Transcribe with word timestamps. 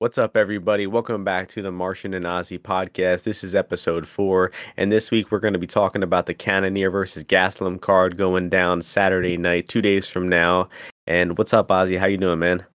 What's 0.00 0.18
up, 0.18 0.36
everybody? 0.36 0.88
Welcome 0.88 1.22
back 1.22 1.46
to 1.48 1.62
the 1.62 1.70
Martian 1.70 2.14
and 2.14 2.26
Ozzy 2.26 2.58
podcast. 2.58 3.22
This 3.22 3.44
is 3.44 3.54
episode 3.54 4.08
four, 4.08 4.50
and 4.76 4.90
this 4.90 5.12
week 5.12 5.30
we're 5.30 5.38
going 5.38 5.52
to 5.52 5.58
be 5.58 5.68
talking 5.68 6.02
about 6.02 6.26
the 6.26 6.34
Cannonier 6.34 6.90
versus 6.90 7.22
Gastelum 7.22 7.80
card 7.80 8.16
going 8.16 8.48
down 8.48 8.82
Saturday 8.82 9.36
night, 9.36 9.68
two 9.68 9.80
days 9.80 10.08
from 10.08 10.28
now. 10.28 10.68
And 11.06 11.38
what's 11.38 11.54
up, 11.54 11.68
Ozzy? 11.68 11.96
How 11.96 12.06
you 12.06 12.16
doing, 12.16 12.40
man? 12.40 12.66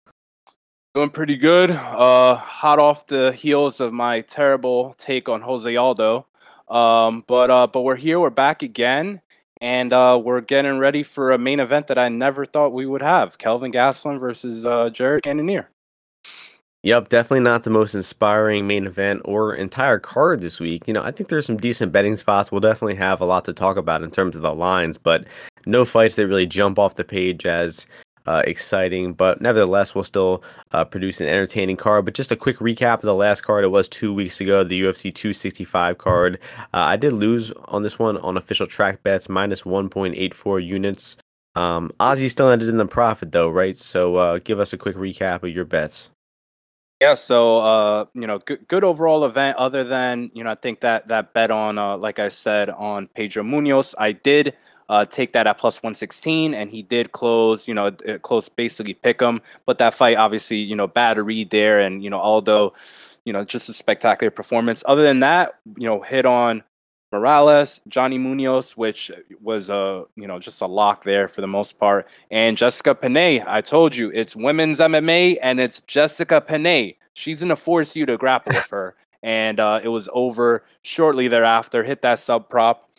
Doing 0.95 1.09
pretty 1.09 1.35
good. 1.35 1.71
Uh, 1.71 2.35
hot 2.35 2.79
off 2.79 3.05
the 3.07 3.33
heels 3.33 3.81
of 3.81 3.91
my 3.91 4.21
terrible 4.21 4.95
take 4.97 5.27
on 5.27 5.41
Jose 5.41 5.75
Aldo. 5.75 6.25
Um, 6.69 7.25
but 7.27 7.51
uh, 7.51 7.67
but 7.67 7.81
we're 7.81 7.97
here. 7.97 8.21
We're 8.21 8.29
back 8.29 8.63
again, 8.63 9.19
and 9.59 9.91
uh, 9.91 10.21
we're 10.23 10.39
getting 10.39 10.77
ready 10.77 11.03
for 11.03 11.31
a 11.31 11.37
main 11.37 11.59
event 11.59 11.87
that 11.87 11.97
I 11.97 12.07
never 12.07 12.45
thought 12.45 12.71
we 12.71 12.85
would 12.85 13.01
have: 13.01 13.37
Kelvin 13.37 13.73
Gastelum 13.73 14.21
versus 14.21 14.65
uh, 14.65 14.89
Jared 14.89 15.23
Cannonier. 15.23 15.69
Yep, 16.83 17.09
definitely 17.09 17.43
not 17.43 17.63
the 17.63 17.69
most 17.69 17.93
inspiring 17.93 18.65
main 18.65 18.87
event 18.87 19.21
or 19.25 19.53
entire 19.53 19.99
card 19.99 20.39
this 20.39 20.61
week. 20.61 20.83
You 20.87 20.93
know, 20.93 21.03
I 21.03 21.11
think 21.11 21.27
there's 21.27 21.45
some 21.45 21.57
decent 21.57 21.91
betting 21.91 22.15
spots. 22.15 22.53
We'll 22.53 22.61
definitely 22.61 22.95
have 22.95 23.19
a 23.19 23.25
lot 23.25 23.43
to 23.45 23.53
talk 23.53 23.75
about 23.75 24.01
in 24.01 24.11
terms 24.11 24.33
of 24.33 24.41
the 24.43 24.53
lines, 24.53 24.97
but 24.97 25.25
no 25.65 25.83
fights 25.83 26.15
that 26.15 26.27
really 26.27 26.45
jump 26.45 26.79
off 26.79 26.95
the 26.95 27.03
page 27.03 27.45
as 27.45 27.85
uh, 28.27 28.43
exciting. 28.47 29.11
But 29.11 29.41
nevertheless, 29.41 29.93
we'll 29.93 30.05
still 30.05 30.41
uh, 30.71 30.85
produce 30.85 31.19
an 31.19 31.27
entertaining 31.27 31.75
card. 31.75 32.05
But 32.05 32.13
just 32.13 32.31
a 32.31 32.37
quick 32.37 32.59
recap 32.59 32.95
of 32.95 33.01
the 33.01 33.13
last 33.13 33.41
card. 33.41 33.65
It 33.65 33.71
was 33.71 33.89
two 33.89 34.13
weeks 34.13 34.39
ago, 34.39 34.63
the 34.63 34.81
UFC 34.81 35.13
265 35.13 35.97
card. 35.97 36.39
Uh, 36.73 36.77
I 36.77 36.95
did 36.95 37.11
lose 37.11 37.51
on 37.65 37.83
this 37.83 37.99
one 37.99 38.15
on 38.19 38.37
official 38.37 38.67
track 38.67 39.03
bets, 39.03 39.27
minus 39.27 39.63
1.84 39.63 40.65
units. 40.65 41.17
Um, 41.55 41.91
Ozzy 41.99 42.29
still 42.29 42.47
ended 42.47 42.69
in 42.69 42.77
the 42.77 42.85
profit 42.85 43.33
though, 43.33 43.49
right? 43.49 43.75
So 43.75 44.15
uh, 44.15 44.39
give 44.41 44.61
us 44.61 44.71
a 44.71 44.77
quick 44.77 44.95
recap 44.95 45.43
of 45.43 45.49
your 45.49 45.65
bets. 45.65 46.09
Yeah, 47.01 47.13
so 47.13 47.59
uh, 47.59 48.05
you 48.13 48.27
know, 48.27 48.39
good, 48.39 48.67
good 48.67 48.83
overall 48.83 49.23
event. 49.23 49.57
Other 49.57 49.85
than 49.85 50.31
you 50.33 50.43
know, 50.43 50.51
I 50.51 50.55
think 50.55 50.81
that 50.81 51.07
that 51.07 51.33
bet 51.33 51.49
on, 51.49 51.77
uh, 51.77 51.97
like 51.97 52.19
I 52.19 52.27
said, 52.27 52.69
on 52.69 53.07
Pedro 53.07 53.41
Munhoz, 53.43 53.95
I 53.97 54.11
did 54.11 54.53
uh, 54.89 55.05
take 55.05 55.31
that 55.31 55.47
at 55.47 55.57
plus 55.57 55.81
one 55.81 55.95
sixteen, 55.95 56.53
and 56.53 56.69
he 56.69 56.83
did 56.83 57.13
close. 57.13 57.69
You 57.69 57.73
know, 57.73 57.91
close 58.21 58.49
basically 58.49 58.95
pick 58.95 59.21
him, 59.21 59.39
but 59.65 59.77
that 59.77 59.93
fight 59.93 60.17
obviously, 60.17 60.57
you 60.57 60.75
know, 60.75 60.91
read 61.23 61.51
there, 61.51 61.79
and 61.79 62.03
you 62.03 62.09
know, 62.09 62.19
although, 62.19 62.73
you 63.23 63.31
know, 63.31 63.45
just 63.45 63.69
a 63.69 63.73
spectacular 63.73 64.29
performance. 64.31 64.83
Other 64.85 65.03
than 65.03 65.21
that, 65.21 65.53
you 65.77 65.87
know, 65.87 66.01
hit 66.01 66.25
on 66.25 66.63
Morales, 67.11 67.81
Johnny 67.87 68.17
Munoz, 68.17 68.77
which 68.77 69.11
was 69.41 69.69
a 69.69 70.05
you 70.15 70.27
know 70.27 70.39
just 70.39 70.61
a 70.61 70.67
lock 70.67 71.03
there 71.03 71.27
for 71.27 71.41
the 71.41 71.47
most 71.47 71.79
part, 71.79 72.07
and 72.29 72.57
Jessica 72.57 72.93
Penne. 72.93 73.43
I 73.47 73.61
told 73.61 73.95
you 73.95 74.11
it's 74.13 74.35
women's 74.35 74.79
MMA 74.79 75.37
and 75.41 75.59
it's 75.59 75.81
Jessica 75.81 76.39
Penne. 76.39 76.93
She's 77.13 77.39
gonna 77.39 77.55
force 77.55 77.95
you 77.95 78.05
to 78.05 78.17
grapple 78.17 78.53
with 78.53 78.67
her, 78.67 78.95
and 79.23 79.59
uh, 79.59 79.79
it 79.83 79.89
was 79.89 80.07
over 80.13 80.63
shortly 80.83 81.27
thereafter. 81.27 81.83
Hit 81.83 82.01
that 82.03 82.19
sub 82.19 82.47
prop 82.49 82.89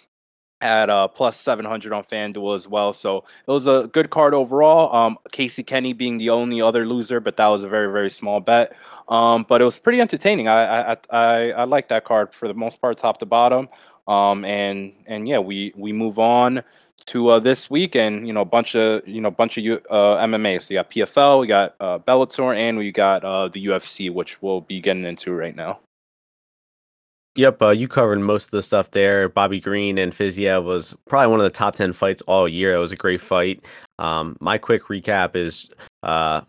at 0.60 0.90
uh, 0.90 1.08
plus 1.08 1.38
700 1.40 1.92
on 1.92 2.04
FanDuel 2.04 2.54
as 2.54 2.68
well. 2.68 2.92
So 2.92 3.24
it 3.46 3.50
was 3.50 3.66
a 3.66 3.88
good 3.92 4.10
card 4.10 4.34
overall. 4.34 4.94
Um, 4.94 5.18
Casey 5.32 5.62
Kenney 5.62 5.92
being 5.92 6.18
the 6.18 6.30
only 6.30 6.60
other 6.60 6.86
loser, 6.86 7.20
but 7.20 7.36
that 7.38 7.46
was 7.46 7.64
a 7.64 7.68
very, 7.68 7.90
very 7.90 8.10
small 8.10 8.40
bet. 8.40 8.76
Um, 9.08 9.44
but 9.48 9.62
it 9.62 9.64
was 9.64 9.78
pretty 9.78 10.00
entertaining. 10.00 10.48
I, 10.48 10.92
I, 10.92 10.96
I, 11.10 11.50
I 11.52 11.64
like 11.64 11.88
that 11.88 12.04
card 12.04 12.34
for 12.34 12.46
the 12.46 12.54
most 12.54 12.80
part, 12.80 12.98
top 12.98 13.18
to 13.18 13.26
bottom. 13.26 13.68
Um, 14.10 14.44
and 14.44 14.92
and 15.06 15.28
yeah, 15.28 15.38
we 15.38 15.72
we 15.76 15.92
move 15.92 16.18
on 16.18 16.64
to 17.06 17.28
uh, 17.28 17.38
this 17.38 17.70
week, 17.70 17.94
and 17.94 18.26
you 18.26 18.32
know, 18.32 18.40
a 18.40 18.44
bunch 18.44 18.74
of 18.74 19.06
you 19.06 19.20
know, 19.20 19.30
bunch 19.30 19.56
of 19.56 19.64
uh, 19.64 20.16
MMA. 20.26 20.60
So 20.60 20.74
you 20.74 20.80
got 20.80 20.90
PFL, 20.90 21.40
we 21.40 21.46
got 21.46 21.76
uh, 21.78 22.00
Bellator, 22.00 22.56
and 22.56 22.76
we 22.76 22.90
got 22.90 23.24
uh, 23.24 23.46
the 23.48 23.64
UFC, 23.66 24.12
which 24.12 24.42
we'll 24.42 24.62
be 24.62 24.80
getting 24.80 25.04
into 25.04 25.32
right 25.32 25.54
now. 25.54 25.78
Yep, 27.36 27.62
uh, 27.62 27.70
you 27.70 27.86
covered 27.86 28.18
most 28.18 28.46
of 28.46 28.50
the 28.50 28.62
stuff 28.62 28.90
there. 28.90 29.28
Bobby 29.28 29.60
Green 29.60 29.96
and 29.96 30.12
Fiziev 30.12 30.64
was 30.64 30.96
probably 31.06 31.30
one 31.30 31.38
of 31.38 31.44
the 31.44 31.50
top 31.56 31.76
ten 31.76 31.92
fights 31.92 32.22
all 32.22 32.48
year. 32.48 32.74
It 32.74 32.78
was 32.78 32.90
a 32.90 32.96
great 32.96 33.20
fight. 33.20 33.64
Um, 34.00 34.36
my 34.40 34.58
quick 34.58 34.84
recap 34.86 35.36
is 35.36 35.70
uh, 36.02 36.40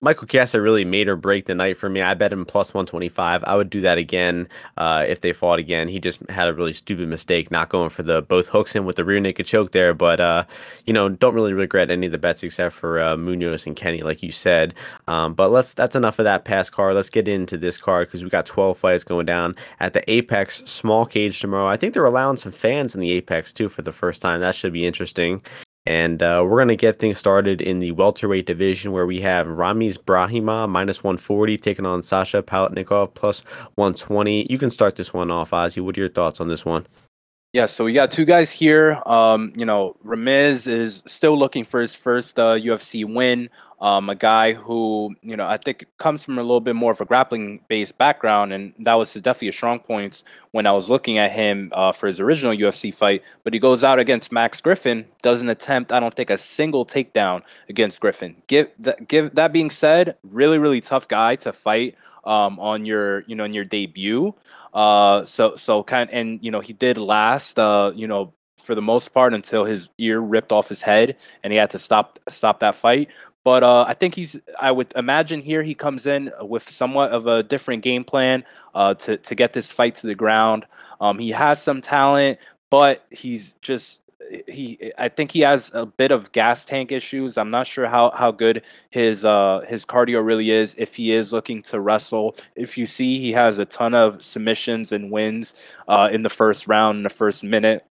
Michael 0.00 0.28
Chiesa 0.28 0.60
really 0.60 0.84
made 0.84 1.08
or 1.08 1.16
break 1.16 1.46
the 1.46 1.56
night 1.56 1.76
for 1.76 1.88
me. 1.88 2.00
I 2.00 2.14
bet 2.14 2.32
him 2.32 2.44
plus 2.44 2.72
125. 2.72 3.42
I 3.42 3.56
would 3.56 3.68
do 3.68 3.80
that 3.80 3.98
again 3.98 4.48
uh, 4.76 5.04
if 5.08 5.22
they 5.22 5.32
fought 5.32 5.58
again. 5.58 5.88
He 5.88 5.98
just 5.98 6.20
had 6.30 6.48
a 6.48 6.54
really 6.54 6.72
stupid 6.72 7.08
mistake 7.08 7.50
not 7.50 7.68
going 7.68 7.90
for 7.90 8.04
the 8.04 8.22
both 8.22 8.46
hooks 8.46 8.76
in 8.76 8.84
with 8.84 8.94
the 8.94 9.04
rear 9.04 9.18
naked 9.18 9.46
choke 9.46 9.72
there. 9.72 9.94
But, 9.94 10.20
uh, 10.20 10.44
you 10.86 10.92
know, 10.92 11.08
don't 11.08 11.34
really 11.34 11.52
regret 11.52 11.90
any 11.90 12.06
of 12.06 12.12
the 12.12 12.18
bets 12.18 12.44
except 12.44 12.76
for 12.76 13.00
uh, 13.00 13.16
Munhoz 13.16 13.66
and 13.66 13.74
Kenney, 13.74 14.02
like 14.02 14.22
you 14.22 14.30
said. 14.30 14.72
Um, 15.08 15.34
but 15.34 15.50
let's 15.50 15.74
that's 15.74 15.96
enough 15.96 16.20
of 16.20 16.24
that 16.24 16.44
past 16.44 16.70
card. 16.70 16.94
Let's 16.94 17.10
get 17.10 17.26
into 17.26 17.58
this 17.58 17.76
card 17.76 18.06
because 18.06 18.22
we 18.22 18.30
got 18.30 18.46
12 18.46 18.78
fights 18.78 19.02
going 19.02 19.26
down 19.26 19.56
at 19.80 19.94
the 19.94 20.08
Apex 20.08 20.58
small 20.58 21.06
cage 21.06 21.40
tomorrow. 21.40 21.66
I 21.66 21.76
think 21.76 21.94
they're 21.94 22.04
allowing 22.04 22.36
some 22.36 22.52
fans 22.52 22.94
in 22.94 23.00
the 23.00 23.10
Apex 23.10 23.52
too 23.52 23.68
for 23.68 23.82
the 23.82 23.92
first 23.92 24.22
time. 24.22 24.40
That 24.40 24.54
should 24.54 24.72
be 24.72 24.86
interesting. 24.86 25.42
And 25.88 26.22
uh, 26.22 26.44
we're 26.46 26.58
going 26.58 26.68
to 26.68 26.76
get 26.76 26.98
things 26.98 27.16
started 27.16 27.62
in 27.62 27.78
the 27.78 27.92
welterweight 27.92 28.44
division 28.44 28.92
where 28.92 29.06
we 29.06 29.22
have 29.22 29.46
Ramiz 29.46 29.96
Brahimaj 29.96 30.68
minus 30.68 31.02
140 31.02 31.56
taking 31.56 31.86
on 31.86 32.02
Sasha 32.02 32.42
Palatnikov 32.42 33.14
plus 33.14 33.40
120. 33.76 34.46
You 34.50 34.58
can 34.58 34.70
start 34.70 34.96
this 34.96 35.14
one 35.14 35.30
off, 35.30 35.52
Ozzy. 35.52 35.82
What 35.82 35.96
are 35.96 36.00
your 36.00 36.10
thoughts 36.10 36.42
on 36.42 36.48
this 36.48 36.62
one? 36.62 36.86
Yeah, 37.54 37.64
so 37.64 37.86
we 37.86 37.94
got 37.94 38.10
two 38.10 38.26
guys 38.26 38.50
here. 38.50 39.00
Um, 39.06 39.54
you 39.56 39.64
know, 39.64 39.96
Ramiz 40.04 40.66
is 40.66 41.02
still 41.06 41.38
looking 41.38 41.64
for 41.64 41.80
his 41.80 41.96
first 41.96 42.38
uh, 42.38 42.56
UFC 42.56 43.10
win. 43.10 43.48
Um, 43.80 44.10
a 44.10 44.16
guy 44.16 44.54
who, 44.54 45.14
you 45.22 45.36
know, 45.36 45.46
I 45.46 45.56
think 45.56 45.86
comes 45.98 46.24
from 46.24 46.36
a 46.38 46.42
little 46.42 46.60
bit 46.60 46.74
more 46.74 46.90
of 46.90 47.00
a 47.00 47.04
grappling 47.04 47.60
based 47.68 47.96
background, 47.96 48.52
and 48.52 48.74
that 48.80 48.94
was 48.94 49.14
definitely 49.14 49.48
a 49.48 49.52
strong 49.52 49.78
point 49.78 50.24
when 50.50 50.66
I 50.66 50.72
was 50.72 50.90
looking 50.90 51.18
at 51.18 51.30
him 51.30 51.70
uh, 51.72 51.92
for 51.92 52.08
his 52.08 52.18
original 52.18 52.52
UFC 52.52 52.92
fight. 52.92 53.22
But 53.44 53.54
he 53.54 53.60
goes 53.60 53.84
out 53.84 54.00
against 54.00 54.32
Max 54.32 54.60
Griffin, 54.60 55.06
doesn't 55.22 55.48
attempt, 55.48 55.92
I 55.92 56.00
don't 56.00 56.14
think, 56.14 56.30
a 56.30 56.38
single 56.38 56.84
takedown 56.84 57.42
against 57.68 58.00
Griffin. 58.00 58.34
Give 58.48 58.68
that, 58.80 59.06
give 59.06 59.34
that 59.36 59.52
being 59.52 59.70
said, 59.70 60.16
really, 60.24 60.58
really 60.58 60.80
tough 60.80 61.06
guy 61.06 61.36
to 61.36 61.52
fight 61.52 61.94
um, 62.24 62.58
on 62.58 62.84
your, 62.84 63.20
you 63.28 63.36
know, 63.36 63.44
in 63.44 63.52
your 63.52 63.64
debut. 63.64 64.34
Uh, 64.74 65.24
so 65.24 65.56
so 65.56 65.82
kind 65.82 66.10
and 66.10 66.38
you 66.42 66.50
know 66.50 66.60
he 66.60 66.72
did 66.72 66.98
last, 66.98 67.58
uh, 67.58 67.90
you 67.94 68.06
know, 68.06 68.32
for 68.58 68.74
the 68.74 68.82
most 68.82 69.08
part 69.14 69.32
until 69.32 69.64
his 69.64 69.88
ear 69.98 70.20
ripped 70.20 70.52
off 70.52 70.68
his 70.68 70.82
head 70.82 71.16
and 71.42 71.52
he 71.52 71.58
had 71.58 71.70
to 71.70 71.78
stop 71.78 72.18
stop 72.28 72.60
that 72.60 72.74
fight. 72.74 73.08
But 73.48 73.62
uh, 73.62 73.86
I 73.88 73.94
think 73.94 74.14
he's. 74.14 74.36
I 74.60 74.70
would 74.70 74.92
imagine 74.94 75.40
here 75.40 75.62
he 75.62 75.74
comes 75.74 76.04
in 76.04 76.30
with 76.42 76.68
somewhat 76.68 77.12
of 77.12 77.26
a 77.26 77.42
different 77.42 77.82
game 77.82 78.04
plan 78.04 78.44
uh, 78.74 78.92
to 78.92 79.16
to 79.16 79.34
get 79.34 79.54
this 79.54 79.72
fight 79.72 79.96
to 79.96 80.06
the 80.06 80.14
ground. 80.14 80.66
Um, 81.00 81.18
he 81.18 81.30
has 81.30 81.62
some 81.62 81.80
talent, 81.80 82.40
but 82.68 83.06
he's 83.08 83.54
just 83.62 84.02
he. 84.46 84.92
I 84.98 85.08
think 85.08 85.32
he 85.32 85.40
has 85.40 85.70
a 85.72 85.86
bit 85.86 86.10
of 86.10 86.30
gas 86.32 86.66
tank 86.66 86.92
issues. 86.92 87.38
I'm 87.38 87.48
not 87.50 87.66
sure 87.66 87.88
how 87.88 88.10
how 88.10 88.32
good 88.32 88.64
his 88.90 89.24
uh 89.24 89.62
his 89.66 89.86
cardio 89.86 90.22
really 90.22 90.50
is. 90.50 90.74
If 90.76 90.94
he 90.94 91.12
is 91.12 91.32
looking 91.32 91.62
to 91.62 91.80
wrestle, 91.80 92.36
if 92.54 92.76
you 92.76 92.84
see 92.84 93.18
he 93.18 93.32
has 93.32 93.56
a 93.56 93.64
ton 93.64 93.94
of 93.94 94.22
submissions 94.22 94.92
and 94.92 95.10
wins 95.10 95.54
uh, 95.88 96.10
in 96.12 96.22
the 96.22 96.28
first 96.28 96.68
round, 96.68 96.98
in 96.98 97.02
the 97.02 97.08
first 97.08 97.42
minute. 97.42 97.87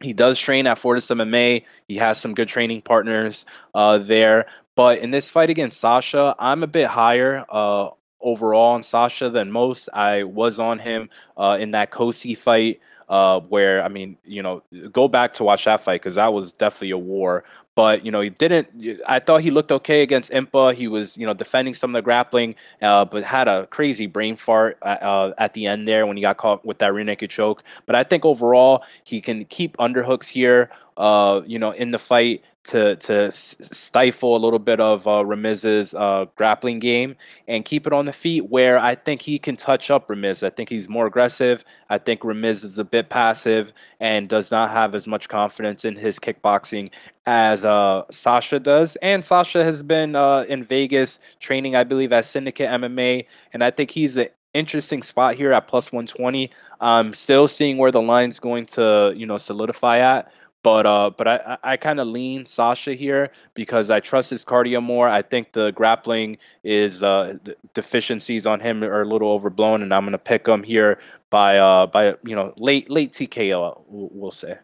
He 0.00 0.12
does 0.12 0.38
train 0.38 0.66
at 0.66 0.78
Fortis 0.78 1.08
MMA. 1.08 1.64
He 1.88 1.96
has 1.96 2.18
some 2.18 2.34
good 2.34 2.48
training 2.48 2.82
partners 2.82 3.44
uh, 3.74 3.98
there. 3.98 4.46
But 4.76 4.98
in 4.98 5.10
this 5.10 5.30
fight 5.30 5.50
against 5.50 5.80
Sasha, 5.80 6.36
I'm 6.38 6.62
a 6.62 6.68
bit 6.68 6.86
higher 6.86 7.44
uh, 7.50 7.90
overall 8.20 8.74
on 8.74 8.82
Sasha 8.82 9.28
than 9.30 9.50
most. 9.50 9.88
I 9.92 10.22
was 10.22 10.58
on 10.58 10.78
him 10.78 11.10
uh, 11.36 11.56
in 11.60 11.72
that 11.72 11.90
Kosi 11.90 12.36
fight. 12.36 12.80
Uh, 13.08 13.40
where 13.40 13.82
I 13.82 13.88
mean, 13.88 14.18
you 14.22 14.42
know, 14.42 14.62
go 14.92 15.08
back 15.08 15.32
to 15.34 15.44
watch 15.44 15.64
that 15.64 15.80
fight 15.80 16.02
because 16.02 16.16
that 16.16 16.30
was 16.34 16.52
definitely 16.52 16.90
a 16.90 16.98
war. 16.98 17.42
But 17.78 18.04
you 18.04 18.10
know, 18.10 18.20
he 18.20 18.30
didn't. 18.30 18.68
I 19.06 19.20
thought 19.20 19.42
he 19.42 19.52
looked 19.52 19.70
okay 19.70 20.02
against 20.02 20.32
Impa. 20.32 20.74
He 20.74 20.88
was, 20.88 21.16
you 21.16 21.24
know, 21.24 21.32
defending 21.32 21.74
some 21.74 21.94
of 21.94 22.00
the 22.00 22.02
grappling, 22.02 22.56
uh, 22.82 23.04
but 23.04 23.22
had 23.22 23.46
a 23.46 23.68
crazy 23.68 24.08
brain 24.08 24.34
fart 24.34 24.78
uh, 24.82 24.98
uh 25.00 25.34
at 25.38 25.54
the 25.54 25.66
end 25.66 25.86
there 25.86 26.04
when 26.04 26.16
he 26.16 26.20
got 26.20 26.38
caught 26.38 26.64
with 26.64 26.78
that 26.78 26.92
rear 26.92 27.04
naked 27.04 27.30
choke. 27.30 27.62
But 27.86 27.94
I 27.94 28.02
think 28.02 28.24
overall 28.24 28.82
he 29.04 29.20
can 29.20 29.44
keep 29.44 29.76
underhooks 29.76 30.26
here. 30.26 30.70
Uh, 30.96 31.42
you 31.46 31.60
know, 31.60 31.70
in 31.70 31.92
the 31.92 32.00
fight 32.00 32.42
to 32.68 32.96
to 32.96 33.32
stifle 33.32 34.36
a 34.36 34.38
little 34.38 34.58
bit 34.58 34.78
of 34.78 35.06
uh, 35.06 35.22
Ramiz's 35.22 35.94
uh, 35.94 36.26
grappling 36.36 36.78
game 36.78 37.16
and 37.46 37.64
keep 37.64 37.86
it 37.86 37.92
on 37.92 38.04
the 38.04 38.12
feet. 38.12 38.48
Where 38.48 38.78
I 38.78 38.94
think 38.94 39.22
he 39.22 39.38
can 39.38 39.56
touch 39.56 39.90
up 39.90 40.08
Ramiz. 40.08 40.42
I 40.42 40.50
think 40.50 40.68
he's 40.68 40.88
more 40.88 41.06
aggressive. 41.06 41.64
I 41.90 41.98
think 41.98 42.20
Ramiz 42.20 42.64
is 42.64 42.78
a 42.78 42.84
bit 42.84 43.08
passive 43.08 43.72
and 44.00 44.28
does 44.28 44.50
not 44.50 44.70
have 44.70 44.94
as 44.94 45.06
much 45.06 45.28
confidence 45.28 45.84
in 45.84 45.96
his 45.96 46.18
kickboxing 46.18 46.90
as 47.26 47.64
uh, 47.64 48.04
Sasha 48.10 48.60
does. 48.60 48.96
And 48.96 49.24
Sasha 49.24 49.64
has 49.64 49.82
been 49.82 50.14
uh, 50.14 50.44
in 50.48 50.62
Vegas 50.62 51.20
training, 51.40 51.74
I 51.74 51.84
believe, 51.84 52.12
at 52.12 52.24
Syndicate 52.24 52.68
MMA, 52.68 53.26
and 53.52 53.64
I 53.64 53.70
think 53.70 53.90
he's 53.90 54.16
an 54.16 54.28
interesting 54.54 55.02
spot 55.02 55.34
here 55.34 55.52
at 55.52 55.68
plus 55.68 55.92
120. 55.92 56.50
I'm 56.80 57.12
still 57.14 57.48
seeing 57.48 57.78
where 57.78 57.92
the 57.92 58.02
line's 58.02 58.38
going 58.38 58.66
to, 58.66 59.12
you 59.16 59.26
know, 59.26 59.38
solidify 59.38 59.98
at 59.98 60.32
But 60.62 60.86
uh, 60.86 61.10
but 61.16 61.28
I 61.28 61.58
I 61.62 61.76
kind 61.76 62.00
of 62.00 62.08
lean 62.08 62.44
Sasha 62.44 62.94
here 62.94 63.30
because 63.54 63.90
I 63.90 64.00
trust 64.00 64.30
his 64.30 64.44
cardio 64.44 64.82
more. 64.82 65.08
I 65.08 65.22
think 65.22 65.52
the 65.52 65.70
grappling 65.70 66.38
is 66.64 67.02
uh 67.02 67.34
deficiencies 67.74 68.44
on 68.44 68.58
him 68.60 68.82
are 68.82 69.02
a 69.02 69.08
little 69.08 69.30
overblown, 69.30 69.82
and 69.82 69.94
I'm 69.94 70.04
gonna 70.04 70.18
pick 70.18 70.46
him 70.48 70.64
here 70.64 70.98
by 71.30 71.58
uh 71.58 71.86
by 71.86 72.14
you 72.24 72.34
know 72.34 72.54
late 72.58 72.90
late 72.90 73.12
TKO. 73.12 73.82
We'll, 73.86 74.10
we'll 74.12 74.30
say. 74.32 74.58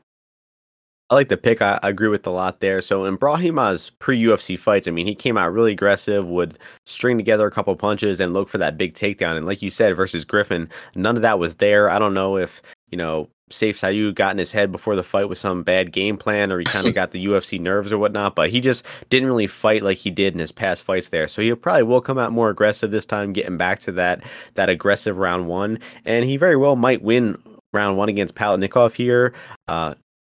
I 1.11 1.15
like 1.15 1.29
the 1.29 1.37
pick. 1.37 1.61
I, 1.61 1.79
I, 1.83 1.91
agree 1.91 2.09
with 2.09 2.27
a 2.27 2.31
lot 2.31 2.61
there. 2.61 2.81
So 2.81 3.05
in 3.05 3.19
Brahimaj's 3.19 3.91
pre 3.91 4.21
UFC 4.21 4.59
fights, 4.59 4.89
I 4.89 4.91
mean, 4.91 5.07
he 5.07 5.15
came 5.15 5.37
out 5.37 5.53
really 5.53 5.73
aggressive, 5.73 6.27
would 6.27 6.59
string 6.87 7.19
together 7.19 7.47
a 7.47 7.51
couple 7.51 7.77
punches 7.77 8.21
and 8.21 8.33
look 8.33 8.49
for 8.49 8.59
that 8.59 8.79
big 8.79 8.95
takedown. 8.95 9.37
And 9.37 9.45
like 9.45 9.61
you 9.61 9.69
said, 9.69 9.95
versus 9.97 10.25
Griffin, 10.25 10.69
none 10.97 11.15
of 11.15 11.23
that 11.23 11.39
was 11.39 11.57
there. 11.57 11.91
I 11.91 11.99
don't 11.99 12.15
know 12.15 12.39
if 12.39 12.63
you 12.91 12.97
know 12.97 13.29
Sayif 13.51 13.75
Saud 13.75 14.15
got 14.15 14.33
in 14.33 14.39
his 14.39 14.53
head 14.53 14.73
before 14.73 14.97
the 14.97 15.03
fight 15.03 15.29
with 15.29 15.39
some 15.39 15.63
bad 15.63 15.93
game 15.93 16.17
plan, 16.17 16.51
or 16.51 16.59
he 16.59 16.65
kind 16.65 16.87
of 16.87 16.95
got 16.95 17.11
the 17.11 17.25
UFC 17.27 17.61
nerves 17.61 17.93
or 17.93 17.99
whatnot. 17.99 18.35
But 18.35 18.51
he 18.51 18.61
just 18.61 18.85
didn't 19.11 19.29
really 19.29 19.47
fight 19.47 19.83
like 19.83 19.99
he 19.99 20.11
did 20.11 20.33
in 20.33 20.39
his 20.39 20.53
past 20.53 20.83
fights 20.83 21.11
there. 21.11 21.29
So 21.29 21.43
he 21.43 21.55
probably 21.55 21.83
will 21.83 22.01
come 22.01 22.19
out 22.19 22.33
more 22.33 22.51
aggressive 22.51 22.91
this 22.91 23.07
time, 23.07 23.33
getting 23.33 23.57
back 23.57 23.81
to 23.81 23.93
that 23.93 24.23
that 24.55 24.69
aggressive 24.69 25.19
round 25.19 25.49
one, 25.49 25.79
and 26.05 26.25
he 26.25 26.37
very 26.37 26.57
well 26.57 26.77
might 26.77 27.03
win 27.03 27.37
round 27.73 27.99
one 27.99 28.09
against 28.09 28.35
Palatnikov 28.35 28.95
here. 28.95 29.35
Uh, 29.69 29.95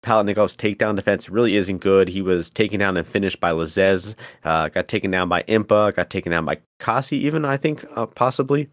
Palatnikov's 0.07 0.55
takedown 0.55 0.95
defense 0.95 1.29
really 1.29 1.57
isn't 1.57 1.79
good. 1.79 2.09
He 2.09 2.23
was 2.23 2.49
taken 2.49 2.79
down 2.79 2.97
and 2.97 3.07
finished 3.07 3.41
by 3.41 3.51
Lazzez, 3.51 4.15
uh, 4.45 4.69
got 4.69 4.87
taken 4.87 5.11
down 5.11 5.29
by 5.29 5.43
Impa, 5.43 5.95
got 5.95 6.11
taken 6.11 6.31
down 6.31 6.45
by 6.45 6.59
Kasi, 6.79 7.17
even, 7.17 7.45
I 7.45 7.57
think, 7.57 7.85
uh, 7.97 8.07
possibly. 8.07 8.69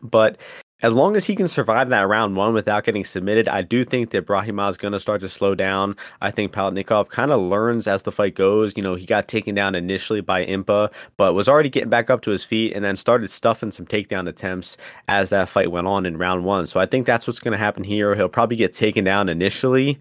But 0.00 0.38
as 0.82 0.92
long 0.92 1.16
as 1.16 1.24
he 1.24 1.34
can 1.36 1.48
survive 1.48 1.88
that 1.88 2.08
round 2.08 2.36
one 2.36 2.52
without 2.52 2.84
getting 2.84 3.04
submitted, 3.04 3.48
I 3.48 3.62
do 3.62 3.84
think 3.84 4.10
that 4.10 4.26
Brahimaj 4.26 4.70
is 4.70 4.76
going 4.76 4.92
to 4.92 5.00
start 5.00 5.20
to 5.22 5.28
slow 5.28 5.54
down. 5.54 5.96
I 6.20 6.30
think 6.30 6.52
Palatnikov 6.52 7.08
kind 7.08 7.30
of 7.30 7.40
learns 7.40 7.86
as 7.86 8.02
the 8.02 8.12
fight 8.12 8.34
goes. 8.34 8.76
You 8.76 8.82
know, 8.82 8.94
he 8.94 9.06
got 9.06 9.28
taken 9.28 9.54
down 9.54 9.74
initially 9.74 10.20
by 10.20 10.44
Impa, 10.44 10.92
but 11.16 11.34
was 11.34 11.48
already 11.48 11.70
getting 11.70 11.90
back 11.90 12.10
up 12.10 12.22
to 12.22 12.30
his 12.30 12.44
feet 12.44 12.74
and 12.74 12.84
then 12.84 12.96
started 12.96 13.30
stuffing 13.30 13.70
some 13.70 13.86
takedown 13.86 14.28
attempts 14.28 14.76
as 15.08 15.30
that 15.30 15.48
fight 15.48 15.70
went 15.70 15.86
on 15.86 16.04
in 16.04 16.18
round 16.18 16.44
one. 16.44 16.66
So 16.66 16.80
I 16.80 16.86
think 16.86 17.06
that's 17.06 17.26
what's 17.26 17.40
going 17.40 17.52
to 17.52 17.58
happen 17.58 17.84
here. 17.84 18.14
He'll 18.14 18.28
probably 18.28 18.56
get 18.56 18.72
taken 18.72 19.04
down 19.04 19.28
initially 19.28 19.98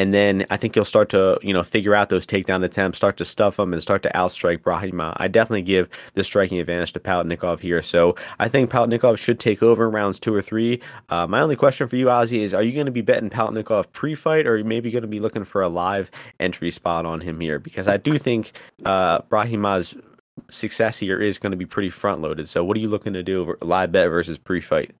and 0.00 0.14
then 0.14 0.46
I 0.48 0.56
think 0.56 0.74
you'll 0.74 0.86
start 0.86 1.10
to, 1.10 1.38
you 1.42 1.52
know, 1.52 1.62
figure 1.62 1.94
out 1.94 2.08
those 2.08 2.26
takedown 2.26 2.64
attempts, 2.64 2.96
start 2.96 3.18
to 3.18 3.24
stuff 3.26 3.58
them, 3.58 3.74
and 3.74 3.82
start 3.82 4.02
to 4.04 4.08
outstrike 4.14 4.62
Brahimaj. 4.62 5.12
I 5.18 5.28
definitely 5.28 5.60
give 5.60 5.90
the 6.14 6.24
striking 6.24 6.58
advantage 6.58 6.94
to 6.94 7.00
Palatnikov 7.00 7.60
here. 7.60 7.82
So 7.82 8.16
I 8.38 8.48
think 8.48 8.70
Palatnikov 8.70 9.18
should 9.18 9.38
take 9.38 9.62
over 9.62 9.84
in 9.86 9.92
rounds 9.92 10.18
two 10.18 10.34
or 10.34 10.40
three. 10.40 10.80
Uh, 11.10 11.26
my 11.26 11.42
only 11.42 11.54
question 11.54 11.86
for 11.86 11.96
you, 11.96 12.06
Ozzy, 12.06 12.38
is 12.38 12.54
are 12.54 12.62
you 12.62 12.72
going 12.72 12.86
to 12.86 12.92
be 12.92 13.02
betting 13.02 13.28
Palatnikov 13.28 13.92
pre-fight, 13.92 14.46
or 14.46 14.52
are 14.52 14.56
you 14.56 14.64
maybe 14.64 14.90
going 14.90 15.02
to 15.02 15.08
be 15.08 15.20
looking 15.20 15.44
for 15.44 15.60
a 15.60 15.68
live 15.68 16.10
entry 16.38 16.70
spot 16.70 17.04
on 17.04 17.20
him 17.20 17.38
here? 17.38 17.58
Because 17.58 17.86
I 17.86 17.98
do 17.98 18.16
think 18.16 18.52
uh, 18.86 19.20
Brahimaj's 19.28 19.96
success 20.50 20.96
here 20.96 21.20
is 21.20 21.36
going 21.36 21.50
to 21.50 21.58
be 21.58 21.66
pretty 21.66 21.90
front-loaded. 21.90 22.48
So 22.48 22.64
what 22.64 22.74
are 22.78 22.80
you 22.80 22.88
looking 22.88 23.12
to 23.12 23.22
do, 23.22 23.54
live 23.60 23.92
bet 23.92 24.08
versus 24.08 24.38
pre-fight? 24.38 24.94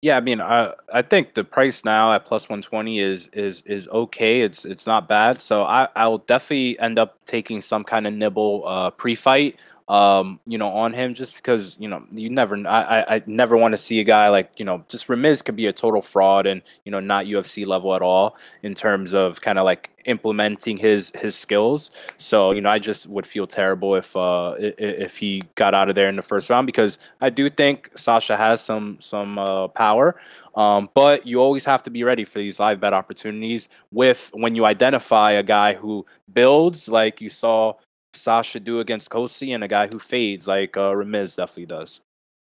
Yeah, 0.00 0.16
I 0.16 0.20
mean, 0.20 0.40
I 0.40 0.74
I 0.92 1.02
think 1.02 1.34
the 1.34 1.42
price 1.42 1.84
now 1.84 2.12
at 2.12 2.24
plus 2.24 2.48
one 2.48 2.62
twenty 2.62 3.00
is 3.00 3.28
is 3.32 3.62
is 3.66 3.88
okay. 3.88 4.42
It's 4.42 4.64
it's 4.64 4.86
not 4.86 5.08
bad. 5.08 5.40
So 5.40 5.64
I 5.64 5.88
I 5.96 6.06
will 6.06 6.18
definitely 6.18 6.78
end 6.78 6.98
up 7.00 7.18
taking 7.26 7.60
some 7.60 7.82
kind 7.82 8.06
of 8.06 8.12
nibble 8.14 8.62
uh, 8.66 8.90
pre 8.90 9.16
fight 9.16 9.56
um, 9.88 10.38
you 10.46 10.58
know, 10.58 10.68
on 10.68 10.92
him 10.92 11.14
just 11.14 11.36
because, 11.36 11.74
you 11.78 11.88
know, 11.88 12.04
you 12.10 12.28
never, 12.28 12.56
I, 12.68 13.16
I 13.16 13.22
never 13.26 13.56
want 13.56 13.72
to 13.72 13.78
see 13.78 14.00
a 14.00 14.04
guy 14.04 14.28
like, 14.28 14.50
you 14.58 14.64
know, 14.64 14.84
just 14.86 15.08
Ramiz 15.08 15.42
could 15.42 15.56
be 15.56 15.66
a 15.66 15.72
total 15.72 16.02
fraud 16.02 16.46
and, 16.46 16.60
you 16.84 16.92
know, 16.92 17.00
not 17.00 17.24
UFC 17.24 17.66
level 17.66 17.94
at 17.94 18.02
all 18.02 18.36
in 18.62 18.74
terms 18.74 19.14
of 19.14 19.40
kind 19.40 19.58
of 19.58 19.64
like 19.64 19.88
implementing 20.04 20.76
his, 20.76 21.10
his 21.14 21.34
skills. 21.34 21.90
So, 22.18 22.50
you 22.50 22.60
know, 22.60 22.68
I 22.68 22.78
just 22.78 23.06
would 23.06 23.26
feel 23.26 23.46
terrible 23.46 23.94
if, 23.94 24.14
uh, 24.14 24.56
if 24.58 25.16
he 25.16 25.42
got 25.54 25.72
out 25.72 25.88
of 25.88 25.94
there 25.94 26.10
in 26.10 26.16
the 26.16 26.22
first 26.22 26.50
round 26.50 26.66
because 26.66 26.98
I 27.22 27.30
do 27.30 27.48
think 27.48 27.90
Sasha 27.96 28.36
has 28.36 28.60
some, 28.60 28.98
some, 29.00 29.38
uh, 29.38 29.68
power. 29.68 30.20
Um, 30.54 30.90
but 30.92 31.26
you 31.26 31.40
always 31.40 31.64
have 31.64 31.82
to 31.84 31.90
be 31.90 32.04
ready 32.04 32.24
for 32.24 32.40
these 32.40 32.58
live 32.58 32.80
bet 32.80 32.92
opportunities 32.92 33.68
with 33.90 34.30
when 34.34 34.54
you 34.54 34.66
identify 34.66 35.32
a 35.32 35.42
guy 35.42 35.74
who 35.74 36.04
builds 36.34 36.88
like 36.88 37.20
you 37.20 37.30
saw 37.30 37.74
Sasha 38.14 38.60
do 38.60 38.80
against 38.80 39.10
Kosi 39.10 39.54
and 39.54 39.62
a 39.64 39.68
guy 39.68 39.86
who 39.86 39.98
fades 39.98 40.46
like 40.46 40.76
uh, 40.76 40.92
Ramiz 40.92 41.36
definitely 41.36 41.66
does. 41.66 42.00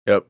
Yep, 0.06 0.26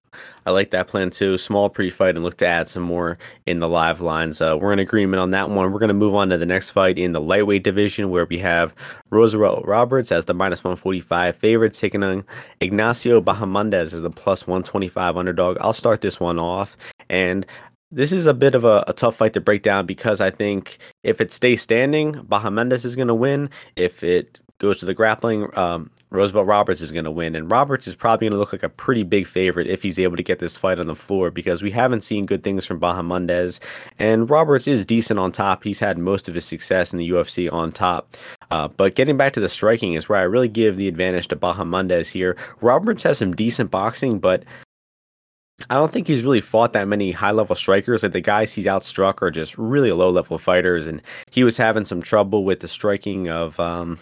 I 0.46 0.50
like 0.50 0.72
that 0.72 0.88
plan 0.88 1.10
too. 1.10 1.38
Small 1.38 1.70
pre-fight 1.70 2.16
and 2.16 2.24
look 2.24 2.36
to 2.38 2.46
add 2.46 2.66
some 2.66 2.82
more 2.82 3.16
in 3.46 3.60
the 3.60 3.68
live 3.68 4.00
lines. 4.00 4.42
Uh, 4.42 4.58
we're 4.60 4.72
in 4.72 4.80
agreement 4.80 5.20
on 5.20 5.30
that 5.30 5.48
one. 5.48 5.72
We're 5.72 5.78
going 5.78 5.88
to 5.88 5.94
move 5.94 6.14
on 6.14 6.28
to 6.30 6.38
the 6.38 6.44
next 6.44 6.70
fight 6.70 6.98
in 6.98 7.12
the 7.12 7.20
lightweight 7.20 7.62
division, 7.62 8.10
where 8.10 8.26
we 8.26 8.36
have 8.38 8.74
Roosevelt 9.10 9.64
Roberts 9.66 10.10
as 10.10 10.24
the 10.24 10.34
minus 10.34 10.64
one 10.64 10.74
forty-five 10.74 11.36
favorite, 11.36 11.72
taking 11.72 12.02
on 12.02 12.24
Ignacio 12.60 13.20
Bahamondes 13.20 13.94
as 13.94 14.02
the 14.02 14.10
plus 14.10 14.46
one 14.46 14.64
twenty-five 14.64 15.16
underdog. 15.16 15.56
I'll 15.60 15.72
start 15.72 16.00
this 16.00 16.18
one 16.18 16.40
off, 16.40 16.76
and 17.08 17.46
this 17.92 18.12
is 18.12 18.26
a 18.26 18.34
bit 18.34 18.56
of 18.56 18.64
a, 18.64 18.84
a, 18.86 18.92
tough 18.92 19.16
fight 19.16 19.32
to 19.34 19.40
break 19.40 19.62
down 19.62 19.86
because 19.86 20.20
I 20.20 20.30
think 20.30 20.78
if 21.02 21.20
it 21.20 21.32
stays 21.32 21.60
standing, 21.60 22.14
Bahamondes 22.14 22.84
is 22.84 22.96
going 22.96 23.08
to 23.08 23.14
win. 23.14 23.50
If 23.76 24.04
it 24.04 24.40
goes 24.60 24.78
to 24.78 24.86
the 24.86 24.94
grappling. 24.94 25.48
Um, 25.58 25.90
Roosevelt 26.10 26.46
Roberts 26.46 26.80
is 26.80 26.92
going 26.92 27.04
to 27.04 27.10
win, 27.10 27.34
and 27.34 27.50
Roberts 27.50 27.86
is 27.86 27.94
probably 27.94 28.26
going 28.26 28.36
to 28.36 28.38
look 28.38 28.52
like 28.52 28.62
a 28.62 28.68
pretty 28.68 29.04
big 29.04 29.26
favorite 29.26 29.68
if 29.68 29.82
he's 29.82 29.98
able 29.98 30.16
to 30.16 30.22
get 30.22 30.38
this 30.38 30.56
fight 30.56 30.78
on 30.78 30.86
the 30.86 30.94
floor 30.94 31.30
because 31.30 31.62
we 31.62 31.70
haven't 31.70 32.02
seen 32.02 32.26
good 32.26 32.42
things 32.42 32.66
from 32.66 32.80
Bahamondes, 32.80 33.60
and 33.98 34.28
Roberts 34.28 34.68
is 34.68 34.84
decent 34.84 35.18
on 35.18 35.32
top. 35.32 35.64
He's 35.64 35.80
had 35.80 35.98
most 35.98 36.28
of 36.28 36.34
his 36.34 36.44
success 36.44 36.92
in 36.92 36.98
the 36.98 37.10
UFC 37.10 37.52
on 37.52 37.72
top. 37.72 38.16
Uh, 38.50 38.68
but 38.68 38.96
getting 38.96 39.16
back 39.16 39.32
to 39.34 39.40
the 39.40 39.48
striking 39.48 39.94
is 39.94 40.08
where 40.08 40.18
I 40.18 40.22
really 40.22 40.48
give 40.48 40.76
the 40.76 40.88
advantage 40.88 41.28
to 41.28 41.36
Bahamondes 41.36 42.10
here. 42.10 42.36
Roberts 42.60 43.04
has 43.04 43.18
some 43.18 43.34
decent 43.34 43.70
boxing, 43.70 44.18
but 44.18 44.44
I 45.68 45.76
don't 45.76 45.90
think 45.90 46.08
he's 46.08 46.24
really 46.24 46.40
fought 46.40 46.72
that 46.72 46.88
many 46.88 47.12
high 47.12 47.32
level 47.32 47.54
strikers. 47.54 48.02
Like 48.02 48.12
the 48.12 48.20
guys 48.20 48.52
he's 48.52 48.64
outstruck 48.64 49.22
are 49.22 49.30
just 49.30 49.56
really 49.58 49.92
low 49.92 50.10
level 50.10 50.38
fighters, 50.38 50.86
and 50.86 51.02
he 51.30 51.44
was 51.44 51.56
having 51.56 51.84
some 51.84 52.02
trouble 52.02 52.44
with 52.44 52.60
the 52.60 52.68
striking 52.68 53.28
of 53.28 53.60
um, 53.60 53.98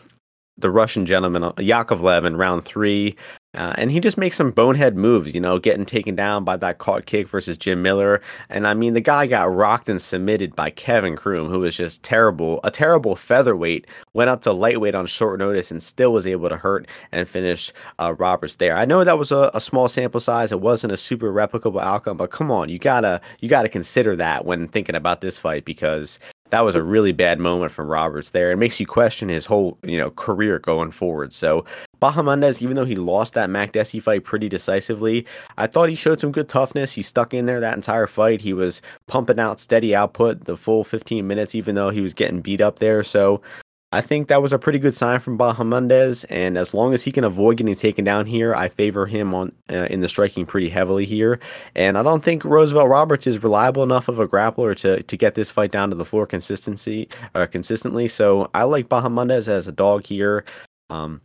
the 0.58 0.70
Russian 0.70 1.06
gentleman 1.06 1.44
uh, 1.44 1.52
Yakovlev 1.52 2.24
in 2.24 2.36
round 2.36 2.64
three. 2.64 3.16
Uh, 3.54 3.72
and 3.78 3.90
he 3.90 3.98
just 3.98 4.18
makes 4.18 4.36
some 4.36 4.50
bonehead 4.50 4.94
moves, 4.94 5.34
you 5.34 5.40
know, 5.40 5.58
getting 5.58 5.86
taken 5.86 6.14
down 6.14 6.44
by 6.44 6.54
that 6.54 6.78
caught 6.78 7.06
kick 7.06 7.26
versus 7.26 7.56
Jim 7.56 7.80
Miller. 7.80 8.20
And 8.50 8.66
I 8.66 8.74
mean, 8.74 8.92
the 8.92 9.00
guy 9.00 9.26
got 9.26 9.52
rocked 9.52 9.88
and 9.88 10.02
submitted 10.02 10.54
by 10.54 10.68
Kevin 10.68 11.16
Croom, 11.16 11.48
who 11.48 11.60
was 11.60 11.74
just 11.74 12.02
terrible, 12.02 12.60
a 12.62 12.70
terrible 12.70 13.16
featherweight, 13.16 13.86
went 14.12 14.28
up 14.28 14.42
to 14.42 14.52
lightweight 14.52 14.94
on 14.94 15.06
short 15.06 15.38
notice 15.38 15.70
and 15.70 15.82
still 15.82 16.12
was 16.12 16.26
able 16.26 16.50
to 16.50 16.58
hurt 16.58 16.86
and 17.10 17.26
finish 17.26 17.72
uh, 17.98 18.14
Roberts 18.18 18.56
there. 18.56 18.76
I 18.76 18.84
know 18.84 19.02
that 19.02 19.18
was 19.18 19.32
a, 19.32 19.50
a, 19.54 19.62
small 19.62 19.88
sample 19.88 20.20
size. 20.20 20.52
It 20.52 20.60
wasn't 20.60 20.92
a 20.92 20.98
super 20.98 21.32
replicable 21.32 21.82
outcome, 21.82 22.18
but 22.18 22.30
come 22.30 22.50
on, 22.50 22.68
you 22.68 22.78
gotta, 22.78 23.20
you 23.40 23.48
gotta 23.48 23.68
consider 23.70 24.14
that 24.16 24.44
when 24.44 24.68
thinking 24.68 24.94
about 24.94 25.22
this 25.22 25.38
fight 25.38 25.64
because 25.64 26.18
that 26.50 26.64
was 26.64 26.74
a 26.74 26.82
really 26.82 27.12
bad 27.12 27.38
moment 27.38 27.72
from 27.72 27.88
Roberts 27.88 28.30
there. 28.30 28.50
It 28.50 28.56
makes 28.56 28.80
you 28.80 28.86
question 28.86 29.28
his 29.28 29.46
whole, 29.46 29.78
you 29.82 29.98
know, 29.98 30.10
career 30.10 30.58
going 30.58 30.90
forward. 30.90 31.32
So 31.32 31.64
Bahamondes, 32.00 32.62
even 32.62 32.76
though 32.76 32.84
he 32.84 32.94
lost 32.94 33.34
that 33.34 33.50
Makdessi 33.50 34.02
fight 34.02 34.24
pretty 34.24 34.48
decisively, 34.48 35.26
I 35.56 35.66
thought 35.66 35.88
he 35.88 35.94
showed 35.94 36.20
some 36.20 36.32
good 36.32 36.48
toughness. 36.48 36.92
He 36.92 37.02
stuck 37.02 37.34
in 37.34 37.46
there 37.46 37.60
that 37.60 37.76
entire 37.76 38.06
fight. 38.06 38.40
He 38.40 38.52
was 38.52 38.80
pumping 39.06 39.38
out 39.38 39.60
steady 39.60 39.94
output 39.94 40.44
the 40.44 40.56
full 40.56 40.84
15 40.84 41.26
minutes, 41.26 41.54
even 41.54 41.74
though 41.74 41.90
he 41.90 42.00
was 42.00 42.14
getting 42.14 42.40
beat 42.40 42.60
up 42.60 42.78
there. 42.78 43.02
So 43.02 43.42
I 43.90 44.02
think 44.02 44.28
that 44.28 44.42
was 44.42 44.52
a 44.52 44.58
pretty 44.58 44.78
good 44.78 44.94
sign 44.94 45.18
from 45.18 45.38
Bahamondes, 45.38 46.26
and 46.28 46.58
as 46.58 46.74
long 46.74 46.92
as 46.92 47.04
he 47.04 47.10
can 47.10 47.24
avoid 47.24 47.56
getting 47.56 47.74
taken 47.74 48.04
down 48.04 48.26
here, 48.26 48.54
I 48.54 48.68
favor 48.68 49.06
him 49.06 49.34
on 49.34 49.52
uh, 49.72 49.86
in 49.88 50.00
the 50.00 50.10
striking 50.10 50.44
pretty 50.44 50.68
heavily 50.68 51.06
here. 51.06 51.40
And 51.74 51.96
I 51.96 52.02
don't 52.02 52.22
think 52.22 52.44
Roosevelt 52.44 52.90
Roberts 52.90 53.26
is 53.26 53.42
reliable 53.42 53.82
enough 53.82 54.08
of 54.08 54.18
a 54.18 54.28
grappler 54.28 54.76
to 54.76 55.02
to 55.02 55.16
get 55.16 55.36
this 55.36 55.50
fight 55.50 55.72
down 55.72 55.88
to 55.88 55.96
the 55.96 56.04
floor 56.04 56.26
consistency 56.26 57.08
uh, 57.34 57.46
consistently. 57.46 58.08
So 58.08 58.50
I 58.52 58.64
like 58.64 58.90
Bahamondes 58.90 59.48
as 59.48 59.68
a 59.68 59.72
dog 59.72 60.04
here. 60.04 60.44
Um, 60.90 61.22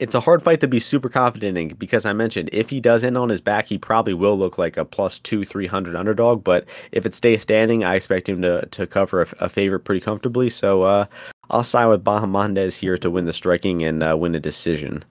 it's 0.00 0.16
a 0.16 0.20
hard 0.20 0.42
fight 0.42 0.60
to 0.60 0.68
be 0.68 0.80
super 0.80 1.08
confident 1.08 1.56
in 1.56 1.68
because 1.76 2.04
I 2.04 2.12
mentioned 2.12 2.50
if 2.52 2.70
he 2.70 2.80
does 2.80 3.04
end 3.04 3.16
on 3.16 3.28
his 3.28 3.40
back, 3.40 3.68
he 3.68 3.78
probably 3.78 4.14
will 4.14 4.36
look 4.36 4.58
like 4.58 4.76
a 4.76 4.84
plus 4.84 5.20
two, 5.20 5.44
three 5.44 5.68
hundred 5.68 5.94
underdog. 5.94 6.42
But 6.42 6.66
if 6.90 7.06
it 7.06 7.14
stays 7.14 7.42
standing, 7.42 7.84
I 7.84 7.94
expect 7.94 8.28
him 8.28 8.42
to 8.42 8.66
to 8.66 8.86
cover 8.86 9.22
a, 9.22 9.28
a 9.44 9.48
favorite 9.48 9.84
pretty 9.84 10.00
comfortably. 10.00 10.50
So 10.50 10.82
uh, 10.82 11.06
I'll 11.50 11.64
side 11.64 11.86
with 11.86 12.04
Bahamondes 12.04 12.78
here 12.78 12.96
to 12.98 13.10
win 13.10 13.24
the 13.24 13.32
striking 13.32 13.82
and 13.82 14.02
uh, 14.02 14.16
win 14.16 14.32
the 14.32 14.40
decision. 14.40 15.04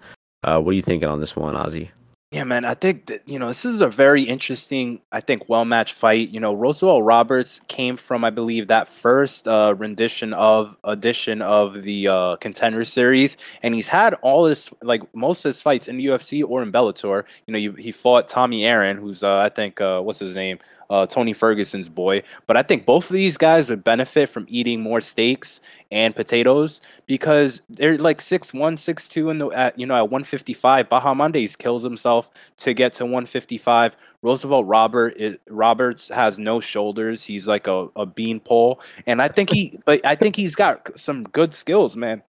Uh, 0.44 0.62
what 0.62 0.72
are 0.72 0.76
you 0.76 0.82
thinking 0.82 1.10
on 1.10 1.20
this 1.20 1.36
one, 1.36 1.56
Ozzy? 1.56 1.90
Yeah, 2.32 2.44
man, 2.44 2.66
I 2.66 2.74
think 2.74 3.06
that, 3.06 3.22
you 3.26 3.40
know, 3.40 3.48
this 3.48 3.64
is 3.64 3.80
a 3.80 3.88
very 3.88 4.22
interesting, 4.24 5.00
I 5.14 5.22
think, 5.22 5.48
well 5.48 5.64
matched 5.64 5.94
fight. 5.94 6.28
You 6.28 6.42
know, 6.42 6.54
Roosevelt 6.54 7.06
Roberts 7.06 7.62
came 7.70 7.96
from, 7.96 8.26
I 8.26 8.32
believe, 8.32 8.68
that 8.68 8.90
first 8.90 9.48
uh, 9.48 9.76
rendition 9.78 10.34
of 10.34 10.76
edition 10.84 11.42
of 11.42 11.84
the 11.84 12.10
uh, 12.10 12.36
contender 12.36 12.84
series, 12.84 13.38
and 13.64 13.74
he's 13.74 13.88
had 13.88 14.14
all 14.16 14.46
his, 14.46 14.70
like, 14.82 15.02
most 15.16 15.46
of 15.46 15.50
his 15.52 15.62
fights 15.62 15.88
in 15.88 15.96
the 15.96 16.08
UFC 16.08 16.44
or 16.46 16.62
in 16.62 16.70
Bellator. 16.70 17.24
You 17.46 17.54
know, 17.54 17.60
you, 17.60 17.72
he 17.72 17.94
fought 17.94 18.28
Tommy 18.28 18.66
Aaron, 18.66 18.98
who's, 18.98 19.24
uh, 19.24 19.38
I 19.38 19.48
think, 19.48 19.80
uh, 19.80 20.02
what's 20.02 20.20
his 20.20 20.36
name? 20.36 20.60
uh, 20.90 21.06
Tony 21.06 21.34
Ferguson's 21.34 21.90
boy. 21.90 22.24
But 22.46 22.58
I 22.58 22.64
think 22.64 22.86
both 22.86 23.10
of 23.10 23.14
these 23.14 23.38
guys 23.38 23.70
would 23.70 23.84
benefit 23.84 24.30
from 24.30 24.46
eating 24.50 24.82
more 24.82 25.02
steaks 25.02 25.60
and 25.92 26.16
potatoes 26.16 26.82
because 27.06 27.62
they're 27.70 27.98
like 27.98 28.20
six 28.22 28.54
one, 28.54 28.78
six 28.78 29.08
two, 29.08 29.30
in 29.30 29.38
the 29.38 29.48
at 29.50 29.78
you 29.80 29.86
know 29.86 29.96
at 29.96 30.10
155. 30.10 30.90
Bahamondes 30.90 31.58
kills 31.58 31.84
himself 31.84 32.30
to 32.58 32.74
get 32.74 32.94
to 32.94 33.06
155. 33.06 33.96
Roosevelt 34.22 34.66
Robert 34.66 35.18
Roberts 35.50 36.10
has 36.10 36.40
no 36.40 36.60
shoulders. 36.60 37.24
He's 37.24 37.48
like 37.48 37.68
a, 37.68 37.88
a 37.96 38.06
bean 38.06 38.40
pole, 38.40 38.82
and 39.06 39.22
I 39.22 39.28
think 39.28 39.50
he, 39.52 39.80
but 39.86 40.02
I 40.06 40.16
think 40.16 40.36
he's 40.36 40.56
got 40.56 40.98
some 40.98 41.24
good 41.24 41.54
skills, 41.54 41.96
man 41.96 42.22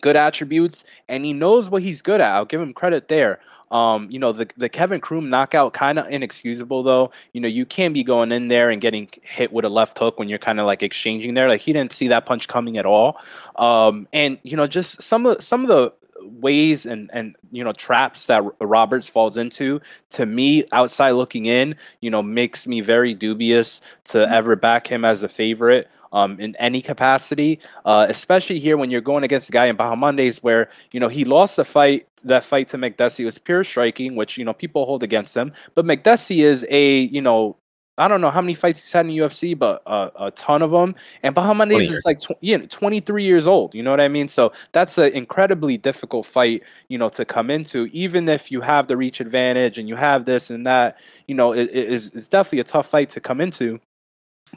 good 0.00 0.16
attributes 0.16 0.84
and 1.08 1.24
he 1.24 1.32
knows 1.32 1.68
what 1.68 1.82
he's 1.82 2.02
good 2.02 2.20
at. 2.20 2.32
I'll 2.32 2.44
give 2.44 2.60
him 2.60 2.72
credit 2.72 3.08
there. 3.08 3.40
Um, 3.70 4.08
you 4.10 4.18
know, 4.18 4.32
the 4.32 4.48
the 4.56 4.68
Kevin 4.68 5.00
Croom 5.00 5.28
knockout 5.28 5.72
kind 5.72 5.98
of 5.98 6.06
inexcusable 6.08 6.82
though. 6.82 7.10
You 7.32 7.40
know, 7.40 7.48
you 7.48 7.66
can't 7.66 7.94
be 7.94 8.02
going 8.02 8.32
in 8.32 8.48
there 8.48 8.70
and 8.70 8.80
getting 8.80 9.08
hit 9.22 9.52
with 9.52 9.64
a 9.64 9.68
left 9.68 9.98
hook 9.98 10.18
when 10.18 10.28
you're 10.28 10.38
kind 10.38 10.60
of 10.60 10.66
like 10.66 10.82
exchanging 10.82 11.34
there. 11.34 11.48
Like 11.48 11.60
he 11.60 11.72
didn't 11.72 11.92
see 11.92 12.08
that 12.08 12.26
punch 12.26 12.48
coming 12.48 12.78
at 12.78 12.86
all. 12.86 13.18
Um, 13.56 14.08
and 14.12 14.38
you 14.42 14.56
know, 14.56 14.66
just 14.66 15.02
some 15.02 15.26
of 15.26 15.42
some 15.42 15.62
of 15.62 15.68
the 15.68 15.92
ways 16.22 16.86
and 16.86 17.10
and 17.12 17.36
you 17.52 17.62
know 17.62 17.72
traps 17.72 18.26
that 18.26 18.42
Roberts 18.60 19.08
falls 19.08 19.36
into 19.36 19.80
to 20.10 20.26
me 20.26 20.64
outside 20.72 21.12
looking 21.12 21.46
in 21.46 21.76
you 22.00 22.10
know 22.10 22.22
makes 22.22 22.66
me 22.66 22.80
very 22.80 23.14
dubious 23.14 23.80
to 24.04 24.18
mm-hmm. 24.18 24.32
ever 24.32 24.56
back 24.56 24.86
him 24.86 25.04
as 25.04 25.22
a 25.22 25.28
favorite 25.28 25.88
um, 26.12 26.38
in 26.40 26.56
any 26.56 26.80
capacity, 26.80 27.58
uh, 27.84 28.06
especially 28.08 28.58
here 28.58 28.76
when 28.76 28.90
you're 28.90 29.00
going 29.00 29.24
against 29.24 29.48
a 29.48 29.52
guy 29.52 29.66
in 29.66 29.76
Bahamondes 29.76 30.38
where, 30.38 30.68
you 30.92 31.00
know, 31.00 31.08
he 31.08 31.24
lost 31.24 31.56
the 31.56 31.64
fight, 31.64 32.06
that 32.24 32.44
fight 32.44 32.68
to 32.70 32.76
Makdessi 32.76 33.24
was 33.24 33.38
pure 33.38 33.64
striking, 33.64 34.16
which, 34.16 34.36
you 34.36 34.44
know, 34.44 34.52
people 34.52 34.84
hold 34.86 35.02
against 35.02 35.36
him. 35.36 35.52
But 35.74 35.84
Makdessi 35.84 36.44
is 36.44 36.66
a, 36.70 37.00
you 37.00 37.22
know, 37.22 37.56
I 37.98 38.06
don't 38.06 38.20
know 38.20 38.30
how 38.30 38.40
many 38.40 38.54
fights 38.54 38.80
he's 38.80 38.92
had 38.92 39.06
in 39.06 39.12
UFC, 39.12 39.58
but 39.58 39.82
uh, 39.84 40.10
a 40.18 40.30
ton 40.30 40.62
of 40.62 40.70
them. 40.70 40.94
And 41.24 41.34
Bahamondes 41.34 41.90
is 41.90 42.04
like 42.04 42.20
tw- 42.20 42.38
you 42.40 42.56
know, 42.56 42.64
23 42.66 43.24
years 43.24 43.46
old. 43.46 43.74
You 43.74 43.82
know 43.82 43.90
what 43.90 44.00
I 44.00 44.06
mean? 44.06 44.28
So 44.28 44.52
that's 44.70 44.96
an 44.98 45.12
incredibly 45.12 45.76
difficult 45.76 46.24
fight, 46.24 46.62
you 46.88 46.96
know, 46.96 47.08
to 47.10 47.24
come 47.24 47.50
into. 47.50 47.88
Even 47.92 48.28
if 48.28 48.52
you 48.52 48.60
have 48.60 48.86
the 48.86 48.96
reach 48.96 49.20
advantage 49.20 49.78
and 49.78 49.88
you 49.88 49.96
have 49.96 50.24
this 50.24 50.48
and 50.50 50.64
that, 50.64 50.98
you 51.26 51.34
know, 51.34 51.52
it, 51.52 51.68
it 51.70 51.88
is 51.92 52.12
it's 52.14 52.28
definitely 52.28 52.60
a 52.60 52.64
tough 52.64 52.86
fight 52.86 53.10
to 53.10 53.20
come 53.20 53.40
into. 53.40 53.80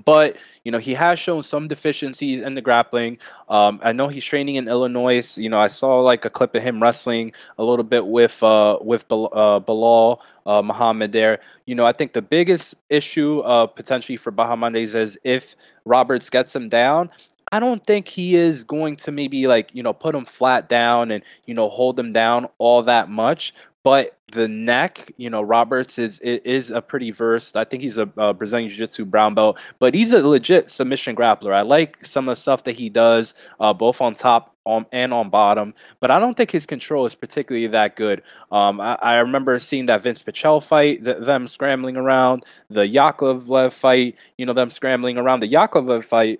But 0.05 0.37
you 0.63 0.71
know 0.71 0.77
he 0.77 0.93
has 0.93 1.19
shown 1.19 1.43
some 1.43 1.67
deficiencies 1.67 2.41
in 2.41 2.53
the 2.55 2.61
grappling. 2.61 3.17
Um, 3.49 3.79
I 3.83 3.91
know 3.91 4.07
he's 4.07 4.25
training 4.25 4.55
in 4.55 4.67
Illinois. 4.67 5.37
You 5.37 5.49
know 5.49 5.59
I 5.59 5.67
saw 5.67 5.99
like 5.99 6.25
a 6.25 6.29
clip 6.29 6.55
of 6.55 6.63
him 6.63 6.81
wrestling 6.81 7.33
a 7.57 7.63
little 7.63 7.83
bit 7.83 8.07
with 8.07 8.41
uh, 8.43 8.77
with 8.81 9.03
uh, 9.11 9.59
Belal 9.59 10.19
uh, 10.45 10.61
Muhammad 10.61 11.11
there. 11.11 11.39
You 11.65 11.75
know 11.75 11.85
I 11.85 11.91
think 11.93 12.13
the 12.13 12.21
biggest 12.21 12.75
issue 12.89 13.39
uh, 13.39 13.67
potentially 13.67 14.17
for 14.17 14.31
Bahamondes 14.31 14.95
is 14.95 15.19
if 15.23 15.55
Roberts 15.85 16.29
gets 16.29 16.55
him 16.55 16.69
down. 16.69 17.09
I 17.53 17.59
don't 17.59 17.85
think 17.85 18.07
he 18.07 18.35
is 18.35 18.63
going 18.63 18.95
to 18.97 19.11
maybe 19.11 19.45
like 19.45 19.71
you 19.73 19.83
know 19.83 19.91
put 19.91 20.15
him 20.15 20.23
flat 20.23 20.69
down 20.69 21.11
and 21.11 21.21
you 21.45 21.53
know 21.53 21.67
hold 21.67 21.99
him 21.99 22.13
down 22.13 22.47
all 22.59 22.81
that 22.83 23.09
much. 23.09 23.53
But 23.83 24.17
the 24.31 24.47
neck, 24.47 25.11
you 25.17 25.29
know, 25.29 25.41
Roberts 25.41 25.97
is 25.97 26.19
is 26.19 26.69
a 26.69 26.81
pretty 26.81 27.11
versed. 27.11 27.57
I 27.57 27.63
think 27.63 27.81
he's 27.81 27.97
a, 27.97 28.09
a 28.17 28.33
Brazilian 28.33 28.69
Jiu-Jitsu 28.69 29.05
brown 29.05 29.33
belt, 29.33 29.59
but 29.79 29.93
he's 29.93 30.13
a 30.13 30.25
legit 30.25 30.69
submission 30.69 31.15
grappler. 31.15 31.53
I 31.53 31.61
like 31.61 32.05
some 32.05 32.29
of 32.29 32.35
the 32.35 32.41
stuff 32.41 32.63
that 32.65 32.73
he 32.73 32.89
does, 32.89 33.33
uh, 33.59 33.73
both 33.73 33.99
on 33.99 34.13
top 34.15 34.55
on 34.65 34.85
and 34.91 35.13
on 35.13 35.29
bottom. 35.29 35.73
But 35.99 36.11
I 36.11 36.19
don't 36.19 36.37
think 36.37 36.51
his 36.51 36.65
control 36.65 37.05
is 37.05 37.15
particularly 37.15 37.67
that 37.67 37.95
good. 37.95 38.21
Um, 38.51 38.79
I, 38.79 38.95
I, 39.01 39.15
remember 39.15 39.57
seeing 39.59 39.87
that 39.87 40.03
Vinc 40.03 40.23
Pichel 40.23 40.63
fight, 40.63 41.03
th- 41.03 41.17
them 41.21 41.47
scrambling 41.47 41.97
around, 41.97 42.43
the 42.69 42.81
Yakovlev 42.81 43.73
fight, 43.73 44.15
you 44.37 44.45
know, 44.45 44.53
them 44.53 44.69
scrambling 44.69 45.17
around. 45.17 45.39
The 45.39 45.51
Yakovlev 45.51 46.03
fight 46.03 46.39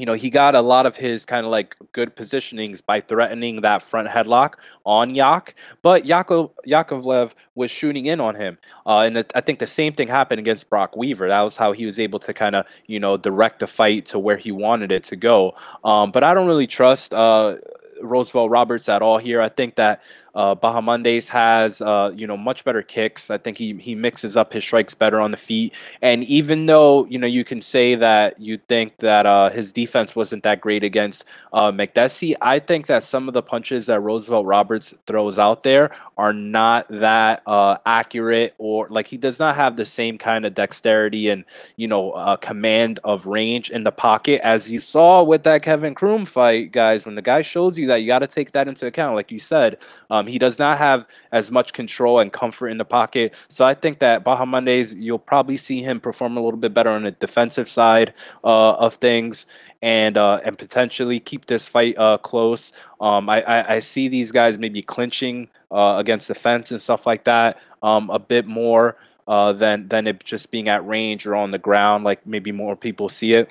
you 0.00 0.06
know, 0.06 0.14
he 0.14 0.30
got 0.30 0.54
a 0.54 0.62
lot 0.62 0.86
of 0.86 0.96
his 0.96 1.26
kind 1.26 1.44
of 1.44 1.52
like 1.52 1.76
good 1.92 2.16
positionings 2.16 2.84
by 2.84 3.00
threatening 3.00 3.60
that 3.60 3.82
front 3.82 4.08
headlock 4.08 4.54
on 4.86 5.14
Yak, 5.14 5.54
but 5.82 6.06
Yakov 6.06 6.50
Yakovlev 6.66 7.32
was 7.54 7.70
shooting 7.70 8.06
in 8.06 8.18
on 8.18 8.34
him. 8.34 8.56
Uh, 8.86 9.00
and 9.00 9.24
I 9.34 9.40
think 9.42 9.58
the 9.58 9.66
same 9.66 9.92
thing 9.92 10.08
happened 10.08 10.38
against 10.38 10.70
Brok 10.70 10.96
Weaver. 10.96 11.28
That 11.28 11.42
was 11.42 11.58
how 11.58 11.72
he 11.72 11.84
was 11.84 11.98
able 11.98 12.18
to 12.20 12.32
kind 12.32 12.56
of, 12.56 12.64
you 12.86 12.98
know, 12.98 13.18
direct 13.18 13.60
the 13.60 13.66
fight 13.66 14.06
to 14.06 14.18
where 14.18 14.38
he 14.38 14.50
wanted 14.50 14.90
it 14.90 15.04
to 15.04 15.16
go. 15.16 15.54
Um, 15.84 16.10
but 16.10 16.24
I 16.24 16.32
don't 16.32 16.46
really 16.46 16.66
trust 16.66 17.12
uh, 17.12 17.56
Roosevelt 18.02 18.50
Roberts 18.50 18.88
at 18.88 19.02
all 19.02 19.18
here. 19.18 19.40
I 19.40 19.48
think 19.48 19.76
that 19.76 20.02
uh, 20.34 20.54
Bahamondes 20.54 21.26
has, 21.28 21.80
uh, 21.80 22.12
you 22.14 22.26
know, 22.26 22.36
much 22.36 22.64
better 22.64 22.82
kicks. 22.82 23.30
I 23.30 23.38
think 23.38 23.58
he 23.58 23.74
he 23.74 23.94
mixes 23.94 24.36
up 24.36 24.52
his 24.52 24.62
strikes 24.62 24.94
better 24.94 25.20
on 25.20 25.30
the 25.30 25.36
feet. 25.36 25.74
And 26.02 26.24
even 26.24 26.66
though 26.66 27.06
you 27.06 27.18
know 27.18 27.26
you 27.26 27.44
can 27.44 27.60
say 27.60 27.94
that 27.96 28.38
you 28.40 28.58
think 28.68 28.98
that 28.98 29.26
uh, 29.26 29.50
his 29.50 29.72
defense 29.72 30.14
wasn't 30.14 30.42
that 30.44 30.60
great 30.60 30.84
against 30.84 31.24
uh, 31.52 31.72
Makdessi, 31.72 32.34
I 32.40 32.58
think 32.58 32.86
that 32.86 33.02
some 33.02 33.28
of 33.28 33.34
the 33.34 33.42
punches 33.42 33.86
that 33.86 34.00
Roosevelt 34.00 34.46
Roberts 34.46 34.94
throws 35.06 35.38
out 35.38 35.62
there 35.62 35.90
are 36.16 36.32
not 36.32 36.86
that 36.90 37.42
uh, 37.46 37.78
accurate, 37.86 38.54
or 38.58 38.86
like 38.88 39.06
he 39.06 39.16
does 39.16 39.38
not 39.38 39.56
have 39.56 39.76
the 39.76 39.86
same 39.86 40.16
kind 40.16 40.46
of 40.46 40.54
dexterity 40.54 41.28
and 41.28 41.44
you 41.76 41.88
know 41.88 42.12
uh, 42.12 42.36
command 42.36 43.00
of 43.04 43.26
range 43.26 43.70
in 43.70 43.84
the 43.84 43.92
pocket 43.92 44.40
as 44.44 44.70
you 44.70 44.78
saw 44.78 45.22
with 45.22 45.42
that 45.42 45.62
Kevin 45.62 45.94
Croom 45.94 46.24
fight, 46.24 46.72
guys. 46.72 47.04
When 47.04 47.14
the 47.16 47.22
guy 47.22 47.42
shows 47.42 47.76
you 47.78 47.88
that, 47.90 47.98
you 47.98 48.08
got 48.08 48.20
to 48.20 48.26
take 48.26 48.50
that 48.52 48.66
into 48.66 48.86
account. 48.86 49.14
Like 49.14 49.30
you 49.30 49.38
said. 49.38 49.78
Um, 50.10 50.26
he 50.26 50.38
does 50.38 50.58
not 50.58 50.78
have 50.78 51.06
as 51.30 51.50
much 51.50 51.72
control 51.72 52.18
and 52.18 52.32
comfort 52.32 52.68
in 52.68 52.78
the 52.78 52.84
pocket. 52.84 53.34
So 53.48 53.64
I 53.64 53.74
think 53.74 54.00
that 54.00 54.24
Baja 54.24 54.40
Bahamondes, 54.40 54.94
you'll 54.96 55.18
probably 55.18 55.56
see 55.56 55.82
him 55.82 56.00
perform 56.00 56.36
a 56.36 56.40
little 56.40 56.58
bit 56.58 56.74
better 56.74 56.90
on 56.90 57.04
the 57.04 57.10
defensive 57.12 57.68
side 57.68 58.14
uh, 58.44 58.72
of 58.72 58.94
things 58.94 59.46
and 59.82 60.16
uh, 60.16 60.40
and 60.44 60.58
potentially 60.58 61.20
keep 61.20 61.46
this 61.46 61.68
fight 61.68 61.96
uh, 61.98 62.18
close. 62.18 62.72
Um, 63.00 63.28
I, 63.28 63.42
I, 63.42 63.74
I, 63.74 63.78
see 63.78 64.08
these 64.08 64.30
guys 64.30 64.58
maybe 64.58 64.82
clinching 64.82 65.48
uh, 65.70 65.96
against 65.98 66.28
the 66.28 66.34
fence 66.34 66.70
and 66.70 66.80
stuff 66.80 67.06
like 67.06 67.24
that 67.24 67.58
um, 67.82 68.10
a 68.10 68.18
bit 68.18 68.46
more 68.46 68.96
uh, 69.26 69.52
than 69.52 69.88
than 69.88 70.06
it 70.06 70.22
just 70.24 70.50
being 70.50 70.68
at 70.68 70.86
range 70.86 71.26
or 71.26 71.34
on 71.34 71.50
the 71.50 71.58
ground, 71.58 72.04
like 72.04 72.26
maybe 72.26 72.52
more 72.52 72.76
people 72.76 73.08
see 73.08 73.32
it. 73.34 73.50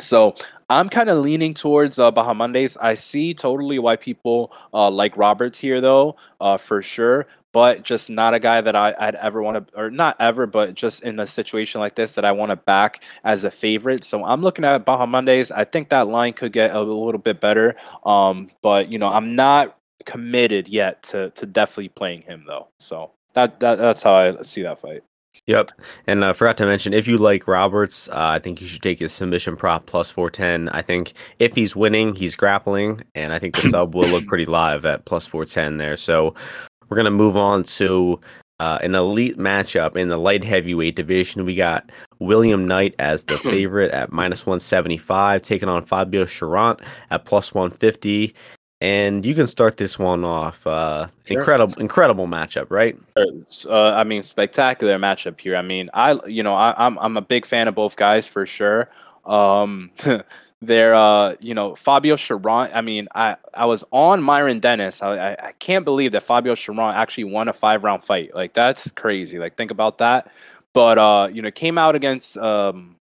So 0.00 0.34
I'm 0.68 0.90
kind 0.90 1.08
of 1.08 1.18
leaning 1.18 1.54
towards 1.54 1.98
uh, 1.98 2.12
Bahamondes. 2.12 2.76
I 2.80 2.94
see 2.94 3.32
totally 3.32 3.78
why 3.78 3.96
people 3.96 4.52
uh, 4.74 4.90
like 4.90 5.16
Roberts 5.16 5.58
here, 5.58 5.80
though, 5.80 6.16
uh, 6.40 6.58
for 6.58 6.82
sure. 6.82 7.26
But 7.52 7.82
just 7.82 8.10
not 8.10 8.34
a 8.34 8.38
guy 8.38 8.60
that 8.60 8.76
I, 8.76 8.94
would 9.00 9.14
ever 9.14 9.42
want 9.42 9.68
to, 9.68 9.78
or 9.78 9.90
not 9.90 10.16
ever, 10.20 10.46
but 10.46 10.74
just 10.74 11.02
in 11.02 11.18
a 11.20 11.26
situation 11.26 11.80
like 11.80 11.94
this 11.94 12.14
that 12.14 12.26
I 12.26 12.32
want 12.32 12.50
to 12.50 12.56
back 12.56 13.02
as 13.24 13.44
a 13.44 13.50
favorite. 13.50 14.04
So 14.04 14.22
I'm 14.22 14.42
looking 14.42 14.66
at 14.66 14.84
Bahamondes. 14.84 15.50
I 15.50 15.64
think 15.64 15.88
that 15.88 16.08
line 16.08 16.34
could 16.34 16.52
get 16.52 16.76
a 16.76 16.80
little 16.82 17.18
bit 17.18 17.40
better. 17.40 17.74
Um, 18.04 18.48
but 18.60 18.92
you 18.92 18.98
know, 18.98 19.08
I'm 19.08 19.34
not 19.34 19.78
committed 20.04 20.68
yet 20.68 21.02
to 21.04 21.30
to 21.30 21.46
definitely 21.46 21.88
playing 21.88 22.22
him 22.22 22.44
though. 22.46 22.68
So 22.78 23.12
that, 23.32 23.58
that 23.60 23.78
that's 23.78 24.02
how 24.02 24.14
I 24.14 24.42
see 24.42 24.60
that 24.62 24.78
fight. 24.78 25.02
Yep. 25.46 25.72
And 26.06 26.24
I 26.24 26.30
uh, 26.30 26.32
forgot 26.32 26.56
to 26.58 26.66
mention, 26.66 26.92
if 26.92 27.06
you 27.06 27.18
like 27.18 27.46
Roberts, 27.46 28.08
uh, 28.08 28.14
I 28.16 28.38
think 28.38 28.60
you 28.60 28.66
should 28.66 28.82
take 28.82 28.98
his 28.98 29.12
submission 29.12 29.56
prop 29.56 29.86
plus 29.86 30.10
410. 30.10 30.68
I 30.70 30.82
think 30.82 31.12
if 31.38 31.54
he's 31.54 31.76
winning, 31.76 32.14
he's 32.14 32.34
grappling. 32.34 33.02
And 33.14 33.32
I 33.32 33.38
think 33.38 33.54
the 33.54 33.68
sub 33.68 33.94
will 33.94 34.08
look 34.08 34.26
pretty 34.26 34.46
live 34.46 34.84
at 34.84 35.04
plus 35.04 35.26
410 35.26 35.76
there. 35.76 35.96
So 35.96 36.34
we're 36.88 36.96
going 36.96 37.04
to 37.04 37.10
move 37.10 37.36
on 37.36 37.62
to 37.64 38.20
uh, 38.58 38.78
an 38.82 38.94
elite 38.94 39.36
matchup 39.36 39.96
in 39.96 40.08
the 40.08 40.16
light 40.16 40.42
heavyweight 40.42 40.96
division. 40.96 41.44
We 41.44 41.54
got 41.54 41.90
William 42.18 42.64
Knight 42.64 42.94
as 42.98 43.24
the 43.24 43.38
favorite 43.38 43.92
at 43.92 44.12
minus 44.12 44.46
175, 44.46 45.42
taking 45.42 45.68
on 45.68 45.82
Fabio 45.82 46.24
Cherant 46.24 46.80
at 47.10 47.24
plus 47.24 47.52
150 47.52 48.34
and 48.80 49.24
you 49.24 49.34
can 49.34 49.46
start 49.46 49.76
this 49.76 49.98
one 49.98 50.24
off. 50.24 50.66
Uh, 50.66 51.08
sure. 51.24 51.38
Incredible, 51.38 51.80
incredible 51.80 52.26
matchup, 52.26 52.66
right? 52.70 52.98
Uh, 53.16 53.92
I 53.94 54.04
mean, 54.04 54.22
spectacular 54.22 54.98
matchup 54.98 55.40
here. 55.40 55.56
I 55.56 55.62
mean, 55.62 55.88
I 55.94 56.18
you 56.26 56.42
know 56.42 56.54
I, 56.54 56.70
am 56.70 56.98
I'm, 56.98 56.98
I'm 56.98 57.16
a 57.16 57.22
big 57.22 57.46
fan 57.46 57.68
of 57.68 57.74
both 57.74 57.96
guys 57.96 58.28
for 58.28 58.44
sure. 58.44 58.90
Um, 59.24 59.90
they're 60.62 60.94
uh, 60.94 61.36
you 61.40 61.54
know 61.54 61.74
Fabio 61.74 62.16
Cherant. 62.16 62.74
I 62.74 62.82
mean, 62.82 63.08
I 63.14 63.36
I 63.54 63.64
was 63.66 63.82
on 63.92 64.22
Myron 64.22 64.60
Dennis. 64.60 65.02
I, 65.02 65.16
I, 65.16 65.46
I 65.48 65.52
can't 65.52 65.84
believe 65.84 66.12
that 66.12 66.22
Fabio 66.22 66.54
Cherant 66.54 66.94
actually 66.94 67.24
won 67.24 67.48
a 67.48 67.54
five 67.54 67.82
round 67.82 68.04
fight. 68.04 68.34
Like 68.34 68.52
that's 68.52 68.90
crazy. 68.90 69.38
Like 69.38 69.56
think 69.56 69.70
about 69.70 69.98
that. 69.98 70.30
But 70.74 70.98
uh, 70.98 71.28
you 71.32 71.40
know, 71.40 71.50
came 71.50 71.78
out 71.78 71.94
against 71.94 72.36
um 72.36 72.95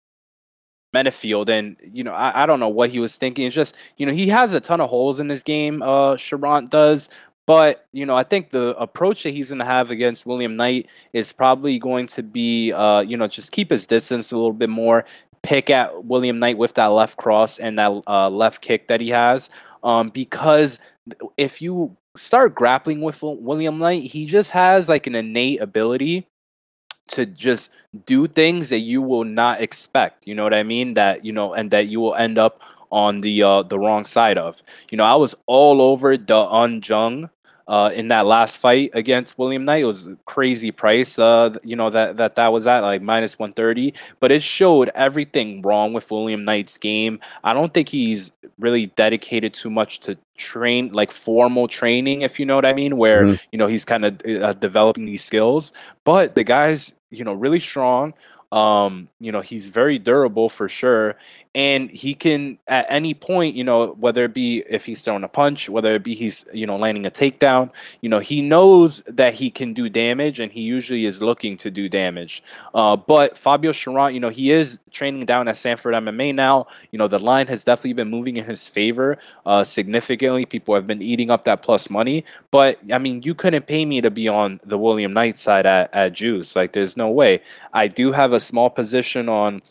Menifield, 0.95 1.49
and 1.49 1.77
you 1.83 2.05
know, 2.05 2.13
I, 2.13 2.45
I 2.45 2.47
don't 2.47 2.61
know 2.61 2.69
what 2.69 2.91
he 2.91 3.01
was 3.01 3.17
thinking. 3.17 3.47
It's 3.47 3.55
just 3.55 3.75
you 3.97 4.07
know 4.07 4.13
he 4.13 4.29
has 4.29 4.53
a 4.53 4.61
ton 4.61 4.81
of 4.81 4.89
holes 4.89 5.21
in 5.21 5.29
this 5.29 5.43
game. 5.43 5.83
Uh, 5.83 6.15
Cherant 6.15 6.71
does, 6.71 7.09
but 7.47 7.87
you 7.93 8.07
know, 8.07 8.17
I 8.17 8.23
think 8.23 8.51
the 8.51 8.77
approach 8.79 9.23
that 9.25 9.31
he's 9.31 9.49
going 9.49 9.59
to 9.59 9.65
have 9.65 9.91
against 9.91 10.27
William 10.27 10.57
Knight 10.57 10.89
is 11.13 11.33
probably 11.33 11.79
going 11.79 12.07
to 12.09 12.23
be, 12.23 12.73
uh, 12.73 13.01
you 13.01 13.17
know, 13.17 13.27
just 13.27 13.53
keep 13.53 13.71
his 13.71 13.87
distance 13.87 14.33
a 14.33 14.37
little 14.37 14.53
bit 14.53 14.71
more, 14.71 15.05
pick 15.43 15.69
at 15.69 16.05
William 16.05 16.39
Knight 16.39 16.57
with 16.57 16.75
that 16.75 16.87
left 16.87 17.17
cross 17.17 17.59
and 17.59 17.79
that 17.79 18.03
uh, 18.07 18.31
left 18.31 18.63
kick 18.63 18.89
that 18.89 19.01
he 19.01 19.11
has, 19.11 19.51
um, 19.83 20.09
because 20.09 20.79
if 21.37 21.61
you 21.61 21.95
start 22.17 22.55
grappling 22.55 23.01
with 23.03 23.23
William 23.23 23.79
Knight, 23.79 24.05
he 24.05 24.25
just 24.25 24.51
has 24.51 24.89
like 24.89 25.07
an 25.07 25.15
innate 25.15 25.61
ability 25.61 26.27
to 27.09 27.27
just 27.27 27.71
do 28.07 28.27
things 28.27 28.69
that 28.71 28.79
you 28.81 29.03
will 29.03 29.25
not 29.25 29.61
expect. 29.61 30.27
You 30.27 30.35
know 30.35 30.45
what 30.45 30.55
I 30.55 30.63
mean? 30.63 30.95
That 30.95 31.25
you 31.25 31.33
know, 31.33 31.55
and 31.55 31.71
that 31.71 31.89
you 31.89 32.01
will 32.01 32.15
end 32.15 32.39
up 32.39 32.61
on 32.91 33.21
the 33.21 33.43
uh, 33.43 33.63
the 33.63 33.79
wrong 33.79 34.05
side 34.05 34.39
of. 34.39 34.63
You 34.91 34.99
know, 34.99 35.05
I 35.05 35.15
was 35.17 35.35
all 35.47 35.83
over 35.83 36.17
Da 36.17 36.49
Un 36.51 36.81
Jung 36.85 37.31
uh, 37.67 37.91
in 37.95 38.09
that 38.09 38.27
last 38.27 38.59
fight 38.59 38.91
against 38.93 39.39
William 39.39 39.65
Knight. 39.65 39.83
It 39.83 39.87
was 39.87 40.07
a 40.07 40.17
crazy 40.27 40.71
price, 40.71 41.19
uh, 41.19 41.57
you 41.63 41.77
know, 41.77 41.91
that, 41.91 42.17
that 42.19 42.37
that 42.37 42.49
was 42.49 42.67
at 42.67 42.81
like 42.81 43.03
minus 43.03 43.39
130, 43.39 43.95
but 44.21 44.31
it 44.31 44.43
showed 44.43 44.91
everything 44.95 45.63
wrong 45.63 45.93
with 45.93 46.11
William 46.11 46.45
Knight's 46.45 46.77
game. 46.77 47.21
I 47.43 47.55
don't 47.55 47.73
think 47.73 47.89
he's 47.89 48.33
really 48.59 48.87
dedicated 48.87 49.55
too 49.55 49.71
much 49.71 50.01
to 50.01 50.17
train, 50.37 50.93
like 50.93 51.11
formal 51.11 51.69
training, 51.69 52.23
if 52.23 52.39
you 52.39 52.47
know 52.47 52.57
what 52.57 52.67
I 52.67 52.73
mean, 52.73 52.97
where, 52.97 53.25
mm-hmm. 53.25 53.37
you 53.53 53.59
know, 53.59 53.67
he's 53.67 53.85
kind 53.85 54.05
of 54.05 54.21
uh, 54.27 54.53
developing 54.55 55.07
these 55.07 55.25
skills. 55.25 55.73
But 56.05 56.35
the 56.35 56.45
guy's, 56.45 56.93
you 57.11 57.25
know, 57.25 57.33
really 57.33 57.61
strong. 57.61 58.15
Um, 58.55 59.09
you 59.19 59.33
know, 59.33 59.41
he's 59.41 59.69
very 59.69 59.99
durable 59.99 60.49
for 60.49 60.69
sure. 60.69 61.17
And 61.57 61.91
he 61.91 62.15
can 62.15 62.59
at 62.69 62.87
any 62.89 63.13
point, 63.13 63.57
you 63.57 63.65
know, 63.65 63.95
whether 63.99 64.25
it 64.25 64.35
be 64.35 64.65
if 64.69 64.87
he's 64.87 65.03
throwing 65.03 65.25
a 65.25 65.29
punch, 65.29 65.69
whether 65.69 65.95
it 65.97 66.05
be 66.05 66.15
he's, 66.15 66.45
you 66.53 66.67
know, 66.67 66.77
landing 66.77 67.05
a 67.05 67.11
takedown, 67.11 67.71
you 68.01 68.09
know, 68.09 68.21
he 68.21 68.43
knows 68.43 69.03
that 69.07 69.35
he 69.35 69.51
can 69.51 69.73
do 69.73 69.89
damage 69.89 70.39
and 70.39 70.53
he 70.53 70.61
usually 70.61 71.05
is 71.05 71.21
looking 71.21 71.57
to 71.59 71.71
do 71.71 71.89
damage. 71.89 72.45
Uh, 72.75 72.97
but 72.97 73.37
Fabio 73.37 73.73
Cherant, 73.73 74.15
you 74.15 74.21
know, 74.21 74.31
he 74.31 74.53
is 74.53 74.79
training 74.93 75.27
down 75.27 75.49
at 75.49 75.57
Sanford 75.57 75.95
MMA 75.95 76.35
now. 76.35 76.67
You 76.93 76.99
know, 76.99 77.09
the 77.09 77.19
line 77.19 77.49
has 77.49 77.65
definitely 77.65 77.95
been 77.95 78.11
moving 78.11 78.37
in 78.37 78.45
his 78.45 78.69
favor 78.69 79.19
uh, 79.47 79.65
significantly. 79.65 80.47
People 80.47 80.75
have 80.77 80.87
been 80.87 81.03
eating 81.03 81.31
up 81.31 81.45
that 81.45 81.63
plus 81.63 81.91
money. 81.91 82.25
But 82.53 82.79
I 82.93 82.99
mean, 82.99 83.23
you 83.23 83.35
couldn't 83.35 83.67
pay 83.67 83.85
me 83.85 84.01
to 84.01 84.11
be 84.11 84.29
on 84.29 84.61
the 84.65 84.79
William 84.79 85.13
Knight 85.13 85.39
side 85.39 85.67
at, 85.67 85.93
at 85.93 86.13
Juice. 86.13 86.57
Like, 86.57 86.73
there's 86.73 86.97
no 86.97 87.11
way. 87.11 87.43
I 87.73 87.89
do 87.89 88.13
have 88.13 88.33
a 88.33 88.44
small 88.45 88.71
position 88.71 89.29
on 89.29 89.63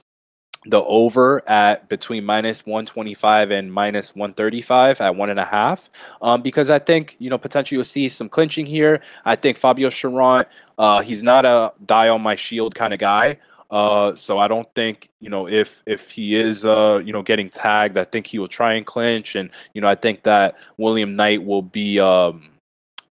the 0.65 0.81
over 0.83 1.47
at 1.49 1.89
between 1.89 2.23
minus 2.23 2.65
125 2.65 3.51
and 3.51 3.71
minus 3.71 4.15
135 4.15 5.01
at 5.01 5.15
one 5.15 5.29
and 5.29 5.39
a 5.39 5.45
half 5.45 5.89
um, 6.21 6.41
because 6.41 6.69
I 6.69 6.79
think 6.79 7.15
you 7.19 7.29
know 7.29 7.37
potentially 7.37 7.77
you'll 7.77 7.85
see 7.85 8.07
some 8.09 8.29
clinching 8.29 8.65
here. 8.65 9.01
I 9.25 9.35
think 9.35 9.57
Fabio 9.57 9.89
Cherant, 9.89 10.45
uh, 10.77 11.01
he's 11.01 11.23
not 11.23 11.45
a 11.45 11.73
die 11.85 12.09
on 12.09 12.21
my 12.21 12.35
shield 12.35 12.75
kind 12.75 12.93
of 12.93 12.99
guy. 12.99 13.37
Uh, 13.71 14.13
so 14.13 14.37
I 14.37 14.47
don't 14.47 14.67
think 14.75 15.09
you 15.19 15.29
know 15.29 15.47
if 15.47 15.81
if 15.85 16.11
he 16.11 16.35
is 16.35 16.63
uh, 16.63 17.01
you 17.03 17.11
know 17.11 17.23
getting 17.23 17.49
tagged, 17.49 17.97
I 17.97 18.03
think 18.03 18.27
he 18.27 18.39
will 18.39 18.47
try 18.47 18.73
and 18.73 18.85
clinch, 18.85 19.35
and 19.35 19.49
you 19.73 19.81
know 19.81 19.87
I 19.87 19.95
think 19.95 20.23
that 20.23 20.55
William 20.77 21.15
Knight 21.15 21.43
will 21.43 21.63
be 21.63 21.99
um, 21.99 22.52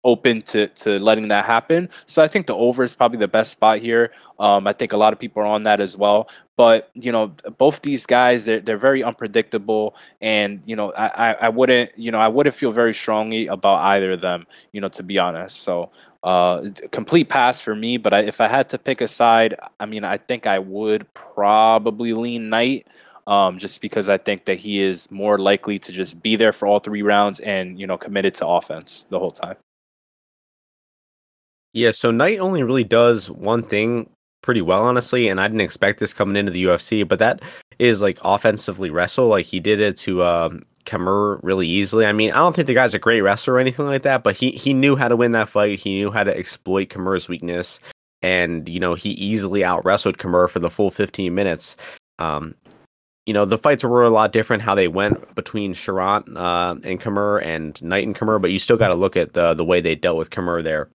open 0.04 0.40
to 0.42 0.68
to 0.68 0.98
letting 0.98 1.28
that 1.28 1.44
happen. 1.44 1.88
So 2.06 2.22
I 2.22 2.28
think 2.28 2.46
the 2.46 2.54
over 2.54 2.82
is 2.82 2.94
probably 2.94 3.18
the 3.18 3.28
best 3.28 3.52
spot 3.52 3.78
here. 3.78 4.12
Um, 4.38 4.66
I 4.66 4.72
think 4.72 4.92
a 4.92 4.96
lot 4.96 5.12
of 5.12 5.18
people 5.18 5.42
are 5.42 5.46
on 5.46 5.62
that 5.64 5.80
as 5.80 5.96
well. 5.96 6.28
But 6.56 6.90
you 6.94 7.12
know, 7.12 7.28
both 7.58 7.82
these 7.82 8.06
guys 8.06 8.44
they're 8.44 8.60
they're 8.60 8.78
very 8.78 9.02
unpredictable, 9.02 9.96
and 10.20 10.62
you 10.64 10.76
know, 10.76 10.92
I, 10.92 11.32
I 11.32 11.48
wouldn't 11.48 11.90
you 11.96 12.10
know 12.10 12.18
I 12.18 12.28
wouldn't 12.28 12.54
feel 12.54 12.72
very 12.72 12.94
strongly 12.94 13.46
about 13.46 13.76
either 13.76 14.12
of 14.12 14.20
them. 14.20 14.46
You 14.72 14.80
know, 14.80 14.88
to 14.88 15.02
be 15.02 15.18
honest. 15.18 15.62
So 15.62 15.90
uh, 16.22 16.68
complete 16.92 17.28
pass 17.28 17.60
for 17.60 17.74
me. 17.74 17.96
But 17.96 18.12
I, 18.12 18.20
if 18.20 18.40
I 18.40 18.48
had 18.48 18.68
to 18.70 18.78
pick 18.78 19.00
a 19.00 19.08
side, 19.08 19.54
I 19.78 19.86
mean, 19.86 20.04
I 20.04 20.18
think 20.18 20.46
I 20.46 20.58
would 20.58 21.12
probably 21.14 22.12
lean 22.12 22.48
Knight. 22.48 22.86
Um, 23.26 23.58
just 23.58 23.80
because 23.80 24.08
I 24.08 24.18
think 24.18 24.46
that 24.46 24.58
he 24.58 24.80
is 24.80 25.08
more 25.10 25.38
likely 25.38 25.78
to 25.78 25.92
just 25.92 26.20
be 26.20 26.34
there 26.36 26.52
for 26.52 26.66
all 26.66 26.80
three 26.80 27.02
rounds 27.02 27.38
and 27.40 27.78
you 27.78 27.86
know 27.86 27.96
committed 27.96 28.34
to 28.36 28.46
offense 28.46 29.06
the 29.10 29.18
whole 29.18 29.30
time. 29.30 29.56
Yeah, 31.72 31.92
so 31.92 32.10
Knight 32.10 32.38
only 32.40 32.62
really 32.62 32.84
does 32.84 33.30
one 33.30 33.62
thing 33.62 34.10
pretty 34.42 34.62
well, 34.62 34.82
honestly, 34.82 35.28
and 35.28 35.40
I 35.40 35.46
didn't 35.46 35.60
expect 35.60 36.00
this 36.00 36.12
coming 36.12 36.36
into 36.36 36.50
the 36.50 36.64
UFC, 36.64 37.06
but 37.06 37.18
that 37.18 37.42
is 37.78 38.02
like 38.02 38.18
offensively 38.22 38.90
wrestle. 38.90 39.28
Like 39.28 39.46
he 39.46 39.60
did 39.60 39.80
it 39.80 39.96
to 39.98 40.24
um, 40.24 40.62
Camur 40.84 41.38
really 41.42 41.68
easily. 41.68 42.06
I 42.06 42.12
mean, 42.12 42.32
I 42.32 42.38
don't 42.38 42.54
think 42.54 42.66
the 42.66 42.74
guy's 42.74 42.94
a 42.94 42.98
great 42.98 43.20
wrestler 43.20 43.54
or 43.54 43.58
anything 43.60 43.86
like 43.86 44.02
that, 44.02 44.22
but 44.22 44.36
he 44.36 44.50
he 44.52 44.72
knew 44.72 44.96
how 44.96 45.08
to 45.08 45.16
win 45.16 45.32
that 45.32 45.48
fight. 45.48 45.78
He 45.78 45.94
knew 45.94 46.10
how 46.10 46.24
to 46.24 46.36
exploit 46.36 46.88
Camur's 46.88 47.28
weakness, 47.28 47.80
and 48.22 48.68
you 48.68 48.80
know 48.80 48.94
he 48.94 49.10
easily 49.10 49.64
out 49.64 49.84
wrestled 49.84 50.18
Camur 50.18 50.48
for 50.48 50.58
the 50.58 50.70
full 50.70 50.90
15 50.90 51.34
minutes. 51.34 51.76
Um, 52.18 52.54
you 53.26 53.34
know 53.34 53.44
the 53.44 53.58
fights 53.58 53.84
were 53.84 54.04
a 54.04 54.10
lot 54.10 54.32
different 54.32 54.62
how 54.62 54.74
they 54.74 54.88
went 54.88 55.34
between 55.34 55.74
Cherant 55.74 56.24
uh, 56.36 56.74
and 56.82 57.00
Camur 57.00 57.44
and 57.44 57.80
Knight 57.82 58.06
and 58.06 58.16
Camur, 58.16 58.40
but 58.40 58.50
you 58.50 58.58
still 58.58 58.76
got 58.76 58.88
to 58.88 58.94
look 58.94 59.16
at 59.16 59.34
the 59.34 59.54
the 59.54 59.64
way 59.64 59.80
they 59.80 59.94
dealt 59.94 60.18
with 60.18 60.30
Camur 60.30 60.64
there. 60.64 60.88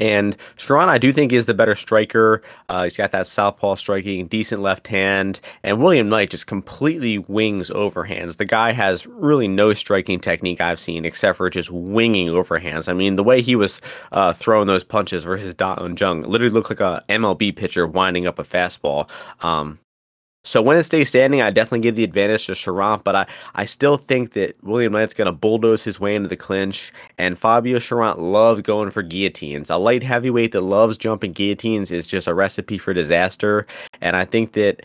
And 0.00 0.36
Cherant, 0.56 0.88
I 0.88 0.98
do 0.98 1.12
think, 1.12 1.32
is 1.32 1.46
the 1.46 1.54
better 1.54 1.76
striker. 1.76 2.42
Uh, 2.68 2.84
he's 2.84 2.96
got 2.96 3.12
that 3.12 3.26
southpaw 3.26 3.76
striking, 3.76 4.26
decent 4.26 4.62
left 4.62 4.88
hand. 4.88 5.40
And 5.62 5.80
William 5.80 6.08
Knight 6.08 6.30
just 6.30 6.46
completely 6.46 7.18
wings 7.18 7.70
overhands. 7.70 8.38
The 8.38 8.46
guy 8.46 8.72
has 8.72 9.06
really 9.06 9.46
no 9.46 9.74
striking 9.74 10.18
technique 10.18 10.60
I've 10.60 10.80
seen 10.80 11.04
except 11.04 11.36
for 11.36 11.50
just 11.50 11.70
winging 11.70 12.28
overhands. 12.28 12.88
I 12.88 12.94
mean, 12.94 13.16
the 13.16 13.24
way 13.24 13.42
he 13.42 13.54
was 13.54 13.80
uh, 14.10 14.32
throwing 14.32 14.66
those 14.66 14.84
punches 14.84 15.24
versus 15.24 15.54
Da 15.54 15.74
Un 15.78 15.96
Jung 15.96 16.22
literally 16.22 16.52
looked 16.52 16.70
like 16.70 16.80
a 16.80 17.04
MLB 17.08 17.54
pitcher 17.54 17.86
winding 17.86 18.26
up 18.26 18.38
a 18.38 18.44
fastball. 18.44 19.08
Um, 19.44 19.78
so 20.42 20.62
when 20.62 20.78
it 20.78 20.84
stays 20.84 21.08
standing, 21.08 21.42
I 21.42 21.50
definitely 21.50 21.80
give 21.80 21.96
the 21.96 22.04
advantage 22.04 22.46
to 22.46 22.52
Cherant, 22.52 23.04
but 23.04 23.14
I, 23.14 23.26
I 23.54 23.66
still 23.66 23.98
think 23.98 24.32
that 24.32 24.56
William 24.62 24.92
Knight's 24.92 25.12
going 25.12 25.26
to 25.26 25.32
bulldoze 25.32 25.84
his 25.84 26.00
way 26.00 26.14
into 26.14 26.28
the 26.28 26.36
clinch, 26.36 26.92
and 27.18 27.38
Fabio 27.38 27.78
Cherant 27.78 28.18
loves 28.18 28.62
going 28.62 28.90
for 28.90 29.02
guillotines. 29.02 29.68
A 29.68 29.76
light 29.76 30.02
heavyweight 30.02 30.52
that 30.52 30.62
loves 30.62 30.96
jumping 30.96 31.32
guillotines 31.32 31.90
is 31.90 32.08
just 32.08 32.26
a 32.26 32.34
recipe 32.34 32.78
for 32.78 32.94
disaster, 32.94 33.66
and 34.00 34.16
I 34.16 34.24
think 34.24 34.52
that 34.52 34.82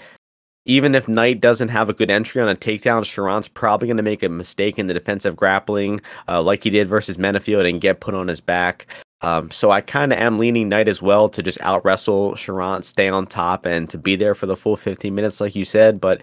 even 0.65 0.95
if 0.95 1.07
Knight 1.07 1.41
doesn't 1.41 1.69
have 1.69 1.89
a 1.89 1.93
good 1.93 2.09
entry 2.09 2.41
on 2.41 2.49
a 2.49 2.55
takedown, 2.55 3.03
Cherant's 3.03 3.47
probably 3.47 3.87
going 3.87 3.97
to 3.97 4.03
make 4.03 4.23
a 4.23 4.29
mistake 4.29 4.79
in 4.79 4.87
the 4.87 4.93
defensive 4.93 5.35
grappling, 5.35 6.01
uh, 6.27 6.41
like 6.41 6.63
he 6.63 6.69
did 6.69 6.87
versus 6.87 7.17
Menifield, 7.17 7.69
and 7.69 7.79
get 7.79 7.99
put 7.99 8.15
on 8.15 8.27
his 8.27 8.41
back. 8.41 8.87
Um, 9.21 9.49
so 9.51 9.71
I 9.71 9.81
kind 9.81 10.13
of 10.13 10.19
am 10.19 10.37
leaning 10.37 10.69
Knight 10.69 10.87
as 10.87 11.01
well 11.01 11.29
to 11.29 11.41
just 11.41 11.59
out 11.61 11.83
wrestle 11.85 12.33
Cherant, 12.33 12.83
stay 12.83 13.07
on 13.07 13.25
top, 13.25 13.65
and 13.65 13.89
to 13.89 13.97
be 13.97 14.15
there 14.15 14.35
for 14.35 14.45
the 14.45 14.57
full 14.57 14.75
15 14.75 15.13
minutes, 15.15 15.41
like 15.41 15.55
you 15.55 15.65
said. 15.65 15.99
But 15.99 16.21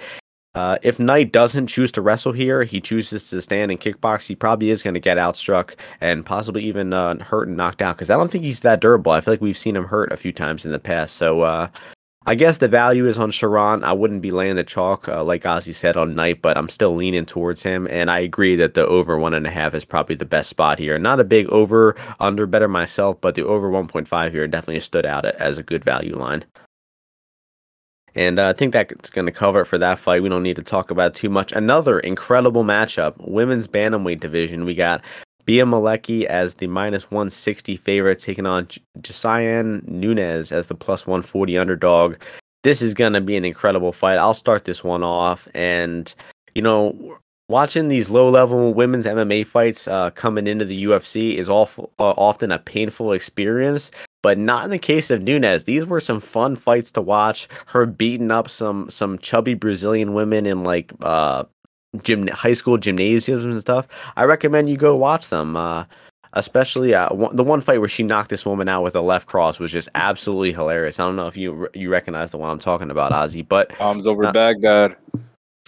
uh, 0.55 0.77
if 0.83 0.99
Knight 0.99 1.33
doesn't 1.33 1.69
choose 1.69 1.91
to 1.93 2.03
wrestle 2.03 2.33
here, 2.33 2.63
he 2.63 2.81
chooses 2.81 3.31
to 3.31 3.41
stand 3.41 3.71
and 3.71 3.81
kickbox, 3.81 4.27
he 4.27 4.35
probably 4.35 4.69
is 4.69 4.83
going 4.83 4.95
to 4.95 5.01
get 5.01 5.17
outstruck 5.17 5.75
and 6.01 6.27
possibly 6.27 6.63
even 6.65 6.93
uh, 6.93 7.19
hurt 7.25 7.49
and 7.49 7.57
knocked 7.57 7.81
out 7.81 7.97
because 7.97 8.11
I 8.11 8.17
don't 8.17 8.31
think 8.31 8.45
he's 8.45 8.61
that 8.61 8.81
durable. 8.81 9.13
I 9.13 9.23
feel 9.23 9.33
like 9.33 9.41
we've 9.41 9.57
seen 9.57 9.77
him 9.77 9.85
hurt 9.85 10.13
a 10.13 10.17
few 10.17 10.33
times 10.33 10.67
in 10.67 10.73
the 10.73 10.79
past. 10.79 11.17
So 11.17 11.41
uh, 11.41 11.69
I 12.25 12.37
guess 12.37 12.59
the 12.59 12.69
value 12.69 13.07
is 13.07 13.19
on 13.19 13.33
Cherant. 13.33 13.83
I 13.83 13.93
wouldn't 13.93 14.23
be 14.23 14.31
laying 14.31 14.55
the 14.55 14.63
chalk 14.63 15.09
uh, 15.09 15.25
like 15.25 15.43
Ozzy 15.43 15.75
said 15.75 15.97
on 15.97 16.15
Knight, 16.15 16.41
but 16.41 16.57
I'm 16.57 16.69
still 16.69 16.95
leaning 16.95 17.27
towards 17.27 17.65
him. 17.65 17.89
And 17.91 18.11
I 18.13 18.21
agree 18.21 18.55
that 18.57 18.75
the 18.75 18.87
over 18.87 19.19
one 19.19 19.35
and 19.35 19.47
a 19.47 19.51
half 19.51 19.75
is 19.75 19.85
probably 19.85 20.15
the 20.15 20.25
best 20.25 20.49
spot 20.49 20.79
here. 20.79 20.99
Not 20.99 21.19
a 21.19 21.25
big 21.25 21.49
over 21.49 21.97
under 22.21 22.47
better 22.47 22.69
myself, 22.69 23.21
but 23.21 23.35
the 23.35 23.45
over 23.45 23.69
1.5 23.69 24.31
here 24.31 24.47
definitely 24.47 24.81
stood 24.81 25.05
out 25.05 25.25
as 25.25 25.59
a 25.59 25.65
good 25.65 25.83
value 25.83 26.17
line. 26.17 26.45
And 28.15 28.39
uh, 28.39 28.51
I 28.51 28.53
think 28.53 28.73
that's 28.73 29.11
going 29.11 29.27
to 29.27 29.33
cover 29.33 29.63
it 29.63 29.67
for 29.67 29.79
that 29.79 29.99
fight. 29.99 30.23
We 30.23 30.29
don't 30.29 30.43
need 30.43 30.57
to 30.57 30.63
talk 30.63 30.91
about 30.91 31.15
too 31.15 31.31
much. 31.31 31.53
Another 31.53 31.99
incredible 31.99 32.63
matchup, 32.63 33.15
women's 33.19 33.67
bantamweight 33.67 34.21
division. 34.21 34.65
We 34.65 34.75
got 34.75 35.03
Bea 35.45 35.61
Malecki 35.61 36.25
as 36.25 36.55
the 36.55 36.67
minus 36.67 37.11
160 37.11 37.77
favorite, 37.77 38.19
taking 38.19 38.47
on 38.47 38.67
Josiane 39.01 39.87
Nunes 39.89 40.53
as 40.53 40.67
the 40.67 40.75
plus 40.75 41.07
140 41.07 41.59
underdog. 41.59 42.17
This 42.63 42.81
is 42.81 42.95
going 42.95 43.13
to 43.15 43.21
be 43.21 43.37
an 43.37 43.45
incredible 43.45 43.93
fight. 43.93 44.19
I'll 44.19 44.35
start 44.35 44.65
this 44.65 44.85
one 44.85 45.03
off. 45.03 45.49
And, 45.55 46.15
you 46.55 46.63
know, 46.63 47.19
watching 47.49 47.89
these 47.89 48.09
low 48.09 48.29
level 48.29 48.73
women's 48.73 49.07
MMA 49.07 49.47
fights 49.47 49.89
uh, 49.89 50.11
coming 50.11 50.47
into 50.47 50.65
the 50.65 50.85
UFC 50.85 51.37
is 51.37 51.51
awful, 51.51 51.93
uh, 51.99 52.15
often 52.17 52.53
a 52.53 52.59
painful 52.59 53.13
experience. 53.13 53.91
But 54.23 54.39
not 54.39 54.65
in 54.65 54.71
the 54.71 54.79
case 54.79 55.11
of 55.11 55.23
Nunes. 55.23 55.65
These 55.65 55.85
were 55.85 55.99
some 55.99 56.21
fun 56.21 56.55
fights 56.55 56.93
to 56.93 57.01
watch. 57.01 57.49
Her 57.67 57.87
beating 57.87 58.31
up 58.31 58.49
some 58.49 58.89
some 58.89 59.19
chubby 59.19 59.55
Brazilian 59.55 60.15
women 60.15 60.47
in 60.47 60.63
like 60.63 60.93
uh, 61.03 61.43
gym 62.03 62.27
high 62.29 62.55
school 62.55 62.79
gymnasiums 62.79 63.45
and 63.45 63.61
stuff, 63.61 63.89
I 64.17 64.25
recommend 64.25 64.71
you 64.71 64.77
go 64.77 64.97
watch 64.97 65.29
them. 65.29 65.57
Uh, 65.57 65.85
especially 66.35 66.95
uh, 66.95 67.13
one, 67.15 67.35
the 67.37 67.45
one 67.45 67.61
fight 67.61 67.79
where 67.79 67.89
she 67.89 68.03
knocked 68.03 68.31
this 68.31 68.47
woman 68.47 68.69
out 68.69 68.83
with 68.83 68.97
a 68.97 69.01
left 69.01 69.27
cross 69.27 69.59
was 69.59 69.71
just 69.71 69.89
absolutely 69.95 70.53
hilarious. 70.53 70.99
I 70.99 71.05
don't 71.05 71.17
know 71.17 71.27
if 71.27 71.37
you 71.37 71.69
you 71.75 71.91
recognize 71.91 72.31
the 72.31 72.39
one 72.39 72.51
I'm 72.51 72.59
talking 72.59 72.91
about, 72.91 73.13
Ozzy, 73.13 73.47
but 73.47 73.77
bombs 73.79 74.07
over 74.07 74.25
uh, 74.25 74.33
Baghdad. 74.33 74.97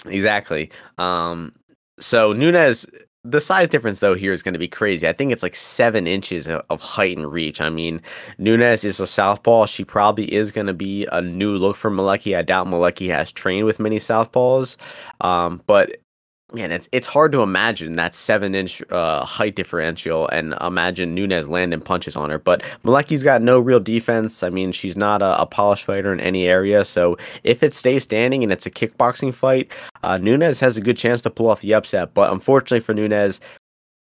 Exactly. 0.06 0.70
Um, 0.98 1.52
so 1.98 2.32
Nunes, 2.32 2.86
the 3.22 3.40
size 3.40 3.68
difference 3.68 4.00
though 4.00 4.14
here 4.14 4.32
is 4.32 4.42
going 4.42 4.52
to 4.52 4.58
be 4.58 4.68
crazy. 4.68 5.08
I 5.08 5.12
think 5.12 5.32
it's 5.32 5.42
like 5.42 5.54
seven 5.54 6.06
inches 6.06 6.48
of 6.48 6.80
height 6.80 7.16
and 7.16 7.30
reach. 7.30 7.60
I 7.60 7.70
mean, 7.70 8.00
Nunes 8.38 8.84
is 8.84 9.00
a 9.00 9.06
southpaw. 9.06 9.66
She 9.66 9.84
probably 9.84 10.32
is 10.32 10.50
going 10.50 10.66
to 10.66 10.74
be 10.74 11.06
a 11.12 11.22
new 11.22 11.56
look 11.56 11.76
for 11.76 11.90
Malecki. 11.90 12.36
I 12.36 12.42
doubt 12.42 12.66
Malecki 12.66 13.08
has 13.08 13.32
trained 13.32 13.64
with 13.66 13.80
many 13.80 13.98
southpaws, 13.98 14.76
um, 15.20 15.62
but 15.66 15.96
man, 16.54 16.72
it's 16.72 16.88
it's 16.92 17.06
hard 17.06 17.32
to 17.32 17.42
imagine 17.42 17.94
that 17.94 18.14
seven 18.14 18.54
inch 18.54 18.82
uh, 18.90 19.24
height 19.24 19.56
differential 19.56 20.28
and 20.28 20.54
imagine 20.60 21.14
Nunes 21.14 21.48
landing 21.48 21.80
punches 21.80 22.16
on 22.16 22.30
her. 22.30 22.38
But 22.38 22.62
Malecki's 22.84 23.24
got 23.24 23.42
no 23.42 23.58
real 23.58 23.80
defense. 23.80 24.42
I 24.42 24.50
mean, 24.50 24.72
she's 24.72 24.96
not 24.96 25.20
a, 25.20 25.40
a 25.40 25.46
polished 25.46 25.84
fighter 25.84 26.12
in 26.12 26.20
any 26.20 26.46
area. 26.46 26.84
So 26.84 27.18
if 27.42 27.62
it 27.62 27.74
stays 27.74 28.04
standing 28.04 28.42
and 28.42 28.52
it's 28.52 28.66
a 28.66 28.70
kickboxing 28.70 29.34
fight, 29.34 29.72
uh, 30.02 30.18
Nunes 30.18 30.60
has 30.60 30.76
a 30.76 30.80
good 30.80 30.96
chance 30.96 31.20
to 31.22 31.30
pull 31.30 31.50
off 31.50 31.60
the 31.60 31.74
upset. 31.74 32.14
But 32.14 32.32
unfortunately 32.32 32.80
for 32.80 32.94
Nunes, 32.94 33.40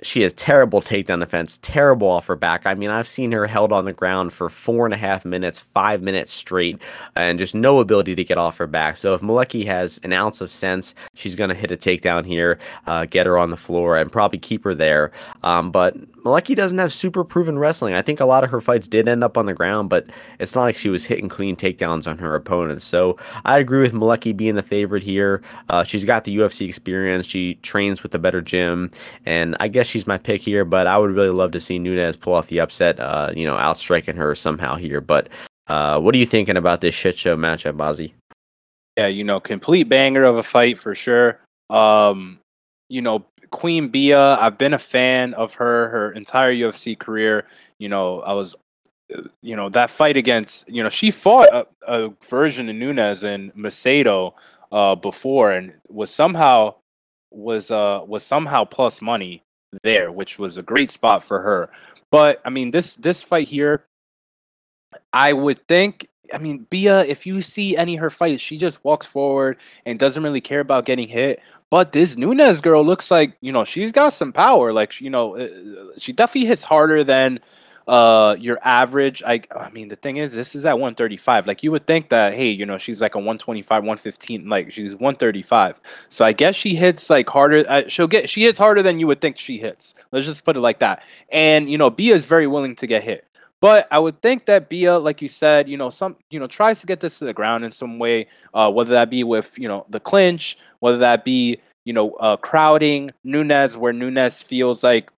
she 0.01 0.21
has 0.21 0.33
terrible 0.33 0.81
takedown 0.81 1.21
defense, 1.21 1.57
terrible 1.61 2.09
off 2.09 2.27
her 2.27 2.35
back. 2.35 2.65
I 2.65 2.73
mean, 2.73 2.89
I've 2.89 3.07
seen 3.07 3.31
her 3.31 3.47
held 3.47 3.71
on 3.71 3.85
the 3.85 3.93
ground 3.93 4.33
for 4.33 4.49
four 4.49 4.85
and 4.85 4.93
a 4.93 4.97
half 4.97 5.23
minutes, 5.23 5.59
five 5.59 6.01
minutes 6.01 6.33
straight, 6.33 6.81
and 7.15 7.39
just 7.39 7.55
no 7.55 7.79
ability 7.79 8.13
to 8.15 8.23
get 8.23 8.37
off 8.37 8.57
her 8.57 8.67
back. 8.67 8.97
So 8.97 9.13
if 9.13 9.21
Malecki 9.21 9.65
has 9.65 10.01
an 10.03 10.11
ounce 10.11 10.41
of 10.41 10.51
sense, 10.51 10.93
she's 11.13 11.35
going 11.35 11.49
to 11.49 11.55
hit 11.55 11.71
a 11.71 11.77
takedown 11.77 12.25
here, 12.25 12.59
uh, 12.87 13.05
get 13.05 13.25
her 13.25 13.37
on 13.37 13.51
the 13.51 13.57
floor, 13.57 13.97
and 13.97 14.11
probably 14.11 14.37
keep 14.37 14.65
her 14.65 14.75
there. 14.75 15.11
Um, 15.43 15.71
but 15.71 15.95
Malecki 16.25 16.55
doesn't 16.55 16.77
have 16.77 16.91
super 16.91 17.23
proven 17.23 17.57
wrestling. 17.57 17.93
I 17.93 18.01
think 18.01 18.19
a 18.19 18.25
lot 18.25 18.43
of 18.43 18.49
her 18.49 18.59
fights 18.59 18.89
did 18.89 19.07
end 19.07 19.23
up 19.23 19.37
on 19.37 19.45
the 19.45 19.53
ground, 19.53 19.89
but 19.89 20.07
it's 20.39 20.55
not 20.55 20.63
like 20.63 20.75
she 20.75 20.89
was 20.89 21.05
hitting 21.05 21.29
clean 21.29 21.55
takedowns 21.55 22.05
on 22.05 22.17
her 22.17 22.35
opponents. 22.35 22.83
So 22.83 23.17
I 23.45 23.59
agree 23.59 23.81
with 23.81 23.93
Malecki 23.93 24.35
being 24.35 24.55
the 24.55 24.63
favorite 24.63 25.03
here. 25.03 25.41
Uh, 25.69 25.85
she's 25.85 26.03
got 26.03 26.25
the 26.25 26.35
UFC 26.35 26.67
experience. 26.67 27.25
She 27.25 27.55
trains 27.55 28.03
with 28.03 28.13
a 28.13 28.19
better 28.19 28.41
gym, 28.41 28.91
and 29.25 29.55
I 29.59 29.67
guess 29.69 29.84
she's 29.87 30.07
my 30.07 30.17
pick 30.17 30.41
here. 30.41 30.65
But 30.65 30.87
I 30.87 30.97
would 30.97 31.11
really 31.11 31.29
love 31.29 31.51
to 31.51 31.59
see 31.59 31.79
Nunes 31.79 32.15
pull 32.15 32.33
off 32.33 32.47
the 32.47 32.59
upset. 32.59 32.99
Uh, 32.99 33.31
you 33.35 33.45
know, 33.45 33.57
outstriking 33.57 34.15
her 34.15 34.35
somehow 34.35 34.75
here. 34.75 35.01
But 35.01 35.29
uh, 35.67 35.99
what 35.99 36.15
are 36.15 36.17
you 36.17 36.25
thinking 36.25 36.57
about 36.57 36.81
this 36.81 36.95
shit 36.95 37.17
show 37.17 37.35
matchup, 37.35 37.73
Ozzy? 37.73 38.13
Yeah, 38.97 39.07
you 39.07 39.23
know, 39.23 39.39
complete 39.39 39.89
banger 39.89 40.23
of 40.23 40.37
a 40.37 40.43
fight 40.43 40.79
for 40.79 40.95
sure. 40.95 41.39
Um, 41.69 42.39
you 42.89 43.01
know, 43.01 43.25
Queen 43.49 43.89
Bea, 43.89 44.13
I've 44.13 44.57
been 44.57 44.73
a 44.73 44.79
fan 44.79 45.33
of 45.33 45.53
her 45.55 45.89
her 45.89 46.11
entire 46.11 46.53
UFC 46.53 46.97
career. 46.97 47.45
You 47.79 47.89
know, 47.89 48.21
I 48.21 48.33
was, 48.33 48.55
you 49.41 49.55
know, 49.55 49.69
that 49.69 49.89
fight 49.89 50.17
against, 50.17 50.69
you 50.69 50.81
know, 50.83 50.89
she 50.89 51.11
fought 51.11 51.49
a, 51.51 51.67
a 51.87 52.09
version 52.29 52.69
of 52.69 52.75
Nunes 52.75 53.23
and 53.23 53.53
Macedo 53.53 54.33
uh, 54.71 54.95
before, 54.95 55.51
and 55.51 55.73
was 55.89 56.11
somehow 56.11 56.75
was 57.31 57.69
uh 57.69 58.01
was 58.07 58.23
somehow 58.23 58.63
plus 58.63 59.01
money 59.01 59.41
there, 59.83 60.11
which 60.11 60.39
was 60.39 60.57
a 60.57 60.63
great 60.63 60.91
spot 60.91 61.23
for 61.23 61.41
her. 61.41 61.69
But 62.11 62.41
I 62.45 62.49
mean, 62.49 62.71
this 62.71 62.95
this 62.95 63.23
fight 63.23 63.47
here, 63.47 63.85
I 65.13 65.33
would 65.33 65.65
think 65.67 66.07
I 66.33 66.37
mean, 66.37 66.65
Bea, 66.69 66.87
if 66.87 67.25
you 67.25 67.41
see 67.41 67.77
any 67.77 67.95
her 67.95 68.09
fights, 68.09 68.41
she 68.41 68.57
just 68.57 68.83
walks 68.83 69.05
forward 69.05 69.57
and 69.85 69.99
doesn't 69.99 70.23
really 70.23 70.41
care 70.41 70.59
about 70.59 70.85
getting 70.85 71.07
hit. 71.07 71.41
But 71.69 71.91
this 71.91 72.15
Nunes 72.17 72.61
girl 72.61 72.85
looks 72.85 73.11
like, 73.11 73.35
you 73.41 73.51
know, 73.51 73.63
she's 73.63 73.91
got 73.91 74.13
some 74.13 74.31
power. 74.31 74.73
Like, 74.73 74.99
you 75.01 75.09
know, 75.09 75.35
uh, 75.35 75.47
she 75.97 76.13
definitely 76.13 76.47
hits 76.47 76.63
harder 76.63 77.03
than 77.03 77.39
uh 77.87 78.35
your 78.39 78.59
average. 78.63 79.21
I 79.25 79.41
I 79.55 79.69
mean, 79.69 79.87
the 79.87 79.95
thing 79.95 80.17
is, 80.17 80.33
this 80.33 80.55
is 80.55 80.65
at 80.65 80.73
135. 80.73 81.47
Like, 81.47 81.63
you 81.63 81.71
would 81.71 81.85
think 81.85 82.09
that, 82.09 82.33
hey, 82.33 82.49
you 82.49 82.65
know, 82.65 82.77
she's 82.77 83.01
like 83.01 83.15
a 83.15 83.19
125, 83.19 83.83
115. 83.83 84.47
Like, 84.49 84.71
she's 84.71 84.93
135. 84.93 85.79
So 86.09 86.25
I 86.25 86.33
guess 86.33 86.55
she 86.55 86.75
hits 86.75 87.09
like 87.09 87.29
harder. 87.29 87.63
Uh, 87.67 87.83
she'll 87.87 88.07
get, 88.07 88.29
she 88.29 88.43
hits 88.43 88.57
harder 88.57 88.81
than 88.81 88.99
you 88.99 89.07
would 89.07 89.21
think 89.21 89.37
she 89.37 89.57
hits. 89.59 89.93
Let's 90.11 90.25
just 90.25 90.43
put 90.43 90.57
it 90.57 90.61
like 90.61 90.79
that. 90.79 91.03
And, 91.29 91.69
you 91.69 91.77
know, 91.77 91.89
Bea 91.89 92.11
is 92.11 92.25
very 92.25 92.47
willing 92.47 92.75
to 92.77 92.87
get 92.87 93.03
hit. 93.03 93.25
But 93.61 93.87
I 93.89 93.99
would 93.99 94.21
think 94.21 94.45
that 94.45 94.69
Bea, 94.69 94.91
like 94.91 95.21
you 95.21 95.27
said, 95.27 95.67
you 95.69 95.77
know, 95.77 95.89
some 95.89 96.17
you 96.29 96.39
know 96.39 96.47
tries 96.47 96.81
to 96.81 96.85
get 96.85 96.99
this 96.99 97.17
to 97.19 97.25
the 97.25 97.33
ground 97.33 97.63
in 97.65 97.71
some 97.71 97.97
way, 97.97 98.27
uh, 98.53 98.71
whether 98.71 98.91
that 98.91 99.09
be 99.09 99.23
with 99.23 99.57
you 99.57 99.67
know 99.67 99.85
the 99.89 99.99
clinch, 99.99 100.57
whether 100.81 100.97
that 100.99 101.23
be 101.23 101.59
you 101.83 101.93
know 101.93 102.11
uh, 102.15 102.37
crowding 102.37 103.11
Nunes, 103.23 103.77
where 103.77 103.93
Nunes 103.93 104.43
feels 104.43 104.83
like 104.83 105.09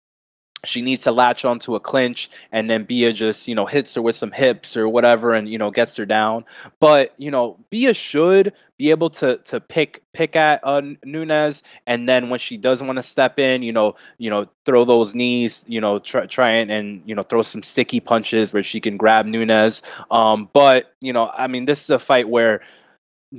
she 0.66 0.82
needs 0.82 1.02
to 1.04 1.12
latch 1.12 1.44
onto 1.44 1.74
a 1.74 1.80
clinch 1.80 2.30
and 2.52 2.68
then 2.68 2.84
Bea 2.84 3.12
just, 3.12 3.48
you 3.48 3.54
know, 3.54 3.66
hits 3.66 3.94
her 3.94 4.02
with 4.02 4.16
some 4.16 4.30
hips 4.30 4.76
or 4.76 4.88
whatever 4.88 5.32
and 5.34 5.48
you 5.48 5.58
know 5.58 5.70
gets 5.70 5.96
her 5.96 6.06
down. 6.06 6.44
But, 6.80 7.14
you 7.18 7.30
know, 7.30 7.58
Bea 7.70 7.92
should 7.92 8.52
be 8.78 8.90
able 8.90 9.08
to 9.10 9.38
to 9.38 9.60
pick 9.60 10.02
pick 10.12 10.36
at 10.36 10.60
uh, 10.62 10.82
Nunes 11.04 11.62
and 11.86 12.08
then 12.08 12.28
when 12.28 12.38
she 12.38 12.56
does 12.56 12.82
want 12.82 12.96
to 12.96 13.02
step 13.02 13.38
in, 13.38 13.62
you 13.62 13.72
know, 13.72 13.96
you 14.18 14.30
know, 14.30 14.46
throw 14.64 14.84
those 14.84 15.14
knees, 15.14 15.64
you 15.66 15.80
know, 15.80 15.98
try 15.98 16.26
try 16.26 16.50
and, 16.50 16.70
and 16.70 17.02
you 17.06 17.14
know, 17.14 17.22
throw 17.22 17.42
some 17.42 17.62
sticky 17.62 18.00
punches 18.00 18.52
where 18.52 18.62
she 18.62 18.80
can 18.80 18.96
grab 18.96 19.26
Nunes. 19.26 19.82
Um 20.10 20.48
but, 20.52 20.94
you 21.00 21.12
know, 21.12 21.30
I 21.36 21.46
mean, 21.46 21.66
this 21.66 21.84
is 21.84 21.90
a 21.90 21.98
fight 21.98 22.28
where 22.28 22.60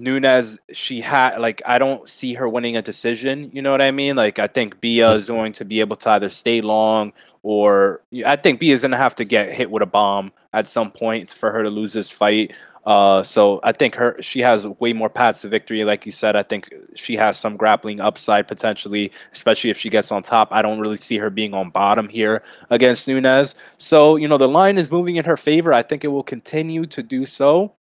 Nunes, 0.01 0.59
she 0.71 1.01
had 1.01 1.37
like 1.39 1.61
I 1.65 1.77
don't 1.77 2.07
see 2.07 2.33
her 2.33 2.47
winning 2.47 2.77
a 2.77 2.81
decision. 2.81 3.49
You 3.53 3.61
know 3.61 3.71
what 3.71 3.81
I 3.81 3.91
mean? 3.91 4.15
Like 4.15 4.39
I 4.39 4.47
think 4.47 4.79
Bea 4.79 5.01
is 5.01 5.27
going 5.27 5.53
to 5.53 5.65
be 5.65 5.79
able 5.79 5.95
to 5.97 6.09
either 6.11 6.29
stay 6.29 6.61
long 6.61 7.13
or 7.43 8.01
I 8.25 8.35
think 8.35 8.59
Bea 8.59 8.71
is 8.71 8.81
going 8.81 8.91
to 8.91 8.97
have 8.97 9.15
to 9.15 9.25
get 9.25 9.51
hit 9.51 9.71
with 9.71 9.81
a 9.81 9.87
bomb 9.87 10.31
at 10.53 10.67
some 10.67 10.91
point 10.91 11.31
for 11.31 11.51
her 11.51 11.63
to 11.63 11.69
lose 11.69 11.93
this 11.93 12.11
fight. 12.11 12.53
Uh, 12.85 13.21
so 13.21 13.59
I 13.63 13.73
think 13.73 13.95
her 13.95 14.15
she 14.21 14.39
has 14.39 14.65
way 14.65 14.93
more 14.93 15.09
paths 15.09 15.41
to 15.41 15.49
victory. 15.49 15.83
Like 15.83 16.05
you 16.05 16.11
said, 16.11 16.37
I 16.37 16.43
think 16.43 16.73
she 16.95 17.17
has 17.17 17.37
some 17.37 17.57
grappling 17.57 17.99
upside 17.99 18.47
potentially, 18.47 19.11
especially 19.33 19.71
if 19.71 19.77
she 19.77 19.89
gets 19.89 20.09
on 20.11 20.23
top. 20.23 20.47
I 20.51 20.61
don't 20.61 20.79
really 20.79 20.95
see 20.95 21.17
her 21.17 21.29
being 21.29 21.53
on 21.53 21.69
bottom 21.69 22.07
here 22.07 22.43
against 22.69 23.07
Nunes. 23.07 23.55
So 23.77 24.15
you 24.15 24.27
know 24.27 24.37
the 24.37 24.47
line 24.47 24.77
is 24.77 24.89
moving 24.89 25.17
in 25.17 25.25
her 25.25 25.35
favor. 25.35 25.73
I 25.73 25.83
think 25.83 26.05
it 26.05 26.07
will 26.07 26.23
continue 26.23 26.85
to 26.85 27.03
do 27.03 27.25
so. 27.25 27.73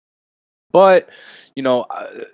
But 0.77 1.09
you 1.55 1.63
know, 1.63 1.85
uh, 1.85 2.25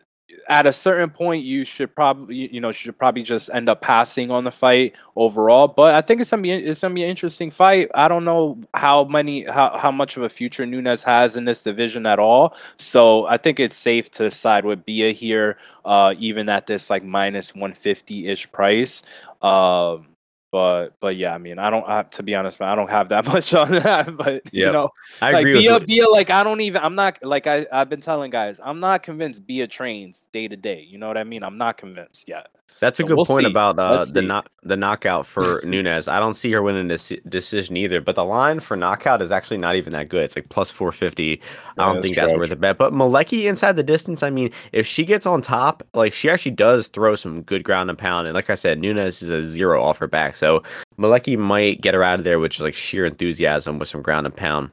at 0.48 0.66
a 0.66 0.72
certain 0.72 1.10
point, 1.10 1.44
you 1.44 1.64
should 1.64 1.94
probably 1.94 2.52
you 2.52 2.60
know 2.60 2.72
should 2.72 2.98
probably 2.98 3.22
just 3.22 3.50
end 3.54 3.68
up 3.68 3.82
passing 3.82 4.32
on 4.32 4.42
the 4.42 4.50
fight 4.50 4.96
overall. 5.14 5.68
But 5.68 5.94
I 5.94 6.00
think 6.00 6.20
it's 6.20 6.32
gonna 6.32 6.42
be 6.42 6.50
it's 6.50 6.80
gonna 6.80 6.92
be 6.92 7.04
an 7.04 7.08
interesting 7.08 7.52
fight. 7.52 7.88
I 7.94 8.08
don't 8.08 8.24
know 8.24 8.58
how 8.74 9.04
many 9.04 9.44
how, 9.44 9.78
how 9.78 9.92
much 9.92 10.16
of 10.16 10.24
a 10.24 10.28
future 10.28 10.66
Nunes 10.66 11.04
has 11.04 11.36
in 11.36 11.44
this 11.44 11.62
division 11.62 12.04
at 12.04 12.18
all. 12.18 12.56
So 12.78 13.26
I 13.26 13.36
think 13.36 13.60
it's 13.60 13.76
safe 13.76 14.10
to 14.12 14.28
side 14.28 14.64
with 14.64 14.84
Bea 14.84 15.12
here, 15.14 15.58
uh, 15.84 16.14
even 16.18 16.48
at 16.48 16.66
this 16.66 16.90
like 16.90 17.04
minus 17.04 17.54
one 17.54 17.74
fifty 17.74 18.26
ish 18.26 18.50
price. 18.50 19.04
Um, 19.40 20.08
but 20.52 20.90
but 21.00 21.16
yeah, 21.16 21.34
I 21.34 21.38
mean, 21.38 21.58
I 21.58 21.70
don't 21.70 21.86
have 21.88 22.10
to 22.10 22.22
be 22.22 22.34
honest, 22.34 22.60
man, 22.60 22.68
I 22.68 22.74
don't 22.76 22.90
have 22.90 23.08
that 23.08 23.24
much 23.32 23.54
on 23.54 23.72
that. 23.72 24.14
But 24.16 24.34
yep. 24.34 24.52
you 24.52 24.70
know, 24.70 24.90
I 25.20 25.32
like 25.32 25.40
agree 25.46 25.62
Bea, 25.62 25.72
with 25.72 25.86
Bea, 25.86 26.06
like 26.06 26.30
I 26.30 26.44
don't 26.44 26.60
even 26.60 26.82
I'm 26.82 26.94
not 26.94 27.18
like 27.24 27.46
I, 27.46 27.66
I've 27.72 27.88
been 27.88 28.02
telling 28.02 28.30
guys, 28.30 28.60
I'm 28.62 28.78
not 28.78 29.02
convinced 29.02 29.46
Bea 29.46 29.66
trains 29.66 30.26
day 30.32 30.46
to 30.46 30.56
day. 30.56 30.86
You 30.88 30.98
know 30.98 31.08
what 31.08 31.16
I 31.16 31.24
mean? 31.24 31.42
I'm 31.42 31.56
not 31.56 31.78
convinced 31.78 32.28
yet. 32.28 32.48
That's 32.82 32.98
a 32.98 33.04
good 33.04 33.14
we'll 33.14 33.26
point 33.26 33.44
see. 33.44 33.50
about 33.50 33.78
uh, 33.78 34.04
the 34.06 34.22
not 34.22 34.48
the 34.64 34.76
knockout 34.76 35.24
for 35.24 35.62
Nunes. 35.64 36.08
I 36.08 36.18
don't 36.18 36.34
see 36.34 36.50
her 36.50 36.62
winning 36.62 36.88
this 36.88 37.12
decision 37.28 37.76
either. 37.76 38.00
But 38.00 38.16
the 38.16 38.24
line 38.24 38.58
for 38.58 38.76
knockout 38.76 39.22
is 39.22 39.30
actually 39.30 39.58
not 39.58 39.76
even 39.76 39.92
that 39.92 40.08
good. 40.08 40.24
It's 40.24 40.34
like 40.34 40.48
plus 40.48 40.68
four 40.68 40.90
fifty. 40.90 41.40
Yeah, 41.78 41.84
I 41.84 41.92
don't 41.92 42.02
think 42.02 42.16
that's 42.16 42.34
worth 42.34 42.50
a 42.50 42.56
bet. 42.56 42.78
But 42.78 42.92
Malecki 42.92 43.44
inside 43.44 43.76
the 43.76 43.84
distance. 43.84 44.24
I 44.24 44.30
mean, 44.30 44.50
if 44.72 44.84
she 44.84 45.04
gets 45.04 45.26
on 45.26 45.40
top, 45.40 45.84
like 45.94 46.12
she 46.12 46.28
actually 46.28 46.56
does 46.56 46.88
throw 46.88 47.14
some 47.14 47.42
good 47.42 47.62
ground 47.62 47.88
and 47.88 47.96
pound. 47.96 48.26
And 48.26 48.34
like 48.34 48.50
I 48.50 48.56
said, 48.56 48.80
Nunes 48.80 49.22
is 49.22 49.30
a 49.30 49.44
zero 49.44 49.80
off 49.80 49.98
her 49.98 50.08
back. 50.08 50.34
So 50.34 50.64
Malecki 50.98 51.38
might 51.38 51.82
get 51.82 51.94
her 51.94 52.02
out 52.02 52.18
of 52.18 52.24
there, 52.24 52.40
which 52.40 52.56
is 52.56 52.62
like 52.62 52.74
sheer 52.74 53.04
enthusiasm 53.04 53.78
with 53.78 53.86
some 53.86 54.02
ground 54.02 54.26
and 54.26 54.36
pound. 54.36 54.72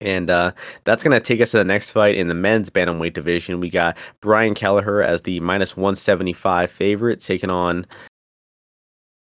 And 0.00 0.30
uh, 0.30 0.52
that's 0.84 1.02
going 1.02 1.12
to 1.12 1.20
take 1.20 1.40
us 1.40 1.50
to 1.50 1.56
the 1.56 1.64
next 1.64 1.90
fight 1.90 2.14
in 2.14 2.28
the 2.28 2.34
men's 2.34 2.70
bantamweight 2.70 3.14
division. 3.14 3.60
We 3.60 3.70
got 3.70 3.96
Brian 4.20 4.54
Kelleher 4.54 5.02
as 5.02 5.22
the 5.22 5.40
minus 5.40 5.76
175 5.76 6.70
favorite, 6.70 7.20
taking 7.20 7.50
on 7.50 7.86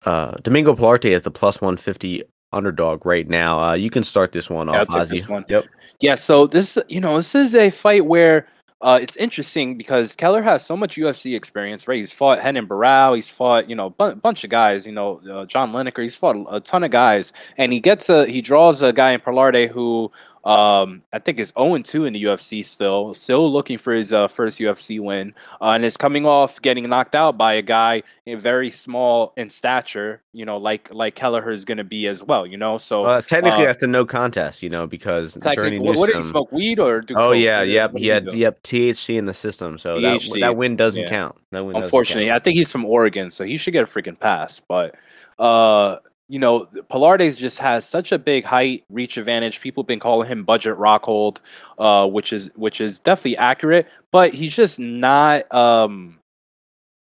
uh, 0.04 0.32
Domingo 0.42 0.74
Pilarte 0.74 1.14
as 1.14 1.22
the 1.22 1.30
plus 1.30 1.60
150 1.60 2.22
underdog 2.52 3.06
right 3.06 3.28
now. 3.28 3.60
Uh, 3.60 3.74
you 3.74 3.90
can 3.90 4.02
start 4.02 4.32
this 4.32 4.50
one 4.50 4.68
yeah, 4.68 4.80
off, 4.80 4.88
Ozzy. 4.88 5.28
One. 5.28 5.44
Yep. 5.48 5.66
Yeah, 6.00 6.14
so 6.14 6.46
this, 6.46 6.78
you 6.88 7.00
know, 7.00 7.16
this 7.16 7.34
is 7.34 7.54
a 7.54 7.70
fight 7.70 8.06
where 8.06 8.48
uh, 8.80 8.98
it's 9.00 9.16
interesting 9.16 9.78
because 9.78 10.14
Keller 10.14 10.42
has 10.42 10.64
so 10.64 10.76
much 10.76 10.96
UFC 10.96 11.34
experience, 11.34 11.88
right? 11.88 11.98
He's 11.98 12.12
fought 12.12 12.38
Henan 12.40 12.66
Barão, 12.66 13.14
he's 13.16 13.30
fought, 13.30 13.68
you 13.68 13.74
know, 13.74 13.86
a 13.98 14.10
b- 14.10 14.20
bunch 14.20 14.44
of 14.44 14.50
guys, 14.50 14.86
you 14.86 14.92
know, 14.92 15.20
uh, 15.30 15.46
John 15.46 15.72
Lineker, 15.72 16.02
he's 16.02 16.16
fought 16.16 16.36
a, 16.36 16.56
a 16.56 16.60
ton 16.60 16.84
of 16.84 16.90
guys, 16.90 17.32
and 17.56 17.72
he 17.72 17.80
gets 17.80 18.08
a, 18.08 18.26
he 18.26 18.42
draws 18.42 18.82
a 18.82 18.92
guy 18.92 19.12
in 19.12 19.20
Pilarte 19.20 19.70
who 19.70 20.12
um, 20.44 21.02
I 21.12 21.18
think 21.18 21.38
is 21.38 21.52
0 21.58 21.78
2 21.78 22.04
in 22.04 22.12
the 22.12 22.24
UFC 22.24 22.64
still, 22.64 23.14
still 23.14 23.50
looking 23.50 23.78
for 23.78 23.94
his 23.94 24.12
uh, 24.12 24.28
first 24.28 24.58
UFC 24.58 25.00
win, 25.00 25.34
uh, 25.60 25.70
and 25.70 25.84
is 25.84 25.96
coming 25.96 26.26
off 26.26 26.60
getting 26.60 26.86
knocked 26.88 27.14
out 27.14 27.38
by 27.38 27.54
a 27.54 27.62
guy 27.62 28.02
very 28.26 28.70
small 28.70 29.32
in 29.38 29.48
stature, 29.48 30.20
you 30.32 30.44
know, 30.44 30.58
like 30.58 30.92
like 30.92 31.14
Kelleher 31.14 31.50
is 31.50 31.64
going 31.64 31.78
to 31.78 31.84
be 31.84 32.06
as 32.08 32.22
well, 32.22 32.46
you 32.46 32.58
know. 32.58 32.76
So 32.76 33.06
uh, 33.06 33.22
technically, 33.22 33.64
that's 33.64 33.82
a 33.82 33.86
no 33.86 34.04
contest, 34.04 34.62
you 34.62 34.68
know, 34.68 34.86
because 34.86 35.34
the 35.34 35.50
Journey 35.52 35.78
what, 35.78 35.96
what 35.96 36.08
did 36.08 36.16
he 36.16 36.22
smoke? 36.22 36.52
Weed 36.52 36.78
or 36.78 37.02
oh 37.16 37.32
yeah, 37.32 37.62
yep, 37.62 37.96
he 37.96 38.08
had 38.08 38.32
yep 38.34 38.62
THC 38.62 39.16
in 39.16 39.24
the 39.24 39.34
system, 39.34 39.78
so 39.78 39.98
that, 40.00 40.20
that 40.40 40.56
win 40.56 40.76
doesn't 40.76 41.04
yeah. 41.04 41.08
count. 41.08 41.36
That 41.52 41.64
win 41.64 41.76
Unfortunately. 41.76 42.30
I 42.30 42.38
think 42.38 42.56
he's 42.56 42.70
from 42.70 42.84
Oregon, 42.84 43.30
so 43.30 43.44
he 43.44 43.56
should 43.56 43.72
get 43.72 43.84
a 43.84 43.86
freaking 43.86 44.18
pass, 44.18 44.60
but. 44.60 44.94
Uh, 45.36 45.98
you 46.28 46.38
know, 46.38 46.66
Pilarte 46.90 47.36
just 47.36 47.58
has 47.58 47.86
such 47.86 48.12
a 48.12 48.18
big 48.18 48.44
height 48.44 48.84
reach 48.88 49.16
advantage. 49.16 49.60
People 49.60 49.82
have 49.82 49.88
been 49.88 50.00
calling 50.00 50.28
him 50.28 50.44
budget 50.44 50.76
Rockhold, 50.76 51.38
uh, 51.78 52.06
which 52.06 52.32
is 52.32 52.50
which 52.54 52.80
is 52.80 52.98
definitely 52.98 53.36
accurate, 53.36 53.88
but 54.10 54.32
he's 54.32 54.54
just 54.54 54.78
not 54.78 55.52
um 55.54 56.18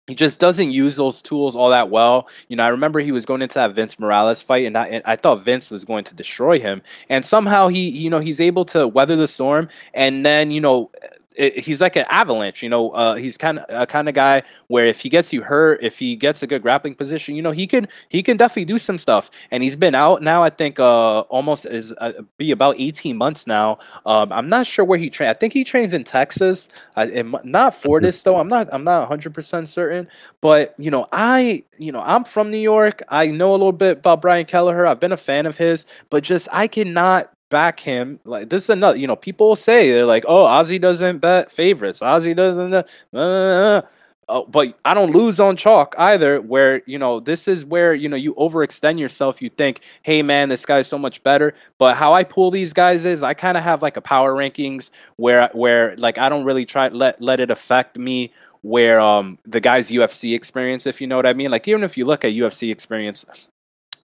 he 0.08 0.14
just 0.14 0.38
doesn't 0.38 0.70
use 0.70 0.96
those 0.96 1.20
tools 1.20 1.54
all 1.54 1.68
that 1.68 1.90
well. 1.90 2.28
You 2.48 2.56
know, 2.56 2.64
I 2.64 2.68
remember 2.68 2.98
he 2.98 3.12
was 3.12 3.26
going 3.26 3.42
into 3.42 3.56
that 3.56 3.74
Vince 3.74 3.98
Morales 3.98 4.40
fight, 4.40 4.64
and 4.64 4.76
I, 4.76 4.86
and 4.86 5.02
I 5.04 5.16
thought 5.16 5.44
Vince 5.44 5.70
was 5.70 5.84
going 5.84 6.04
to 6.04 6.14
destroy 6.14 6.58
him. 6.58 6.80
And 7.10 7.24
somehow 7.26 7.68
he, 7.68 7.90
you 7.90 8.08
know, 8.08 8.18
he's 8.18 8.40
able 8.40 8.64
to 8.66 8.88
weather 8.88 9.16
the 9.16 9.28
storm. 9.28 9.68
And 9.92 10.24
then, 10.24 10.50
you 10.50 10.62
know, 10.62 10.90
it, 11.38 11.58
he's 11.58 11.80
like 11.80 11.96
an 11.96 12.04
avalanche. 12.10 12.62
You 12.62 12.68
know, 12.68 12.90
uh, 12.90 13.14
he's 13.14 13.38
kind 13.38 13.60
of 13.60 13.64
a 13.68 13.86
kind 13.86 14.08
of 14.08 14.14
guy 14.14 14.42
where 14.66 14.86
if 14.86 15.00
he 15.00 15.08
gets 15.08 15.32
you 15.32 15.40
hurt, 15.40 15.82
if 15.82 15.98
he 15.98 16.16
gets 16.16 16.42
a 16.42 16.46
good 16.46 16.62
grappling 16.62 16.96
position, 16.96 17.36
you 17.36 17.42
know, 17.42 17.52
he 17.52 17.66
can 17.66 17.86
he 18.08 18.22
can 18.22 18.36
definitely 18.36 18.64
do 18.64 18.76
some 18.76 18.98
stuff. 18.98 19.30
And 19.52 19.62
he's 19.62 19.76
been 19.76 19.94
out 19.94 20.20
now. 20.20 20.42
I 20.42 20.50
think 20.50 20.80
uh, 20.80 21.20
almost 21.20 21.64
is 21.64 21.94
uh, 21.98 22.12
be 22.36 22.50
about 22.50 22.74
eighteen 22.78 23.16
months 23.16 23.46
now. 23.46 23.78
Um, 24.04 24.32
I'm 24.32 24.48
not 24.48 24.66
sure 24.66 24.84
where 24.84 24.98
he 24.98 25.08
trains. 25.08 25.30
I 25.30 25.38
think 25.38 25.52
he 25.52 25.62
trains 25.64 25.94
in 25.94 26.02
Texas. 26.02 26.70
Uh, 26.96 27.06
not 27.44 27.74
Fortis 27.74 28.22
though. 28.22 28.36
I'm 28.36 28.48
not 28.48 28.68
I'm 28.72 28.84
not 28.84 29.00
100 29.00 29.32
percent 29.32 29.68
certain. 29.68 30.08
But 30.40 30.74
you 30.76 30.90
know, 30.90 31.06
I 31.12 31.62
you 31.78 31.92
know 31.92 32.00
I'm 32.00 32.24
from 32.24 32.50
New 32.50 32.58
York. 32.58 33.00
I 33.08 33.28
know 33.28 33.50
a 33.50 33.52
little 33.52 33.72
bit 33.72 33.98
about 33.98 34.20
Brian 34.20 34.44
Kelleher. 34.44 34.86
I've 34.86 35.00
been 35.00 35.12
a 35.12 35.16
fan 35.16 35.46
of 35.46 35.56
his, 35.56 35.86
but 36.10 36.24
just 36.24 36.48
I 36.50 36.66
cannot 36.66 37.32
back 37.50 37.80
him. 37.80 38.20
Like 38.24 38.48
this 38.50 38.64
is 38.64 38.70
another, 38.70 38.96
you 38.96 39.06
know, 39.06 39.16
people 39.16 39.56
say 39.56 39.90
they're 39.90 40.06
like, 40.06 40.24
"Oh, 40.26 40.44
Ozzy 40.44 40.80
doesn't 40.80 41.18
bet 41.18 41.50
favorites. 41.50 42.00
Ozzy 42.00 42.34
doesn't." 42.34 42.74
Uh, 43.14 43.82
uh, 44.28 44.42
but 44.48 44.78
I 44.84 44.92
don't 44.92 45.12
lose 45.12 45.40
on 45.40 45.56
chalk 45.56 45.94
either. 45.98 46.40
Where 46.40 46.82
you 46.86 46.98
know 46.98 47.20
this 47.20 47.48
is 47.48 47.64
where 47.64 47.94
you 47.94 48.08
know 48.08 48.16
you 48.16 48.34
overextend 48.34 48.98
yourself. 48.98 49.40
You 49.40 49.48
think, 49.50 49.80
"Hey, 50.02 50.22
man, 50.22 50.48
this 50.48 50.66
guy's 50.66 50.86
so 50.86 50.98
much 50.98 51.22
better." 51.22 51.54
But 51.78 51.96
how 51.96 52.12
I 52.12 52.24
pull 52.24 52.50
these 52.50 52.72
guys 52.72 53.04
is 53.04 53.22
I 53.22 53.34
kind 53.34 53.56
of 53.56 53.62
have 53.62 53.82
like 53.82 53.96
a 53.96 54.02
power 54.02 54.34
rankings 54.34 54.90
where 55.16 55.48
where 55.52 55.96
like 55.96 56.18
I 56.18 56.28
don't 56.28 56.44
really 56.44 56.66
try 56.66 56.88
let 56.88 57.20
let 57.20 57.40
it 57.40 57.50
affect 57.50 57.96
me 57.96 58.32
where 58.62 59.00
um 59.00 59.38
the 59.46 59.60
guy's 59.60 59.88
UFC 59.88 60.34
experience, 60.34 60.86
if 60.86 61.00
you 61.00 61.06
know 61.06 61.16
what 61.16 61.26
I 61.26 61.32
mean. 61.32 61.50
Like 61.50 61.66
even 61.68 61.82
if 61.82 61.96
you 61.96 62.04
look 62.04 62.24
at 62.24 62.32
UFC 62.32 62.70
experience, 62.70 63.24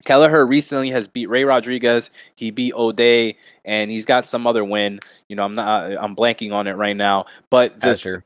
Kelleher 0.04 0.46
recently 0.46 0.90
has 0.90 1.08
beat 1.08 1.28
Ray 1.28 1.44
Rodriguez. 1.44 2.10
He 2.36 2.50
beat 2.50 2.74
O'Day, 2.74 3.36
and 3.64 3.90
he's 3.90 4.06
got 4.06 4.24
some 4.24 4.46
other 4.46 4.64
win. 4.64 5.00
You 5.28 5.36
know, 5.36 5.44
I'm 5.44 5.54
not. 5.54 5.92
I'm 5.92 6.14
blanking 6.14 6.52
on 6.52 6.66
it 6.66 6.74
right 6.74 6.96
now. 6.96 7.26
But 7.50 7.80
the, 7.80 7.88
Azure. 7.88 8.24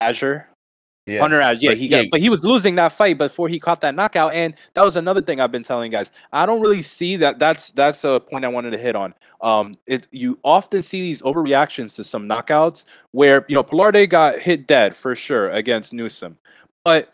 Azure. 0.00 0.48
Yeah. 1.08 1.20
Hunter 1.20 1.40
Azure. 1.40 1.58
Yeah, 1.60 1.70
but, 1.70 1.78
he 1.78 1.88
got, 1.88 1.96
yeah. 1.96 2.08
but 2.10 2.20
he 2.20 2.28
was 2.28 2.44
losing 2.44 2.74
that 2.74 2.92
fight 2.92 3.16
before 3.16 3.48
he 3.48 3.58
caught 3.58 3.80
that 3.80 3.94
knockout, 3.94 4.34
and 4.34 4.54
that 4.74 4.84
was 4.84 4.96
another 4.96 5.22
thing 5.22 5.40
I've 5.40 5.50
been 5.50 5.64
telling 5.64 5.90
guys. 5.90 6.12
I 6.32 6.44
don't 6.44 6.60
really 6.60 6.82
see 6.82 7.16
that. 7.16 7.38
That's 7.38 7.72
that's 7.72 8.04
a 8.04 8.20
point 8.20 8.44
I 8.44 8.48
wanted 8.48 8.72
to 8.72 8.78
hit 8.78 8.94
on. 8.94 9.14
Um, 9.40 9.76
it 9.86 10.06
you 10.12 10.38
often 10.44 10.82
see 10.82 11.00
these 11.00 11.22
overreactions 11.22 11.96
to 11.96 12.04
some 12.04 12.28
knockouts 12.28 12.84
where 13.12 13.46
you 13.48 13.54
know 13.54 13.64
Pilarte 13.64 14.08
got 14.08 14.38
hit 14.38 14.66
dead 14.66 14.94
for 14.94 15.16
sure 15.16 15.50
against 15.50 15.94
Newson, 15.94 16.36
but 16.84 17.10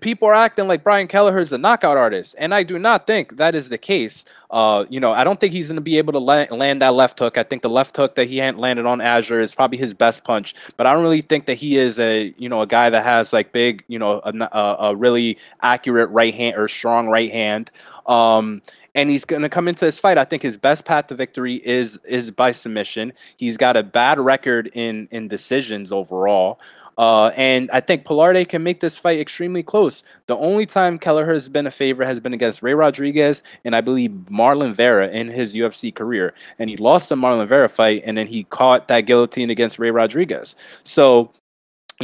people 0.00 0.28
are 0.28 0.34
acting 0.34 0.68
like 0.68 0.82
Brian 0.82 1.08
Kelleher 1.08 1.38
is 1.38 1.52
a 1.52 1.58
knockout 1.58 1.96
artist, 1.96 2.34
and 2.38 2.54
I 2.54 2.62
do 2.62 2.78
not 2.78 3.06
think 3.06 3.36
that 3.36 3.54
is 3.54 3.68
the 3.68 3.78
case. 3.78 4.24
Uh, 4.50 4.84
you 4.88 5.00
know, 5.00 5.12
I 5.12 5.24
don't 5.24 5.40
think 5.40 5.52
he's 5.52 5.68
going 5.68 5.76
to 5.76 5.82
be 5.82 5.98
able 5.98 6.12
to 6.12 6.18
land, 6.18 6.50
land 6.52 6.80
that 6.80 6.94
left 6.94 7.18
hook. 7.18 7.36
I 7.36 7.42
think 7.42 7.62
the 7.62 7.70
left 7.70 7.96
hook 7.96 8.14
that 8.14 8.28
he 8.28 8.40
landed 8.40 8.86
on 8.86 9.00
Azure 9.00 9.40
is 9.40 9.54
probably 9.54 9.78
his 9.78 9.94
best 9.94 10.24
punch, 10.24 10.54
but 10.76 10.86
I 10.86 10.92
don't 10.92 11.02
really 11.02 11.22
think 11.22 11.46
that 11.46 11.54
he 11.54 11.76
is 11.76 11.98
a 11.98 12.34
you 12.38 12.48
know 12.48 12.62
a 12.62 12.66
guy 12.66 12.90
that 12.90 13.04
has 13.04 13.32
like 13.32 13.52
big 13.52 13.84
you 13.88 13.98
know 13.98 14.20
a, 14.24 14.32
a, 14.52 14.76
a 14.90 14.96
really 14.96 15.38
accurate 15.62 16.10
right 16.10 16.34
hand 16.34 16.56
or 16.56 16.68
strong 16.68 17.08
right 17.08 17.32
hand. 17.32 17.70
Um, 18.06 18.62
and 18.94 19.10
he's 19.10 19.24
going 19.24 19.42
to 19.42 19.48
come 19.48 19.66
into 19.66 19.84
this 19.84 19.98
fight. 19.98 20.18
I 20.18 20.24
think 20.24 20.42
his 20.42 20.56
best 20.56 20.84
path 20.84 21.08
to 21.08 21.14
victory 21.14 21.56
is 21.64 21.98
is 22.04 22.30
by 22.30 22.52
submission. 22.52 23.12
He's 23.36 23.56
got 23.56 23.76
a 23.76 23.82
bad 23.82 24.18
record 24.18 24.70
in 24.74 25.08
in 25.10 25.28
decisions 25.28 25.90
overall. 25.92 26.60
Uh, 26.98 27.28
and 27.36 27.70
I 27.72 27.80
think 27.80 28.04
Pilarte 28.04 28.48
can 28.48 28.62
make 28.62 28.80
this 28.80 28.98
fight 28.98 29.20
extremely 29.20 29.62
close. 29.62 30.02
The 30.26 30.36
only 30.36 30.66
time 30.66 30.98
Kelleher 30.98 31.32
has 31.32 31.48
been 31.48 31.66
a 31.66 31.70
favorite 31.70 32.06
has 32.06 32.20
been 32.20 32.34
against 32.34 32.62
Ray 32.62 32.74
Rodriguez 32.74 33.42
and 33.64 33.74
I 33.74 33.80
believe 33.80 34.10
Marlon 34.30 34.74
Vera 34.74 35.08
in 35.08 35.28
his 35.28 35.54
UFC 35.54 35.94
career. 35.94 36.34
And 36.58 36.70
he 36.70 36.76
lost 36.76 37.08
the 37.08 37.16
Marlon 37.16 37.48
Vera 37.48 37.68
fight, 37.68 38.02
and 38.04 38.16
then 38.16 38.26
he 38.26 38.44
caught 38.44 38.88
that 38.88 39.02
guillotine 39.02 39.50
against 39.50 39.78
Ray 39.78 39.90
Rodriguez. 39.90 40.54
So 40.84 41.32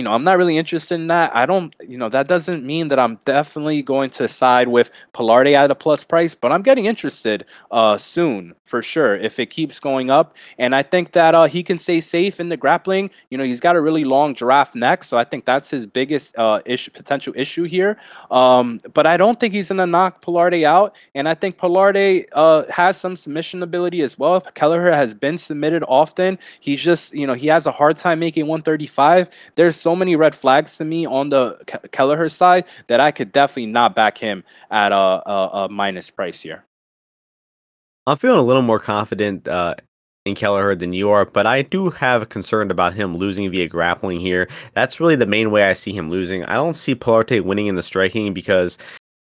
you 0.01 0.05
know, 0.05 0.15
I'm 0.15 0.25
not 0.25 0.39
really 0.39 0.57
interested 0.57 0.95
in 0.95 1.09
that. 1.09 1.37
I 1.37 1.45
don't, 1.45 1.77
you 1.87 1.99
know, 1.99 2.09
that 2.09 2.27
doesn't 2.27 2.65
mean 2.65 2.89
that 2.89 2.99
I'm 2.99 3.17
definitely 3.27 3.83
going 3.83 4.09
to 4.13 4.29
side 4.29 4.67
with 4.67 4.91
Pilarte 5.13 5.53
at 5.53 5.71
a 5.71 5.75
plus 5.75 6.05
price, 6.05 6.35
but 6.35 6.51
I'm 6.51 6.63
getting 6.63 6.87
interested 6.87 7.45
uh, 7.71 7.99
soon 7.99 8.55
for 8.65 8.81
sure 8.81 9.17
if 9.17 9.39
it 9.39 9.51
keeps 9.51 9.79
going 9.79 10.11
up. 10.11 10.37
And 10.57 10.75
I 10.75 10.83
think 10.83 11.13
that 11.13 11.35
uh, 11.35 11.45
he 11.49 11.63
can 11.63 11.77
stay 11.77 12.01
safe 12.01 12.41
in 12.41 12.49
the 12.49 12.57
grappling. 12.57 13.11
You 13.29 13.37
know, 13.37 13.45
he's 13.45 13.61
got 13.61 13.77
a 13.77 13.81
really 13.81 14.05
long 14.05 14.35
giraffe 14.35 14.75
neck, 14.75 15.05
so 15.05 15.19
I 15.19 15.25
think 15.25 15.45
that's 15.45 15.69
his 15.69 15.87
biggest 15.87 16.35
uh, 16.39 16.63
issue, 16.65 16.93
potential 16.93 17.35
issue 17.37 17.65
here. 17.65 17.99
Um, 18.31 18.81
but 18.95 19.07
I 19.07 19.19
don't 19.19 19.39
think 19.39 19.53
he's 19.53 19.69
going 19.69 19.79
to 19.79 19.87
knock 19.87 20.25
Pilarte 20.25 20.65
out. 20.65 20.95
And 21.15 21.29
I 21.29 21.35
think 21.35 21.59
Pilarte 21.59 22.25
uh, 22.33 22.65
has 22.71 22.97
some 22.97 23.17
submission 23.17 23.63
ability 23.63 24.01
as 24.01 24.19
well. 24.19 24.41
Kelleher 24.41 24.93
has 24.93 25.13
been 25.13 25.37
submitted 25.37 25.85
often. 25.89 26.39
He's 26.61 26.81
just, 26.81 27.13
you 27.13 27.27
know, 27.27 27.35
he 27.35 27.49
has 27.49 27.67
a 27.67 27.73
hard 27.73 27.99
time 27.99 28.21
making 28.21 28.47
135. 28.47 29.29
There's 29.57 29.77
so 29.77 29.90
many 29.97 30.17
red 30.17 30.35
flags 30.35 30.77
to 30.79 30.85
me 30.85 31.07
on 31.07 31.31
the 31.31 31.59
Kelleher 31.93 32.29
side 32.29 32.65
that 32.89 33.01
I 33.01 33.11
could 33.11 33.33
definitely 33.33 33.67
not 33.67 33.95
back 33.95 34.19
him 34.19 34.45
at 34.71 34.93
a, 34.93 34.97
a, 34.97 35.51
a 35.65 35.69
minus 35.69 36.11
price 36.11 36.41
here. 36.41 36.65
I'm 38.07 38.17
feeling 38.17 38.41
a 38.41 38.43
little 38.43 38.63
more 38.63 38.79
confident 38.79 39.47
uh, 39.47 39.75
in 40.27 40.35
Kelleher 40.35 40.75
than 40.75 40.93
you 40.93 41.11
are, 41.11 41.25
but 41.25 41.47
I 41.47 41.63
do 41.63 41.91
have 41.91 42.23
a 42.23 42.27
concern 42.27 42.71
about 42.71 42.95
him 42.95 43.17
losing 43.17 43.51
via 43.51 43.69
grappling 43.69 44.21
here. 44.21 44.49
That's 44.75 45.01
really 45.01 45.17
the 45.17 45.27
main 45.27 45.51
way 45.51 45.65
I 45.65 45.75
see 45.75 45.93
him 45.93 46.11
losing. 46.11 46.45
I 46.45 46.55
don't 46.55 46.75
see 46.75 46.95
Pilarte 46.95 47.43
winning 47.43 47.67
in 47.67 47.77
the 47.77 47.83
striking 47.83 48.35
because 48.35 48.79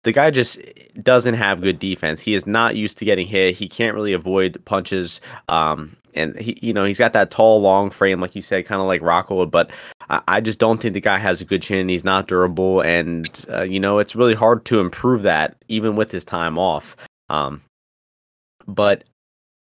the 0.04 0.12
guy 0.12 0.30
just 0.30 0.60
doesn't 1.02 1.34
have 1.34 1.62
good 1.62 1.80
defense. 1.80 2.22
He 2.22 2.36
is 2.36 2.46
not 2.46 2.76
used 2.76 2.98
to 3.00 3.06
getting 3.06 3.26
hit. 3.26 3.56
He 3.56 3.68
can't 3.68 3.96
really 3.96 4.14
avoid 4.14 4.64
punches. 4.66 5.20
Um, 5.50 5.98
and 6.14 6.40
he, 6.40 6.60
you 6.62 6.74
know, 6.74 6.86
he's 6.86 7.00
got 7.00 7.14
that 7.14 7.32
tall, 7.32 7.60
long 7.60 7.90
frame, 7.90 8.22
like 8.22 8.36
you 8.36 8.42
said, 8.44 8.66
kind 8.66 8.80
of 8.80 8.88
like 8.88 9.02
Rockhold. 9.02 9.50
But 9.50 9.72
I, 10.10 10.42
just 10.42 10.60
don't 10.60 10.80
think 10.80 10.94
the 10.94 11.02
guy 11.02 11.18
has 11.18 11.42
a 11.42 11.46
good 11.46 11.62
chin. 11.62 11.90
He's 11.90 12.04
not 12.04 12.28
durable, 12.28 12.82
and 12.82 13.46
uh, 13.50 13.64
you 13.64 13.80
know, 13.80 14.00
it's 14.00 14.16
really 14.16 14.36
hard 14.36 14.66
to 14.66 14.80
improve 14.80 15.24
that 15.24 15.56
even 15.68 15.96
with 15.96 16.12
his 16.12 16.26
time 16.26 16.58
off. 16.58 16.96
Um, 17.30 17.62
but 18.68 19.04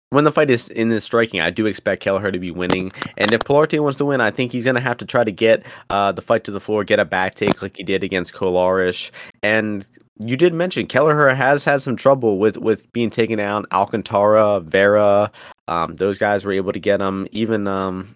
when 0.09 0.23
the 0.23 0.31
fight 0.31 0.49
is 0.49 0.69
in 0.69 0.89
the 0.89 1.01
striking, 1.01 1.41
I 1.41 1.49
do 1.49 1.65
expect 1.65 2.01
Kelleher 2.01 2.31
to 2.31 2.39
be 2.39 2.51
winning. 2.51 2.91
And 3.17 3.33
if 3.33 3.41
Pilarte 3.41 3.79
wants 3.81 3.97
to 3.97 4.05
win, 4.05 4.21
I 4.21 4.31
think 4.31 4.51
he's 4.51 4.63
going 4.63 4.75
to 4.75 4.81
have 4.81 4.97
to 4.97 5.05
try 5.05 5.23
to 5.23 5.31
get 5.31 5.65
uh, 5.89 6.11
the 6.11 6.21
fight 6.21 6.43
to 6.45 6.51
the 6.51 6.59
floor, 6.59 6.83
get 6.83 6.99
a 6.99 7.05
back 7.05 7.35
take 7.35 7.61
like 7.61 7.77
he 7.77 7.83
did 7.83 8.03
against 8.03 8.33
Colares. 8.33 9.11
And 9.43 9.85
you 10.19 10.37
did 10.37 10.53
mention 10.53 10.87
Kelleher 10.87 11.33
has 11.33 11.65
had 11.65 11.81
some 11.81 11.95
trouble 11.95 12.37
with, 12.37 12.57
with 12.57 12.91
being 12.93 13.09
taken 13.09 13.37
down. 13.37 13.65
Alcantara, 13.73 14.61
Vera, 14.61 15.31
um, 15.67 15.95
those 15.95 16.17
guys 16.17 16.45
were 16.45 16.53
able 16.53 16.71
to 16.71 16.79
get 16.79 17.01
him. 17.01 17.27
Even 17.31 17.67
um, 17.67 18.15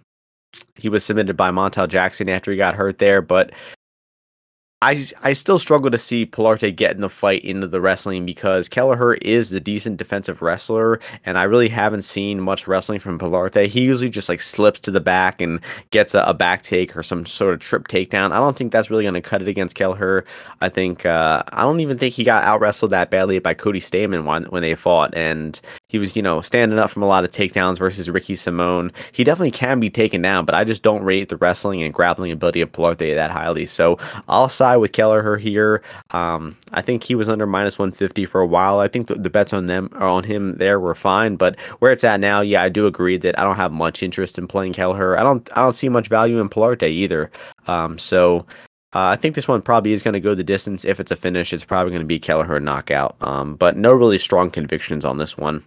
he 0.81 0.89
was 0.89 1.03
submitted 1.03 1.37
by 1.37 1.51
Montel 1.51 1.87
Jackson 1.87 2.29
after 2.29 2.51
he 2.51 2.57
got 2.57 2.75
hurt 2.75 2.97
there. 2.97 3.21
But 3.21 3.51
I 4.81 5.03
I 5.23 5.33
still 5.33 5.59
struggle 5.59 5.91
to 5.91 5.97
see 5.97 6.25
Pilarte 6.25 6.73
get 6.73 6.95
in 6.95 7.01
the 7.01 7.09
fight 7.09 7.43
into 7.43 7.67
the 7.67 7.81
wrestling 7.81 8.25
because 8.25 8.69
Kelleher 8.69 9.15
is 9.15 9.49
the 9.49 9.59
decent 9.59 9.97
defensive 9.97 10.41
wrestler, 10.41 11.01
and 11.25 11.37
I 11.37 11.43
really 11.43 11.67
haven't 11.67 12.03
seen 12.03 12.39
much 12.39 12.65
wrestling 12.65 13.01
from 13.01 13.19
Pilarte. 13.19 13.67
He 13.67 13.81
usually 13.81 14.09
just 14.09 14.29
like 14.29 14.39
slips 14.39 14.79
to 14.81 14.91
the 14.91 15.01
back 15.01 15.41
and 15.41 15.59
gets 15.91 16.13
a, 16.13 16.21
a 16.21 16.33
back 16.33 16.61
take 16.61 16.95
or 16.95 17.03
some 17.03 17.25
sort 17.25 17.53
of 17.55 17.59
trip 17.59 17.89
takedown. 17.89 18.31
I 18.31 18.37
don't 18.37 18.55
think 18.55 18.71
that's 18.71 18.89
really 18.89 19.03
going 19.03 19.15
to 19.15 19.21
cut 19.21 19.41
it 19.41 19.49
against 19.49 19.75
Kelleher. 19.75 20.23
I 20.61 20.69
think 20.69 21.05
uh, 21.05 21.43
I 21.51 21.63
don't 21.63 21.81
even 21.81 21.97
think 21.97 22.13
he 22.13 22.23
got 22.23 22.45
out 22.45 22.61
wrestled 22.61 22.91
that 22.91 23.09
badly 23.09 23.39
by 23.39 23.53
Cody 23.55 23.81
Stamann 23.81 24.23
when 24.23 24.45
when 24.45 24.61
they 24.61 24.75
fought, 24.75 25.13
and 25.13 25.59
he 25.89 25.99
was 25.99 26.15
you 26.15 26.21
know 26.21 26.39
standing 26.39 26.79
up 26.79 26.89
from 26.89 27.03
a 27.03 27.07
lot 27.07 27.25
of 27.25 27.31
takedowns 27.31 27.79
versus 27.79 28.09
Ricky 28.09 28.35
Simón. 28.35 28.93
He 29.11 29.25
definitely 29.25 29.51
can 29.51 29.81
be 29.81 29.89
taken 29.89 30.21
down, 30.21 30.45
but 30.45 30.55
I 30.55 30.63
just 30.63 30.83
don't 30.83 31.03
rate 31.03 31.27
the 31.27 31.37
wrestling 31.37 31.83
and 31.83 31.93
grappling 31.93 32.31
ability 32.31 32.61
of 32.61 32.71
Pilarte 32.71 33.13
that 33.15 33.31
highly. 33.31 33.65
So 33.65 33.97
I'll 34.29 34.47
side 34.47 34.69
side 34.69 34.77
with 34.77 34.91
Kelleher 34.91 35.37
here. 35.37 35.81
Um, 36.11 36.55
I 36.73 36.81
think 36.81 37.03
he 37.03 37.15
was 37.15 37.27
under 37.27 37.47
minus 37.47 37.79
150 37.79 38.25
for 38.25 38.41
a 38.41 38.47
while. 38.47 38.79
I 38.79 38.87
think 38.87 39.07
the, 39.07 39.15
the 39.15 39.29
bets 39.29 39.53
on 39.53 39.65
them 39.65 39.89
on 39.95 40.23
him 40.23 40.57
there 40.57 40.79
were 40.79 40.95
fine, 40.95 41.35
but 41.35 41.59
where 41.79 41.91
it's 41.91 42.03
at 42.03 42.19
now, 42.19 42.41
yeah, 42.41 42.61
I 42.61 42.69
do 42.69 42.85
agree 42.85 43.17
that 43.17 43.37
I 43.39 43.43
don't 43.43 43.55
have 43.55 43.71
much 43.71 44.03
interest 44.03 44.37
in 44.37 44.47
playing 44.47 44.73
Kelleher. 44.73 45.17
I 45.17 45.23
don't 45.23 45.49
I 45.57 45.61
don't 45.61 45.73
see 45.73 45.89
much 45.89 46.07
value 46.07 46.39
in 46.39 46.49
Pilarte 46.49 46.89
either. 46.89 47.31
Um, 47.67 47.97
so 47.97 48.45
uh, 48.93 49.13
I 49.13 49.15
think 49.15 49.35
this 49.35 49.47
one 49.47 49.61
probably 49.61 49.93
is 49.93 50.03
going 50.03 50.13
to 50.13 50.19
go 50.19 50.35
the 50.35 50.43
distance. 50.43 50.85
If 50.85 50.99
it's 50.99 51.11
a 51.11 51.15
finish, 51.15 51.53
it's 51.53 51.65
probably 51.65 51.91
going 51.91 52.01
to 52.01 52.07
be 52.07 52.19
Kelleher 52.19 52.59
knockout. 52.59 53.15
Um, 53.21 53.55
but 53.55 53.77
no 53.77 53.93
really 53.93 54.17
strong 54.17 54.49
convictions 54.49 55.05
on 55.05 55.17
this 55.17 55.37
one. 55.37 55.63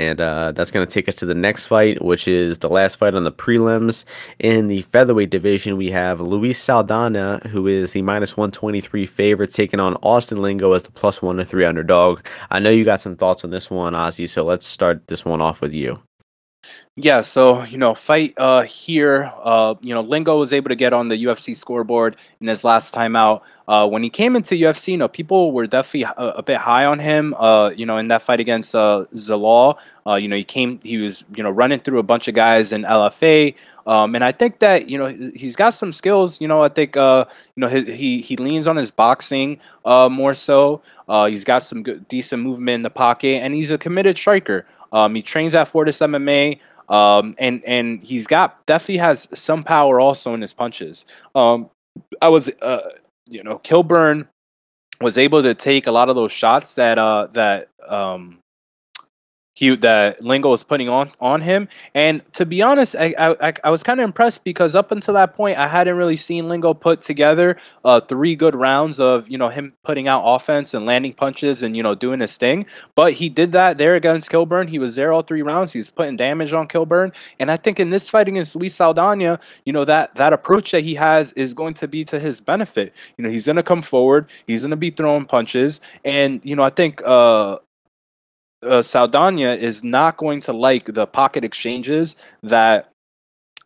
And 0.00 0.18
uh, 0.18 0.52
that's 0.52 0.70
going 0.70 0.86
to 0.86 0.90
take 0.90 1.10
us 1.10 1.14
to 1.16 1.26
the 1.26 1.34
next 1.34 1.66
fight, 1.66 2.02
which 2.02 2.26
is 2.26 2.60
the 2.60 2.70
last 2.70 2.96
fight 2.96 3.14
on 3.14 3.24
the 3.24 3.30
prelims. 3.30 4.06
In 4.38 4.66
the 4.66 4.80
featherweight 4.80 5.28
division, 5.28 5.76
we 5.76 5.90
have 5.90 6.22
Luis 6.22 6.58
Saldana, 6.58 7.42
who 7.50 7.66
is 7.66 7.92
the 7.92 8.00
minus 8.00 8.34
123 8.34 9.04
favorite, 9.04 9.52
taking 9.52 9.78
on 9.78 9.96
Austin 9.96 10.40
Lingo 10.40 10.72
as 10.72 10.84
the 10.84 10.90
plus 10.90 11.20
1 11.20 11.36
to 11.36 11.44
3 11.44 11.66
underdog. 11.66 12.26
I 12.50 12.60
know 12.60 12.70
you 12.70 12.82
got 12.82 13.02
some 13.02 13.14
thoughts 13.14 13.44
on 13.44 13.50
this 13.50 13.70
one, 13.70 13.92
Ozzy, 13.92 14.26
so 14.26 14.42
let's 14.42 14.64
start 14.64 15.06
this 15.08 15.26
one 15.26 15.42
off 15.42 15.60
with 15.60 15.74
you. 15.74 16.00
Yeah, 16.96 17.22
so 17.22 17.62
you 17.64 17.78
know, 17.78 17.94
fight 17.94 18.34
uh 18.36 18.62
here, 18.62 19.32
uh, 19.42 19.74
you 19.80 19.94
know, 19.94 20.02
Lingo 20.02 20.38
was 20.38 20.52
able 20.52 20.68
to 20.68 20.74
get 20.74 20.92
on 20.92 21.08
the 21.08 21.24
UFC 21.24 21.56
scoreboard 21.56 22.16
in 22.40 22.46
his 22.46 22.64
last 22.64 22.92
time 22.92 23.16
out. 23.16 23.42
Uh, 23.68 23.86
when 23.88 24.02
he 24.02 24.10
came 24.10 24.34
into 24.36 24.54
UFC, 24.54 24.88
you 24.88 24.96
know, 24.98 25.08
people 25.08 25.52
were 25.52 25.66
definitely 25.66 26.02
a, 26.02 26.30
a 26.38 26.42
bit 26.42 26.58
high 26.58 26.84
on 26.84 26.98
him. 26.98 27.34
Uh, 27.38 27.70
you 27.70 27.86
know, 27.86 27.96
in 27.98 28.08
that 28.08 28.20
fight 28.20 28.40
against 28.40 28.74
uh, 28.74 29.04
Zalal, 29.14 29.76
uh, 30.06 30.18
you 30.20 30.28
know, 30.28 30.36
he 30.36 30.42
came, 30.44 30.80
he 30.82 30.98
was, 30.98 31.24
you 31.36 31.42
know, 31.42 31.50
running 31.50 31.78
through 31.78 32.00
a 32.00 32.02
bunch 32.02 32.26
of 32.26 32.34
guys 32.34 32.72
in 32.72 32.82
LFA. 32.82 33.54
Um, 33.86 34.14
and 34.14 34.22
I 34.22 34.32
think 34.32 34.58
that 34.58 34.88
you 34.88 34.98
know 34.98 35.06
he's 35.34 35.56
got 35.56 35.70
some 35.70 35.92
skills. 35.92 36.40
You 36.40 36.48
know, 36.48 36.62
I 36.62 36.68
think 36.68 36.96
uh, 36.96 37.24
you 37.56 37.60
know 37.62 37.68
he 37.68 37.84
he, 37.96 38.20
he 38.20 38.36
leans 38.36 38.66
on 38.66 38.76
his 38.76 38.90
boxing 38.90 39.58
uh, 39.84 40.08
more 40.08 40.34
so. 40.34 40.82
Uh, 41.08 41.26
he's 41.26 41.44
got 41.44 41.62
some 41.62 41.82
good, 41.82 42.06
decent 42.08 42.42
movement 42.42 42.76
in 42.76 42.82
the 42.82 42.90
pocket, 42.90 43.42
and 43.42 43.54
he's 43.54 43.70
a 43.70 43.78
committed 43.78 44.16
striker. 44.16 44.66
Um, 44.92 45.14
he 45.14 45.22
trains 45.22 45.54
at 45.54 45.68
Fortis 45.68 45.98
MMA. 45.98 46.60
Um, 46.88 47.36
and 47.38 47.62
and 47.64 48.02
he's 48.02 48.26
got 48.26 48.66
definitely 48.66 48.96
has 48.96 49.28
some 49.32 49.62
power 49.62 50.00
also 50.00 50.34
in 50.34 50.40
his 50.40 50.52
punches. 50.52 51.04
Um, 51.36 51.70
I 52.20 52.28
was, 52.28 52.48
uh, 52.60 52.90
you 53.28 53.44
know, 53.44 53.58
Kilburn 53.58 54.26
was 55.00 55.16
able 55.16 55.40
to 55.42 55.54
take 55.54 55.86
a 55.86 55.92
lot 55.92 56.08
of 56.08 56.16
those 56.16 56.32
shots 56.32 56.74
that 56.74 56.98
uh 56.98 57.28
that 57.32 57.68
um 57.86 58.39
he 59.60 59.76
that 59.76 60.22
Lingo 60.22 60.48
was 60.48 60.64
putting 60.64 60.88
on 60.88 61.12
on 61.20 61.42
him. 61.42 61.68
And 61.94 62.22
to 62.32 62.46
be 62.46 62.62
honest, 62.62 62.96
I 62.98 63.14
I, 63.18 63.52
I 63.62 63.70
was 63.70 63.82
kind 63.82 64.00
of 64.00 64.04
impressed 64.04 64.42
because 64.42 64.74
up 64.74 64.90
until 64.90 65.12
that 65.14 65.34
point, 65.34 65.58
I 65.58 65.68
hadn't 65.68 65.96
really 65.98 66.16
seen 66.16 66.48
Lingo 66.48 66.72
put 66.72 67.02
together 67.02 67.58
uh, 67.84 68.00
three 68.00 68.34
good 68.34 68.54
rounds 68.54 68.98
of 68.98 69.28
you 69.28 69.36
know 69.36 69.50
him 69.50 69.74
putting 69.84 70.08
out 70.08 70.22
offense 70.24 70.72
and 70.72 70.86
landing 70.86 71.12
punches 71.12 71.62
and 71.62 71.76
you 71.76 71.82
know 71.82 71.94
doing 71.94 72.20
his 72.20 72.38
thing. 72.38 72.64
But 72.94 73.12
he 73.12 73.28
did 73.28 73.52
that 73.52 73.76
there 73.76 73.96
against 73.96 74.30
Kilburn. 74.30 74.66
He 74.66 74.78
was 74.78 74.94
there 74.94 75.12
all 75.12 75.22
three 75.22 75.42
rounds. 75.42 75.72
He 75.72 75.78
was 75.78 75.90
putting 75.90 76.16
damage 76.16 76.54
on 76.54 76.66
Kilburn. 76.66 77.12
And 77.38 77.50
I 77.50 77.58
think 77.58 77.78
in 77.78 77.90
this 77.90 78.08
fight 78.08 78.28
against 78.28 78.56
Luis 78.56 78.74
Saldana, 78.74 79.38
you 79.66 79.74
know 79.74 79.84
that 79.84 80.14
that 80.14 80.32
approach 80.32 80.70
that 80.70 80.84
he 80.84 80.94
has 80.94 81.34
is 81.34 81.52
going 81.52 81.74
to 81.74 81.86
be 81.86 82.02
to 82.06 82.18
his 82.18 82.40
benefit. 82.40 82.94
You 83.18 83.24
know 83.24 83.30
he's 83.30 83.44
going 83.44 83.56
to 83.56 83.62
come 83.62 83.82
forward. 83.82 84.30
He's 84.46 84.62
going 84.62 84.70
to 84.70 84.76
be 84.76 84.90
throwing 84.90 85.26
punches. 85.26 85.82
And 86.02 86.40
you 86.44 86.56
know 86.56 86.62
I 86.62 86.70
think 86.70 87.02
uh, 87.04 87.58
uh, 88.62 88.82
Saldana 88.82 89.54
is 89.54 89.82
not 89.82 90.16
going 90.16 90.40
to 90.42 90.52
like 90.52 90.92
the 90.92 91.06
pocket 91.06 91.44
exchanges 91.44 92.16
that 92.42 92.92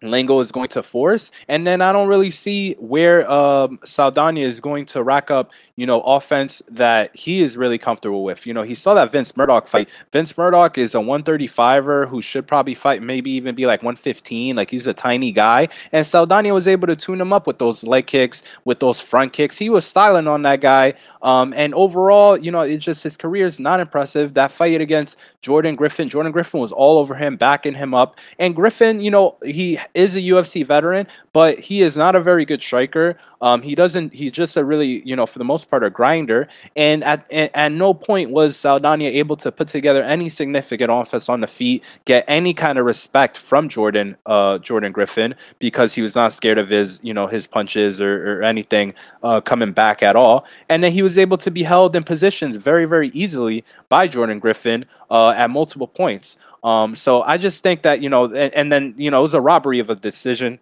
Lingo 0.02 0.40
is 0.40 0.52
going 0.52 0.68
to 0.68 0.82
force. 0.82 1.30
And 1.48 1.66
then 1.66 1.80
I 1.80 1.92
don't 1.92 2.08
really 2.08 2.30
see 2.30 2.74
where 2.74 3.28
um, 3.30 3.78
Saldana 3.84 4.40
is 4.40 4.60
going 4.60 4.86
to 4.86 5.02
rack 5.02 5.30
up, 5.30 5.50
you 5.76 5.86
know, 5.86 6.00
offense 6.02 6.62
that 6.70 7.14
he 7.16 7.42
is 7.42 7.56
really 7.56 7.78
comfortable 7.78 8.22
with. 8.22 8.46
You 8.46 8.54
know, 8.54 8.62
he 8.62 8.74
saw 8.74 8.94
that 8.94 9.10
Vince 9.10 9.36
Murdoch 9.36 9.66
fight. 9.66 9.88
Vince 10.12 10.36
Murdoch 10.38 10.78
is 10.78 10.94
a 10.94 10.98
135er 10.98 12.08
who 12.08 12.22
should 12.22 12.46
probably 12.46 12.74
fight 12.74 13.02
maybe 13.02 13.30
even 13.32 13.56
be 13.56 13.66
like 13.66 13.82
115. 13.82 14.54
Like 14.54 14.70
he's 14.70 14.86
a 14.86 14.94
tiny 14.94 15.32
guy. 15.32 15.68
And 15.90 16.06
Saldana 16.06 16.54
was 16.54 16.68
able 16.68 16.86
to 16.86 16.94
tune 16.94 17.20
him 17.20 17.32
up 17.32 17.46
with 17.46 17.58
those 17.58 17.82
leg 17.82 18.06
kicks, 18.06 18.44
with 18.64 18.78
those 18.78 19.00
front 19.00 19.32
kicks. 19.32 19.58
He 19.58 19.68
was 19.68 19.84
styling 19.84 20.28
on 20.28 20.42
that 20.42 20.60
guy. 20.60 20.94
Um, 21.22 21.52
and 21.56 21.74
overall, 21.74 22.38
you 22.38 22.52
know, 22.52 22.60
it's 22.60 22.84
just 22.84 23.02
his 23.02 23.16
career 23.16 23.46
is 23.46 23.58
not 23.58 23.80
impressive. 23.80 24.34
That 24.34 24.52
fight 24.52 24.80
against 24.80 25.16
Jordan 25.42 25.74
Griffin, 25.74 26.08
Jordan 26.08 26.30
Griffin 26.30 26.60
was 26.60 26.72
all 26.72 26.98
over 26.98 27.16
him, 27.16 27.36
backing 27.36 27.74
him 27.74 27.94
up. 27.94 28.16
And 28.38 28.54
Griffin, 28.54 29.00
you 29.00 29.10
know, 29.10 29.36
he 29.44 29.78
is 29.94 30.14
a 30.14 30.20
UFC 30.20 30.64
veteran, 30.64 31.08
but 31.32 31.58
he 31.58 31.82
is 31.82 31.96
not 31.96 32.14
a 32.14 32.20
very 32.20 32.44
good 32.44 32.62
striker. 32.62 33.18
Um, 33.40 33.60
he 33.60 33.74
doesn't. 33.74 34.14
He's 34.14 34.32
just 34.32 34.56
a 34.56 34.64
really, 34.64 35.06
you 35.06 35.14
know, 35.16 35.26
for 35.26 35.38
the 35.38 35.44
most 35.44 35.63
part, 35.64 35.84
a 35.84 35.90
grinder. 35.90 36.48
And 36.76 37.02
at 37.04 37.30
at 37.32 37.72
no 37.72 37.94
point 37.94 38.30
was 38.30 38.56
Saldana 38.56 39.04
able 39.04 39.36
to 39.36 39.52
put 39.52 39.68
together 39.68 40.02
any 40.02 40.28
significant 40.28 40.90
offense 40.90 41.28
on 41.28 41.40
the 41.40 41.46
feet, 41.46 41.84
get 42.04 42.24
any 42.28 42.54
kind 42.54 42.78
of 42.78 42.84
respect 42.84 43.36
from 43.36 43.68
Jordan, 43.68 44.16
uh, 44.26 44.58
Jordan 44.58 44.92
Griffin, 44.92 45.34
because 45.58 45.94
he 45.94 46.02
was 46.02 46.14
not 46.14 46.32
scared 46.32 46.58
of 46.58 46.68
his, 46.68 47.00
you 47.02 47.14
know, 47.14 47.26
his 47.26 47.46
punches 47.46 48.00
or, 48.00 48.38
or 48.38 48.42
anything 48.42 48.94
uh, 49.22 49.40
coming 49.40 49.72
back 49.72 50.02
at 50.02 50.16
all. 50.16 50.46
And 50.68 50.82
then 50.82 50.92
he 50.92 51.02
was 51.02 51.18
able 51.18 51.38
to 51.38 51.50
be 51.50 51.62
held 51.62 51.96
in 51.96 52.04
positions 52.04 52.56
very, 52.56 52.86
very 52.86 53.08
easily 53.08 53.64
by 53.88 54.06
Jordan 54.08 54.38
Griffin 54.38 54.84
uh, 55.10 55.30
at 55.30 55.50
multiple 55.50 55.88
points. 55.88 56.36
Um, 56.64 56.94
so 56.94 57.22
I 57.22 57.36
just 57.36 57.62
think 57.62 57.82
that 57.82 58.00
you 58.00 58.08
know, 58.08 58.24
and, 58.24 58.52
and, 58.54 58.72
then 58.72 58.94
you 58.96 59.10
know, 59.10 59.18
it 59.18 59.22
was 59.22 59.34
a 59.34 59.40
robbery 59.40 59.78
of 59.80 59.90
a 59.90 59.94
decision. 59.94 60.58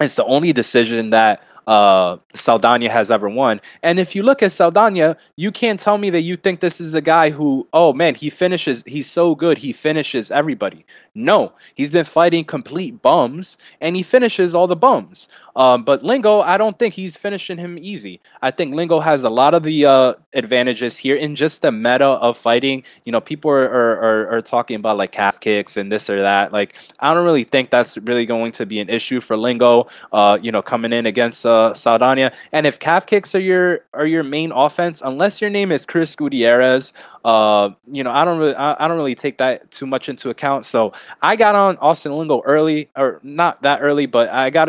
It's 0.00 0.16
the 0.16 0.24
only 0.24 0.52
decision 0.52 1.10
that 1.10 1.42
uh, 1.66 2.16
Saldana 2.34 2.90
has 2.90 3.10
ever 3.10 3.28
won. 3.28 3.60
And 3.82 3.98
if 3.98 4.14
you 4.14 4.22
look 4.22 4.42
at 4.42 4.52
Saldana, 4.52 5.16
you 5.36 5.52
can't 5.52 5.78
tell 5.78 5.98
me 5.98 6.10
that 6.10 6.22
you 6.22 6.36
think 6.36 6.60
this 6.60 6.80
is 6.80 6.94
a 6.94 7.00
guy 7.00 7.30
who, 7.30 7.66
oh 7.72 7.92
man, 7.92 8.14
he 8.14 8.30
finishes, 8.30 8.82
he's 8.86 9.10
so 9.10 9.34
good, 9.34 9.58
he 9.58 9.72
finishes 9.72 10.30
everybody. 10.30 10.84
No, 11.14 11.52
he's 11.74 11.90
been 11.90 12.06
fighting 12.06 12.44
complete 12.44 13.02
bums 13.02 13.58
and 13.82 13.94
he 13.94 14.02
finishes 14.02 14.54
all 14.54 14.66
the 14.66 14.76
bums. 14.76 15.28
Um, 15.54 15.84
but 15.84 16.02
Lingo, 16.02 16.40
I 16.40 16.56
don't 16.56 16.78
think 16.78 16.94
he's 16.94 17.16
finishing 17.16 17.58
him 17.58 17.78
easy. 17.78 18.20
I 18.40 18.50
think 18.50 18.74
Lingo 18.74 19.00
has 19.00 19.22
a 19.22 19.28
lot 19.28 19.52
of 19.52 19.62
the 19.62 19.84
uh, 19.84 20.14
advantages 20.32 20.96
here 20.96 21.16
in 21.16 21.36
just 21.36 21.60
the 21.60 21.70
meta 21.70 22.06
of 22.06 22.38
fighting. 22.38 22.84
You 23.04 23.12
know, 23.12 23.20
people 23.20 23.50
are, 23.50 23.68
are, 23.68 24.28
are, 24.30 24.42
talking 24.42 24.76
about 24.76 24.96
like 24.96 25.12
calf 25.12 25.38
kicks 25.40 25.76
and 25.76 25.92
this 25.92 26.08
or 26.08 26.22
that. 26.22 26.52
Like, 26.52 26.76
I 27.00 27.12
don't 27.12 27.24
really 27.24 27.44
think 27.44 27.68
that's 27.68 27.98
really 27.98 28.24
going 28.24 28.52
to 28.52 28.64
be 28.64 28.80
an 28.80 28.88
issue 28.88 29.20
for 29.20 29.36
Lingo, 29.36 29.88
uh, 30.12 30.38
you 30.40 30.50
know, 30.50 30.62
coming 30.62 30.94
in 30.94 31.04
against 31.04 31.44
uh, 31.44 31.51
Uh, 31.52 31.74
Saldana. 31.74 32.32
And 32.50 32.66
if 32.66 32.78
calf 32.78 33.04
kicks 33.06 33.34
are 33.34 33.40
your 33.40 33.84
are 33.92 34.06
your 34.06 34.22
main 34.22 34.52
offense, 34.52 35.02
unless 35.04 35.40
your 35.40 35.50
name 35.50 35.70
is 35.70 35.84
Chris 35.84 36.16
Gutierrez, 36.16 36.92
uh, 37.24 37.70
you 37.90 38.02
know, 38.02 38.10
I 38.10 38.24
don't 38.24 38.38
really, 38.38 38.54
I, 38.54 38.84
I, 38.84 38.88
don't 38.88 38.96
really 38.96 39.14
take 39.14 39.38
that 39.38 39.70
too 39.70 39.86
much 39.86 40.08
into 40.08 40.30
account. 40.30 40.64
So 40.64 40.92
I 41.22 41.36
got 41.36 41.54
on 41.54 41.76
Austin 41.76 42.16
Lingo 42.16 42.42
early, 42.44 42.90
or 42.96 43.20
not 43.22 43.62
that 43.62 43.80
early, 43.80 44.06
but 44.06 44.28
I 44.30 44.50
got 44.50 44.68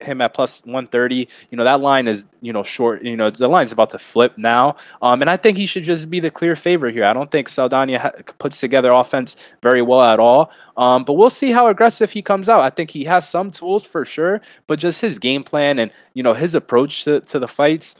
him 0.00 0.22
at 0.22 0.32
plus 0.32 0.60
130. 0.64 1.28
You 1.50 1.58
know, 1.58 1.64
that 1.64 1.80
line 1.80 2.08
is, 2.08 2.26
you 2.40 2.54
know, 2.54 2.62
short. 2.62 3.02
You 3.02 3.16
know, 3.16 3.28
the 3.28 3.48
line's 3.48 3.72
about 3.72 3.90
to 3.90 3.98
flip 3.98 4.38
now. 4.38 4.76
Um, 5.02 5.20
and 5.20 5.30
I 5.30 5.36
think 5.36 5.58
he 5.58 5.66
should 5.66 5.84
just 5.84 6.08
be 6.08 6.20
the 6.20 6.30
clear 6.30 6.56
favorite 6.56 6.94
here. 6.94 7.04
I 7.04 7.12
don't 7.12 7.30
think 7.30 7.50
Saldana 7.50 7.98
ha- 7.98 8.12
puts 8.38 8.58
together 8.60 8.90
offense 8.92 9.36
very 9.60 9.82
well 9.82 10.02
at 10.02 10.18
all. 10.18 10.52
Um, 10.78 11.04
but 11.04 11.14
we'll 11.14 11.28
see 11.28 11.52
how 11.52 11.66
aggressive 11.66 12.10
he 12.10 12.22
comes 12.22 12.48
out. 12.48 12.60
I 12.60 12.70
think 12.70 12.90
he 12.90 13.04
has 13.04 13.28
some 13.28 13.50
tools 13.50 13.84
for 13.84 14.06
sure, 14.06 14.40
but 14.66 14.78
just 14.78 15.02
his 15.02 15.18
game 15.18 15.44
plan 15.44 15.78
and 15.78 15.90
you 16.14 16.22
know 16.22 16.32
his 16.32 16.54
approach 16.54 17.04
to, 17.04 17.20
to 17.20 17.38
the 17.38 17.48
fights 17.48 17.96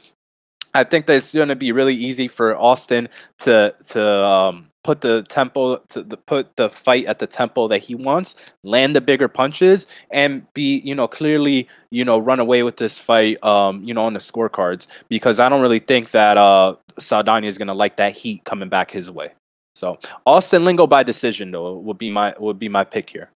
I 0.73 0.83
think 0.83 1.05
that 1.07 1.17
it's 1.17 1.33
going 1.33 1.49
to 1.49 1.55
be 1.55 1.71
really 1.71 1.95
easy 1.95 2.27
for 2.27 2.57
Austin 2.57 3.09
to 3.39 3.73
to 3.87 4.05
um, 4.25 4.71
put 4.83 5.01
the 5.01 5.23
tempo 5.23 5.77
to 5.77 6.03
the, 6.03 6.17
put 6.17 6.55
the 6.55 6.69
fight 6.69 7.05
at 7.05 7.19
the 7.19 7.27
tempo 7.27 7.67
that 7.67 7.79
he 7.79 7.95
wants, 7.95 8.35
land 8.63 8.95
the 8.95 9.01
bigger 9.01 9.27
punches, 9.27 9.87
and 10.11 10.51
be 10.53 10.79
you 10.79 10.95
know 10.95 11.07
clearly 11.07 11.67
you 11.89 12.05
know 12.05 12.17
run 12.17 12.39
away 12.39 12.63
with 12.63 12.77
this 12.77 12.97
fight 12.97 13.43
um, 13.43 13.83
you 13.83 13.93
know 13.93 14.05
on 14.05 14.13
the 14.13 14.19
scorecards 14.19 14.87
because 15.09 15.39
I 15.39 15.49
don't 15.49 15.61
really 15.61 15.79
think 15.79 16.11
that 16.11 16.37
uh, 16.37 16.75
Saldana 16.97 17.47
is 17.47 17.57
going 17.57 17.67
to 17.67 17.73
like 17.73 17.97
that 17.97 18.15
heat 18.15 18.43
coming 18.45 18.69
back 18.69 18.91
his 18.91 19.09
way. 19.09 19.31
So 19.75 19.99
Austin 20.25 20.65
Lingo 20.65 20.87
by 20.87 21.03
decision 21.03 21.51
though 21.51 21.77
would 21.77 21.97
be 21.97 22.11
my 22.11 22.33
would 22.39 22.59
be 22.59 22.69
my 22.69 22.83
pick 22.83 23.09
here 23.09 23.29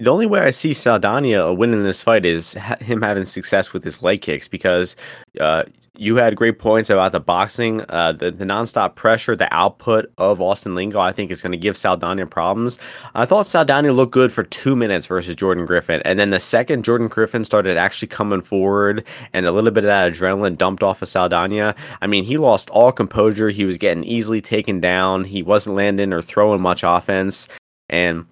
the 0.00 0.10
only 0.10 0.26
way 0.26 0.40
I 0.40 0.50
see 0.50 0.72
Saldana 0.72 1.52
winning 1.52 1.82
this 1.82 2.02
fight 2.02 2.24
is 2.24 2.54
ha- 2.54 2.76
him 2.80 3.02
having 3.02 3.24
success 3.24 3.74
with 3.74 3.84
his 3.84 4.02
leg 4.02 4.22
kicks 4.22 4.48
because 4.48 4.96
uh, 5.38 5.64
you 5.98 6.16
had 6.16 6.36
great 6.36 6.58
points 6.58 6.88
about 6.88 7.12
the 7.12 7.20
boxing, 7.20 7.82
uh, 7.90 8.12
the, 8.12 8.30
the 8.30 8.46
nonstop 8.46 8.94
pressure, 8.94 9.36
the 9.36 9.52
output 9.54 10.10
of 10.16 10.40
Austin 10.40 10.74
Lingo. 10.74 10.98
I 10.98 11.12
think 11.12 11.30
is 11.30 11.42
going 11.42 11.52
to 11.52 11.58
give 11.58 11.76
Saldana 11.76 12.26
problems. 12.26 12.78
I 13.14 13.26
thought 13.26 13.46
Saldana 13.46 13.92
looked 13.92 14.12
good 14.12 14.32
for 14.32 14.42
two 14.42 14.74
minutes 14.74 15.04
versus 15.06 15.34
Jordan 15.34 15.66
Griffin, 15.66 16.00
and 16.06 16.18
then 16.18 16.30
the 16.30 16.40
second 16.40 16.82
Jordan 16.82 17.08
Griffin 17.08 17.44
started 17.44 17.76
actually 17.76 18.08
coming 18.08 18.40
forward 18.40 19.04
and 19.34 19.44
a 19.44 19.52
little 19.52 19.70
bit 19.70 19.84
of 19.84 19.88
that 19.88 20.10
adrenaline 20.10 20.56
dumped 20.56 20.82
off 20.82 21.02
of 21.02 21.08
Saldana. 21.08 21.74
I 22.00 22.06
mean, 22.06 22.24
he 22.24 22.38
lost 22.38 22.70
all 22.70 22.90
composure. 22.90 23.50
He 23.50 23.66
was 23.66 23.76
getting 23.76 24.04
easily 24.04 24.40
taken 24.40 24.80
down. 24.80 25.24
He 25.24 25.42
wasn't 25.42 25.76
landing 25.76 26.14
or 26.14 26.22
throwing 26.22 26.62
much 26.62 26.82
offense, 26.84 27.48
and 27.90 28.24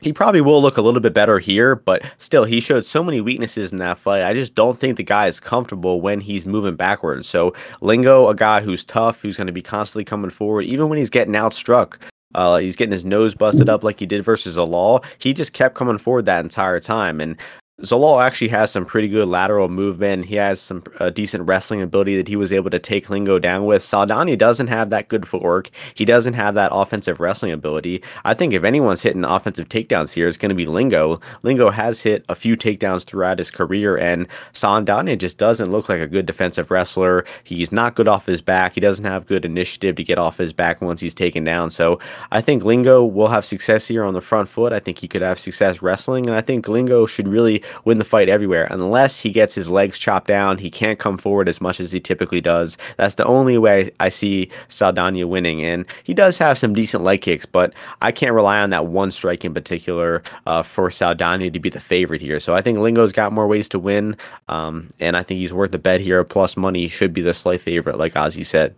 he 0.00 0.12
probably 0.12 0.40
will 0.40 0.60
look 0.60 0.76
a 0.76 0.82
little 0.82 1.00
bit 1.00 1.14
better 1.14 1.38
here, 1.38 1.76
but 1.76 2.02
still, 2.18 2.44
he 2.44 2.60
showed 2.60 2.84
so 2.84 3.02
many 3.02 3.20
weaknesses 3.20 3.72
in 3.72 3.78
that 3.78 3.98
fight. 3.98 4.24
I 4.24 4.34
just 4.34 4.54
don't 4.54 4.76
think 4.76 4.96
the 4.96 5.02
guy 5.02 5.28
is 5.28 5.40
comfortable 5.40 6.00
when 6.00 6.20
he's 6.20 6.46
moving 6.46 6.74
backwards. 6.74 7.28
So, 7.28 7.54
Lingo, 7.80 8.28
a 8.28 8.34
guy 8.34 8.60
who's 8.60 8.84
tough, 8.84 9.22
who's 9.22 9.36
going 9.36 9.46
to 9.46 9.52
be 9.52 9.62
constantly 9.62 10.04
coming 10.04 10.30
forward, 10.30 10.62
even 10.62 10.88
when 10.88 10.98
he's 10.98 11.10
getting 11.10 11.34
outstruck, 11.34 11.98
uh, 12.34 12.58
he's 12.58 12.76
getting 12.76 12.92
his 12.92 13.04
nose 13.04 13.34
busted 13.34 13.68
up 13.68 13.84
like 13.84 14.00
he 14.00 14.06
did 14.06 14.24
versus 14.24 14.56
Zalal. 14.56 15.04
He 15.18 15.32
just 15.32 15.52
kept 15.52 15.76
coming 15.76 15.98
forward 15.98 16.26
that 16.26 16.44
entire 16.44 16.80
time. 16.80 17.20
And 17.20 17.36
Zalal 17.82 18.24
actually 18.24 18.48
has 18.48 18.70
some 18.70 18.86
pretty 18.86 19.08
good 19.08 19.26
lateral 19.26 19.68
movement. 19.68 20.26
He 20.26 20.36
has 20.36 20.60
some 20.60 20.84
uh, 21.00 21.10
decent 21.10 21.48
wrestling 21.48 21.82
ability 21.82 22.16
that 22.16 22.28
he 22.28 22.36
was 22.36 22.52
able 22.52 22.70
to 22.70 22.78
take 22.78 23.10
Lingo 23.10 23.40
down 23.40 23.64
with. 23.64 23.82
Saldana 23.82 24.36
doesn't 24.36 24.68
have 24.68 24.90
that 24.90 25.08
good 25.08 25.26
footwork. 25.26 25.70
He 25.96 26.04
doesn't 26.04 26.34
have 26.34 26.54
that 26.54 26.70
offensive 26.72 27.18
wrestling 27.18 27.50
ability. 27.50 28.00
I 28.24 28.32
think 28.32 28.52
if 28.52 28.62
anyone's 28.62 29.02
hitting 29.02 29.24
offensive 29.24 29.68
takedowns 29.68 30.14
here, 30.14 30.28
it's 30.28 30.36
going 30.36 30.50
to 30.50 30.54
be 30.54 30.66
Lingo. 30.66 31.20
Lingo 31.42 31.68
has 31.68 32.00
hit 32.00 32.24
a 32.28 32.36
few 32.36 32.56
takedowns 32.56 33.02
throughout 33.02 33.38
his 33.38 33.50
career, 33.50 33.96
and 33.96 34.28
Saldana 34.52 35.16
just 35.16 35.38
doesn't 35.38 35.72
look 35.72 35.88
like 35.88 36.00
a 36.00 36.06
good 36.06 36.26
defensive 36.26 36.70
wrestler. 36.70 37.24
He's 37.42 37.72
not 37.72 37.96
good 37.96 38.06
off 38.06 38.24
his 38.24 38.40
back. 38.40 38.74
He 38.74 38.80
doesn't 38.80 39.04
have 39.04 39.26
good 39.26 39.44
initiative 39.44 39.96
to 39.96 40.04
get 40.04 40.16
off 40.18 40.38
his 40.38 40.52
back 40.52 40.80
once 40.80 41.00
he's 41.00 41.14
taken 41.14 41.42
down. 41.42 41.70
So 41.70 41.98
I 42.30 42.40
think 42.40 42.62
Lingo 42.62 43.04
will 43.04 43.28
have 43.28 43.44
success 43.44 43.88
here 43.88 44.04
on 44.04 44.14
the 44.14 44.20
front 44.20 44.48
foot. 44.48 44.72
I 44.72 44.78
think 44.78 44.98
he 44.98 45.08
could 45.08 45.22
have 45.22 45.40
success 45.40 45.82
wrestling, 45.82 46.28
and 46.28 46.36
I 46.36 46.40
think 46.40 46.68
Lingo 46.68 47.04
should 47.06 47.26
really 47.26 47.63
win 47.84 47.98
the 47.98 48.04
fight 48.04 48.28
everywhere. 48.28 48.66
Unless 48.70 49.20
he 49.20 49.30
gets 49.30 49.54
his 49.54 49.68
legs 49.68 49.98
chopped 49.98 50.26
down, 50.26 50.58
he 50.58 50.70
can't 50.70 50.98
come 50.98 51.18
forward 51.18 51.48
as 51.48 51.60
much 51.60 51.80
as 51.80 51.92
he 51.92 52.00
typically 52.00 52.40
does. 52.40 52.76
That's 52.96 53.16
the 53.16 53.24
only 53.24 53.58
way 53.58 53.90
I 54.00 54.08
see 54.08 54.50
Saldana 54.68 55.26
winning. 55.26 55.62
And 55.62 55.86
he 56.02 56.14
does 56.14 56.38
have 56.38 56.58
some 56.58 56.74
decent 56.74 57.04
leg 57.04 57.20
kicks, 57.20 57.46
but 57.46 57.72
I 58.00 58.12
can't 58.12 58.34
rely 58.34 58.60
on 58.60 58.70
that 58.70 58.86
one 58.86 59.10
strike 59.10 59.44
in 59.44 59.54
particular 59.54 60.22
uh, 60.46 60.62
for 60.62 60.90
Saldana 60.90 61.50
to 61.50 61.60
be 61.60 61.70
the 61.70 61.80
favorite 61.80 62.20
here. 62.20 62.40
So 62.40 62.54
I 62.54 62.62
think 62.62 62.78
Lingo's 62.78 63.12
got 63.12 63.32
more 63.32 63.46
ways 63.46 63.68
to 63.70 63.78
win, 63.78 64.16
um, 64.48 64.92
and 65.00 65.16
I 65.16 65.22
think 65.22 65.38
he's 65.38 65.52
worth 65.54 65.70
the 65.70 65.78
bet 65.78 66.00
here. 66.00 66.24
Plus 66.24 66.56
money 66.56 66.88
should 66.88 67.12
be 67.12 67.22
the 67.22 67.34
slight 67.34 67.60
favorite, 67.60 67.98
like 67.98 68.14
Ozzy 68.14 68.44
said. 68.44 68.74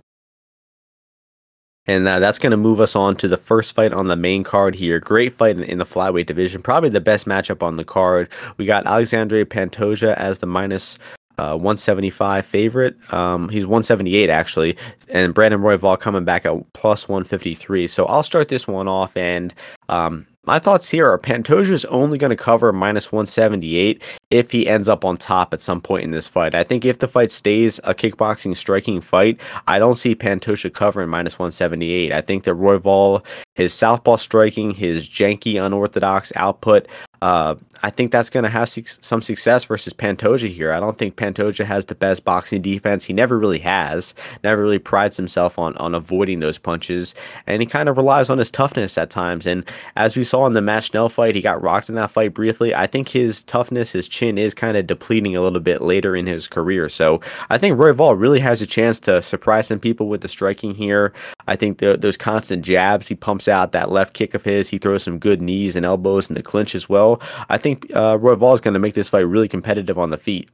And 1.86 2.06
uh, 2.06 2.18
that's 2.18 2.38
going 2.38 2.50
to 2.50 2.56
move 2.56 2.80
us 2.80 2.96
on 2.96 3.16
to 3.16 3.28
the 3.28 3.36
first 3.36 3.74
fight 3.74 3.92
on 3.92 4.08
the 4.08 4.16
main 4.16 4.42
card 4.42 4.74
here. 4.74 4.98
Great 4.98 5.32
fight 5.32 5.56
in, 5.56 5.62
in, 5.64 5.78
the 5.78 5.84
flyweight 5.84 6.26
division. 6.26 6.62
Probably 6.62 6.88
the 6.88 7.00
best 7.00 7.26
matchup 7.26 7.62
on 7.62 7.76
the 7.76 7.84
card. 7.84 8.28
We 8.56 8.66
got 8.66 8.86
Alexandre 8.86 9.44
Pantoja 9.44 10.14
as 10.16 10.38
the 10.38 10.46
minus, 10.46 10.98
uh, 11.38 11.52
175 11.52 12.44
favorite. 12.44 12.96
Um, 13.12 13.48
he's 13.48 13.66
178 13.66 14.30
actually, 14.30 14.76
and 15.08 15.34
Brandon 15.34 15.60
Royval 15.60 15.98
coming 15.98 16.24
back 16.24 16.44
at 16.44 16.72
plus 16.72 17.08
153. 17.08 17.86
So 17.86 18.06
I'll 18.06 18.22
start 18.22 18.48
this 18.48 18.66
one 18.66 18.88
off, 18.88 19.16
and 19.16 19.54
um, 19.88 20.26
my 20.46 20.60
thoughts 20.60 20.88
here 20.88 21.10
are 21.10 21.18
Pantoja's 21.18 21.84
only 21.86 22.18
going 22.18 22.30
to 22.30 22.36
cover 22.36 22.72
minus 22.72 23.10
178 23.10 24.02
if 24.30 24.52
he 24.52 24.68
ends 24.68 24.88
up 24.88 25.04
on 25.04 25.16
top 25.16 25.52
at 25.52 25.60
some 25.60 25.80
point 25.80 26.04
in 26.04 26.12
this 26.12 26.28
fight. 26.28 26.54
I 26.54 26.62
think 26.62 26.84
if 26.84 27.00
the 27.00 27.08
fight 27.08 27.32
stays 27.32 27.78
a 27.82 27.94
kickboxing 27.94 28.56
striking 28.56 29.00
fight, 29.00 29.40
I 29.66 29.78
don't 29.80 29.96
see 29.96 30.14
Pantoja 30.14 30.72
covering 30.72 31.08
minus 31.08 31.38
178. 31.38 32.12
I 32.12 32.20
think 32.20 32.44
that 32.44 32.54
Royval, 32.54 33.24
his 33.56 33.72
southpaw 33.72 34.16
striking, 34.16 34.72
his 34.72 35.08
janky, 35.08 35.60
unorthodox 35.60 36.32
output, 36.36 36.86
uh, 37.22 37.54
I 37.82 37.90
think 37.90 38.12
that's 38.12 38.30
going 38.30 38.44
to 38.44 38.50
have 38.50 38.68
su- 38.68 38.82
some 38.84 39.22
success 39.22 39.64
versus 39.64 39.92
Pantoja 39.92 40.52
here. 40.52 40.72
I 40.72 40.80
don't 40.80 40.98
think 40.98 41.16
Pantoja 41.16 41.64
has 41.64 41.86
the 41.86 41.94
best 41.94 42.24
boxing 42.24 42.62
defense. 42.62 43.04
He 43.04 43.12
never 43.12 43.38
really 43.38 43.58
has. 43.60 44.14
Never 44.44 44.62
really 44.62 44.78
prides 44.78 45.16
himself 45.16 45.58
on 45.58 45.76
on 45.76 45.94
avoiding 45.94 46.40
those 46.40 46.58
punches, 46.58 47.14
and 47.46 47.62
he 47.62 47.66
kind 47.66 47.88
of 47.88 47.96
relies 47.96 48.30
on 48.30 48.38
his 48.38 48.50
toughness 48.50 48.98
at 48.98 49.10
times. 49.10 49.46
And 49.46 49.68
as 49.96 50.16
we 50.16 50.24
saw 50.24 50.46
in 50.46 50.52
the 50.52 50.60
Matt 50.60 50.84
Schnell 50.84 51.08
fight, 51.08 51.34
he 51.34 51.40
got 51.40 51.62
rocked 51.62 51.88
in 51.88 51.94
that 51.96 52.10
fight 52.10 52.34
briefly. 52.34 52.74
I 52.74 52.86
think 52.86 53.08
his 53.08 53.42
toughness, 53.42 53.92
his 53.92 54.08
chin 54.08 54.38
is 54.38 54.54
kind 54.54 54.76
of 54.76 54.86
depleting 54.86 55.36
a 55.36 55.40
little 55.40 55.60
bit 55.60 55.82
later 55.82 56.14
in 56.14 56.26
his 56.26 56.48
career. 56.48 56.88
So 56.88 57.20
I 57.50 57.58
think 57.58 57.78
Royval 57.78 58.18
really 58.18 58.40
has 58.40 58.60
a 58.62 58.66
chance 58.66 59.00
to 59.00 59.22
surprise 59.22 59.68
some 59.68 59.80
people 59.80 60.08
with 60.08 60.20
the 60.20 60.28
striking 60.28 60.74
here. 60.74 61.12
I 61.46 61.56
think 61.56 61.78
the, 61.78 61.96
those 61.96 62.16
constant 62.16 62.64
jabs 62.64 63.08
he 63.08 63.14
pumps 63.14 63.45
out, 63.48 63.72
that 63.72 63.90
left 63.90 64.14
kick 64.14 64.34
of 64.34 64.44
his, 64.44 64.68
he 64.68 64.78
throws 64.78 65.02
some 65.02 65.18
good 65.18 65.40
knees 65.40 65.76
and 65.76 65.86
elbows 65.86 66.28
in 66.28 66.34
the 66.34 66.42
clinch 66.42 66.74
as 66.74 66.88
well. 66.88 67.20
I 67.48 67.58
think 67.58 67.86
uh, 67.94 68.18
Royval 68.18 68.54
is 68.54 68.60
going 68.60 68.74
to 68.74 68.80
make 68.80 68.94
this 68.94 69.08
fight 69.08 69.20
really 69.20 69.48
competitive 69.48 69.98
on 69.98 70.10
the 70.10 70.18
feet. 70.18 70.50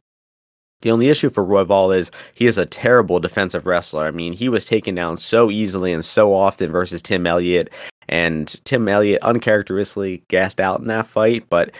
The 0.82 0.90
only 0.90 1.08
issue 1.08 1.30
for 1.30 1.44
Roy 1.44 1.64
Royval 1.64 1.96
is 1.96 2.10
he 2.34 2.46
is 2.46 2.58
a 2.58 2.66
terrible 2.66 3.20
defensive 3.20 3.66
wrestler. 3.66 4.04
I 4.04 4.10
mean, 4.10 4.32
he 4.32 4.48
was 4.48 4.64
taken 4.64 4.94
down 4.94 5.16
so 5.16 5.50
easily 5.50 5.92
and 5.92 6.04
so 6.04 6.34
often 6.34 6.70
versus 6.72 7.00
Tim 7.00 7.26
Elliott, 7.26 7.72
and 8.08 8.48
Tim 8.64 8.88
Elliott 8.88 9.22
uncharacteristically 9.22 10.24
gassed 10.28 10.60
out 10.60 10.80
in 10.80 10.88
that 10.88 11.06
fight. 11.06 11.48
But 11.48 11.70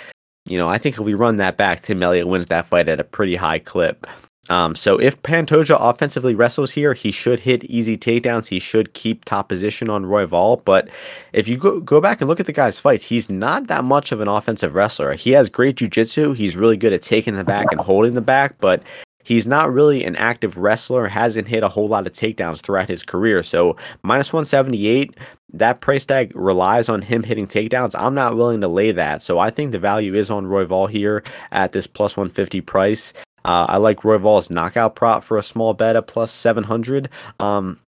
you 0.46 0.56
know, 0.56 0.68
I 0.68 0.78
think 0.78 0.96
if 0.96 1.00
we 1.00 1.14
run 1.14 1.36
that 1.36 1.56
back, 1.56 1.82
Tim 1.82 2.02
Elliott 2.02 2.28
wins 2.28 2.46
that 2.46 2.66
fight 2.66 2.88
at 2.88 3.00
a 3.00 3.04
pretty 3.04 3.36
high 3.36 3.58
clip. 3.58 4.06
Um, 4.48 4.74
so 4.74 4.98
if 4.98 5.22
Pantoja 5.22 5.76
offensively 5.78 6.34
wrestles 6.34 6.72
here, 6.72 6.94
he 6.94 7.10
should 7.12 7.40
hit 7.40 7.64
easy 7.64 7.96
takedowns. 7.96 8.46
He 8.46 8.58
should 8.58 8.92
keep 8.92 9.24
top 9.24 9.48
position 9.48 9.88
on 9.88 10.04
Royval. 10.04 10.64
But 10.64 10.88
if 11.32 11.46
you 11.46 11.56
go, 11.56 11.80
go 11.80 12.00
back 12.00 12.20
and 12.20 12.28
look 12.28 12.40
at 12.40 12.46
the 12.46 12.52
guy's 12.52 12.80
fights, 12.80 13.04
he's 13.04 13.30
not 13.30 13.68
that 13.68 13.84
much 13.84 14.10
of 14.10 14.20
an 14.20 14.28
offensive 14.28 14.74
wrestler. 14.74 15.14
He 15.14 15.30
has 15.30 15.48
great 15.48 15.76
jujitsu. 15.76 16.34
He's 16.34 16.56
really 16.56 16.76
good 16.76 16.92
at 16.92 17.02
taking 17.02 17.34
the 17.34 17.44
back 17.44 17.66
and 17.70 17.80
holding 17.80 18.14
the 18.14 18.20
back, 18.20 18.56
but 18.58 18.82
he's 19.22 19.46
not 19.46 19.72
really 19.72 20.04
an 20.04 20.16
active 20.16 20.58
wrestler, 20.58 21.06
hasn't 21.06 21.46
hit 21.46 21.62
a 21.62 21.68
whole 21.68 21.86
lot 21.86 22.08
of 22.08 22.12
takedowns 22.12 22.60
throughout 22.60 22.88
his 22.88 23.04
career. 23.04 23.44
So 23.44 23.76
minus 24.02 24.32
178, 24.32 25.16
that 25.52 25.80
price 25.80 26.04
tag 26.04 26.32
relies 26.34 26.88
on 26.88 27.00
him 27.00 27.22
hitting 27.22 27.46
takedowns. 27.46 27.94
I'm 27.96 28.14
not 28.14 28.36
willing 28.36 28.60
to 28.62 28.68
lay 28.68 28.90
that. 28.90 29.22
So 29.22 29.38
I 29.38 29.50
think 29.50 29.70
the 29.70 29.78
value 29.78 30.14
is 30.14 30.30
on 30.30 30.46
Royval 30.46 30.90
here 30.90 31.22
at 31.52 31.70
this 31.70 31.86
plus 31.86 32.16
150 32.16 32.60
price. 32.62 33.12
Uh, 33.44 33.66
I 33.68 33.76
like 33.78 34.00
Royval's 34.02 34.50
knockout 34.50 34.96
prop 34.96 35.24
for 35.24 35.38
a 35.38 35.42
small 35.42 35.74
bet 35.74 35.96
at 35.96 36.06
plus 36.06 36.32
700. 36.32 37.08
Um, 37.40 37.78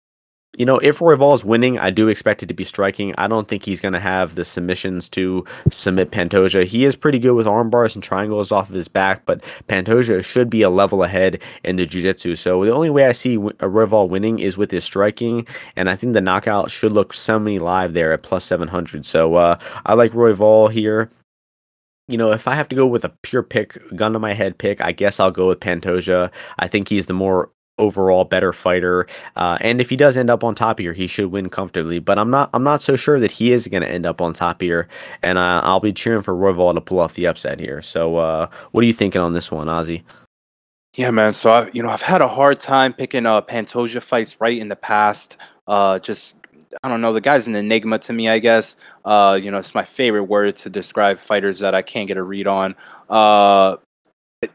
you 0.57 0.65
know, 0.65 0.79
if 0.79 0.99
Royval 1.01 1.35
is 1.35 1.45
winning, 1.45 1.79
I 1.79 1.91
do 1.91 2.09
expect 2.09 2.43
it 2.43 2.47
to 2.47 2.55
be 2.55 2.65
striking. 2.65 3.15
I 3.19 3.27
don't 3.27 3.49
think 3.49 3.65
he's 3.65 3.81
going 3.81 3.95
to 3.95 4.01
have 4.01 4.35
the 4.35 4.45
submissions 4.45 5.09
to 5.11 5.45
submit 5.71 6.11
Pantoja. 6.11 6.65
He 6.65 6.85
is 6.85 6.97
pretty 6.97 7.19
good 7.19 7.35
with 7.35 7.47
arm 7.47 7.71
bars 7.71 7.95
and 7.95 8.03
triangles 8.03 8.53
off 8.53 8.69
of 8.69 8.75
his 8.75 8.89
back, 8.89 9.27
but 9.27 9.43
Pantoja 9.69 10.25
should 10.25 10.51
be 10.51 10.63
a 10.63 10.71
level 10.71 11.03
ahead 11.03 11.43
in 11.65 11.77
the 11.77 11.87
jiu-jitsu. 11.87 12.37
So 12.37 12.65
the 12.65 12.73
only 12.73 12.91
way 12.91 13.07
I 13.07 13.13
see 13.13 13.35
a 13.35 13.69
Royval 13.69 14.09
winning 14.09 14.39
is 14.39 14.57
with 14.57 14.71
his 14.71 14.85
striking, 14.85 15.47
and 15.77 15.91
I 15.91 15.97
think 15.97 16.13
the 16.13 16.21
knockout 16.21 16.71
should 16.71 16.93
look 16.93 17.13
semi-live 17.13 17.95
there 17.95 18.13
at 18.13 18.23
plus 18.23 18.45
700. 18.45 19.05
So 19.05 19.35
uh, 19.35 19.59
I 19.87 19.95
like 19.95 20.13
Royval 20.13 20.71
here 20.71 21.11
you 22.09 22.19
know, 22.19 22.33
if 22.33 22.47
I 22.47 22.55
have 22.55 22.69
to 22.69 22.77
go 22.77 22.87
with 22.87 23.05
a 23.05 23.09
pure 23.23 23.43
pick, 23.43 23.79
gun 23.97 24.13
to 24.13 24.19
my 24.19 24.35
head 24.35 24.59
pick, 24.59 24.81
I 24.81 24.93
guess 24.93 25.21
I'll 25.21 25.31
go 25.31 25.49
with 25.49 25.61
Pantoja. 25.61 26.31
I 26.59 26.69
think 26.69 26.89
he's 26.89 27.07
the 27.07 27.15
more 27.15 27.51
overall 27.79 28.25
better 28.25 28.53
fighter. 28.53 29.07
Uh, 29.37 29.59
and 29.61 29.81
if 29.81 29.91
he 29.91 29.97
does 29.97 30.17
end 30.17 30.31
up 30.31 30.45
on 30.45 30.55
top 30.55 30.79
here, 30.79 30.93
he 30.93 31.07
should 31.07 31.33
win 31.33 31.49
comfortably. 31.49 31.99
But 31.99 32.19
I'm 32.19 32.31
not 32.31 32.51
I'm 32.53 32.63
not 32.63 32.83
so 32.83 32.97
sure 32.97 33.19
that 33.21 33.31
he 33.31 33.53
is 33.53 33.67
going 33.67 33.83
to 33.83 33.91
end 33.91 34.07
up 34.07 34.21
on 34.21 34.33
top 34.33 34.61
here. 34.61 34.89
And 35.23 35.39
uh, 35.39 35.61
I'll 35.65 35.81
be 35.81 35.93
cheering 35.93 36.23
for 36.23 36.35
Royval 36.35 36.75
to 36.75 36.81
pull 36.81 37.01
off 37.01 37.15
the 37.15 37.27
upset 37.27 37.59
here. 37.59 37.83
So 37.83 38.17
uh, 38.17 38.49
what 38.73 38.83
are 38.83 38.87
you 38.87 38.93
thinking 38.93 39.21
on 39.21 39.35
this 39.35 39.51
one, 39.51 39.67
Ozzy? 39.67 40.03
Yeah, 40.95 41.11
man. 41.11 41.35
So 41.35 41.51
I, 41.51 41.71
you 41.73 41.83
know, 41.83 41.89
I've 41.89 42.03
had 42.03 42.21
a 42.21 42.29
hard 42.29 42.61
time 42.61 42.93
picking 42.93 43.27
uh 43.27 43.43
Pantoja 43.43 44.01
fights 44.01 44.41
right 44.41 44.57
in 44.57 44.69
the 44.69 44.77
past. 44.77 45.37
Uh, 45.67 45.99
just 45.99 46.37
I 46.83 46.89
don't 46.89 47.01
know. 47.01 47.13
The 47.13 47.21
guy's 47.21 47.47
an 47.47 47.55
enigma 47.55 47.99
to 48.01 48.13
me, 48.13 48.29
I 48.29 48.39
guess. 48.39 48.77
Uh, 49.05 49.39
you 49.41 49.51
know, 49.51 49.59
it's 49.59 49.75
my 49.75 49.85
favorite 49.85 50.25
word 50.25 50.57
to 50.59 50.71
describe 50.71 51.19
fighters 51.19 51.59
that 51.61 51.75
I 51.75 51.83
can't 51.83 52.09
get 52.09 52.17
a 52.17 52.23
read 52.23 52.47
on. 52.47 52.75
Uh, 53.09 53.77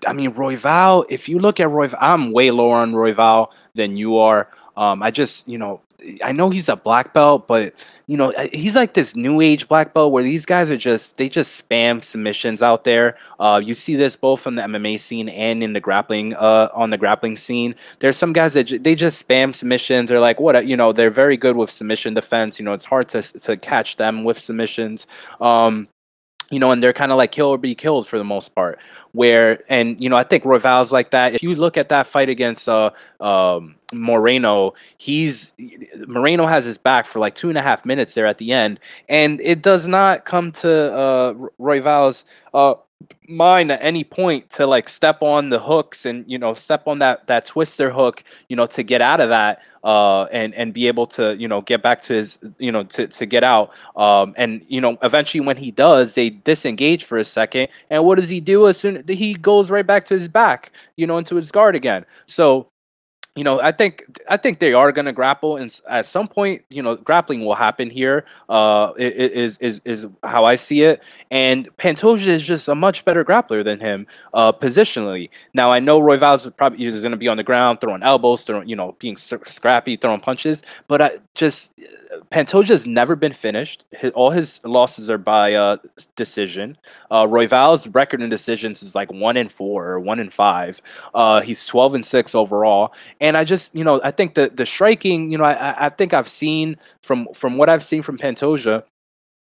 I 0.06 0.14
mean, 0.14 0.34
Royval. 0.34 1.06
If 1.10 1.30
you 1.30 1.40
look 1.40 1.60
at 1.60 1.68
Royval, 1.68 1.98
I'm 2.00 2.32
way 2.32 2.52
lower 2.52 2.78
on 2.78 2.94
Royval 2.94 3.48
than 3.76 3.98
you 3.98 4.18
are. 4.18 4.50
Um, 4.76 5.02
I 5.02 5.12
just, 5.12 5.48
you 5.48 5.58
know, 5.58 5.82
I 6.24 6.32
know 6.32 6.50
he's 6.50 6.70
a 6.70 6.76
black 6.76 7.14
belt, 7.14 7.48
but 7.48 7.74
you 8.08 8.18
know 8.18 8.34
he's 8.52 8.76
like 8.76 8.94
this 8.94 9.16
new 9.16 9.42
age 9.42 9.68
black 9.68 9.94
belt 9.94 10.12
where 10.12 10.24
these 10.24 10.46
guys 10.46 10.72
are 10.72 10.78
just 10.78 11.18
they 11.18 11.30
just 11.30 11.68
spam 11.68 12.04
submissions 12.04 12.62
out 12.62 12.84
there. 12.84 13.18
Uh, 13.40 13.62
you 13.64 13.76
see 13.76 13.96
this 13.96 14.16
both 14.16 14.42
from 14.42 14.56
the 14.56 14.62
MMA 14.62 15.00
scene 15.00 15.30
and 15.30 15.62
in 15.64 15.74
the 15.74 15.80
grappling 15.80 16.34
uh, 16.36 16.70
on 16.74 16.90
the 16.90 16.98
grappling 16.98 17.36
scene. 17.36 17.76
There's 18.00 18.18
some 18.18 18.34
guys 18.34 18.54
that 18.54 18.66
j- 18.66 18.78
they 18.78 18.96
just 18.96 19.28
spam 19.28 19.54
submissions. 19.54 20.10
They're 20.10 20.20
like 20.20 20.40
what 20.40 20.66
you 20.66 20.78
know 20.78 20.92
they're 20.92 21.12
very 21.12 21.38
good 21.38 21.56
with 21.56 21.72
submission 21.72 22.14
defense. 22.14 22.60
You 22.60 22.66
know 22.66 22.74
it's 22.74 22.86
hard 22.86 23.10
to 23.10 23.22
to 23.22 23.58
catch 23.58 23.98
them 23.98 24.24
with 24.24 24.40
submissions. 24.40 25.08
Um, 25.42 25.88
you 26.52 26.60
know, 26.60 26.72
and 26.72 26.84
they're 26.84 26.94
kind 26.94 27.12
of 27.12 27.18
like 27.18 27.32
kill 27.32 27.48
or 27.48 27.58
be 27.58 27.76
killed 27.76 28.08
for 28.08 28.18
the 28.18 28.24
most 28.24 28.56
part. 28.56 28.80
Where 29.12 29.64
and 29.70 30.00
you 30.02 30.10
know, 30.10 30.16
I 30.16 30.24
think 30.24 30.46
Royval's 30.46 30.92
like 30.92 31.12
that. 31.12 31.34
If 31.34 31.44
you 31.44 31.56
look 31.56 31.78
at 31.78 31.90
that 31.90 32.08
fight 32.08 32.30
against 32.30 32.68
uh 32.70 32.92
um 33.20 33.76
Moreno, 33.94 34.74
he's 34.98 35.54
Moreno 36.08 36.46
has 36.46 36.66
his 36.66 36.78
back 36.78 37.06
for 37.06 37.20
like 37.20 37.36
two 37.36 37.50
and 37.50 37.58
a 37.58 37.62
half 37.62 37.86
minutes 37.86 38.14
there 38.14 38.28
at 38.28 38.38
the 38.38 38.52
end, 38.52 38.80
and 39.08 39.42
it 39.42 39.62
does 39.62 39.88
not 39.88 40.26
come 40.26 40.52
to 40.54 40.94
uh 40.94 41.34
Royval's 41.58 42.24
uh 42.54 42.76
mind 43.28 43.72
at 43.72 43.82
any 43.82 44.04
point 44.04 44.50
to 44.50 44.66
like 44.66 44.90
step 44.90 45.22
on 45.22 45.50
the 45.50 45.60
hooks 45.60 46.06
and 46.06 46.26
you 46.28 46.38
know 46.38 46.54
step 46.54 46.88
on 46.88 47.00
that 47.00 47.26
that 47.28 47.46
twister 47.46 47.92
hook 47.92 48.24
you 48.50 48.56
know 48.56 48.66
to 48.66 48.82
get 48.82 49.02
out 49.02 49.22
of 49.22 49.30
that 49.30 49.62
uh 49.84 50.24
and 50.26 50.54
and 50.56 50.74
be 50.74 50.88
able 50.88 51.06
to 51.06 51.36
you 51.38 51.48
know 51.48 51.62
get 51.62 51.82
back 51.82 52.02
to 52.02 52.14
his 52.14 52.40
you 52.58 52.72
know 52.72 52.84
to 52.84 53.08
to 53.08 53.26
get 53.26 53.44
out. 53.44 53.72
Um 53.96 54.34
and 54.38 54.66
you 54.68 54.82
know 54.82 54.98
eventually 55.04 55.42
when 55.42 55.58
he 55.58 55.72
does 55.72 56.16
they 56.16 56.32
disengage 56.32 57.04
for 57.04 57.18
a 57.18 57.24
second. 57.24 57.70
And 57.90 58.04
what 58.04 58.16
does 58.16 58.30
he 58.30 58.42
do 58.42 58.68
as 58.68 58.78
soon 58.78 59.04
he 59.08 59.36
goes 59.36 59.70
right 59.70 59.86
back 59.86 60.06
to 60.06 60.16
his 60.16 60.28
back 60.28 60.72
you 60.96 61.06
know 61.08 61.18
into 61.18 61.36
his 61.36 61.52
guard 61.52 61.76
again. 61.76 62.06
So 62.26 62.68
you 63.36 63.44
know, 63.44 63.62
I 63.62 63.72
think 63.72 64.20
I 64.28 64.38
think 64.38 64.60
they 64.60 64.74
are 64.74 64.92
going 64.92 65.06
to 65.06 65.14
grapple, 65.14 65.58
and 65.58 65.74
at 65.88 66.06
some 66.06 66.28
point, 66.28 66.64
you 66.70 66.82
know, 66.82 66.96
grappling 66.96 67.46
will 67.46 67.56
happen 67.56 67.90
here. 67.90 68.26
Uh, 68.50 68.92
is 68.98 69.58
is 69.60 69.82
is 69.86 70.08
how 70.24 70.46
I 70.46 70.56
see 70.56 70.82
it. 70.82 71.04
And 71.32 71.70
Pantoja 71.78 72.28
is 72.28 72.44
just 72.44 72.68
a 72.68 72.76
much 72.76 73.06
better 73.06 73.24
grappler 73.24 73.64
than 73.64 73.80
him, 73.80 74.08
uh, 74.34 74.52
positionally. 74.52 75.30
Now 75.54 75.72
I 75.72 75.80
know 75.80 76.02
Royval 76.02 76.36
is 76.36 76.52
probably 76.58 76.84
is 76.86 77.02
going 77.02 77.12
to 77.12 77.18
be 77.18 77.28
on 77.28 77.38
the 77.38 77.44
ground, 77.44 77.80
throwing 77.82 78.04
elbows, 78.04 78.44
throwing 78.44 78.68
you 78.68 78.76
know, 78.76 78.96
being 79.00 79.16
scrappy, 79.16 79.96
throwing 79.96 80.20
punches. 80.20 80.64
But 80.88 81.02
I 81.02 81.12
just 81.36 81.72
Pantoja 82.32 82.70
has 82.70 82.88
never 82.88 83.16
been 83.16 83.34
finished. 83.34 83.86
His, 83.92 84.12
all 84.12 84.32
his 84.32 84.60
losses 84.64 85.10
are 85.10 85.18
by 85.18 85.54
uh, 85.54 85.78
decision. 86.16 86.78
Uh, 87.12 87.26
Royval's 87.26 87.88
record 87.90 88.22
in 88.22 88.30
decisions 88.30 88.82
is 88.82 88.96
like 88.96 89.12
one 89.12 89.38
in 89.38 89.48
four 89.48 89.88
or 89.88 90.00
one 90.00 90.20
in 90.20 90.30
five. 90.30 90.82
Uh, 91.14 91.42
he's 91.42 91.66
twelve 91.66 91.94
and 91.94 92.06
six 92.06 92.34
overall. 92.34 92.94
And 93.20 93.36
I 93.36 93.44
just, 93.44 93.76
you 93.76 93.84
know, 93.84 94.00
I 94.04 94.12
think 94.12 94.36
the 94.36 94.52
the 94.54 94.66
striking, 94.66 95.32
you 95.32 95.38
know, 95.38 95.44
I, 95.44 95.88
I 95.88 95.90
think 95.90 96.14
I've 96.14 96.30
seen 96.30 96.78
from 97.04 97.28
from 97.34 97.58
what 97.58 97.70
I've 97.70 97.84
seen 97.84 98.02
from 98.02 98.18
Pantoja, 98.18 98.84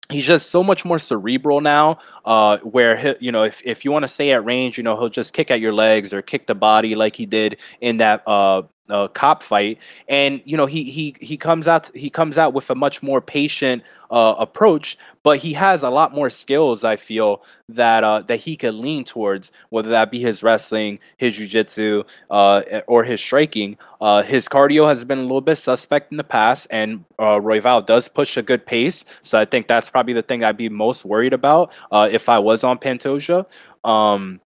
he's 0.09 0.26
just 0.26 0.49
so 0.49 0.63
much 0.63 0.84
more 0.84 0.99
cerebral 0.99 1.61
now 1.61 1.99
uh, 2.26 2.57
where 2.59 2.97
he, 2.97 3.13
you 3.20 3.32
know 3.32 3.43
if, 3.43 3.61
if 3.63 3.86
you 3.86 3.91
want 3.91 4.03
to 4.03 4.07
stay 4.07 4.32
at 4.32 4.43
range 4.43 4.78
you 4.78 4.84
know 4.84 4.97
he'll 4.97 5.09
just 5.09 5.34
kick 5.34 5.51
at 5.51 5.59
your 5.59 5.74
legs 5.74 6.13
or 6.13 6.22
kick 6.22 6.47
the 6.47 6.55
body 6.55 6.95
like 6.95 7.15
he 7.15 7.26
did 7.26 7.57
in 7.82 7.97
that 7.97 8.28
uh, 8.28 8.61
uh, 8.90 9.08
Kape 9.10 9.44
fight, 9.44 9.78
and 10.08 10.42
you 10.46 10.58
know 10.58 10.66
he 10.66 10.84
he 10.84 11.16
he 11.20 11.38
comes 11.38 11.68
out 11.68 11.96
he 11.96 12.10
comes 12.10 12.38
out 12.38 12.54
with 12.54 12.70
a 12.70 12.76
much 12.76 13.02
more 13.04 13.22
patient 13.22 13.84
uh, 14.12 14.36
approach, 14.38 14.98
but 15.24 15.38
he 15.38 15.54
has 15.54 15.84
a 15.84 15.90
lot 15.90 16.14
more 16.14 16.30
skills. 16.30 16.84
I 16.84 16.96
feel 16.96 17.44
that 17.70 18.04
uh, 18.04 18.22
that 18.22 18.38
he 18.38 18.56
could 18.56 18.74
lean 18.74 19.04
towards, 19.04 19.52
whether 19.70 19.90
that 19.90 20.12
be 20.12 20.20
his 20.20 20.42
wrestling, 20.44 21.00
his 21.18 21.36
jujitsu, 21.36 22.08
uh, 22.30 22.62
or 22.88 23.04
his 23.04 23.22
striking. 23.22 23.78
Uh, 24.02 24.24
his 24.24 24.48
cardio 24.48 24.88
has 24.88 25.04
been 25.04 25.20
a 25.20 25.24
little 25.24 25.42
bit 25.42 25.58
suspect 25.58 26.12
in 26.12 26.18
the 26.18 26.24
past, 26.24 26.68
and 26.72 27.04
uh, 27.20 27.36
Royval 27.36 27.86
does 27.86 28.08
push 28.08 28.38
a 28.38 28.42
good 28.42 28.66
pace. 28.66 29.04
So 29.24 29.38
I 29.38 29.46
think 29.46 29.68
that's 29.68 29.90
probably 29.90 30.14
the 30.14 30.22
thing 30.22 30.44
I'd 30.44 30.58
be 30.58 30.70
most 30.70 31.04
worried 31.04 31.34
about 31.34 31.74
uh, 31.92 32.08
if 32.10 32.30
I 32.30 32.40
was 32.40 32.64
on 32.64 32.78
Pantoja. 32.80 33.46
Um, 33.84 34.40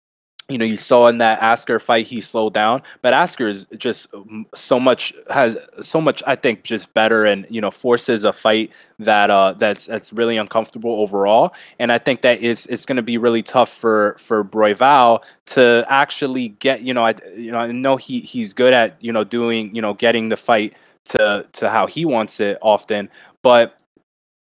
you 0.49 0.57
know, 0.57 0.65
you 0.65 0.77
saw 0.77 1.07
in 1.07 1.19
that 1.19 1.41
Askar 1.41 1.79
fight 1.79 2.05
he 2.05 2.19
slowed 2.19 2.53
down, 2.53 2.81
but 3.01 3.13
Askar 3.13 3.47
is 3.47 3.65
just 3.77 4.07
so 4.53 4.79
much 4.79 5.13
has 5.29 5.57
so 5.81 6.01
much 6.01 6.21
I 6.27 6.35
think 6.35 6.63
just 6.63 6.93
better 6.93 7.25
and 7.25 7.47
you 7.49 7.61
know 7.61 7.71
forces 7.71 8.25
a 8.25 8.33
fight 8.33 8.71
that 8.99 9.29
uh 9.29 9.53
that's 9.53 9.85
that's 9.85 10.11
really 10.11 10.37
uncomfortable 10.37 11.01
overall. 11.01 11.53
And 11.79 11.91
I 11.91 11.97
think 11.97 12.21
that 12.21 12.41
is 12.41 12.65
it's 12.67 12.85
going 12.85 12.97
to 12.97 13.01
be 13.01 13.17
really 13.17 13.43
tough 13.43 13.69
for 13.73 14.15
for 14.19 14.43
Royval 14.45 15.21
to 15.47 15.85
actually 15.87 16.49
get 16.49 16.81
you 16.81 16.93
know 16.93 17.05
I 17.05 17.15
you 17.35 17.51
know 17.51 17.59
I 17.59 17.71
know 17.71 17.95
he 17.95 18.19
he's 18.19 18.53
good 18.53 18.73
at 18.73 18.97
you 18.99 19.13
know 19.13 19.23
doing 19.23 19.73
you 19.73 19.81
know 19.81 19.93
getting 19.93 20.29
the 20.29 20.37
fight 20.37 20.73
to 21.05 21.45
to 21.53 21.69
how 21.69 21.87
he 21.87 22.03
wants 22.03 22.39
it 22.39 22.57
often, 22.61 23.09
but 23.41 23.77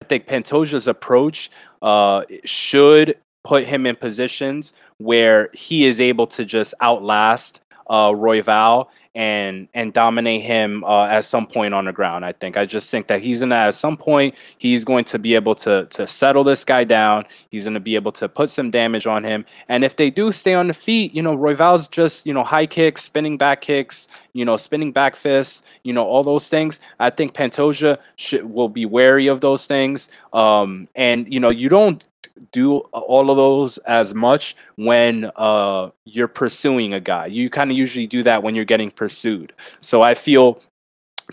I 0.01 0.05
think 0.05 0.27
Pantoja's 0.27 0.87
approach 0.87 1.51
uh, 1.81 2.23
should 2.45 3.17
put 3.47 3.63
him 3.63 3.85
in 3.85 3.95
positions 3.95 4.73
where 4.97 5.49
he 5.53 5.85
is 5.85 6.01
able 6.01 6.27
to 6.27 6.43
just 6.43 6.73
outlast 6.81 7.61
uh, 7.89 8.09
Royval 8.09 8.87
and 9.15 9.67
and 9.73 9.93
dominate 9.93 10.43
him 10.43 10.83
uh, 10.83 11.05
at 11.05 11.21
some 11.21 11.47
point 11.47 11.73
on 11.73 11.85
the 11.85 11.93
ground. 11.93 12.25
I 12.25 12.33
think. 12.33 12.57
I 12.57 12.65
just 12.65 12.91
think 12.91 13.07
that 13.07 13.21
he's 13.21 13.39
gonna 13.39 13.55
at 13.55 13.75
some 13.75 13.95
point 13.95 14.35
he's 14.57 14.83
going 14.83 15.05
to 15.05 15.17
be 15.17 15.33
able 15.33 15.55
to 15.55 15.87
to 15.91 16.05
settle 16.05 16.43
this 16.43 16.65
guy 16.65 16.83
down. 16.83 17.25
He's 17.49 17.63
gonna 17.63 17.79
be 17.79 17.95
able 17.95 18.11
to 18.11 18.27
put 18.27 18.49
some 18.49 18.69
damage 18.69 19.07
on 19.07 19.23
him. 19.23 19.45
And 19.69 19.83
if 19.85 19.95
they 19.95 20.09
do 20.09 20.31
stay 20.33 20.53
on 20.53 20.67
the 20.67 20.73
feet, 20.73 21.15
you 21.15 21.23
know, 21.23 21.35
Royval's 21.35 21.87
just 21.87 22.27
you 22.27 22.33
know 22.33 22.43
high 22.43 22.67
kicks, 22.67 23.03
spinning 23.05 23.37
back 23.37 23.61
kicks, 23.61 24.07
you 24.37 24.45
know, 24.45 24.55
spinning 24.55 24.91
back 24.91 25.15
fists, 25.15 25.63
you 25.83 25.91
know, 25.93 26.05
all 26.05 26.23
those 26.23 26.47
things. 26.47 26.79
I 26.99 27.09
think 27.09 27.33
Pantoja 27.33 27.97
should 28.17 28.45
will 28.45 28.69
be 28.69 28.85
wary 28.85 29.27
of 29.27 29.41
those 29.41 29.65
things. 29.65 30.09
Um, 30.31 30.87
and 30.95 31.31
you 31.33 31.39
know, 31.39 31.49
you 31.49 31.69
don't 31.69 32.05
do 32.51 32.77
all 32.93 33.31
of 33.31 33.37
those 33.37 33.79
as 33.79 34.13
much 34.13 34.55
when 34.75 35.31
uh, 35.35 35.89
you're 36.05 36.27
pursuing 36.27 36.93
a 36.93 36.99
guy. 36.99 37.25
You 37.25 37.49
kind 37.49 37.71
of 37.71 37.77
usually 37.77 38.05
do 38.05 38.21
that 38.23 38.43
when 38.43 38.53
you're 38.53 38.65
getting 38.65 38.91
pursued. 38.91 39.53
So 39.81 40.03
I 40.03 40.13
feel 40.13 40.61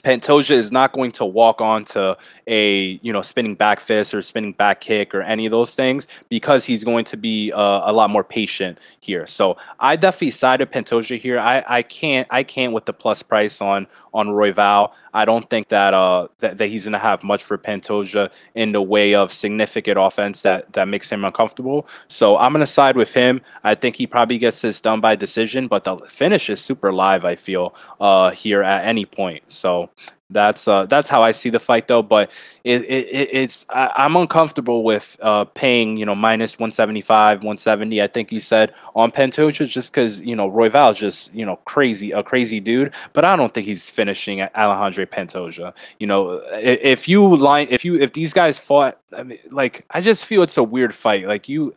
Pantoja 0.03 0.51
is 0.51 0.73
not 0.73 0.93
going 0.93 1.13
to 1.13 1.25
walk 1.25 1.61
onto 1.61 2.15
a 2.47 2.99
you 3.03 3.12
know 3.12 3.22
spinning 3.22 3.55
back 3.55 3.80
fist 3.80 4.14
or 4.14 4.22
spinning 4.22 4.53
back 4.53 4.80
kick 4.80 5.14
or 5.14 5.22
any 5.22 5.47
of 5.47 5.51
those 5.51 5.74
things 5.74 6.07
because 6.28 6.64
he's 6.64 6.84
going 6.84 7.05
to 7.05 7.16
be 7.16 7.53
uh, 7.53 7.82
a 7.84 7.92
lot 7.92 8.11
more 8.11 8.24
patient 8.24 8.78
here. 9.01 9.26
So 9.26 9.57
I 9.80 9.97
definitely 9.97 10.32
sided 10.32 10.70
Pantoja 10.70 11.18
here. 11.18 11.38
I, 11.38 11.64
I 11.68 11.82
can't 11.82 12.26
I 12.30 12.42
can't 12.42 12.72
with 12.72 12.84
the 12.84 12.92
plus 12.92 13.22
price 13.22 13.61
on 13.61 13.86
on 14.12 14.28
Royval. 14.28 14.92
I 15.12 15.24
don't 15.24 15.49
think 15.49 15.68
that 15.68 15.95
uh 15.95 16.28
that, 16.38 16.59
that 16.59 16.66
he's 16.68 16.84
gonna 16.84 16.99
have 16.99 17.22
much 17.22 17.45
for 17.45 17.57
Pantoja 17.57 18.32
in 18.55 18.72
the 18.72 18.82
way 18.82 19.14
of 19.14 19.32
significant 19.32 19.99
offense 19.99 20.42
that 20.42 20.72
that 20.72 20.88
makes 20.88 21.11
him 21.11 21.24
uncomfortable. 21.24 21.86
So 22.09 22.36
I'm 22.36 22.53
gonna 22.53 22.66
side 22.66 22.97
with 22.97 23.12
him. 23.14 23.40
I 23.62 23.74
think 23.74 23.97
he 23.97 24.07
probably 24.07 24.38
gets 24.38 24.61
this 24.61 24.80
done 24.80 25.01
by 25.01 25.16
decision, 25.16 25.68
but 25.68 25.84
the 25.84 25.97
finish 26.09 26.51
is 26.51 26.61
super 26.61 26.92
live. 26.92 27.24
I 27.24 27.36
feel 27.36 27.74
uh 28.01 28.30
here 28.30 28.62
at 28.62 28.84
any 28.84 29.05
point. 29.05 29.42
So 29.49 29.90
that's 30.31 30.66
uh, 30.66 30.87
that's 30.87 31.09
how 31.09 31.22
I 31.22 31.33
see 31.33 31.51
the 31.51 31.61
fight, 31.61 31.87
though. 31.87 32.03
But 32.03 32.31
it, 32.64 32.83
it 32.83 33.29
it's 33.33 33.66
I, 33.68 34.07
am 34.07 34.16
uncomfortable 34.16 34.83
with 34.83 35.16
uh, 35.20 35.45
paying 35.45 35.99
you 35.99 36.07
know 36.07 36.14
minus 36.14 36.59
175, 36.59 37.39
170. 37.39 38.01
I 38.01 38.07
think 38.07 38.33
you 38.33 38.41
said 38.41 38.75
on 38.95 39.12
Pantoja 39.12 39.68
just 39.68 39.93
because 39.93 40.20
you 40.20 40.35
know 40.35 40.51
Royval 40.51 40.91
is 40.91 40.97
just 40.97 41.35
you 41.35 41.45
know 41.45 41.57
crazy 41.66 42.12
a 42.12 42.22
crazy 42.22 42.59
dude. 42.59 42.95
But 43.12 43.27
I 43.27 43.37
don't 43.37 43.53
think 43.53 43.66
he's 43.66 43.91
finishing 43.91 44.41
Alejandro 44.41 45.05
Pantoja. 45.05 45.75
You 45.99 46.07
know 46.07 46.43
if 46.53 47.07
you 47.07 47.37
line 47.37 47.66
if 47.70 47.85
you 47.85 47.97
if 47.97 48.14
these 48.14 48.33
guys 48.33 48.59
fought, 48.59 48.99
I 49.16 49.25
mean 49.25 49.39
like 49.51 49.85
I 49.91 50.01
just 50.01 50.25
feel 50.25 50.43
it's 50.43 50.57
a 50.57 50.62
weird 50.62 50.95
fight. 50.95 51.27
Like 51.27 51.51
you 51.51 51.75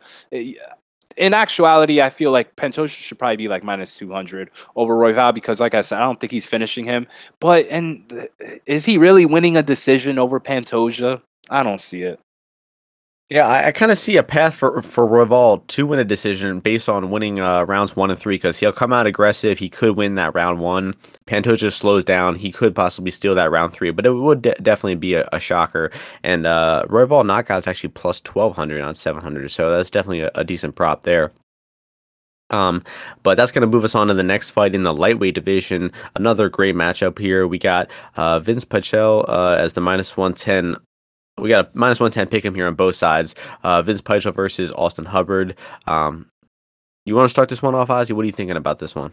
in 1.18 1.34
actuality, 1.34 2.00
I 2.00 2.10
feel 2.10 2.30
like 2.30 2.54
Pantoja 2.56 2.88
should 2.88 3.18
probably 3.18 3.36
be 3.36 3.48
like 3.48 3.64
minus 3.64 3.96
200 3.96 4.50
over 4.76 4.94
Royval 4.94 5.34
because, 5.34 5.58
like 5.58 5.74
I 5.74 5.80
said, 5.80 5.98
I 5.98 6.02
don't 6.02 6.20
think 6.20 6.30
he's 6.30 6.46
finishing 6.46 6.84
him. 6.84 7.06
But, 7.40 7.66
and 7.68 8.10
uh, 8.12 8.54
is 8.66 8.84
he 8.84 8.98
really 8.98 9.26
winning 9.26 9.56
a 9.56 9.62
decision 9.62 10.18
over 10.18 10.38
Pantoja? 10.38 11.20
I 11.50 11.62
don't 11.64 11.80
see 11.80 12.02
it. 12.02 12.20
Yeah, 13.30 13.46
I, 13.46 13.66
I 13.66 13.72
kind 13.72 13.92
of 13.92 13.98
see 13.98 14.16
a 14.16 14.22
path 14.22 14.54
for 14.54 14.80
for 14.80 15.06
Royval 15.06 15.66
to 15.66 15.86
win 15.86 15.98
a 15.98 16.04
decision 16.04 16.60
based 16.60 16.88
on 16.88 17.10
winning 17.10 17.40
uh, 17.40 17.64
rounds 17.64 17.94
one 17.94 18.08
and 18.08 18.18
three 18.18 18.36
because 18.36 18.56
he'll 18.58 18.72
come 18.72 18.90
out 18.90 19.06
aggressive. 19.06 19.58
He 19.58 19.68
could 19.68 19.96
win 19.96 20.14
that 20.14 20.34
round 20.34 20.60
one. 20.60 20.94
Pantoja 21.26 21.70
slows 21.70 22.06
down. 22.06 22.36
He 22.36 22.50
could 22.50 22.74
possibly 22.74 23.10
steal 23.10 23.34
that 23.34 23.50
round 23.50 23.74
three, 23.74 23.90
but 23.90 24.06
it 24.06 24.12
would 24.12 24.40
de- 24.40 24.54
definitely 24.62 24.94
be 24.94 25.12
a, 25.12 25.28
a, 25.30 25.38
shocker. 25.40 25.90
And 26.22 26.46
uh, 26.46 26.86
knockout's 26.88 27.66
actually 27.66 27.90
plus 27.90 28.22
twelve 28.22 28.56
hundred 28.56 28.80
on 28.80 28.94
seven 28.94 29.20
hundred, 29.22 29.50
so 29.50 29.76
that's 29.76 29.90
definitely 29.90 30.20
a, 30.20 30.30
a 30.34 30.44
decent 30.44 30.74
prop 30.74 31.02
there. 31.02 31.30
Um, 32.48 32.82
but 33.24 33.36
that's 33.36 33.52
going 33.52 33.60
to 33.60 33.66
move 33.66 33.84
us 33.84 33.94
on 33.94 34.06
to 34.06 34.14
the 34.14 34.22
next 34.22 34.50
fight 34.50 34.74
in 34.74 34.84
the 34.84 34.94
lightweight 34.94 35.34
division. 35.34 35.92
Another 36.16 36.48
great 36.48 36.74
matchup 36.74 37.18
here. 37.18 37.46
We 37.46 37.58
got 37.58 37.90
uh, 38.16 38.38
Vince 38.38 38.64
Pichel 38.64 39.26
uh, 39.28 39.56
as 39.58 39.74
the 39.74 39.82
minus 39.82 40.16
110 40.16 40.82
we 41.40 41.48
got 41.48 41.66
a 41.66 41.70
minus 41.74 42.00
110 42.00 42.28
pick 42.28 42.44
him 42.44 42.54
here 42.54 42.66
on 42.66 42.74
both 42.74 42.96
sides. 42.96 43.34
Uh, 43.62 43.82
Vince 43.82 44.02
Pichel 44.02 44.34
versus 44.34 44.70
Austin 44.72 45.04
Hubbard. 45.04 45.56
Um, 45.86 46.30
you 47.06 47.14
want 47.14 47.26
to 47.26 47.30
start 47.30 47.48
this 47.48 47.62
one 47.62 47.74
off, 47.74 47.88
Ozzy? 47.88 48.12
What 48.12 48.22
are 48.22 48.26
you 48.26 48.32
thinking 48.32 48.56
about 48.56 48.78
this 48.78 48.94
one? 48.94 49.12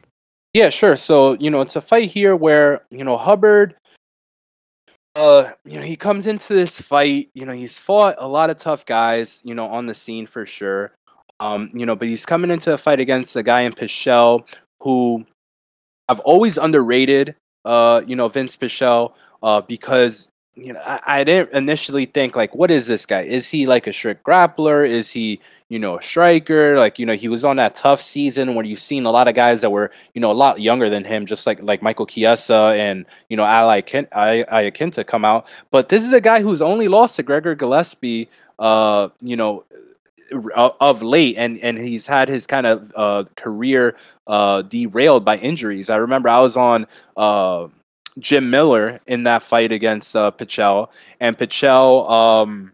Yeah, 0.53 0.69
sure. 0.69 0.95
So, 0.95 1.33
you 1.33 1.49
know, 1.49 1.61
it's 1.61 1.75
a 1.75 1.81
fight 1.81 2.09
here 2.09 2.35
where, 2.35 2.85
you 2.89 3.03
know, 3.03 3.17
Hubbard, 3.17 3.75
uh, 5.15 5.51
you 5.63 5.79
know, 5.79 5.85
he 5.85 5.95
comes 5.95 6.27
into 6.27 6.53
this 6.53 6.79
fight, 6.79 7.29
you 7.33 7.45
know, 7.45 7.53
he's 7.53 7.79
fought 7.79 8.15
a 8.17 8.27
lot 8.27 8.49
of 8.49 8.57
tough 8.57 8.85
guys, 8.85 9.41
you 9.43 9.55
know, 9.55 9.65
on 9.67 9.85
the 9.85 9.93
scene 9.93 10.27
for 10.27 10.45
sure. 10.45 10.91
Um, 11.39 11.69
you 11.73 11.85
know, 11.85 11.95
but 11.95 12.07
he's 12.07 12.25
coming 12.25 12.51
into 12.51 12.73
a 12.73 12.77
fight 12.77 12.99
against 12.99 13.35
a 13.35 13.43
guy 13.43 13.61
in 13.61 13.73
Pichel 13.73 14.47
who 14.81 15.25
I've 16.07 16.19
always 16.21 16.57
underrated, 16.57 17.35
uh, 17.65 18.01
you 18.05 18.15
know, 18.15 18.29
Vince 18.29 18.55
Pichel, 18.55 19.13
uh, 19.43 19.61
because 19.61 20.27
you 20.55 20.71
know, 20.73 20.79
I, 20.79 20.99
I, 21.05 21.23
didn't 21.23 21.53
initially 21.53 22.05
think 22.05 22.35
like, 22.35 22.55
what 22.55 22.71
is 22.71 22.87
this 22.87 23.05
guy? 23.05 23.23
Is 23.23 23.49
he 23.49 23.65
like 23.65 23.87
a 23.87 23.93
strict 23.93 24.23
grappler? 24.23 24.87
Is 24.87 25.11
he, 25.11 25.41
you 25.67 25.79
know, 25.79 25.97
a 25.97 26.01
striker? 26.01 26.77
Like, 26.77 26.97
you 26.97 27.05
know, 27.05 27.15
he 27.15 27.27
was 27.27 27.43
on 27.43 27.57
that 27.57 27.75
TUF 27.75 28.01
season 28.01 28.55
where 28.55 28.63
you've 28.63 28.79
seen 28.79 29.05
a 29.05 29.11
lot 29.11 29.27
of 29.27 29.35
guys 29.35 29.61
that 29.61 29.69
were, 29.69 29.91
you 30.13 30.21
know, 30.21 30.31
a 30.31 30.33
lot 30.33 30.61
younger 30.61 30.89
than 30.89 31.03
him, 31.03 31.25
just 31.25 31.45
like 31.45 31.61
like 31.61 31.81
Michael 31.81 32.05
Chiesa 32.05 32.73
and 32.77 33.05
you 33.27 33.35
know 33.35 33.43
Ali 33.43 33.81
Iaquinta 33.81 35.05
come 35.05 35.25
out. 35.25 35.47
But 35.71 35.89
this 35.89 36.05
is 36.05 36.13
a 36.13 36.21
guy 36.21 36.41
who's 36.41 36.61
only 36.61 36.87
lost 36.87 37.17
to 37.17 37.23
Gregor 37.23 37.55
Gillespie, 37.55 38.29
uh, 38.57 39.09
you 39.21 39.35
know, 39.35 39.65
of 40.65 41.01
late, 41.01 41.35
and 41.37 41.57
and 41.59 41.77
he's 41.77 42.05
had 42.05 42.29
his 42.29 42.47
kind 42.47 42.65
of 42.65 42.93
uh, 42.95 43.23
career 43.35 43.97
uh, 44.27 44.61
derailed 44.61 45.25
by 45.25 45.37
injuries. 45.37 45.89
I 45.89 45.97
remember 45.97 46.29
I 46.29 46.39
was 46.39 46.55
on. 46.55 46.87
Uh, 47.17 47.67
Jim 48.19 48.49
Miller 48.49 49.01
in 49.07 49.23
that 49.23 49.43
fight 49.43 49.71
against 49.71 50.15
uh, 50.15 50.31
Pichel, 50.31 50.89
and 51.19 51.37
Pichel, 51.37 52.09
um, 52.09 52.71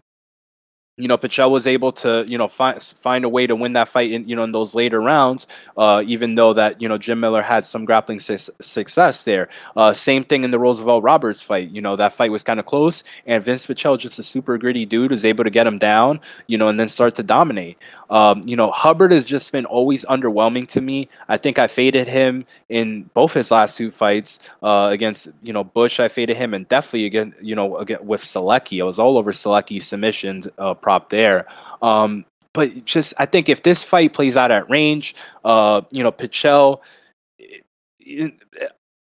you 1.02 1.08
know, 1.08 1.18
Pichel 1.18 1.52
was 1.52 1.68
able 1.68 1.91
to, 1.93 2.26
you 2.28 2.38
know, 2.38 2.47
find 2.47 2.82
find 2.82 3.26
a 3.26 3.30
way 3.30 3.47
to 3.47 3.56
win 3.56 3.74
that 3.74 3.89
fight 3.89 4.12
in, 4.12 4.28
you 4.28 4.36
know, 4.36 4.43
in 4.43 4.52
those 4.52 4.76
later 4.76 5.02
rounds. 5.02 5.47
Uh, 5.78 6.04
even 6.06 6.36
though 6.36 6.54
that, 6.54 6.82
you 6.82 6.88
know, 6.88 6.97
Jim 6.97 7.20
Miller 7.20 7.41
had 7.41 7.66
some 7.66 7.86
grappling 7.86 8.20
su- 8.20 8.52
success 8.62 9.24
there. 9.24 9.49
Uh, 9.76 9.93
same 9.93 10.24
thing 10.24 10.43
in 10.43 10.52
the 10.52 10.60
Roosevelt 10.60 11.04
Roberts 11.04 11.41
fight. 11.41 11.70
You 11.70 11.82
know, 11.82 11.95
that 11.95 12.14
fight 12.14 12.32
was 12.32 12.43
kind 12.43 12.60
of 12.60 12.66
close, 12.66 13.04
and 13.26 13.43
Vince 13.43 13.68
Pichel, 13.68 13.97
just 13.97 14.20
a 14.20 14.24
super 14.24 14.58
gritty 14.58 14.86
dude, 14.86 15.12
was 15.12 15.26
able 15.26 15.43
to 15.43 15.49
get 15.49 15.68
him 15.68 15.78
down, 15.78 16.20
you 16.47 16.58
know, 16.58 16.68
and 16.68 16.80
then 16.80 16.88
start 16.88 17.16
to 17.16 17.24
dominate. 17.24 17.78
Um, 18.10 18.45
you 18.45 18.58
know, 18.58 18.72
Hubbard 18.72 19.14
has 19.14 19.24
just 19.26 19.52
been 19.54 19.66
always 19.66 20.04
underwhelming 20.06 20.68
to 20.70 20.82
me. 20.82 21.08
I 21.30 21.38
think 21.38 21.58
I 21.58 21.68
faded 21.68 22.08
him 22.08 22.45
in 22.68 23.04
both 23.14 23.34
his 23.34 23.52
last 23.52 23.78
two 23.78 23.89
fights 23.89 24.39
uh, 24.62 24.89
against, 24.91 25.30
you 25.41 25.54
know, 25.54 25.64
Bush. 25.64 25.99
I 25.99 26.10
faded 26.10 26.36
him, 26.36 26.54
and 26.54 26.68
definitely 26.68 27.06
again, 27.06 27.34
you 27.41 27.56
know, 27.56 27.78
again 27.78 28.06
with 28.06 28.22
Solecki. 28.22 28.82
I 28.82 28.84
was 28.84 28.99
all 28.99 29.18
over 29.18 29.32
Solecki 29.32 29.82
submissions. 29.82 30.47
Uh, 30.58 30.74
prop 30.92 31.10
there. 31.10 31.46
Um, 31.82 32.26
but 32.54 32.86
just 32.86 33.14
I 33.18 33.26
think 33.26 33.48
if 33.48 33.64
this 33.64 33.84
fight 33.84 34.14
plays 34.14 34.36
out 34.36 34.52
at 34.52 34.70
range, 34.70 35.16
uh, 35.46 35.82
you 35.92 36.04
know, 36.04 36.12
Pichel, 36.12 36.82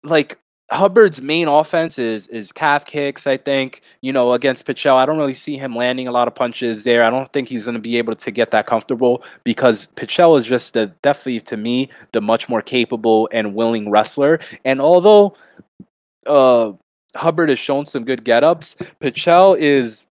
like 0.05 0.39
Hubbard's 0.70 1.22
main 1.22 1.49
offense 1.49 1.99
is 1.99 2.26
is 2.28 2.53
calf 2.53 2.85
kicks. 2.85 3.26
I 3.26 3.39
think 3.39 3.81
you 4.03 4.12
know 4.12 4.35
against 4.35 4.66
Pichel, 4.66 4.97
I 4.97 5.07
don't 5.07 5.16
really 5.16 5.35
see 5.35 5.57
him 5.57 5.74
landing 5.74 6.07
a 6.07 6.12
lot 6.12 6.28
of 6.28 6.35
punches 6.35 6.85
there. 6.85 7.03
I 7.03 7.09
don't 7.09 7.33
think 7.33 7.49
he's 7.49 7.64
going 7.64 7.74
to 7.74 7.81
be 7.81 7.97
able 7.97 8.14
to 8.14 8.31
get 8.31 8.51
that 8.51 8.66
comfortable 8.66 9.24
because 9.43 9.89
Pichel 9.97 10.39
is 10.39 10.45
just 10.45 10.74
the, 10.74 10.93
definitely 11.03 11.41
to 11.41 11.57
me 11.57 11.89
the 12.12 12.20
much 12.20 12.49
more 12.49 12.61
capable 12.61 13.28
and 13.33 13.55
willing 13.55 13.91
wrestler. 13.91 14.39
And 14.66 14.83
although 14.83 15.35
uh, 16.26 16.72
Hubbard 17.16 17.49
has 17.49 17.59
shown 17.59 17.87
some 17.87 18.05
good 18.05 18.22
get-ups, 18.22 18.76
Pichel 19.01 19.59
is 19.59 20.07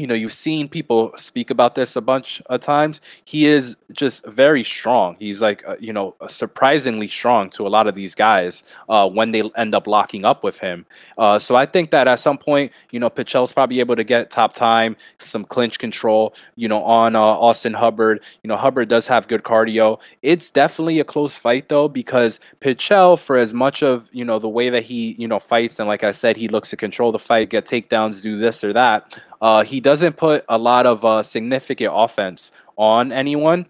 you 0.00 0.06
know 0.06 0.14
you've 0.14 0.32
seen 0.32 0.68
people 0.68 1.12
speak 1.16 1.50
about 1.50 1.74
this 1.74 1.96
a 1.96 2.00
bunch 2.00 2.40
of 2.46 2.60
times. 2.60 3.00
He 3.24 3.46
is 3.46 3.76
just 3.92 4.24
very 4.26 4.64
strong. 4.64 5.16
He's 5.18 5.40
like 5.42 5.66
uh, 5.66 5.76
you 5.78 5.92
know 5.92 6.14
surprisingly 6.28 7.08
strong 7.08 7.50
to 7.50 7.66
a 7.66 7.70
lot 7.70 7.86
of 7.86 7.94
these 7.94 8.14
guys 8.14 8.62
uh, 8.88 9.08
when 9.08 9.32
they 9.32 9.42
end 9.56 9.74
up 9.74 9.86
locking 9.86 10.24
up 10.24 10.42
with 10.42 10.58
him. 10.58 10.86
Uh, 11.18 11.38
so 11.38 11.56
i 11.56 11.66
think 11.66 11.90
that 11.90 12.08
at 12.08 12.20
some 12.20 12.38
point 12.38 12.72
you 12.90 13.00
know 13.00 13.10
pichel's 13.10 13.52
probably 13.52 13.80
able 13.80 13.96
to 13.96 14.04
get 14.04 14.30
top 14.30 14.54
time 14.54 14.96
some 15.18 15.44
clinch 15.44 15.78
control 15.78 16.34
you 16.56 16.68
know 16.68 16.82
on 16.82 17.14
uh, 17.16 17.20
austin 17.20 17.74
hubbard. 17.74 18.22
You 18.42 18.48
know 18.48 18.56
hubbard 18.56 18.88
does 18.88 19.06
have 19.06 19.28
good 19.28 19.42
cardio. 19.42 19.98
It's 20.22 20.50
definitely 20.50 21.00
a 21.00 21.04
close 21.04 21.36
fight 21.36 21.68
though 21.68 21.88
because 21.88 22.40
pichel 22.60 23.18
for 23.18 23.36
as 23.36 23.52
much 23.52 23.82
of 23.82 24.08
you 24.12 24.24
know 24.24 24.38
the 24.38 24.48
way 24.48 24.70
that 24.70 24.82
he 24.82 25.14
you 25.18 25.28
know 25.28 25.38
fights 25.38 25.78
and 25.78 25.88
like 25.88 26.04
i 26.04 26.10
said 26.10 26.36
he 26.36 26.48
looks 26.48 26.70
to 26.70 26.76
control 26.76 27.12
the 27.12 27.18
fight 27.18 27.50
get 27.50 27.64
takedowns 27.66 28.22
do 28.22 28.38
this 28.38 28.62
or 28.62 28.72
that 28.72 29.20
uh, 29.40 29.64
he 29.64 29.80
doesn't 29.80 30.16
put 30.16 30.44
a 30.48 30.58
lot 30.58 30.86
of 30.86 31.04
uh, 31.04 31.22
significant 31.22 31.92
offense 31.94 32.52
on 32.76 33.12
anyone. 33.12 33.66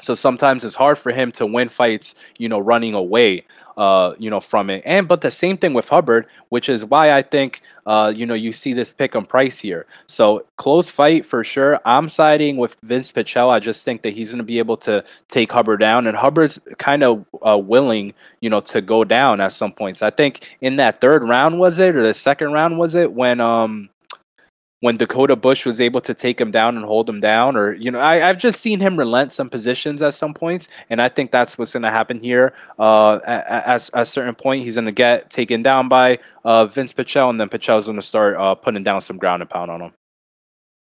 So 0.00 0.14
sometimes 0.14 0.64
it's 0.64 0.74
hard 0.74 0.98
for 0.98 1.12
him 1.12 1.30
to 1.32 1.46
win 1.46 1.68
fights, 1.68 2.14
you 2.38 2.48
know, 2.48 2.58
running 2.58 2.94
away, 2.94 3.44
uh, 3.76 4.14
you 4.18 4.30
know, 4.30 4.40
from 4.40 4.70
it. 4.70 4.82
And 4.84 5.06
but 5.06 5.20
the 5.20 5.30
same 5.30 5.56
thing 5.58 5.74
with 5.74 5.88
Hubbard, 5.88 6.26
which 6.48 6.68
is 6.68 6.84
why 6.84 7.12
I 7.12 7.22
think, 7.22 7.60
uh, 7.86 8.12
you 8.16 8.26
know, 8.26 8.34
you 8.34 8.52
see 8.52 8.72
this 8.72 8.92
pick 8.92 9.14
and 9.14 9.28
price 9.28 9.58
here. 9.58 9.86
So 10.06 10.46
close 10.56 10.90
fight 10.90 11.24
for 11.24 11.44
sure. 11.44 11.78
I'm 11.84 12.08
siding 12.08 12.56
with 12.56 12.76
Vince 12.82 13.12
Pichel. 13.12 13.50
I 13.50 13.60
just 13.60 13.84
think 13.84 14.02
that 14.02 14.14
he's 14.14 14.30
going 14.30 14.38
to 14.38 14.44
be 14.44 14.58
able 14.58 14.78
to 14.78 15.04
take 15.28 15.52
Hubbard 15.52 15.80
down, 15.80 16.06
and 16.06 16.16
Hubbard's 16.16 16.58
kind 16.78 17.04
of 17.04 17.24
uh, 17.46 17.58
willing, 17.58 18.14
you 18.40 18.50
know, 18.50 18.60
to 18.62 18.80
go 18.80 19.04
down 19.04 19.40
at 19.40 19.52
some 19.52 19.72
points. 19.72 20.02
I 20.02 20.10
think 20.10 20.56
in 20.62 20.76
that 20.76 21.00
third 21.00 21.22
round 21.22 21.60
was 21.60 21.78
it, 21.78 21.94
or 21.94 22.02
the 22.02 22.14
second 22.14 22.52
round 22.52 22.78
was 22.78 22.94
it, 22.94 23.12
when 23.12 23.40
um 23.40 23.90
when 24.82 24.96
Dakota 24.96 25.36
Bush 25.36 25.64
was 25.64 25.80
able 25.80 26.00
to 26.00 26.12
take 26.12 26.40
him 26.40 26.50
down 26.50 26.76
and 26.76 26.84
hold 26.84 27.08
him 27.08 27.20
down, 27.20 27.56
or 27.56 27.72
you 27.74 27.88
know, 27.88 28.00
I, 28.00 28.16
have 28.16 28.36
just 28.36 28.60
seen 28.60 28.80
him 28.80 28.98
relent 28.98 29.30
some 29.30 29.48
positions 29.48 30.02
at 30.02 30.12
some 30.12 30.34
points, 30.34 30.66
and 30.90 31.00
I 31.00 31.08
think 31.08 31.30
that's 31.30 31.56
what's 31.56 31.72
going 31.72 31.84
to 31.84 31.90
happen 31.92 32.18
here. 32.18 32.52
Uh, 32.80 33.20
at, 33.24 33.46
at, 33.48 33.90
a 33.94 34.04
certain 34.04 34.34
point, 34.34 34.64
he's 34.64 34.74
going 34.74 34.86
to 34.86 34.92
get 34.92 35.30
taken 35.30 35.62
down 35.62 35.88
by 35.88 36.18
uh, 36.44 36.66
Vince 36.66 36.92
Pichel, 36.92 37.30
and 37.30 37.40
then 37.40 37.48
Pichel's 37.48 37.84
going 37.86 37.94
to 37.94 38.02
start 38.02 38.36
uh, 38.36 38.56
putting 38.56 38.82
down 38.82 39.00
some 39.00 39.18
ground 39.18 39.40
and 39.40 39.48
pound 39.48 39.70
on 39.70 39.82
him. 39.82 39.92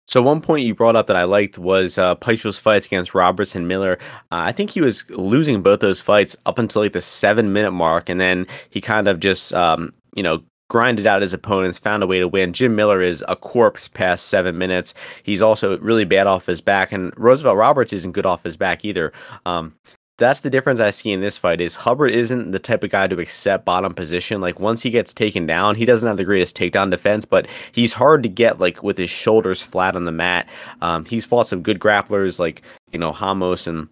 So 0.08 0.20
one 0.20 0.40
point 0.40 0.66
you 0.66 0.74
brought 0.74 0.96
up 0.96 1.06
that 1.06 1.16
I 1.16 1.22
liked 1.22 1.56
was 1.56 1.96
uh, 1.96 2.16
fights 2.16 2.86
against 2.86 3.14
Roberts 3.14 3.54
and 3.54 3.68
Miller. 3.68 3.98
Uh, 4.32 4.42
I 4.42 4.50
think 4.50 4.70
he 4.70 4.80
was 4.80 5.08
losing 5.10 5.62
both 5.62 5.78
those 5.78 6.02
fights 6.02 6.36
up 6.46 6.58
until 6.58 6.82
like 6.82 6.94
the 6.94 7.00
seven 7.00 7.52
minute 7.52 7.70
mark, 7.70 8.08
and 8.08 8.20
then 8.20 8.48
he 8.70 8.80
kind 8.80 9.06
of 9.06 9.20
just 9.20 9.54
um, 9.54 9.94
you 10.16 10.24
know 10.24 10.42
grinded 10.70 11.06
out 11.06 11.22
his 11.22 11.32
opponents, 11.32 11.78
found 11.78 12.02
a 12.02 12.06
way 12.06 12.18
to 12.18 12.28
win. 12.28 12.52
Jim 12.52 12.74
Miller 12.74 13.00
is 13.00 13.24
a 13.28 13.36
corpse 13.36 13.88
past 13.88 14.26
seven 14.26 14.58
minutes. 14.58 14.94
He's 15.22 15.42
also 15.42 15.78
really 15.78 16.04
bad 16.04 16.26
off 16.26 16.46
his 16.46 16.60
back, 16.60 16.92
and 16.92 17.12
Roosevelt 17.16 17.56
Roberts 17.56 17.92
isn't 17.92 18.12
good 18.12 18.26
off 18.26 18.44
his 18.44 18.56
back 18.56 18.84
either. 18.84 19.12
Um, 19.46 19.74
that's 20.16 20.40
the 20.40 20.50
difference 20.50 20.78
I 20.78 20.90
see 20.90 21.10
in 21.10 21.20
this 21.20 21.36
fight 21.38 21.60
is 21.60 21.74
Hubbard 21.74 22.12
isn't 22.12 22.52
the 22.52 22.60
type 22.60 22.84
of 22.84 22.90
guy 22.90 23.08
to 23.08 23.18
accept 23.18 23.64
bottom 23.64 23.94
position. 23.94 24.40
Like 24.40 24.60
once 24.60 24.80
he 24.80 24.90
gets 24.90 25.12
taken 25.12 25.44
down, 25.46 25.74
he 25.74 25.84
doesn't 25.84 26.06
have 26.06 26.16
the 26.16 26.24
greatest 26.24 26.56
takedown 26.56 26.90
defense, 26.90 27.24
but 27.24 27.48
he's 27.72 27.92
hard 27.92 28.22
to 28.22 28.28
get 28.28 28.60
like 28.60 28.82
with 28.82 28.96
his 28.96 29.10
shoulders 29.10 29.60
flat 29.60 29.96
on 29.96 30.04
the 30.04 30.12
mat. 30.12 30.48
Um, 30.82 31.04
he's 31.04 31.26
fought 31.26 31.48
some 31.48 31.62
good 31.62 31.80
grapplers 31.80 32.38
like 32.38 32.62
you 32.92 32.98
know 32.98 33.12
Ramos 33.20 33.66
and 33.66 33.88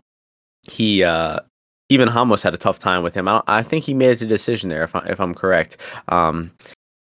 he 0.70 1.02
uh 1.02 1.40
even 1.92 2.08
Ramos 2.08 2.42
had 2.42 2.54
a 2.54 2.58
tough 2.58 2.78
time 2.78 3.02
with 3.02 3.14
him. 3.14 3.28
I, 3.28 3.42
I 3.46 3.62
think 3.62 3.84
he 3.84 3.92
made 3.92 4.22
a 4.22 4.26
decision 4.26 4.70
there, 4.70 4.82
if, 4.82 4.96
I, 4.96 5.00
if 5.06 5.20
I'm 5.20 5.34
correct. 5.34 5.76
Um, 6.08 6.50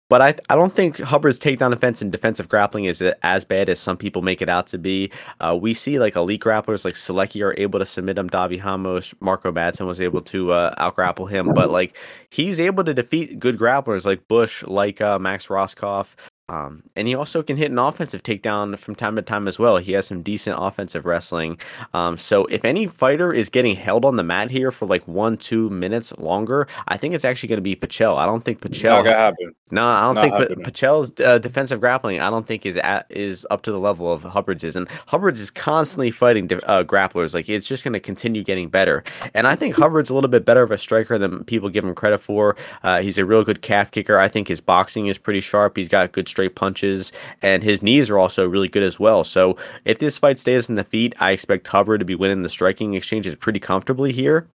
but 0.09 0.21
I, 0.21 0.35
I 0.49 0.55
don't 0.55 0.71
think 0.71 0.99
Hubbard's 0.99 1.39
takedown 1.39 1.71
defense 1.71 2.01
and 2.01 2.11
defensive 2.11 2.49
grappling 2.49 2.85
is 2.85 3.01
as 3.01 3.45
bad 3.45 3.69
as 3.69 3.79
some 3.79 3.97
people 3.97 4.21
make 4.21 4.41
it 4.41 4.49
out 4.49 4.67
to 4.67 4.77
be. 4.77 5.11
Uh, 5.39 5.57
we 5.59 5.73
see 5.73 5.97
like 5.97 6.15
elite 6.15 6.41
grapplers 6.41 6.85
like 6.85 6.93
Solecki 6.93 7.43
are 7.43 7.55
able 7.57 7.79
to 7.79 7.85
submit 7.85 8.17
him. 8.17 8.29
Davi 8.29 8.63
Ramos, 8.63 9.13
Marco 9.21 9.51
Madsen 9.51 9.87
was 9.87 10.01
able 10.01 10.21
to 10.21 10.51
uh, 10.51 10.75
outgrapple 10.75 11.29
him, 11.29 11.53
but 11.53 11.69
like 11.71 11.97
he's 12.29 12.59
able 12.59 12.83
to 12.83 12.93
defeat 12.93 13.39
good 13.39 13.57
grapplers 13.57 14.05
like 14.05 14.27
Bush, 14.27 14.63
like 14.63 15.01
uh, 15.01 15.17
Max 15.17 15.47
Rohskopf. 15.47 16.15
Um, 16.53 16.83
and 16.95 17.07
he 17.07 17.15
also 17.15 17.41
can 17.41 17.57
hit 17.57 17.71
an 17.71 17.79
offensive 17.79 18.21
takedown 18.21 18.77
from 18.77 18.95
time 18.95 19.15
to 19.15 19.21
time 19.21 19.47
as 19.47 19.57
well. 19.57 19.77
He 19.77 19.93
has 19.93 20.05
some 20.05 20.21
decent 20.21 20.57
offensive 20.59 21.05
wrestling. 21.05 21.57
Um, 21.93 22.17
so 22.17 22.45
if 22.45 22.63
any 22.63 22.85
fighter 22.85 23.33
is 23.33 23.49
getting 23.49 23.75
held 23.75 24.05
on 24.05 24.17
the 24.17 24.23
mat 24.23 24.51
here 24.51 24.71
for 24.71 24.85
like 24.85 25.07
one, 25.07 25.37
two 25.37 25.69
minutes 25.69 26.13
longer, 26.17 26.67
I 26.87 26.97
think 26.97 27.15
it's 27.15 27.25
actually 27.25 27.49
going 27.49 27.57
to 27.57 27.61
be 27.61 27.75
Pichel. 27.75 28.17
I 28.17 28.25
don't 28.25 28.43
think 28.43 28.61
Pichel. 28.61 28.97
Not 28.97 29.05
gonna 29.05 29.17
happen. 29.17 29.55
No, 29.71 29.87
I 29.87 30.01
don't 30.01 30.15
Not 30.15 30.47
think 30.47 30.67
Pichel's 30.67 31.19
uh, 31.19 31.39
defensive 31.39 31.79
grappling. 31.79 32.19
I 32.19 32.29
don't 32.29 32.45
think 32.45 32.63
is 32.63 32.77
at, 32.77 33.07
is 33.09 33.47
up 33.49 33.63
to 33.63 33.71
the 33.71 33.79
level 33.79 34.11
of 34.11 34.21
Hubbard's 34.21 34.63
is, 34.63 34.75
and 34.75 34.87
Hubbard's 35.07 35.39
is 35.39 35.49
constantly 35.49 36.11
fighting 36.11 36.45
uh, 36.65 36.83
grapplers. 36.83 37.33
Like 37.33 37.49
it's 37.49 37.67
just 37.67 37.83
going 37.83 37.93
to 37.93 37.99
continue 37.99 38.43
getting 38.43 38.69
better. 38.69 39.03
And 39.33 39.47
I 39.47 39.55
think 39.55 39.75
Hubbard's 39.75 40.11
a 40.11 40.13
little 40.13 40.29
bit 40.29 40.45
better 40.45 40.61
of 40.61 40.69
a 40.69 40.77
striker 40.77 41.17
than 41.17 41.43
people 41.45 41.69
give 41.69 41.83
him 41.83 41.95
credit 41.95 42.19
for. 42.19 42.55
Uh, 42.83 43.01
he's 43.01 43.17
a 43.17 43.25
real 43.25 43.43
good 43.43 43.63
calf 43.63 43.89
kicker. 43.89 44.19
I 44.19 44.27
think 44.27 44.47
his 44.47 44.61
boxing 44.61 45.07
is 45.07 45.17
pretty 45.17 45.41
sharp. 45.41 45.75
He's 45.75 45.89
got 45.89 46.11
good 46.11 46.27
straight 46.43 46.55
punches, 46.55 47.13
and 47.41 47.63
his 47.63 47.81
knees 47.81 48.09
are 48.09 48.19
also 48.19 48.47
really 48.47 48.67
good 48.67 48.83
as 48.83 48.99
well. 48.99 49.23
So 49.23 49.55
if 49.85 49.99
this 49.99 50.17
fight 50.17 50.39
stays 50.39 50.67
in 50.67 50.75
the 50.75 50.83
feet, 50.83 51.15
I 51.19 51.31
expect 51.31 51.67
Hubbard 51.67 51.99
to 51.99 52.05
be 52.05 52.15
winning 52.15 52.41
the 52.41 52.49
striking 52.49 52.95
exchanges 52.95 53.35
pretty 53.35 53.59
comfortably 53.59 54.11
here. 54.11 54.49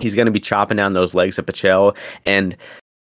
He's 0.00 0.14
going 0.14 0.26
to 0.26 0.32
be 0.32 0.38
chopping 0.38 0.76
down 0.76 0.92
those 0.92 1.14
legs 1.14 1.38
of 1.38 1.46
Pichel, 1.46 1.96
and 2.24 2.56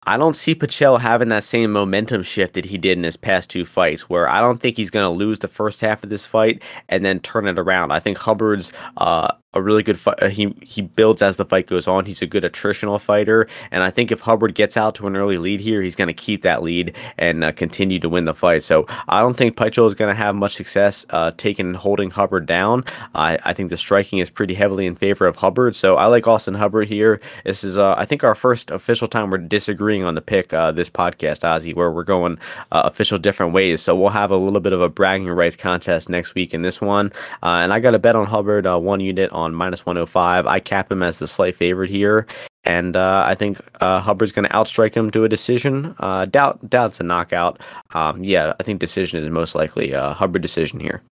I 0.07 0.17
don't 0.17 0.35
see 0.35 0.55
Pichel 0.55 0.99
having 0.99 1.29
that 1.29 1.45
same 1.45 1.73
momentum 1.73 2.23
shift 2.23 2.55
that 2.55 2.65
he 2.65 2.79
did 2.79 2.97
in 2.97 3.05
his 3.05 3.19
past 3.19 3.51
two 3.51 3.67
fights, 3.67 4.09
where 4.09 4.29
I 4.29 4.41
don't 4.41 4.59
think 4.59 4.77
he's 4.77 4.91
going 4.91 5.05
to 5.05 5.11
lose 5.11 5.41
the 5.41 5.49
first 5.49 5.83
half 5.83 6.03
of 6.03 6.09
this 6.09 6.25
fight 6.25 6.63
and 6.89 7.05
then 7.05 7.21
turn 7.21 7.47
it 7.47 7.59
around. 7.59 7.93
I 7.93 8.01
think 8.01 8.17
Hubbard's 8.17 8.73
uh, 8.97 9.33
a 9.53 9.61
really 9.61 9.83
good 9.83 9.99
fight. 9.99 10.23
Uh, 10.23 10.29
he 10.29 10.55
he 10.63 10.81
builds 10.81 11.23
as 11.23 11.37
the 11.37 11.45
fight 11.45 11.67
goes 11.67 11.89
on. 11.89 12.07
He's 12.07 12.23
a 12.23 12.27
good 12.27 12.45
attritional 12.45 13.01
fighter, 13.01 13.49
and 13.71 13.83
I 13.83 13.91
think 13.91 14.13
if 14.13 14.21
Hubbard 14.21 14.55
gets 14.55 14.77
out 14.77 14.95
to 14.97 15.07
an 15.07 15.17
early 15.17 15.39
lead 15.39 15.61
here, 15.61 15.83
he's 15.83 15.97
going 15.97 16.09
to 16.09 16.15
keep 16.15 16.43
that 16.43 16.63
lead 16.63 16.97
and 17.19 17.43
uh, 17.43 17.53
continue 17.53 17.99
to 17.99 18.09
win 18.09 18.25
the 18.25 18.35
fight. 18.35 18.63
So 18.63 18.87
I 19.09 19.21
don't 19.21 19.37
think 19.37 19.57
Pichel 19.57 19.87
is 19.87 19.95
going 19.95 20.09
to 20.09 20.15
have 20.15 20.37
much 20.37 20.55
success 20.55 21.05
uh, 21.11 21.33
taking 21.37 21.67
and 21.67 21.77
holding 21.77 22.11
Hubbard 22.11 22.47
down. 22.47 22.85
I 23.15 23.39
I 23.45 23.53
think 23.53 23.71
the 23.71 23.77
striking 23.77 24.21
is 24.21 24.31
pretty 24.31 24.55
heavily 24.55 24.87
in 24.87 24.95
favor 24.95 25.27
of 25.27 25.37
Hubbard. 25.37 25.75
So 25.75 25.97
I 25.97 26.07
like 26.07 26.29
Austin 26.29 26.55
Hubbard 26.55 26.89
here. 26.89 27.21
This 27.45 27.65
is 27.65 27.77
uh, 27.77 27.95
I 27.99 28.05
think 28.05 28.23
our 28.23 28.37
first 28.37 28.71
official 28.71 29.09
time 29.09 29.31
we're 29.31 29.39
disagreeing 29.39 29.90
on 29.99 30.15
the 30.15 30.21
pick 30.21 30.53
uh, 30.53 30.73
this 30.73 30.89
podcast, 30.89 31.43
Ozzy, 31.43 31.75
where 31.75 31.91
we're 31.91 32.05
going 32.05 32.39
uh, 32.73 32.83
official 32.85 33.19
different 33.19 33.53
ways. 33.53 33.83
So 33.83 33.95
we'll 33.95 34.09
have 34.11 34.31
a 34.31 34.37
little 34.37 34.61
bit 34.61 34.73
of 34.73 34.81
a 34.81 34.89
bragging 34.89 35.29
rights 35.29 35.57
contest 35.57 36.09
next 36.09 36.35
week 36.35 36.55
in 36.55 36.63
this 36.63 36.81
one, 36.81 37.13
and 37.43 37.73
I 37.73 37.81
got 37.81 37.95
a 37.95 37.99
bet 37.99 38.17
on 38.17 38.27
Hubbard 38.27 38.67
one 38.83 39.01
unit 39.01 39.31
on 39.33 39.55
minus 39.55 39.87
105. 39.87 40.47
I 40.47 40.61
cap 40.61 40.91
him 40.91 41.03
as 41.03 41.19
the 41.19 41.29
slight 41.29 41.55
favorite 41.55 41.91
here. 41.91 42.27
And 42.65 42.95
uh, 42.95 43.25
I 43.27 43.35
think 43.35 43.59
uh, 43.81 44.01
Hubbard's 44.01 44.33
going 44.33 44.47
to 44.47 44.53
outstrike 44.53 44.95
him 44.95 45.11
to 45.13 45.25
a 45.25 45.29
decision. 45.29 45.95
Uh, 45.99 46.27
doubt, 46.27 46.69
doubt's 46.69 47.01
a 47.01 47.03
knockout. 47.03 47.61
Um, 47.95 48.23
yeah, 48.23 48.53
I 48.61 48.63
think 48.63 48.81
decision 48.81 49.23
is 49.23 49.31
most 49.31 49.55
likely 49.55 49.93
a 49.93 50.13
Hubbard 50.13 50.43
decision 50.43 50.79
here. 50.79 51.03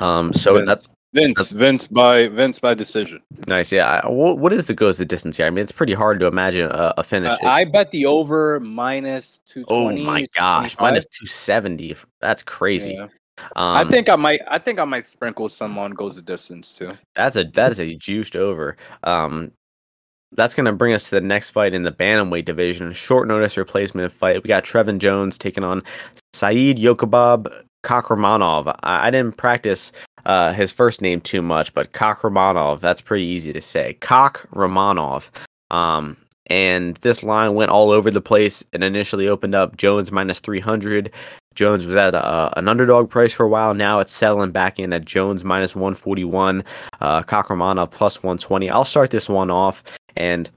Um, 0.00 0.32
so 0.32 0.64
that's 0.64 0.88
Vince, 1.12 1.50
Vince 1.50 1.86
by 1.86 2.28
Vince 2.28 2.58
by 2.60 2.74
decision. 2.74 3.20
Nice, 3.48 3.72
yeah. 3.72 4.06
What, 4.06 4.38
what 4.38 4.52
is 4.52 4.66
the 4.66 4.74
goes 4.74 4.98
the 4.98 5.04
distance 5.04 5.36
here? 5.36 5.46
I 5.46 5.50
mean, 5.50 5.62
it's 5.62 5.72
pretty 5.72 5.94
hard 5.94 6.20
to 6.20 6.26
imagine 6.26 6.70
a, 6.70 6.94
a 6.98 7.02
finish. 7.02 7.32
Uh, 7.32 7.46
I 7.46 7.64
bet 7.64 7.90
the 7.90 8.06
over 8.06 8.60
minus 8.60 9.40
two 9.46 9.64
twenty. 9.64 10.02
Oh 10.02 10.04
my 10.04 10.26
gosh, 10.34 10.78
minus 10.78 11.06
two 11.06 11.26
seventy. 11.26 11.96
That's 12.20 12.42
crazy. 12.42 12.92
Yeah. 12.92 13.08
Um, 13.56 13.76
I 13.76 13.84
think 13.88 14.08
I 14.08 14.16
might. 14.16 14.40
I 14.48 14.58
think 14.58 14.78
I 14.78 14.84
might 14.84 15.06
sprinkle 15.06 15.48
someone 15.48 15.92
goes 15.92 16.14
the 16.14 16.22
distance 16.22 16.72
too. 16.72 16.92
That's 17.14 17.36
a 17.36 17.44
that 17.44 17.72
is 17.72 17.80
a 17.80 17.94
juiced 17.94 18.36
over. 18.36 18.76
Um, 19.02 19.52
that's 20.32 20.54
going 20.54 20.66
to 20.66 20.72
bring 20.72 20.92
us 20.92 21.04
to 21.04 21.10
the 21.10 21.20
next 21.20 21.50
fight 21.50 21.74
in 21.74 21.82
the 21.82 21.92
bantamweight 21.92 22.44
division. 22.44 22.92
Short 22.92 23.26
notice 23.28 23.56
replacement 23.56 24.12
fight. 24.12 24.42
We 24.42 24.48
got 24.48 24.64
Trevin 24.64 24.98
Jones 24.98 25.38
taking 25.38 25.64
on 25.64 25.82
Saeed 26.32 26.78
Yokubab 26.78 27.52
Kakhramonov. 27.82 28.74
I, 28.82 29.08
I 29.08 29.10
didn't 29.10 29.36
practice 29.36 29.92
uh, 30.26 30.52
his 30.52 30.70
first 30.70 31.00
name 31.00 31.20
too 31.20 31.42
much, 31.42 31.74
but 31.74 31.92
Kakhramonov. 31.92 32.80
That's 32.80 33.00
pretty 33.00 33.24
easy 33.24 33.52
to 33.52 33.60
say. 33.60 33.96
Kakhramonov. 34.00 35.30
Um, 35.70 36.16
and 36.46 36.96
this 36.96 37.22
line 37.22 37.54
went 37.54 37.70
all 37.70 37.90
over 37.90 38.10
the 38.10 38.20
place 38.20 38.64
and 38.72 38.82
initially 38.82 39.28
opened 39.28 39.54
up 39.54 39.76
Jones 39.76 40.10
minus 40.10 40.40
300. 40.40 41.12
Jones 41.54 41.84
was 41.84 41.94
at 41.94 42.14
a, 42.14 42.58
an 42.58 42.68
underdog 42.68 43.10
price 43.10 43.32
for 43.32 43.44
a 43.44 43.48
while. 43.48 43.74
Now 43.74 44.00
it's 44.00 44.12
settling 44.12 44.50
back 44.50 44.78
in 44.78 44.92
at 44.92 45.04
Jones 45.04 45.44
minus 45.44 45.74
141, 45.74 46.64
uh, 47.00 47.22
Kakhramonov 47.22 47.90
plus 47.90 48.22
120. 48.22 48.68
I'll 48.70 48.84
start 48.84 49.10
this 49.10 49.28
one 49.28 49.50
off. 49.50 49.82
And 50.16 50.50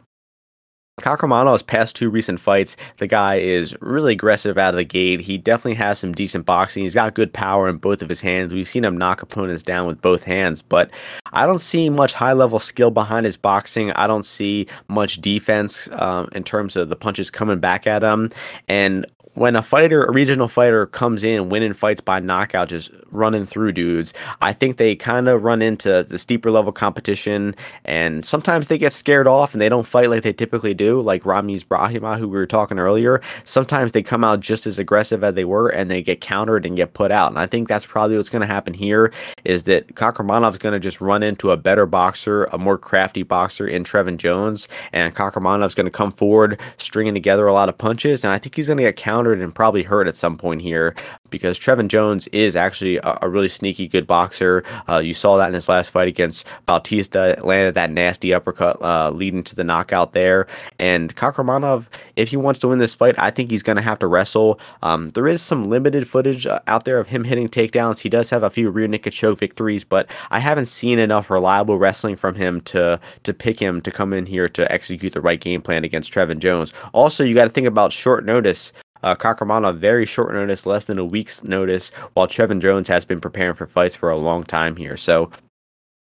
Kakhramonov's 1.01 1.63
past 1.63 1.95
two 1.95 2.09
recent 2.09 2.39
fights, 2.39 2.77
the 2.97 3.07
guy 3.07 3.37
is 3.37 3.75
really 3.81 4.13
aggressive 4.13 4.59
out 4.59 4.75
of 4.75 4.77
the 4.77 4.83
gate. 4.83 5.21
He 5.21 5.39
definitely 5.39 5.73
has 5.75 5.97
some 5.97 6.13
decent 6.13 6.45
boxing. 6.45 6.83
He's 6.83 6.93
got 6.93 7.15
good 7.15 7.33
power 7.33 7.67
in 7.67 7.77
both 7.77 8.03
of 8.03 8.09
his 8.09 8.21
hands. 8.21 8.53
We've 8.53 8.67
seen 8.67 8.85
him 8.85 8.97
knock 8.97 9.23
opponents 9.23 9.63
down 9.63 9.87
with 9.87 10.01
both 10.01 10.21
hands, 10.21 10.61
but 10.61 10.91
I 11.31 11.47
don't 11.47 11.61
see 11.61 11.89
much 11.89 12.13
high 12.13 12.33
level 12.33 12.59
skill 12.59 12.91
behind 12.91 13.25
his 13.25 13.37
boxing. 13.37 13.91
I 13.93 14.05
don't 14.05 14.25
see 14.25 14.67
much 14.87 15.19
defense 15.19 15.89
um, 15.93 16.29
in 16.33 16.43
terms 16.43 16.75
of 16.75 16.89
the 16.89 16.95
punches 16.95 17.31
coming 17.31 17.59
back 17.59 17.87
at 17.87 18.03
him. 18.03 18.29
And 18.67 19.07
when 19.35 19.55
a 19.55 19.61
fighter, 19.63 20.03
a 20.03 20.11
regional 20.11 20.47
fighter, 20.47 20.85
comes 20.85 21.23
in 21.23 21.49
winning 21.49 21.73
fights 21.73 22.01
by 22.01 22.19
knockout, 22.19 22.69
just 22.69 22.91
running 23.11 23.45
through 23.45 23.71
dudes, 23.71 24.13
I 24.41 24.53
think 24.53 24.77
they 24.77 24.95
kind 24.95 25.27
of 25.27 25.43
run 25.43 25.61
into 25.61 26.03
the 26.03 26.17
steeper 26.17 26.51
level 26.51 26.71
competition, 26.71 27.55
and 27.85 28.25
sometimes 28.25 28.67
they 28.67 28.77
get 28.77 28.93
scared 28.93 29.27
off 29.27 29.53
and 29.53 29.61
they 29.61 29.69
don't 29.69 29.87
fight 29.87 30.09
like 30.09 30.23
they 30.23 30.33
typically 30.33 30.73
do, 30.73 31.01
like 31.01 31.23
Ramiz 31.23 31.63
Brahimaj, 31.63 32.19
who 32.19 32.27
we 32.27 32.37
were 32.37 32.45
talking 32.45 32.79
earlier. 32.79 33.21
Sometimes 33.43 33.91
they 33.91 34.03
come 34.03 34.23
out 34.23 34.39
just 34.39 34.67
as 34.67 34.79
aggressive 34.79 35.23
as 35.23 35.33
they 35.35 35.45
were, 35.45 35.69
and 35.69 35.89
they 35.89 36.01
get 36.01 36.21
countered 36.21 36.65
and 36.65 36.75
get 36.75 36.93
put 36.93 37.11
out. 37.11 37.29
And 37.29 37.39
I 37.39 37.47
think 37.47 37.67
that's 37.67 37.85
probably 37.85 38.17
what's 38.17 38.29
going 38.29 38.41
to 38.41 38.47
happen 38.47 38.73
here. 38.73 39.11
Is 39.43 39.63
that 39.63 39.85
is 39.89 40.59
going 40.59 40.73
to 40.73 40.79
just 40.79 41.01
run 41.01 41.23
into 41.23 41.51
a 41.51 41.57
better 41.57 41.85
boxer, 41.85 42.45
a 42.45 42.57
more 42.57 42.77
crafty 42.77 43.23
boxer 43.23 43.67
in 43.67 43.83
Trevin 43.83 44.17
Jones, 44.17 44.67
and 44.91 45.13
is 45.13 45.75
going 45.75 45.85
to 45.85 45.91
come 45.91 46.11
forward, 46.11 46.59
stringing 46.77 47.13
together 47.13 47.47
a 47.47 47.53
lot 47.53 47.69
of 47.69 47.77
punches, 47.77 48.23
and 48.23 48.31
I 48.33 48.37
think 48.37 48.55
he's 48.55 48.67
going 48.67 48.77
to 48.77 48.83
get 48.83 48.95
countered 48.95 49.22
and 49.31 49.55
probably 49.55 49.83
hurt 49.83 50.07
at 50.07 50.15
some 50.15 50.37
point 50.37 50.61
here 50.61 50.95
because 51.29 51.57
Trevin 51.57 51.87
Jones 51.87 52.27
is 52.27 52.55
actually 52.55 52.97
a, 52.97 53.17
a 53.21 53.29
really 53.29 53.49
sneaky 53.49 53.87
good 53.87 54.05
boxer. 54.05 54.63
Uh, 54.89 54.99
you 54.99 55.13
saw 55.13 55.37
that 55.37 55.47
in 55.47 55.53
his 55.53 55.69
last 55.69 55.89
fight 55.89 56.07
against 56.07 56.45
Bautista, 56.65 57.39
landed 57.43 57.75
that 57.75 57.89
nasty 57.89 58.33
uppercut 58.33 58.81
uh, 58.81 59.09
leading 59.09 59.43
to 59.43 59.55
the 59.55 59.63
knockout 59.63 60.13
there. 60.13 60.47
And 60.79 61.15
Kakhramonov, 61.15 61.87
if 62.15 62.29
he 62.29 62.37
wants 62.37 62.59
to 62.59 62.67
win 62.67 62.79
this 62.79 62.93
fight, 62.93 63.15
I 63.17 63.31
think 63.31 63.49
he's 63.49 63.63
going 63.63 63.77
to 63.77 63.81
have 63.81 63.99
to 63.99 64.07
wrestle. 64.07 64.59
Um, 64.81 65.09
there 65.09 65.27
is 65.27 65.41
some 65.41 65.65
limited 65.65 66.07
footage 66.07 66.45
uh, 66.45 66.59
out 66.67 66.85
there 66.85 66.99
of 66.99 67.07
him 67.07 67.23
hitting 67.23 67.49
takedowns. 67.49 67.99
He 67.99 68.09
does 68.09 68.29
have 68.29 68.43
a 68.43 68.49
few 68.49 68.69
rear 68.69 68.87
naked 68.87 69.13
choke 69.13 69.39
victories, 69.39 69.83
but 69.83 70.07
I 70.29 70.39
haven't 70.39 70.67
seen 70.67 70.99
enough 70.99 71.29
reliable 71.29 71.77
wrestling 71.77 72.15
from 72.15 72.35
him 72.35 72.61
to 72.61 72.99
to 73.23 73.33
pick 73.33 73.59
him 73.59 73.81
to 73.81 73.91
come 73.91 74.13
in 74.13 74.25
here 74.25 74.47
to 74.49 74.71
execute 74.71 75.13
the 75.13 75.21
right 75.21 75.39
game 75.39 75.61
plan 75.61 75.83
against 75.83 76.13
Trevin 76.13 76.39
Jones. 76.39 76.73
Also, 76.93 77.23
you 77.23 77.33
got 77.33 77.45
to 77.45 77.49
think 77.49 77.67
about 77.67 77.91
short 77.91 78.25
notice. 78.25 78.71
Uh, 79.03 79.15
Kakhramonov, 79.15 79.75
very 79.75 80.05
short 80.05 80.33
notice, 80.33 80.65
less 80.65 80.85
than 80.85 80.97
a 80.97 81.05
week's 81.05 81.43
notice, 81.43 81.91
while 82.13 82.27
Trevin 82.27 82.61
Jones 82.61 82.87
has 82.87 83.05
been 83.05 83.21
preparing 83.21 83.53
for 83.53 83.67
fights 83.67 83.95
for 83.95 84.09
a 84.09 84.17
long 84.17 84.43
time 84.43 84.77
here. 84.77 84.97
So 84.97 85.29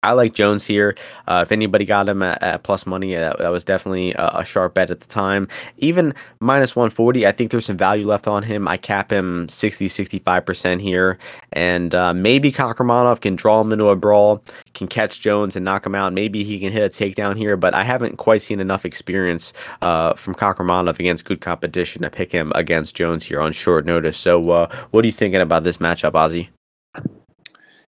I 0.06 0.12
like 0.12 0.34
Jones 0.34 0.64
here. 0.64 0.94
Uh, 1.26 1.40
if 1.44 1.50
anybody 1.50 1.84
got 1.84 2.08
him 2.08 2.22
at, 2.22 2.40
at 2.40 2.62
plus 2.62 2.86
money, 2.86 3.16
uh, 3.16 3.20
that, 3.20 3.38
that, 3.38 3.48
was 3.48 3.64
definitely 3.64 4.12
a, 4.12 4.30
a, 4.34 4.44
sharp 4.44 4.74
bet 4.74 4.92
at 4.92 5.00
the 5.00 5.06
time. 5.06 5.48
Even 5.78 6.14
minus 6.38 6.76
140, 6.76 7.26
I 7.26 7.32
think 7.32 7.50
there's 7.50 7.66
some 7.66 7.76
value 7.76 8.06
left 8.06 8.28
on 8.28 8.44
him. 8.44 8.68
I 8.68 8.76
cap 8.76 9.10
him 9.10 9.48
60, 9.48 9.88
65% 9.88 10.80
here. 10.80 11.18
And 11.52 11.92
uh, 11.92 12.14
maybe 12.14 12.52
Kakhramonov 12.52 13.20
can 13.20 13.34
draw 13.34 13.60
him 13.60 13.72
into 13.72 13.88
a 13.88 13.96
brawl, 13.96 14.44
can 14.74 14.86
catch 14.86 15.20
Jones 15.20 15.56
and 15.56 15.64
knock 15.64 15.84
him 15.84 15.96
out. 15.96 16.12
Maybe 16.12 16.44
he 16.44 16.60
can 16.60 16.70
hit 16.70 16.84
a 16.84 16.88
takedown 16.88 17.36
here, 17.36 17.56
but 17.56 17.74
I 17.74 17.82
haven't 17.82 18.16
quite 18.16 18.42
seen 18.42 18.60
enough 18.60 18.84
experience 18.84 19.52
uh, 19.82 20.14
from 20.14 20.36
Kakhramonov 20.36 21.00
against 21.00 21.24
good 21.24 21.40
competition 21.40 22.02
to 22.02 22.10
pick 22.10 22.30
him 22.30 22.52
against 22.54 22.94
Jones 22.94 23.24
here 23.24 23.40
on 23.40 23.52
short 23.52 23.84
notice. 23.84 24.16
So, 24.16 24.50
uh, 24.50 24.76
what 24.92 25.04
are 25.04 25.06
you 25.06 25.12
thinking 25.12 25.40
about 25.40 25.64
this 25.64 25.78
matchup, 25.78 26.12
Ozzy? 26.12 26.48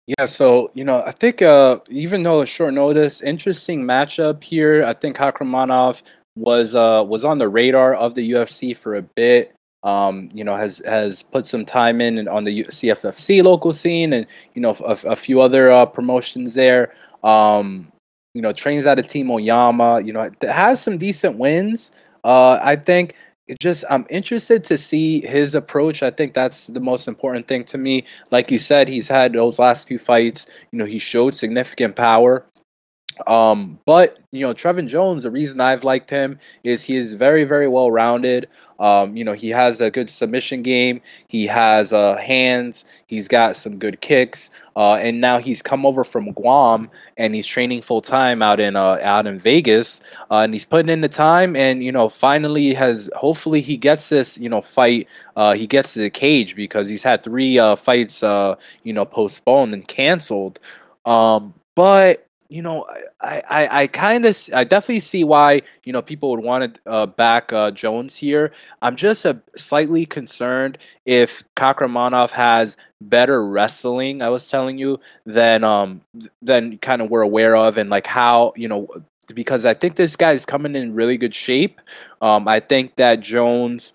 Yeah, 0.07 0.27
so 0.27 0.71
you 0.75 0.85
know, 0.85 1.03
I 1.05 1.11
think 1.11 1.43
uh, 1.43 1.81
even 1.89 2.23
though 2.23 2.41
a 2.41 2.47
short 2.47 2.75
notice, 2.75 3.23
interesting 3.23 3.83
matchup 3.83 4.43
here. 4.43 4.85
I 4.85 4.93
think 4.93 5.17
Kakhramonov 5.17 6.03
was 6.37 6.77
uh, 6.77 7.03
was 7.07 7.25
on 7.25 7.39
the 7.39 7.49
radar 7.49 7.95
of 7.95 8.15
the 8.15 8.31
UFC 8.31 8.77
for 8.77 8.95
a 8.95 9.03
bit. 9.03 9.53
Um, 9.83 10.31
you 10.33 10.45
know, 10.45 10.55
has 10.57 10.81
has 10.87 11.23
put 11.25 11.45
some 11.47 11.65
time 11.65 12.01
in 12.01 12.19
and 12.19 12.29
on 12.29 12.45
the 12.45 12.65
CFFC 12.65 13.43
local 13.43 13.73
scene, 13.73 14.13
and 14.13 14.27
you 14.55 14.63
know, 14.63 14.77
a, 14.85 14.97
a 15.07 15.17
few 15.17 15.41
other 15.41 15.73
uh, 15.73 15.87
promotions 15.87 16.55
there. 16.55 16.95
Um, 17.25 17.91
you 18.33 18.43
know, 18.43 18.53
trains 18.53 18.87
out 18.87 19.01
of 19.01 19.09
Team 19.09 19.29
Oyama. 19.29 20.03
You 20.03 20.13
know, 20.13 20.31
has 20.43 20.81
some 20.81 20.99
decent 20.99 21.37
wins. 21.37 21.91
Uh, 22.23 22.61
I 22.63 22.77
think 22.77 23.17
just 23.61 23.85
I'm 23.89 24.07
interested 24.11 24.65
to 24.65 24.79
see 24.79 25.21
his 25.21 25.55
approach. 25.55 26.03
I 26.03 26.11
think 26.11 26.35
that's 26.35 26.67
the 26.67 26.81
most 26.81 27.07
important 27.07 27.47
thing 27.47 27.65
to 27.67 27.79
me. 27.79 28.05
Like 28.31 28.51
you 28.51 28.59
said, 28.59 28.89
he's 28.89 29.09
had 29.09 29.33
those 29.33 29.59
last 29.59 29.87
two 29.87 29.99
fights. 29.99 30.47
You 30.73 30.79
know, 30.81 30.85
he 30.85 30.99
showed 30.99 31.35
significant 31.35 31.95
power. 31.97 32.45
Um, 33.27 33.79
but 33.87 34.19
you 34.31 34.47
know, 34.47 34.53
Trevin 34.53 34.89
Jones, 34.89 35.23
the 35.23 35.31
reason 35.31 35.61
I've 35.61 35.85
liked 35.85 36.11
him 36.11 36.39
is 36.65 36.83
he 36.83 36.97
is 36.97 37.15
very, 37.15 37.45
very 37.45 37.67
well 37.67 37.91
rounded. 37.91 38.49
Um, 38.79 39.17
you 39.17 39.25
know, 39.25 39.33
he 39.33 39.49
has 39.51 39.81
a 39.81 39.91
good 39.91 40.11
submission 40.11 40.63
game. 40.63 41.01
He 41.29 41.47
has 41.47 41.93
uh, 41.93 42.17
hands. 42.17 42.85
He's 43.07 43.27
got 43.27 43.57
some 43.57 43.79
good 43.79 44.01
kicks. 44.03 44.51
Uh, 44.77 44.97
and 44.97 45.23
now 45.23 45.39
he's 45.39 45.63
come 45.63 45.87
over 45.87 46.05
from 46.05 46.33
Guam 46.33 46.91
and 47.17 47.35
he's 47.35 47.47
training 47.47 47.81
full 47.81 48.03
time 48.03 48.43
out 48.43 48.61
in 48.61 48.77
uh, 48.77 48.99
out 49.01 49.27
in 49.27 49.39
Vegas. 49.39 50.03
Uh, 50.31 50.41
and 50.41 50.53
he's 50.53 50.67
putting 50.67 50.91
in 50.91 51.01
the 51.01 51.09
time. 51.09 51.57
And 51.57 51.83
you 51.83 51.91
know, 51.91 52.11
finally 52.11 52.75
has 52.75 53.09
hopefully 53.17 53.63
he 53.63 53.79
gets 53.79 54.11
this 54.11 54.37
you 54.37 54.51
know 54.51 54.61
fight. 54.61 55.09
Uh, 55.37 55.55
he 55.55 55.67
gets 55.67 55.95
to 55.95 56.01
the 56.01 56.11
cage 56.11 56.55
because 56.55 56.89
he's 56.89 57.03
had 57.03 57.23
three 57.23 57.59
uh, 57.59 57.77
fights 57.77 58.23
uh, 58.23 58.57
you 58.85 58.93
know 58.93 59.07
postponed 59.07 59.73
and 59.73 59.89
canceled. 59.89 60.61
Um, 61.07 61.55
but 61.75 62.26
you 62.49 62.63
know, 62.63 62.87
I 63.21 63.43
I, 63.49 63.83
I 63.83 63.87
kind 63.87 64.25
of 64.25 64.39
I 64.55 64.65
definitely 64.65 65.01
see 65.01 65.25
why 65.25 65.63
you 65.85 65.93
know 65.93 66.03
people 66.03 66.31
would 66.31 66.41
want 66.45 66.75
to 66.75 66.91
uh, 66.91 67.07
back 67.07 67.53
uh, 67.53 67.71
Jones 67.71 68.17
here. 68.17 68.53
I'm 68.83 68.97
just 68.97 69.25
a 69.25 69.41
slightly 69.57 70.07
concerned 70.07 70.79
if 71.05 71.43
Kakhramonov 71.57 72.31
has 72.31 72.77
better 73.01 73.47
wrestling. 73.47 74.23
I 74.23 74.29
was 74.29 74.49
telling 74.49 74.79
you 74.79 75.01
than 75.25 75.65
um 75.65 76.01
than 76.43 76.79
kind 76.79 77.03
of 77.03 77.11
we're 77.11 77.23
aware 77.23 77.57
of, 77.57 77.79
and 77.79 77.91
like 77.91 78.07
how 78.07 78.53
you 78.57 78.69
know 78.69 78.89
because 79.35 79.65
I 79.65 79.75
think 79.75 79.97
this 79.97 80.17
guy 80.17 80.33
is 80.33 80.47
coming 80.47 80.77
in 80.77 80.95
really 80.95 81.17
good 81.17 81.35
shape. 81.35 81.81
Um, 82.21 82.47
I 82.47 82.61
think 82.61 82.97
that 82.97 83.21
Jones 83.21 83.93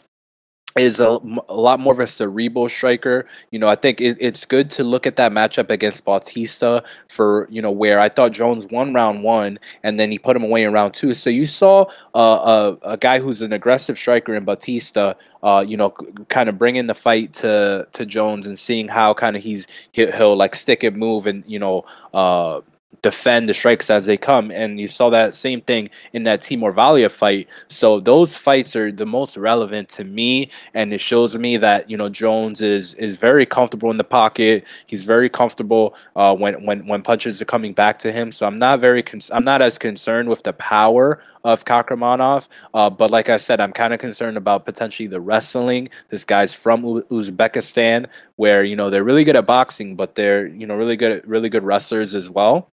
is 0.78 0.99
a, 0.99 1.19
a, 1.49 1.55
lot 1.55 1.80
more 1.80 1.93
of 1.93 1.99
a 1.99 2.07
cerebral 2.07 2.69
striker. 2.69 3.26
You 3.51 3.59
know, 3.59 3.67
I 3.67 3.76
think 3.76 3.99
it, 3.99 4.17
it's 4.19 4.45
good 4.45 4.69
to 4.72 4.84
look 4.84 5.05
at 5.05 5.15
that 5.17 5.32
matchup 5.32 5.69
against 5.69 6.05
Bautista 6.05 6.84
for, 7.09 7.47
you 7.49 7.61
know, 7.61 7.72
where 7.72 7.99
I 7.99 8.09
thought 8.09 8.32
Jones 8.32 8.65
won 8.67 8.93
round 8.93 9.24
one 9.24 9.59
and 9.84 9.99
then 9.99 10.11
he 10.11 10.17
put 10.17 10.36
him 10.36 10.43
away 10.43 10.63
in 10.63 10.72
round 10.72 10.93
two. 10.93 11.13
So 11.13 11.30
you 11.30 11.45
saw 11.45 11.86
uh, 12.15 12.78
a, 12.84 12.91
a 12.91 12.97
guy 12.97 13.19
who's 13.19 13.41
an 13.41 13.53
aggressive 13.53 13.97
striker 13.97 14.34
in 14.34 14.45
Bautista, 14.45 15.15
uh, 15.43 15.63
you 15.67 15.76
know, 15.76 15.91
kind 16.30 16.47
of 16.47 16.57
bringing 16.57 16.88
the 16.88 16.95
fight 16.95 17.34
to, 17.34 17.88
to 17.91 18.05
Jones 18.05 18.47
and 18.47 18.57
seeing 18.57 18.88
how 18.88 19.13
kind 19.13 19.36
of 19.36 19.43
he's, 19.43 19.67
he'll, 19.91 20.11
he'll, 20.11 20.38
like 20.38 20.55
stick 20.55 20.84
and 20.84 20.95
move 20.95 21.28
and, 21.28 21.43
you 21.45 21.59
know, 21.59 21.86
uh, 22.13 22.61
defend 23.01 23.49
the 23.49 23.53
strikes 23.53 23.89
as 23.89 24.05
they 24.05 24.17
come. 24.17 24.51
And 24.51 24.79
you 24.79 24.87
saw 24.87 25.09
that 25.09 25.35
same 25.35 25.61
thing 25.61 25.89
in 26.13 26.23
that 26.23 26.41
Timur 26.41 26.71
Valiev 26.71 27.11
fight. 27.11 27.47
So 27.67 27.99
those 27.99 28.35
fights 28.35 28.75
are 28.75 28.91
the 28.91 29.05
most 29.05 29.37
relevant 29.37 29.89
to 29.89 30.03
me, 30.03 30.49
and 30.73 30.93
it 30.93 30.99
shows 30.99 31.37
me 31.37 31.57
that 31.57 31.89
you 31.89 31.97
know 31.97 32.09
Jones 32.09 32.61
is 32.61 32.93
is 32.95 33.15
very 33.15 33.45
comfortable 33.45 33.89
in 33.89 33.97
the 33.97 34.03
pocket. 34.03 34.65
He's 34.87 35.03
very 35.03 35.29
comfortable 35.29 35.95
uh, 36.15 36.35
when 36.35 36.65
when 36.65 36.85
when 36.87 37.01
punches 37.01 37.41
are 37.41 37.45
coming 37.45 37.73
back 37.73 37.99
to 37.99 38.11
him. 38.11 38.31
So 38.31 38.45
I'm 38.45 38.59
not 38.59 38.79
very 38.79 39.03
con- 39.03 39.21
I'm 39.31 39.43
not 39.43 39.61
as 39.61 39.77
concerned 39.77 40.29
with 40.29 40.43
the 40.43 40.53
power 40.53 41.23
of 41.43 41.65
Kakhramonov. 41.65 42.47
Uh, 42.73 42.89
but 42.89 43.09
like 43.09 43.29
I 43.29 43.37
said, 43.37 43.59
I'm 43.59 43.73
kind 43.73 43.93
of 43.93 43.99
concerned 43.99 44.37
about 44.37 44.65
potentially 44.65 45.07
the 45.07 45.19
wrestling. 45.19 45.89
This 46.09 46.23
guy's 46.23 46.53
from 46.53 46.83
Uzbekistan, 46.83 48.07
where 48.35 48.63
you 48.63 48.75
know 48.75 48.89
they're 48.89 49.03
really 49.03 49.23
good 49.23 49.35
at 49.35 49.45
boxing, 49.45 49.95
but 49.95 50.15
they're 50.15 50.47
you 50.47 50.67
know 50.67 50.75
really 50.75 50.95
good, 50.95 51.27
really 51.27 51.49
good 51.49 51.63
wrestlers 51.63 52.15
as 52.15 52.29
well 52.29 52.71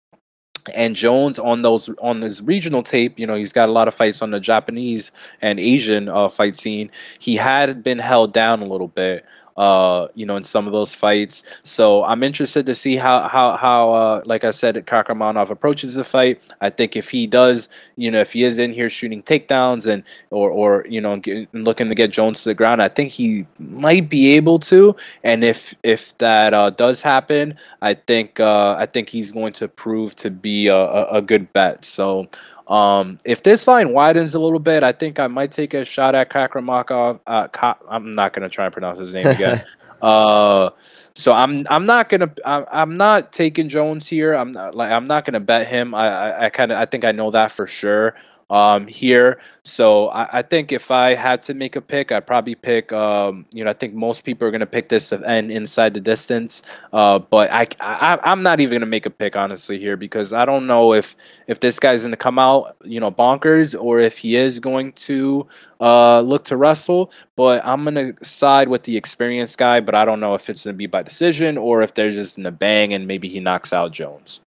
and 0.75 0.95
Jones 0.97 1.39
on 1.39 1.63
those 1.63 1.91
on 2.01 2.21
this 2.21 2.41
regional 2.41 2.83
tape, 2.83 3.19
you 3.19 3.27
know, 3.27 3.35
he's 3.35 3.53
got 3.53 3.69
a 3.69 3.73
lot 3.73 3.89
of 3.89 3.95
fights 3.95 4.23
on 4.23 4.31
the 4.31 4.41
Japanese 4.41 5.11
and 5.41 5.59
Asian 5.59 6.09
uh, 6.09 6.29
fight 6.29 6.57
scene. 6.57 6.91
He 7.19 7.37
had 7.37 7.83
been 7.83 7.99
held 7.99 8.33
down 8.33 8.63
a 8.63 8.67
little 8.67 8.89
bit 8.89 9.25
uh, 9.59 10.07
you 10.15 10.25
know, 10.25 10.37
in 10.37 10.45
some 10.45 10.67
of 10.67 10.73
those 10.73 10.95
fights. 10.95 11.43
So 11.65 12.05
I'm 12.05 12.23
interested 12.23 12.65
to 12.67 12.75
see 12.75 12.97
how 12.97 13.29
how 13.29 13.57
how 13.57 13.93
uh, 13.93 14.23
like 14.25 14.45
I 14.45 14.53
said, 14.53 14.77
Kakhramonov 14.87 15.51
approaches 15.51 15.95
the 15.95 16.05
fight. 16.05 16.41
I 16.61 16.71
think 16.71 16.97
if 16.97 17.11
he 17.11 17.27
does, 17.27 17.69
you 17.97 18.11
know, 18.11 18.21
if 18.21 18.33
he 18.33 18.45
is 18.45 18.59
in 18.59 18.73
here 18.73 18.89
shooting 18.89 19.23
takedowns 19.23 19.85
and 19.85 20.05
or 20.31 20.49
or 20.49 20.87
you 20.89 21.01
know 21.01 21.17
get, 21.17 21.53
looking 21.53 21.89
to 21.89 21.95
get 21.97 22.13
Jones 22.13 22.45
to 22.45 22.51
the 22.51 22.55
ground, 22.55 22.81
I 22.81 22.89
think 22.89 23.11
he 23.11 23.47
might 23.59 24.09
be 24.09 24.35
able 24.37 24.61
to. 24.61 24.95
And 25.25 25.43
if 25.43 25.75
if 25.83 26.17
that 26.19 26.55
uh, 26.55 26.71
does 26.71 27.03
happen, 27.03 27.59
I 27.83 27.95
think 27.95 28.39
uh, 28.39 28.77
I 28.79 28.87
think 28.87 29.09
he's 29.09 29.33
going 29.33 29.53
to 29.55 29.67
prove 29.67 30.15
to 30.17 30.31
be 30.31 30.69
a, 30.69 30.77
a, 30.77 31.17
a 31.19 31.23
good 31.23 31.53
bet. 31.53 31.85
So. 31.85 32.29
Um, 32.69 33.19
if 33.25 33.43
this 33.43 33.67
line 33.67 33.93
widens 33.93 34.35
a 34.35 34.39
little 34.39 34.59
bit, 34.59 34.83
I 34.83 34.93
think 34.93 35.19
I 35.19 35.27
might 35.27 35.53
take 35.53 35.75
a 35.75 35.85
shot 35.85 36.15
at 36.15 36.31
Kakhramonov. 36.31 37.21
Uh, 37.27 37.49
Ka- 37.49 37.79
I'm 37.89 38.13
not 38.13 38.33
gonna 38.33 38.49
try 38.49 38.67
and 38.67 38.73
pronounce 38.73 38.99
his 38.99 39.15
name 39.15 39.27
again. 39.27 39.65
uh, 40.03 40.71
so 41.15 41.33
I'm 41.33 41.67
I'm 41.71 41.87
not 41.87 42.09
gonna 42.09 42.31
I'm, 42.45 42.67
I'm 42.71 42.97
not 42.97 43.33
taking 43.33 43.69
Jones 43.69 44.07
here. 44.07 44.35
I'm 44.35 44.53
not 44.53 44.75
like 44.75 44.93
I'm 44.93 45.07
not 45.07 45.25
gonna 45.25 45.41
bet 45.41 45.67
him. 45.67 45.95
I 45.95 46.09
I, 46.09 46.45
I 46.47 46.51
kind 46.51 46.71
of 46.71 46.79
I 46.79 46.87
think 46.87 47.05
I 47.05 47.13
know 47.13 47.31
that 47.31 47.53
for 47.53 47.67
sure 47.67 48.15
um, 48.51 48.87
here. 48.87 49.41
So 49.63 50.09
I, 50.09 50.39
I, 50.39 50.43
think 50.43 50.73
if 50.73 50.91
I 50.91 51.15
had 51.15 51.43
to 51.45 51.55
make 51.55 51.77
a 51.77 51.81
pick, 51.83 52.11
I'd 52.11 52.27
probably 52.27 52.55
pick. 52.55 52.91
Um, 52.93 53.45
you 53.51 53.63
know, 53.63 53.71
I 53.71 53.75
think 53.75 53.93
most 53.93 54.23
people 54.23 54.49
are 54.49 54.51
going 54.51 54.61
to 54.61 54.67
pick 54.67 54.89
this 54.89 55.11
to 55.11 55.23
end 55.29 55.53
inside 55.53 55.93
the 55.93 56.01
distance. 56.01 56.63
Uh, 56.93 57.19
but 57.19 57.51
I, 57.51 57.67
I 57.81 58.19
I'm 58.23 58.43
not 58.43 58.61
even 58.61 58.71
going 58.71 58.81
to 58.81 58.87
make 58.87 59.05
a 59.05 59.11
pick 59.11 59.37
honestly 59.37 59.79
here 59.79 59.97
because 59.97 60.33
I 60.33 60.47
don't 60.47 60.67
know 60.67 60.95
if 60.95 61.17
if 61.47 61.61
this 61.61 61.79
guy's 61.79 62.03
going 62.03 62.13
to 62.13 62.17
come 62.17 62.39
out 62.39 62.77
you 62.83 63.01
know 63.01 63.11
bonkers 63.11 63.79
or 63.79 64.01
if 64.01 64.17
he 64.17 64.37
is 64.37 64.59
going 64.59 64.93
to 64.93 65.47
uh, 65.81 66.21
look 66.21 66.45
to 66.47 66.57
wrestle. 66.57 67.13
But 67.37 67.65
I'm 67.67 67.85
going 67.85 68.15
to 68.15 68.25
side 68.25 68.69
with 68.69 68.85
the 68.85 68.97
experienced 68.97 69.59
guy. 69.59 69.81
But 69.81 69.95
I 69.95 70.07
don't 70.07 70.21
know 70.21 70.35
if 70.35 70.49
it's 70.49 70.65
going 70.65 70.75
to 70.75 70.79
be 70.79 70.87
by 70.87 71.03
decision 71.03 71.59
or 71.59 71.83
if 71.83 71.93
they're 71.93 72.11
just 72.11 72.39
in 72.39 72.47
a 72.47 72.53
bang 72.53 72.95
and 72.95 73.07
maybe 73.07 73.29
he 73.29 73.41
knocks 73.41 73.75
out 73.75 73.93
Jones. 73.93 74.41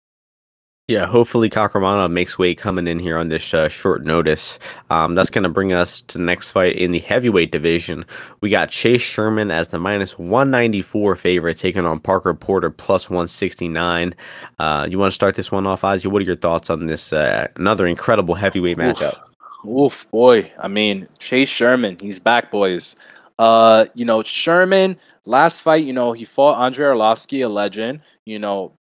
Yeah, 0.89 1.05
hopefully 1.05 1.51
Kakhramonov 1.51 2.11
makes 2.11 2.39
way 2.39 2.55
coming 2.55 2.87
in 2.87 2.99
here 2.99 3.19
on 3.19 3.29
this 3.29 3.53
uh, 3.53 3.69
short 3.69 4.05
notice. 4.05 4.59
Um, 4.89 5.15
that's 5.15 5.29
going 5.29 5.43
to 5.43 5.51
bring 5.51 5.75
us 5.75 6.01
to 6.01 6.17
the 6.17 6.25
next 6.25 6.53
fight 6.53 6.77
in 6.77 6.93
the 6.93 6.99
heavyweight 6.99 7.53
division. 7.53 8.07
We 8.41 8.49
got 8.49 8.71
Chase 8.71 9.03
Sherman 9.03 9.51
as 9.51 9.69
the 9.69 9.79
minus 9.79 10.19
194 10.19 11.15
favorite, 11.17 11.59
taking 11.59 11.85
on 11.85 12.01
Parker 12.01 12.33
Porter 12.33 12.71
plus 12.71 13.11
169. 13.11 14.15
Uh, 14.59 14.87
you 14.89 14.99
want 14.99 15.11
to 15.11 15.15
start 15.15 15.35
this 15.35 15.53
one 15.53 15.67
off, 15.67 15.83
Ozzy? 15.83 16.11
What 16.11 16.23
are 16.23 16.25
your 16.25 16.37
thoughts 16.37 16.71
on 16.71 16.87
this? 16.87 17.13
Uh, 17.13 17.49
another 17.57 17.87
incredible 17.87 18.35
heavyweight 18.35 18.79
matchup. 18.79 19.13
Oof. 19.13 19.29
Oof, 19.67 20.11
boy. 20.11 20.51
I 20.59 20.69
mean, 20.69 21.07
Chase 21.19 21.51
Sherman, 21.51 21.99
he's 22.01 22.19
back, 22.19 22.51
boys. 22.51 22.97
Uh, 23.39 23.87
you 23.95 24.07
know, 24.07 24.23
Sherman, 24.23 24.97
last 25.27 25.61
fight, 25.61 25.85
you 25.85 25.93
know, 25.93 26.13
he 26.13 26.25
fought 26.25 26.65
Andrei 26.65 26.87
Arlovsky, 26.87 27.45
a 27.45 27.49
legend. 27.49 28.01
You 28.25 28.39
know, 28.39 28.73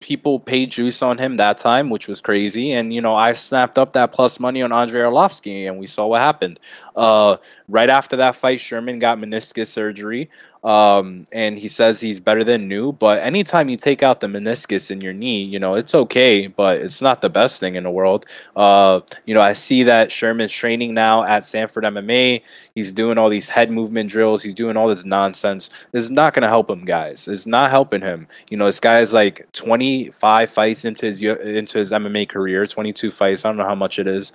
people 0.00 0.40
paid 0.40 0.70
juice 0.70 1.02
on 1.02 1.18
him 1.18 1.36
that 1.36 1.58
time, 1.58 1.90
which 1.90 2.08
was 2.08 2.20
crazy. 2.20 2.72
And 2.72 2.92
you 2.92 3.00
know, 3.00 3.14
I 3.14 3.34
snapped 3.34 3.78
up 3.78 3.92
that 3.92 4.12
plus 4.12 4.40
money 4.40 4.62
on 4.62 4.72
Andrei 4.72 5.02
Arlovsky, 5.02 5.68
and 5.68 5.78
we 5.78 5.86
saw 5.86 6.06
what 6.06 6.20
happened. 6.20 6.58
Uh, 6.96 7.36
right 7.68 7.90
after 7.90 8.16
that 8.16 8.34
fight, 8.34 8.60
Sherman 8.60 8.98
got 8.98 9.18
meniscus 9.18 9.68
surgery. 9.68 10.30
Um, 10.62 11.24
and 11.32 11.58
he 11.58 11.68
says 11.68 12.00
he's 12.00 12.20
better 12.20 12.44
than 12.44 12.68
new. 12.68 12.92
But 12.92 13.22
anytime 13.22 13.68
you 13.68 13.76
take 13.76 14.02
out 14.02 14.20
the 14.20 14.26
meniscus 14.26 14.90
in 14.90 15.00
your 15.00 15.12
knee, 15.12 15.42
you 15.42 15.58
know, 15.58 15.74
it's 15.74 15.94
okay, 15.94 16.46
but 16.46 16.78
it's 16.78 17.00
not 17.00 17.22
the 17.22 17.30
best 17.30 17.60
thing 17.60 17.76
in 17.76 17.84
the 17.84 17.90
world. 17.90 18.26
Uh, 18.56 19.00
you 19.24 19.34
know, 19.34 19.40
I 19.40 19.54
see 19.54 19.82
that 19.84 20.12
Sherman's 20.12 20.52
training 20.52 20.92
now 20.94 21.24
at 21.24 21.44
Sanford 21.44 21.84
MMA. 21.84 22.42
He's 22.74 22.92
doing 22.92 23.16
all 23.16 23.30
these 23.30 23.48
head 23.48 23.70
movement 23.70 24.10
drills. 24.10 24.42
He's 24.42 24.54
doing 24.54 24.76
all 24.76 24.88
this 24.88 25.04
nonsense. 25.04 25.70
This 25.92 26.04
is 26.04 26.10
not 26.10 26.34
going 26.34 26.42
to 26.42 26.48
help 26.48 26.68
him, 26.68 26.84
guys. 26.84 27.26
It's 27.26 27.46
not 27.46 27.70
helping 27.70 28.02
him. 28.02 28.26
You 28.50 28.58
know, 28.58 28.66
this 28.66 28.80
guy 28.80 29.00
is 29.00 29.12
like 29.12 29.46
25 29.90 30.50
fights 30.50 30.84
into 30.84 31.06
his 31.06 31.20
into 31.20 31.78
his 31.78 31.90
MMA 31.90 32.28
career, 32.28 32.66
22 32.66 33.10
fights. 33.10 33.44
I 33.44 33.48
don't 33.48 33.56
know 33.56 33.64
how 33.64 33.74
much 33.74 33.98
it 33.98 34.06
is. 34.06 34.32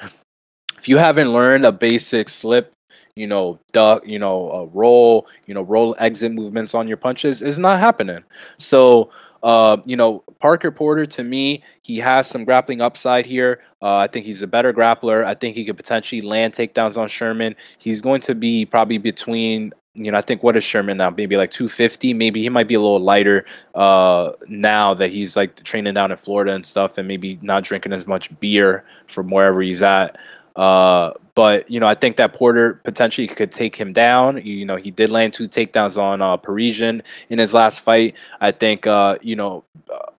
If 0.77 0.89
you 0.89 0.97
haven't 0.97 1.31
learned 1.33 1.65
a 1.65 1.71
basic 1.71 2.29
slip 2.29 2.71
you 3.15 3.27
know, 3.27 3.57
duck, 3.71 4.05
you 4.05 4.19
know, 4.19 4.69
roll, 4.73 5.25
you 5.47 5.53
know, 5.53 5.61
roll 5.61 5.95
exit 5.99 6.33
movements 6.33 6.73
on 6.73 6.85
your 6.85 6.97
punches 6.97 7.41
is 7.41 7.57
not 7.57 7.79
happening. 7.79 8.21
So, 8.57 9.09
uh, 9.41 9.77
you 9.85 9.95
know, 9.95 10.21
Parker 10.41 10.69
Porter 10.69 11.05
to 11.05 11.23
me, 11.23 11.63
he 11.81 11.97
has 11.99 12.27
some 12.27 12.43
grappling 12.43 12.81
upside 12.81 13.25
here. 13.25 13.61
Uh, 13.81 13.97
I 13.97 14.07
think 14.07 14.25
he's 14.25 14.41
a 14.41 14.47
better 14.47 14.73
grappler. 14.73 15.23
I 15.23 15.33
think 15.33 15.55
he 15.55 15.63
could 15.63 15.77
potentially 15.77 16.21
land 16.21 16.55
takedowns 16.55 16.97
on 16.97 17.07
Sherman. 17.07 17.55
He's 17.77 18.01
going 18.01 18.19
to 18.21 18.35
be 18.35 18.65
probably 18.65 18.97
between, 18.97 19.71
you 19.95 20.11
know, 20.11 20.17
I 20.17 20.21
think 20.21 20.43
what 20.43 20.57
is 20.57 20.63
Sherman 20.63 20.97
now? 20.97 21.09
Maybe 21.09 21.37
like 21.37 21.51
250. 21.51 22.13
Maybe 22.13 22.41
he 22.41 22.49
might 22.49 22.67
be 22.67 22.75
a 22.75 22.79
little 22.79 22.99
lighter 22.99 23.45
uh, 23.73 24.31
now 24.47 24.93
that 24.93 25.11
he's 25.11 25.35
like 25.35 25.63
training 25.63 25.93
down 25.93 26.11
in 26.11 26.17
Florida 26.17 26.53
and 26.53 26.65
stuff, 26.65 26.97
and 26.97 27.07
maybe 27.07 27.39
not 27.41 27.63
drinking 27.63 27.93
as 27.93 28.05
much 28.05 28.37
beer 28.39 28.83
from 29.07 29.29
wherever 29.29 29.61
he's 29.61 29.81
at. 29.81 30.17
Uh, 30.55 31.13
but 31.33 31.69
you 31.69 31.79
know, 31.79 31.87
I 31.87 31.95
think 31.95 32.17
that 32.17 32.33
Porter 32.33 32.75
potentially 32.83 33.27
could 33.27 33.51
take 33.51 33.75
him 33.75 33.93
down. 33.93 34.45
You 34.45 34.65
know, 34.65 34.75
he 34.75 34.91
did 34.91 35.11
land 35.11 35.33
two 35.33 35.47
takedowns 35.47 35.97
on 35.97 36.21
uh, 36.21 36.37
Parisian 36.37 37.01
in 37.29 37.39
his 37.39 37.53
last 37.53 37.81
fight. 37.81 38.15
I 38.41 38.51
think 38.51 38.85
uh, 38.87 39.17
you 39.21 39.35
know. 39.35 39.63
Uh, 39.91 40.11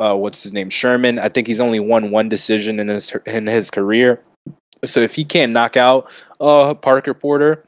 uh, 0.00 0.14
what's 0.14 0.44
his 0.44 0.52
name? 0.52 0.70
Sherman. 0.70 1.18
I 1.18 1.28
think 1.28 1.48
he's 1.48 1.58
only 1.58 1.80
won 1.80 2.12
one 2.12 2.28
decision 2.28 2.78
in 2.78 2.86
his 2.86 3.12
in 3.26 3.46
his 3.48 3.68
career. 3.68 4.20
So 4.84 5.00
if 5.00 5.14
he 5.14 5.24
can't 5.24 5.52
knock 5.52 5.76
out 5.76 6.10
uh, 6.40 6.74
Parker 6.74 7.14
Porter, 7.14 7.64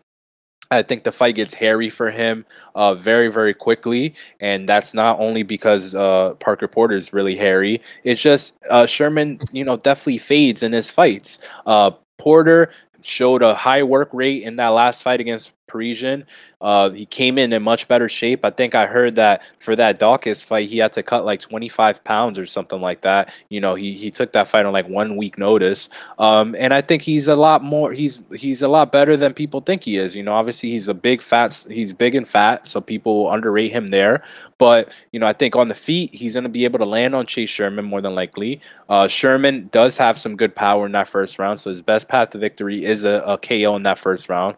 I 0.71 0.83
think 0.83 1.03
the 1.03 1.11
fight 1.11 1.35
gets 1.35 1.53
hairy 1.53 1.91
for 1.91 2.11
him 2.11 2.45
uh, 2.77 2.95
very, 2.95 3.29
very 3.29 3.55
quickly. 3.55 4.15
And 4.39 4.69
that's 4.69 4.95
not 4.95 5.19
only 5.19 5.43
because 5.43 5.95
uh, 5.95 6.35
Parker 6.39 6.69
Porter 6.69 6.95
is 6.95 7.13
really 7.13 7.37
hairy. 7.37 7.81
It's 8.05 8.23
just 8.23 8.55
uh, 8.71 8.87
Sherman, 8.87 9.41
you 9.51 9.65
know, 9.65 9.77
definitely 9.77 10.19
fades 10.19 10.63
in 10.63 10.73
his 10.73 10.89
fights. 10.89 11.39
Uh, 11.67 11.91
Porter 12.19 12.71
showed 13.03 13.43
a 13.43 13.55
high 13.55 13.83
work 13.83 14.11
rate 14.13 14.43
in 14.45 14.57
that 14.57 14.69
last 14.69 15.03
fight 15.03 15.21
against 15.21 15.53
Parisian. 15.71 16.25
Uh, 16.61 16.91
he 16.91 17.07
came 17.07 17.39
in 17.39 17.53
in 17.53 17.63
much 17.63 17.89
better 17.89 18.09
shape. 18.09 18.45
I 18.45 18.51
think 18.51 18.75
I 18.75 18.87
heard 18.87 19.15
that 19.15 19.43
for 19.61 19.75
that 19.77 19.99
Daukaus 19.99 20.45
fight, 20.45 20.69
he 20.69 20.79
had 20.79 20.93
to 20.93 21.03
cut 21.03 21.25
like 21.25 21.41
25 21.41 22.05
pounds 22.05 22.39
or 22.39 22.45
something 22.45 22.81
like 22.81 23.01
that. 23.01 23.33
You 23.49 23.61
know, 23.61 23.75
he 23.75 23.95
he 23.95 24.11
took 24.11 24.33
that 24.33 24.47
fight 24.47 24.67
on 24.67 24.73
like 24.73 24.89
one 24.89 25.17
week 25.17 25.39
notice. 25.39 25.89
Um, 26.19 26.55
and 26.59 26.75
I 26.75 26.83
think 26.83 27.03
he's 27.03 27.29
a 27.29 27.35
lot 27.35 27.65
more. 27.65 27.93
He's 27.93 28.21
he's 28.35 28.61
a 28.61 28.69
lot 28.69 28.93
better 28.93 29.17
than 29.17 29.33
people 29.33 29.63
think 29.63 29.85
he 29.85 29.97
is. 29.97 30.15
You 30.15 30.23
know, 30.23 30.35
obviously 30.35 30.71
he's 30.71 30.89
a 30.89 30.95
big 30.95 31.23
fat. 31.23 31.65
He's 31.69 31.93
big 31.95 32.15
and 32.15 32.29
fat, 32.29 32.67
so 32.67 32.81
people 32.81 33.31
underrate 33.33 33.73
him 33.73 33.89
there. 33.89 34.23
But 34.59 34.93
you 35.13 35.21
know, 35.21 35.27
I 35.27 35.33
think 35.33 35.57
on 35.57 35.69
the 35.69 35.75
feet, 35.75 36.15
he's 36.15 36.35
going 36.35 36.45
to 36.45 36.51
be 36.51 36.65
able 36.65 36.79
to 36.81 36.85
land 36.85 37.15
on 37.15 37.25
Chase 37.25 37.49
Sherman 37.49 37.87
more 37.87 38.03
than 38.03 38.15
likely. 38.15 38.61
Uh, 38.91 39.09
Sherman 39.09 39.71
does 39.73 39.97
have 39.97 40.19
some 40.19 40.37
good 40.37 40.55
power 40.55 40.85
in 40.85 40.93
that 40.93 41.09
first 41.09 41.39
round, 41.39 41.59
so 41.59 41.71
his 41.71 41.81
best 41.81 42.09
path 42.09 42.31
to 42.31 42.39
victory 42.39 42.85
is 42.85 43.05
a, 43.05 43.23
a 43.27 43.39
KO 43.39 43.77
in 43.77 43.85
that 43.85 43.99
first 43.99 44.29
round. 44.29 44.57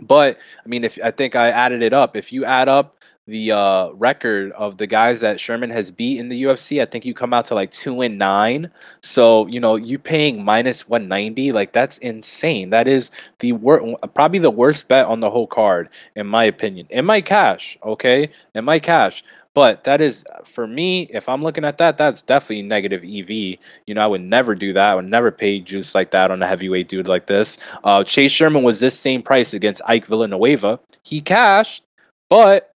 But 0.00 0.38
I 0.64 0.68
mean, 0.68 0.84
if 0.84 0.98
I 1.02 1.10
think 1.10 1.36
I 1.36 1.50
added 1.50 1.82
it 1.82 1.92
up, 1.92 2.16
if 2.16 2.32
you 2.32 2.44
add 2.44 2.68
up 2.68 2.96
the 3.26 3.50
uh, 3.50 3.90
record 3.90 4.52
of 4.52 4.76
the 4.76 4.86
guys 4.86 5.20
that 5.20 5.40
Sherman 5.40 5.70
has 5.70 5.90
beat 5.90 6.20
in 6.20 6.28
the 6.28 6.44
UFC, 6.44 6.80
I 6.80 6.84
think 6.84 7.04
you 7.04 7.12
come 7.12 7.34
out 7.34 7.46
to 7.46 7.54
like 7.54 7.72
two 7.72 8.00
and 8.02 8.18
nine. 8.18 8.70
So 9.02 9.46
you 9.48 9.58
know, 9.58 9.76
you 9.76 9.98
paying 9.98 10.44
minus 10.44 10.88
one 10.88 11.08
ninety, 11.08 11.52
like 11.52 11.72
that's 11.72 11.98
insane. 11.98 12.70
That 12.70 12.86
is 12.86 13.10
the 13.40 13.52
worst, 13.52 13.84
probably 14.14 14.38
the 14.38 14.50
worst 14.50 14.86
bet 14.88 15.06
on 15.06 15.20
the 15.20 15.30
whole 15.30 15.46
card, 15.46 15.88
in 16.14 16.26
my 16.26 16.44
opinion. 16.44 16.86
In 16.90 17.04
my 17.04 17.20
cash, 17.20 17.76
okay, 17.84 18.30
in 18.54 18.64
my 18.64 18.78
cash. 18.78 19.24
But 19.56 19.84
that 19.84 20.02
is 20.02 20.22
for 20.44 20.66
me, 20.66 21.08
if 21.10 21.30
I'm 21.30 21.42
looking 21.42 21.64
at 21.64 21.78
that, 21.78 21.96
that's 21.96 22.20
definitely 22.20 22.60
negative 22.60 23.02
EV. 23.02 23.58
You 23.86 23.94
know, 23.94 24.02
I 24.02 24.06
would 24.06 24.20
never 24.20 24.54
do 24.54 24.74
that. 24.74 24.90
I 24.90 24.94
would 24.94 25.08
never 25.08 25.32
pay 25.32 25.60
juice 25.60 25.94
like 25.94 26.10
that 26.10 26.30
on 26.30 26.42
a 26.42 26.46
heavyweight 26.46 26.90
dude 26.90 27.08
like 27.08 27.26
this. 27.26 27.56
Uh, 27.82 28.04
Chase 28.04 28.32
Sherman 28.32 28.64
was 28.64 28.80
this 28.80 28.98
same 28.98 29.22
price 29.22 29.54
against 29.54 29.80
Ike 29.86 30.04
Villanueva. 30.04 30.78
He 31.04 31.22
cashed, 31.22 31.84
but 32.28 32.70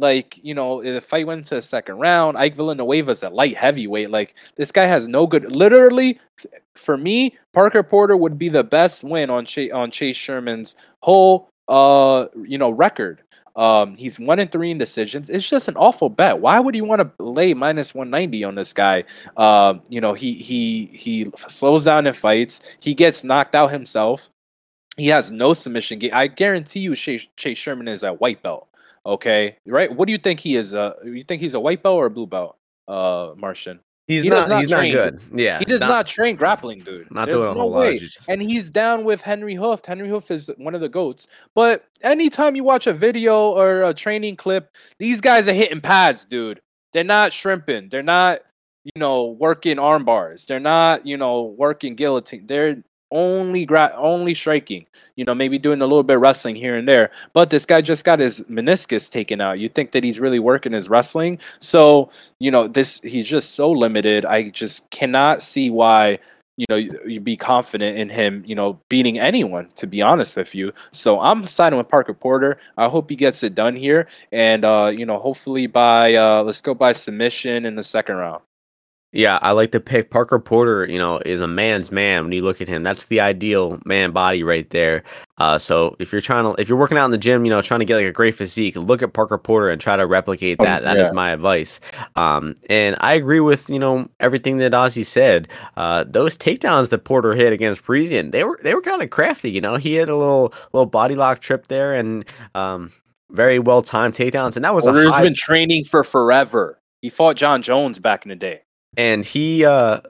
like 0.00 0.40
you 0.42 0.54
know, 0.54 0.82
the 0.82 1.00
fight 1.00 1.24
went 1.24 1.44
to 1.46 1.54
the 1.54 1.62
second 1.62 2.00
round. 2.00 2.36
Ike 2.36 2.56
Villanueva's 2.56 3.22
a 3.22 3.30
light 3.30 3.56
heavyweight. 3.56 4.10
Like 4.10 4.34
this 4.56 4.72
guy 4.72 4.86
has 4.86 5.06
no 5.06 5.28
good. 5.28 5.54
Literally, 5.54 6.18
for 6.74 6.96
me, 6.96 7.38
Parker 7.52 7.84
Porter 7.84 8.16
would 8.16 8.36
be 8.38 8.48
the 8.48 8.64
best 8.64 9.04
win 9.04 9.30
on 9.30 9.46
Chase 9.46 9.70
on 9.70 9.92
Chase 9.92 10.16
Sherman's 10.16 10.74
whole 10.98 11.48
uh 11.68 12.26
you 12.44 12.58
know 12.58 12.70
record 12.70 13.22
Um, 13.56 13.96
he's 13.96 14.18
one 14.18 14.38
in 14.40 14.48
three 14.48 14.70
in 14.70 14.78
decisions. 14.78 15.30
It's 15.30 15.48
just 15.48 15.68
an 15.68 15.76
awful 15.76 16.08
bet. 16.08 16.40
Why 16.40 16.58
would 16.58 16.74
you 16.74 16.84
want 16.84 17.00
to 17.00 17.24
lay 17.24 17.54
minus 17.54 17.94
190 17.94 18.44
on 18.44 18.54
this 18.56 18.72
guy? 18.72 19.04
Uh, 19.36 19.74
you 19.88 20.00
know, 20.00 20.12
he 20.12 20.34
he 20.34 20.86
he 20.92 21.30
slows 21.48 21.84
down 21.84 22.06
in 22.06 22.14
fights. 22.14 22.60
He 22.80 22.94
gets 22.94 23.22
knocked 23.22 23.54
out 23.54 23.70
himself. 23.70 24.28
He 24.96 25.08
has 25.08 25.30
no 25.30 25.54
submission 25.54 25.98
game. 25.98 26.10
I 26.12 26.26
guarantee 26.26 26.80
you, 26.80 26.94
Chase, 26.94 27.26
Chase 27.36 27.58
Sherman 27.58 27.88
is 27.88 28.02
a 28.02 28.12
white 28.14 28.42
belt. 28.42 28.68
Okay, 29.06 29.56
right? 29.66 29.94
What 29.94 30.06
do 30.06 30.12
you 30.12 30.18
think 30.18 30.40
he 30.40 30.56
is? 30.56 30.72
Uh, 30.72 30.94
you 31.04 31.24
think 31.24 31.42
he's 31.42 31.54
a 31.54 31.60
white 31.60 31.82
belt 31.82 31.96
or 31.96 32.06
a 32.06 32.10
blue 32.10 32.26
belt? 32.26 32.56
Uh, 32.88 33.34
Martian. 33.36 33.80
He's 34.06 34.22
He 34.22 34.28
not, 34.28 34.48
not 34.48 34.60
he's 34.60 34.70
train. 34.70 34.94
not 34.94 35.12
good. 35.12 35.20
Yeah. 35.32 35.58
He 35.58 35.64
does 35.64 35.80
not, 35.80 36.06
train 36.06 36.36
grappling, 36.36 36.80
dude. 36.80 37.10
not 37.10 37.26
There's 37.26 37.38
doing 37.38 37.50
a 37.52 37.54
no 37.54 37.60
whole 37.60 37.70
lot 37.70 37.80
way. 37.80 38.00
And 38.28 38.42
he's 38.42 38.68
down 38.68 39.04
with 39.04 39.22
Henri 39.22 39.54
Hooft. 39.54 39.86
Henri 39.86 40.08
Hooft 40.08 40.30
is 40.30 40.50
one 40.58 40.74
of 40.74 40.82
the 40.82 40.88
goats. 40.88 41.26
But 41.54 41.86
anytime 42.02 42.54
you 42.54 42.64
watch 42.64 42.86
a 42.86 42.92
video 42.92 43.50
or 43.52 43.82
a 43.84 43.94
training 43.94 44.36
clip, 44.36 44.74
these 44.98 45.20
guys 45.22 45.48
are 45.48 45.54
hitting 45.54 45.80
pads, 45.80 46.26
dude. 46.26 46.60
They're 46.92 47.02
not 47.02 47.32
shrimping. 47.32 47.88
They're 47.88 48.02
not, 48.02 48.40
you 48.84 48.92
know, 49.00 49.30
working 49.38 49.78
arm 49.78 50.04
bars. 50.04 50.44
They're 50.44 50.60
not, 50.60 51.06
you 51.06 51.16
know, 51.16 51.54
working 51.56 51.94
guillotine. 51.94 52.46
They're 52.46 52.82
only 53.14 53.64
gra- 53.64 53.94
only 53.96 54.34
striking. 54.34 54.86
You 55.16 55.24
know, 55.24 55.34
maybe 55.34 55.58
doing 55.58 55.80
a 55.80 55.86
little 55.86 56.02
bit 56.02 56.16
of 56.16 56.22
wrestling 56.22 56.56
here 56.56 56.76
and 56.76 56.88
there. 56.88 57.10
But 57.32 57.48
this 57.48 57.64
guy 57.64 57.80
just 57.80 58.04
got 58.04 58.18
his 58.18 58.40
meniscus 58.40 59.10
taken 59.10 59.40
out. 59.40 59.60
You 59.60 59.68
think 59.68 59.92
that 59.92 60.02
he's 60.02 60.18
really 60.18 60.40
working 60.40 60.72
his 60.72 60.88
wrestling? 60.88 61.38
So 61.60 62.10
you 62.40 62.50
know, 62.50 62.66
this 62.68 63.00
he's 63.02 63.28
just 63.28 63.54
so 63.54 63.70
limited. 63.70 64.26
I 64.26 64.50
just 64.50 64.90
cannot 64.90 65.40
see 65.40 65.70
why 65.70 66.18
you 66.56 66.66
know 66.68 66.76
you, 66.76 66.90
you 67.06 67.20
be 67.20 67.36
confident 67.36 67.96
in 67.96 68.08
him. 68.08 68.42
You 68.46 68.56
know, 68.56 68.80
beating 68.88 69.18
anyone. 69.18 69.68
To 69.76 69.86
be 69.86 70.02
honest 70.02 70.36
with 70.36 70.54
you, 70.54 70.72
so 70.92 71.20
I'm 71.20 71.46
siding 71.46 71.78
with 71.78 71.88
Parker 71.88 72.14
Porter. 72.14 72.58
I 72.76 72.88
hope 72.88 73.08
he 73.08 73.16
gets 73.16 73.42
it 73.44 73.54
done 73.54 73.76
here, 73.76 74.08
and 74.32 74.64
uh, 74.64 74.90
you 74.94 75.06
know, 75.06 75.18
hopefully 75.20 75.68
by 75.68 76.14
uh, 76.14 76.42
let's 76.42 76.60
go 76.60 76.74
by 76.74 76.92
submission 76.92 77.64
in 77.66 77.76
the 77.76 77.84
second 77.84 78.16
round. 78.16 78.42
Yeah, 79.14 79.38
I 79.42 79.52
like 79.52 79.70
to 79.72 79.80
pick 79.80 80.10
Parker 80.10 80.40
Porter. 80.40 80.84
You 80.86 80.98
know, 80.98 81.18
is 81.24 81.40
a 81.40 81.46
man's 81.46 81.92
man 81.92 82.24
when 82.24 82.32
you 82.32 82.42
look 82.42 82.60
at 82.60 82.66
him. 82.66 82.82
That's 82.82 83.04
the 83.04 83.20
ideal 83.20 83.78
man 83.86 84.10
body 84.10 84.42
right 84.42 84.68
there. 84.70 85.04
Uh, 85.38 85.56
so 85.58 85.94
if 86.00 86.10
you're 86.10 86.20
trying 86.20 86.44
to, 86.44 86.60
if 86.60 86.68
you're 86.68 86.76
working 86.76 86.98
out 86.98 87.04
in 87.04 87.10
the 87.12 87.18
gym, 87.18 87.44
you 87.44 87.50
know, 87.50 87.62
trying 87.62 87.78
to 87.78 87.86
get 87.86 87.96
like 87.96 88.06
a 88.06 88.12
great 88.12 88.34
physique, 88.34 88.74
look 88.74 89.02
at 89.02 89.12
Parker 89.12 89.38
Porter 89.38 89.70
and 89.70 89.80
try 89.80 89.96
to 89.96 90.04
replicate 90.04 90.58
Um, 90.58 90.66
that. 90.66 90.82
That 90.82 90.96
is 90.96 91.08
yeah. 91.08 91.12
my 91.14 91.30
advice. 91.30 91.78
Um, 92.16 92.56
and 92.68 92.96
I 93.00 93.14
agree 93.14 93.38
with 93.40 93.70
you 93.70 93.78
know 93.78 94.08
everything 94.18 94.58
that 94.58 94.72
Ozzy 94.72 95.06
said. 95.06 95.46
Uh, 95.76 96.04
those 96.08 96.36
takedowns 96.36 96.88
that 96.88 97.04
Porter 97.04 97.34
hit 97.34 97.52
against 97.52 97.84
Parisian, 97.84 98.32
they 98.32 98.42
were 98.42 98.58
they 98.64 98.74
were 98.74 98.82
kind 98.82 99.00
of 99.00 99.10
crafty. 99.10 99.50
You 99.50 99.60
know, 99.60 99.76
he 99.76 99.94
had 99.94 100.08
a 100.08 100.16
little 100.16 100.52
little 100.72 100.86
body 100.86 101.14
lock 101.14 101.38
trip 101.38 101.68
there 101.68 101.94
and 101.94 102.24
um, 102.56 102.90
very 103.30 103.60
well 103.60 103.80
timed 103.82 104.14
takedowns, 104.14 104.56
and 104.56 104.64
that 104.64 104.74
was 104.74 104.86
a 104.86 104.90
Porter's 104.90 105.10
high 105.10 105.22
been 105.22 105.34
training 105.36 105.84
for 105.84 106.02
forever. 106.02 106.80
He 107.00 107.10
fought 107.10 107.36
John 107.36 107.62
Jones 107.62 108.00
back 108.00 108.24
in 108.24 108.30
the 108.30 108.34
day. 108.36 108.63
And 108.96 109.24
he 109.24 109.64
uh 109.64 110.00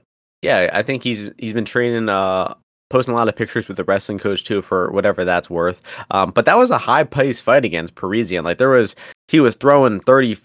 yeah 0.42 0.70
i 0.72 0.82
think 0.82 1.02
he's 1.02 1.30
he's 1.38 1.52
been 1.52 1.64
training 1.64 2.08
uh 2.08 2.54
posting 2.90 3.12
a 3.12 3.16
lot 3.16 3.28
of 3.28 3.34
pictures 3.34 3.66
with 3.66 3.76
the 3.76 3.84
wrestling 3.84 4.18
coach 4.18 4.44
too 4.44 4.62
for 4.62 4.90
whatever 4.92 5.24
that's 5.24 5.50
worth. 5.50 5.80
Um 6.12 6.30
but 6.30 6.44
that 6.44 6.56
was 6.56 6.70
a 6.70 6.78
high 6.78 7.02
paced 7.04 7.42
fight 7.42 7.64
against 7.64 7.96
parisian. 7.96 8.44
Like 8.44 8.58
there 8.58 8.68
was 8.68 8.94
he 9.28 9.40
was 9.40 9.56
throwing 9.56 9.98
30 10.00 10.36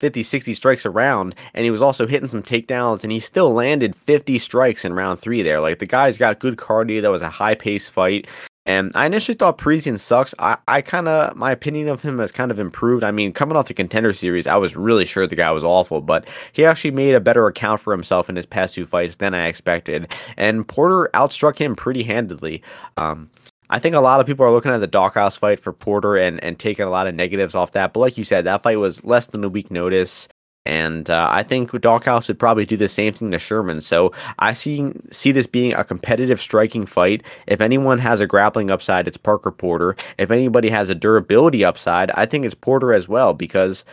50 0.00 0.22
60 0.22 0.54
strikes 0.54 0.86
around 0.86 1.34
and 1.54 1.64
he 1.64 1.70
was 1.70 1.82
also 1.82 2.06
hitting 2.06 2.28
some 2.28 2.42
takedowns 2.42 3.02
and 3.02 3.10
he 3.10 3.18
still 3.18 3.52
landed 3.52 3.96
50 3.96 4.38
strikes 4.38 4.84
in 4.84 4.92
round 4.92 5.18
three 5.18 5.42
there. 5.42 5.60
Like 5.60 5.78
the 5.80 5.86
guy's 5.86 6.18
got 6.18 6.38
good 6.38 6.56
cardio. 6.56 7.02
That 7.02 7.10
was 7.10 7.22
a 7.22 7.28
high 7.28 7.54
paced 7.54 7.90
fight 7.90 8.28
and 8.66 8.92
I 8.94 9.06
initially 9.06 9.34
thought 9.34 9.58
Parisian 9.58 9.98
sucks. 9.98 10.34
I, 10.38 10.56
I 10.66 10.80
kind 10.80 11.06
of, 11.06 11.36
my 11.36 11.50
opinion 11.50 11.88
of 11.88 12.02
him 12.02 12.18
has 12.18 12.32
kind 12.32 12.50
of 12.50 12.58
improved. 12.58 13.04
I 13.04 13.10
mean, 13.10 13.32
coming 13.32 13.56
off 13.56 13.68
the 13.68 13.74
contender 13.74 14.12
series, 14.12 14.46
I 14.46 14.56
was 14.56 14.76
really 14.76 15.04
sure 15.04 15.26
the 15.26 15.36
guy 15.36 15.50
was 15.50 15.64
awful, 15.64 16.00
but 16.00 16.26
he 16.52 16.64
actually 16.64 16.92
made 16.92 17.14
a 17.14 17.20
better 17.20 17.46
account 17.46 17.80
for 17.80 17.92
himself 17.92 18.30
in 18.30 18.36
his 18.36 18.46
past 18.46 18.74
two 18.74 18.86
fights 18.86 19.16
than 19.16 19.34
I 19.34 19.46
expected. 19.48 20.12
And 20.36 20.66
Porter 20.66 21.10
outstruck 21.12 21.58
him 21.58 21.76
pretty 21.76 22.04
handedly. 22.04 22.62
Um, 22.96 23.30
I 23.70 23.78
think 23.78 23.94
a 23.94 24.00
lot 24.00 24.20
of 24.20 24.26
people 24.26 24.46
are 24.46 24.50
looking 24.50 24.72
at 24.72 24.78
the 24.78 24.88
Daukaus 24.88 25.38
fight 25.38 25.58
for 25.58 25.72
Porter 25.72 26.16
and, 26.16 26.42
and 26.42 26.58
taking 26.58 26.84
a 26.84 26.90
lot 26.90 27.06
of 27.06 27.14
negatives 27.14 27.54
off 27.54 27.72
that. 27.72 27.92
But 27.92 28.00
like 28.00 28.18
you 28.18 28.24
said, 28.24 28.44
that 28.44 28.62
fight 28.62 28.78
was 28.78 29.04
less 29.04 29.26
than 29.26 29.42
a 29.44 29.48
week 29.48 29.70
notice. 29.70 30.28
And 30.66 31.10
uh, 31.10 31.28
I 31.30 31.42
think 31.42 31.70
Daukaus 31.72 32.28
would 32.28 32.38
probably 32.38 32.64
do 32.64 32.76
the 32.76 32.88
same 32.88 33.12
thing 33.12 33.30
to 33.30 33.38
Sherman. 33.38 33.80
So 33.80 34.12
I 34.38 34.54
see 34.54 34.92
see 35.10 35.30
this 35.30 35.46
being 35.46 35.74
a 35.74 35.84
competitive 35.84 36.40
striking 36.40 36.86
fight. 36.86 37.22
If 37.46 37.60
anyone 37.60 37.98
has 37.98 38.20
a 38.20 38.26
grappling 38.26 38.70
upside, 38.70 39.06
it's 39.06 39.18
Parker 39.18 39.50
Porter. 39.50 39.94
If 40.16 40.30
anybody 40.30 40.70
has 40.70 40.88
a 40.88 40.94
durability 40.94 41.64
upside, 41.64 42.10
I 42.12 42.24
think 42.24 42.46
it's 42.46 42.54
Porter 42.54 42.94
as 42.94 43.08
well 43.08 43.34
because 43.34 43.84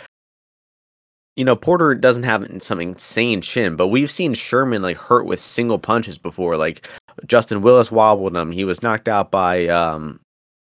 you 1.36 1.43
know 1.43 1.57
Porter 1.57 1.93
doesn't 1.93 2.24
have 2.24 2.47
some 2.63 2.80
insane 2.80 3.41
chin, 3.41 3.76
but 3.76 3.88
we've 3.89 4.11
seen 4.11 4.34
Sherman 4.34 4.82
like 4.82 4.97
hurt 4.97 5.26
with 5.26 5.41
single 5.41 5.80
punches 5.80 6.17
before. 6.17 6.55
Like 6.55 6.88
Justin 7.26 7.61
Willis 7.61 7.91
wobbled 7.91 8.36
him. 8.36 8.51
He 8.51 8.63
was 8.63 8.82
knocked 8.82 9.09
out 9.09 9.30
by 9.30 9.67
um, 9.67 10.22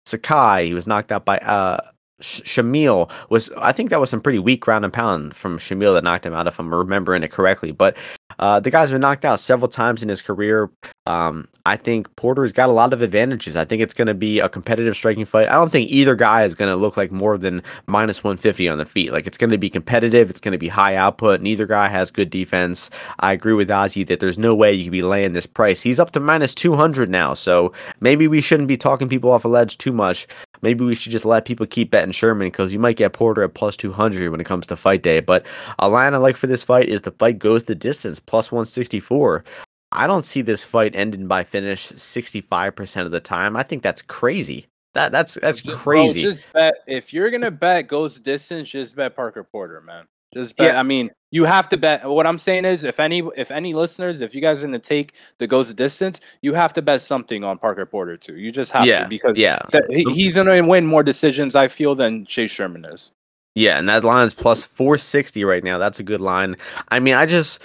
Sakai. 0.05 0.67
He 0.67 0.73
was 0.73 0.87
knocked 0.87 1.13
out 1.13 1.23
by 1.23 1.37
uh, 1.37 1.79
Shamil. 2.21 3.11
Was 3.29 3.51
I 3.57 3.71
think 3.71 3.89
that 3.89 3.99
was 3.99 4.09
some 4.09 4.21
pretty 4.21 4.39
weak 4.39 4.61
ground 4.61 4.85
and 4.85 4.93
pound 4.93 5.35
from 5.35 5.57
Shamil 5.57 5.93
that 5.93 6.03
knocked 6.03 6.25
him 6.25 6.33
out, 6.33 6.47
if 6.47 6.59
I'm 6.59 6.73
remembering 6.73 7.23
it 7.23 7.31
correctly. 7.31 7.71
But 7.71 7.97
uh, 8.39 8.59
the 8.59 8.71
guy's 8.71 8.91
been 8.91 9.01
knocked 9.01 9.25
out 9.25 9.39
several 9.39 9.67
times 9.67 10.03
in 10.03 10.09
his 10.09 10.21
career. 10.21 10.69
Um, 11.05 11.47
I 11.65 11.77
think 11.77 12.13
Porter's 12.15 12.51
got 12.51 12.69
a 12.69 12.71
lot 12.71 12.93
of 12.93 13.01
advantages. 13.01 13.55
I 13.55 13.65
think 13.65 13.81
it's 13.81 13.93
going 13.93 14.07
to 14.07 14.13
be 14.13 14.39
a 14.39 14.49
competitive 14.49 14.95
striking 14.95 15.25
fight. 15.25 15.47
I 15.47 15.53
don't 15.53 15.71
think 15.71 15.89
either 15.89 16.15
guy 16.15 16.43
is 16.43 16.55
going 16.55 16.69
to 16.69 16.75
look 16.75 16.97
like 16.97 17.11
more 17.11 17.37
than 17.37 17.61
minus 17.85 18.23
150 18.23 18.67
on 18.67 18.77
the 18.77 18.85
feet. 18.85 19.11
Like 19.11 19.27
it's 19.27 19.37
going 19.37 19.51
to 19.51 19.57
be 19.57 19.69
competitive. 19.69 20.29
It's 20.29 20.41
going 20.41 20.51
to 20.51 20.57
be 20.57 20.67
high 20.67 20.95
output. 20.95 21.41
Neither 21.41 21.65
guy 21.65 21.87
has 21.87 22.11
good 22.11 22.29
defense. 22.29 22.89
I 23.19 23.33
agree 23.33 23.53
with 23.53 23.69
Ozzy 23.69 24.05
that 24.07 24.19
there's 24.19 24.37
no 24.37 24.55
way 24.55 24.73
you 24.73 24.85
could 24.85 24.91
be 24.91 25.01
laying 25.01 25.33
this 25.33 25.45
price. 25.45 25.81
He's 25.81 25.99
up 25.99 26.11
to 26.11 26.19
minus 26.19 26.55
200 26.55 27.09
now. 27.09 27.33
So 27.33 27.71
maybe 27.99 28.27
we 28.27 28.41
shouldn't 28.41 28.67
be 28.67 28.77
talking 28.77 29.07
people 29.07 29.31
off 29.31 29.45
a 29.45 29.47
ledge 29.47 29.77
too 29.77 29.91
much. 29.91 30.27
Maybe 30.61 30.83
we 30.83 30.95
should 30.95 31.11
just 31.11 31.25
let 31.25 31.45
people 31.45 31.67
keep 31.67 31.91
betting 31.91 32.11
Sherman 32.11 32.47
because 32.47 32.73
you 32.73 32.79
might 32.79 32.97
get 32.97 33.13
Porter 33.13 33.43
at 33.43 33.53
plus 33.53 33.77
200 33.77 34.31
when 34.31 34.41
it 34.41 34.45
comes 34.45 34.65
to 34.67 34.75
fight 34.75 35.03
day. 35.03 35.19
But 35.19 35.45
a 35.77 35.87
line 35.89 36.15
I 36.15 36.17
like 36.17 36.35
for 36.35 36.47
this 36.47 36.63
fight 36.63 36.89
is 36.89 37.01
the 37.01 37.11
fight 37.11 37.37
goes 37.37 37.65
the 37.65 37.75
distance, 37.75 38.14
plus 38.19 38.51
164. 38.51 39.43
I 39.91 40.07
don't 40.07 40.25
see 40.25 40.41
this 40.41 40.63
fight 40.63 40.95
ending 40.95 41.27
by 41.27 41.43
finish 41.43 41.87
65% 41.89 43.05
of 43.05 43.11
the 43.11 43.19
time. 43.19 43.55
I 43.55 43.63
think 43.63 43.81
that's 43.83 44.01
crazy. 44.01 44.67
That 44.93 45.11
that's 45.11 45.35
that's 45.35 45.61
Just- 45.61 45.83
bro, 45.83 46.03
crazy. 46.03 46.21
just 46.21 46.51
bet 46.53 46.75
if 46.87 47.13
you're 47.13 47.29
gonna 47.29 47.51
bet 47.51 47.87
goes 47.87 48.17
distance, 48.19 48.69
just 48.69 48.95
bet 48.95 49.15
Parker 49.15 49.43
Porter, 49.43 49.81
man. 49.81 50.05
Just 50.33 50.55
bet. 50.57 50.73
Yeah. 50.73 50.79
I 50.79 50.83
mean, 50.83 51.11
you 51.31 51.43
have 51.45 51.69
to 51.69 51.77
bet. 51.77 52.05
What 52.09 52.25
I'm 52.25 52.37
saying 52.37 52.65
is, 52.65 52.83
if 52.85 52.99
any, 52.99 53.21
if 53.37 53.51
any 53.51 53.73
listeners, 53.73 54.21
if 54.21 54.33
you 54.33 54.41
guys 54.41 54.61
are 54.63 54.67
gonna 54.67 54.79
take 54.79 55.13
the 55.37 55.47
goes 55.47 55.73
distance, 55.73 56.19
you 56.41 56.53
have 56.53 56.71
to 56.73 56.81
bet 56.81 57.01
something 57.01 57.43
on 57.43 57.57
Parker 57.57 57.85
Porter 57.85 58.15
too. 58.17 58.37
You 58.37 58.51
just 58.53 58.71
have 58.71 58.85
yeah, 58.85 59.03
to 59.03 59.09
because 59.09 59.37
yeah, 59.37 59.59
he's 59.89 60.35
gonna 60.35 60.61
win 60.65 60.85
more 60.85 61.03
decisions, 61.03 61.55
I 61.55 61.67
feel, 61.67 61.93
than 61.95 62.25
Chase 62.25 62.51
Sherman 62.51 62.85
is. 62.85 63.11
yeah, 63.55 63.77
and 63.77 63.87
that 63.89 64.03
line 64.03 64.25
is 64.25 64.33
plus 64.33 64.63
460 64.63 65.43
right 65.45 65.63
now. 65.63 65.77
That's 65.77 65.99
a 65.99 66.03
good 66.03 66.21
line. 66.21 66.55
I 66.89 66.99
mean, 66.99 67.15
I 67.15 67.25
just 67.25 67.61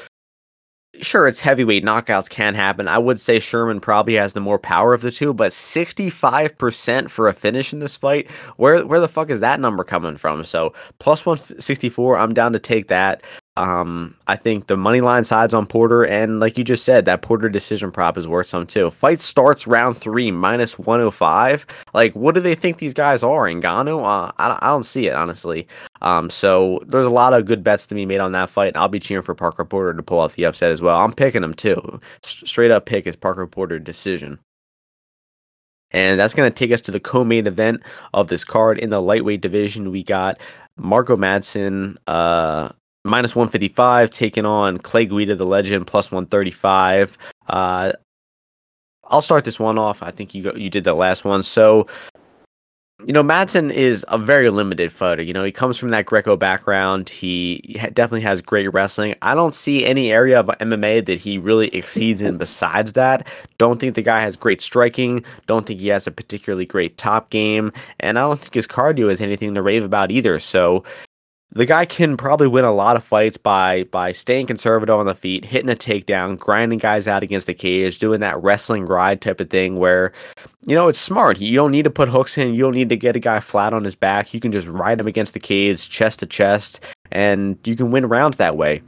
sure 1.00 1.28
it's 1.28 1.38
heavyweight 1.38 1.84
knockouts 1.84 2.28
can 2.28 2.54
happen. 2.54 2.88
I 2.88 2.98
would 2.98 3.20
say 3.20 3.38
Sherman 3.38 3.80
probably 3.80 4.14
has 4.14 4.32
the 4.32 4.40
more 4.40 4.58
power 4.58 4.92
of 4.92 5.02
the 5.02 5.10
two, 5.10 5.32
but 5.32 5.52
65% 5.52 7.10
for 7.10 7.28
a 7.28 7.32
finish 7.32 7.72
in 7.72 7.78
this 7.78 7.96
fight, 7.96 8.30
where 8.56 8.84
where 8.84 9.00
the 9.00 9.08
fuck 9.08 9.30
is 9.30 9.40
that 9.40 9.60
number 9.60 9.84
coming 9.84 10.16
from? 10.16 10.44
So 10.44 10.74
plus 10.98 11.24
164, 11.24 12.18
I'm 12.18 12.34
down 12.34 12.52
to 12.52 12.58
take 12.58 12.88
that. 12.88 13.24
Um, 13.60 14.14
I 14.26 14.36
think 14.36 14.68
the 14.68 14.76
money 14.78 15.02
line 15.02 15.22
sides 15.22 15.52
on 15.52 15.66
Porter, 15.66 16.02
and 16.02 16.40
like 16.40 16.56
you 16.56 16.64
just 16.64 16.82
said, 16.82 17.04
that 17.04 17.20
Porter 17.20 17.50
decision 17.50 17.92
prop 17.92 18.16
is 18.16 18.26
worth 18.26 18.46
some 18.46 18.66
too. 18.66 18.90
Fight 18.90 19.20
starts 19.20 19.66
round 19.66 19.98
three, 19.98 20.30
minus 20.30 20.78
105. 20.78 21.66
Like, 21.92 22.14
what 22.14 22.34
do 22.34 22.40
they 22.40 22.54
think 22.54 22.78
these 22.78 22.94
guys 22.94 23.22
are? 23.22 23.44
Ngannou? 23.48 23.98
Uh, 24.02 24.32
I, 24.38 24.58
I 24.62 24.68
don't 24.68 24.84
see 24.84 25.08
it, 25.08 25.14
honestly. 25.14 25.68
Um, 26.00 26.30
so 26.30 26.80
there's 26.86 27.04
a 27.04 27.10
lot 27.10 27.34
of 27.34 27.44
good 27.44 27.62
bets 27.62 27.86
to 27.88 27.94
be 27.94 28.06
made 28.06 28.20
on 28.20 28.32
that 28.32 28.48
fight. 28.48 28.68
And 28.68 28.78
I'll 28.78 28.88
be 28.88 28.98
cheering 28.98 29.24
for 29.24 29.34
Parker 29.34 29.66
Porter 29.66 29.92
to 29.92 30.02
pull 30.02 30.20
off 30.20 30.36
the 30.36 30.46
upset 30.46 30.72
as 30.72 30.80
well. 30.80 30.98
I'm 30.98 31.12
picking 31.12 31.44
him 31.44 31.52
too. 31.52 32.00
S- 32.24 32.42
straight 32.46 32.70
up 32.70 32.86
pick 32.86 33.06
is 33.06 33.14
Parker 33.14 33.46
Porter 33.46 33.78
decision. 33.78 34.38
And 35.90 36.18
that's 36.18 36.32
going 36.32 36.50
to 36.50 36.54
take 36.54 36.72
us 36.72 36.80
to 36.82 36.92
the 36.92 37.00
co-main 37.00 37.46
event 37.46 37.82
of 38.14 38.28
this 38.28 38.44
card 38.44 38.78
in 38.78 38.88
the 38.88 39.02
lightweight 39.02 39.42
division. 39.42 39.90
We 39.90 40.02
got 40.02 40.40
Marco 40.78 41.16
Madsen, 41.16 41.98
uh, 42.06 42.70
minus 43.04 43.34
155, 43.34 44.10
taking 44.10 44.44
on 44.44 44.78
Clay 44.78 45.06
Guida, 45.06 45.34
the 45.36 45.46
legend, 45.46 45.86
plus 45.86 46.10
135. 46.10 47.16
Uh, 47.48 47.92
I'll 49.04 49.22
start 49.22 49.44
this 49.44 49.58
one 49.58 49.78
off. 49.78 50.02
I 50.02 50.10
think 50.10 50.34
you 50.34 50.52
you 50.54 50.70
did 50.70 50.84
the 50.84 50.94
last 50.94 51.24
one. 51.24 51.42
So 51.42 51.86
you 53.06 53.12
know, 53.12 53.22
Madsen 53.22 53.72
is 53.72 54.04
a 54.08 54.18
very 54.18 54.50
limited 54.50 54.92
fighter. 54.92 55.22
You 55.22 55.32
know, 55.32 55.44
he 55.44 55.52
comes 55.52 55.76
from 55.78 55.88
that 55.90 56.06
Greco 56.06 56.36
background. 56.36 57.08
He 57.08 57.78
definitely 57.94 58.20
has 58.22 58.42
great 58.42 58.68
wrestling. 58.68 59.14
I 59.22 59.34
don't 59.34 59.54
see 59.54 59.86
any 59.86 60.12
area 60.12 60.38
of 60.38 60.46
MMA 60.46 61.06
that 61.06 61.18
he 61.18 61.38
really 61.38 61.68
exceeds 61.68 62.20
in 62.20 62.36
besides 62.36 62.92
that. 62.94 63.26
Don't 63.58 63.80
think 63.80 63.94
the 63.94 64.02
guy 64.02 64.20
has 64.20 64.36
great 64.36 64.60
striking. 64.60 65.24
Don't 65.46 65.66
think 65.66 65.80
he 65.80 65.88
has 65.88 66.06
a 66.06 66.10
particularly 66.10 66.66
great 66.66 66.98
top 66.98 67.30
game. 67.30 67.72
And 68.00 68.18
I 68.18 68.22
don't 68.22 68.38
think 68.38 68.54
his 68.54 68.66
cardio 68.66 69.10
is 69.10 69.20
anything 69.20 69.54
to 69.54 69.62
rave 69.62 69.84
about 69.84 70.10
either. 70.10 70.38
So, 70.38 70.84
the 71.52 71.66
guy 71.66 71.84
can 71.84 72.16
probably 72.16 72.46
win 72.46 72.64
a 72.64 72.72
lot 72.72 72.96
of 72.96 73.02
fights 73.02 73.36
by 73.36 73.84
by 73.84 74.12
staying 74.12 74.46
conservative 74.46 74.94
on 74.94 75.06
the 75.06 75.14
feet, 75.14 75.44
hitting 75.44 75.70
a 75.70 75.74
takedown, 75.74 76.38
grinding 76.38 76.78
guys 76.78 77.08
out 77.08 77.22
against 77.22 77.46
the 77.46 77.54
cage, 77.54 77.98
doing 77.98 78.20
that 78.20 78.40
wrestling 78.42 78.86
ride 78.86 79.20
type 79.20 79.40
of 79.40 79.50
thing 79.50 79.76
where 79.76 80.12
you 80.66 80.74
know 80.74 80.88
it's 80.88 80.98
smart. 80.98 81.38
You 81.40 81.54
don't 81.54 81.72
need 81.72 81.84
to 81.84 81.90
put 81.90 82.08
hooks 82.08 82.38
in, 82.38 82.54
you 82.54 82.62
don't 82.62 82.74
need 82.74 82.88
to 82.90 82.96
get 82.96 83.16
a 83.16 83.20
guy 83.20 83.40
flat 83.40 83.72
on 83.72 83.84
his 83.84 83.94
back. 83.96 84.32
You 84.32 84.40
can 84.40 84.52
just 84.52 84.68
ride 84.68 85.00
him 85.00 85.06
against 85.06 85.32
the 85.32 85.40
cage, 85.40 85.88
chest 85.88 86.20
to 86.20 86.26
chest, 86.26 86.84
and 87.10 87.58
you 87.64 87.74
can 87.74 87.90
win 87.90 88.06
rounds 88.06 88.36
that 88.36 88.56
way. 88.56 88.82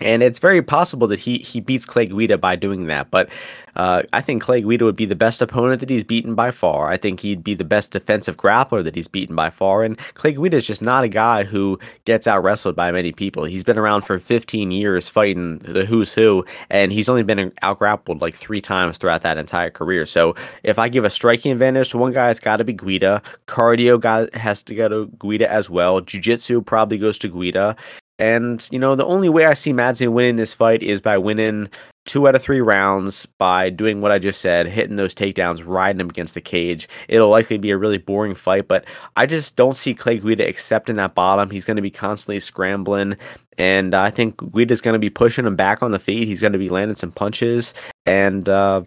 And 0.00 0.22
it's 0.22 0.38
very 0.38 0.60
possible 0.60 1.06
that 1.08 1.18
he 1.18 1.38
he 1.38 1.60
beats 1.60 1.86
Clay 1.86 2.04
Guida 2.04 2.36
by 2.36 2.54
doing 2.54 2.86
that. 2.86 3.10
But 3.10 3.30
uh, 3.76 4.02
I 4.12 4.20
think 4.20 4.42
Clay 4.42 4.60
Guida 4.60 4.84
would 4.84 4.96
be 4.96 5.06
the 5.06 5.14
best 5.14 5.40
opponent 5.40 5.80
that 5.80 5.88
he's 5.88 6.04
beaten 6.04 6.34
by 6.34 6.50
far. 6.50 6.88
I 6.88 6.98
think 6.98 7.20
he'd 7.20 7.42
be 7.42 7.54
the 7.54 7.64
best 7.64 7.92
defensive 7.92 8.36
grappler 8.36 8.84
that 8.84 8.94
he's 8.94 9.08
beaten 9.08 9.34
by 9.34 9.48
far. 9.48 9.84
And 9.84 9.96
Clay 10.14 10.32
Guida 10.32 10.58
is 10.58 10.66
just 10.66 10.82
not 10.82 11.04
a 11.04 11.08
guy 11.08 11.44
who 11.44 11.78
gets 12.04 12.26
out 12.26 12.42
wrestled 12.42 12.76
by 12.76 12.92
many 12.92 13.10
people. 13.10 13.44
He's 13.44 13.64
been 13.64 13.78
around 13.78 14.02
for 14.02 14.18
15 14.18 14.70
years 14.70 15.08
fighting 15.08 15.58
the 15.58 15.86
who's 15.86 16.12
who, 16.12 16.44
and 16.68 16.92
he's 16.92 17.08
only 17.08 17.22
been 17.22 17.52
out 17.62 17.78
grappled 17.78 18.20
like 18.20 18.34
three 18.34 18.60
times 18.60 18.98
throughout 18.98 19.22
that 19.22 19.38
entire 19.38 19.70
career. 19.70 20.04
So 20.04 20.34
if 20.62 20.78
I 20.78 20.90
give 20.90 21.04
a 21.04 21.10
striking 21.10 21.52
advantage 21.52 21.90
to 21.90 21.98
one 21.98 22.12
guy, 22.12 22.30
it's 22.30 22.40
got 22.40 22.58
to 22.58 22.64
be 22.64 22.74
Guida. 22.74 23.22
Cardio 23.46 23.98
got, 23.98 24.34
has 24.34 24.62
to 24.64 24.74
go 24.74 24.88
to 24.88 25.06
Guida 25.18 25.50
as 25.50 25.70
well. 25.70 26.02
Jiu 26.02 26.20
Jitsu 26.20 26.60
probably 26.60 26.98
goes 26.98 27.18
to 27.20 27.28
Guida. 27.28 27.76
And, 28.18 28.66
you 28.70 28.78
know, 28.78 28.94
the 28.94 29.04
only 29.04 29.28
way 29.28 29.46
I 29.46 29.54
see 29.54 29.72
Madsen 29.72 30.12
winning 30.12 30.36
this 30.36 30.54
fight 30.54 30.82
is 30.82 31.00
by 31.00 31.18
winning 31.18 31.68
two 32.06 32.26
out 32.28 32.34
of 32.34 32.42
three 32.42 32.60
rounds 32.60 33.26
by 33.38 33.68
doing 33.68 34.00
what 34.00 34.12
I 34.12 34.18
just 34.18 34.40
said, 34.40 34.66
hitting 34.66 34.96
those 34.96 35.14
takedowns, 35.14 35.66
riding 35.66 36.00
him 36.00 36.08
against 36.08 36.34
the 36.34 36.40
cage. 36.40 36.88
It'll 37.08 37.28
likely 37.28 37.58
be 37.58 37.70
a 37.70 37.76
really 37.76 37.98
boring 37.98 38.34
fight, 38.34 38.68
but 38.68 38.84
I 39.16 39.26
just 39.26 39.56
don't 39.56 39.76
see 39.76 39.92
Clay 39.92 40.18
Guida 40.18 40.48
accepting 40.48 40.96
that 40.96 41.14
bottom. 41.14 41.50
He's 41.50 41.64
going 41.64 41.76
to 41.76 41.82
be 41.82 41.90
constantly 41.90 42.40
scrambling, 42.40 43.16
and 43.58 43.94
I 43.94 44.10
think 44.10 44.36
Guida's 44.52 44.80
going 44.80 44.94
to 44.94 45.00
be 45.00 45.10
pushing 45.10 45.46
him 45.46 45.56
back 45.56 45.82
on 45.82 45.90
the 45.90 45.98
feet. 45.98 46.28
He's 46.28 46.40
going 46.40 46.52
to 46.52 46.58
be 46.58 46.68
landing 46.68 46.96
some 46.96 47.10
punches, 47.10 47.74
and, 48.06 48.48
uh, 48.48 48.82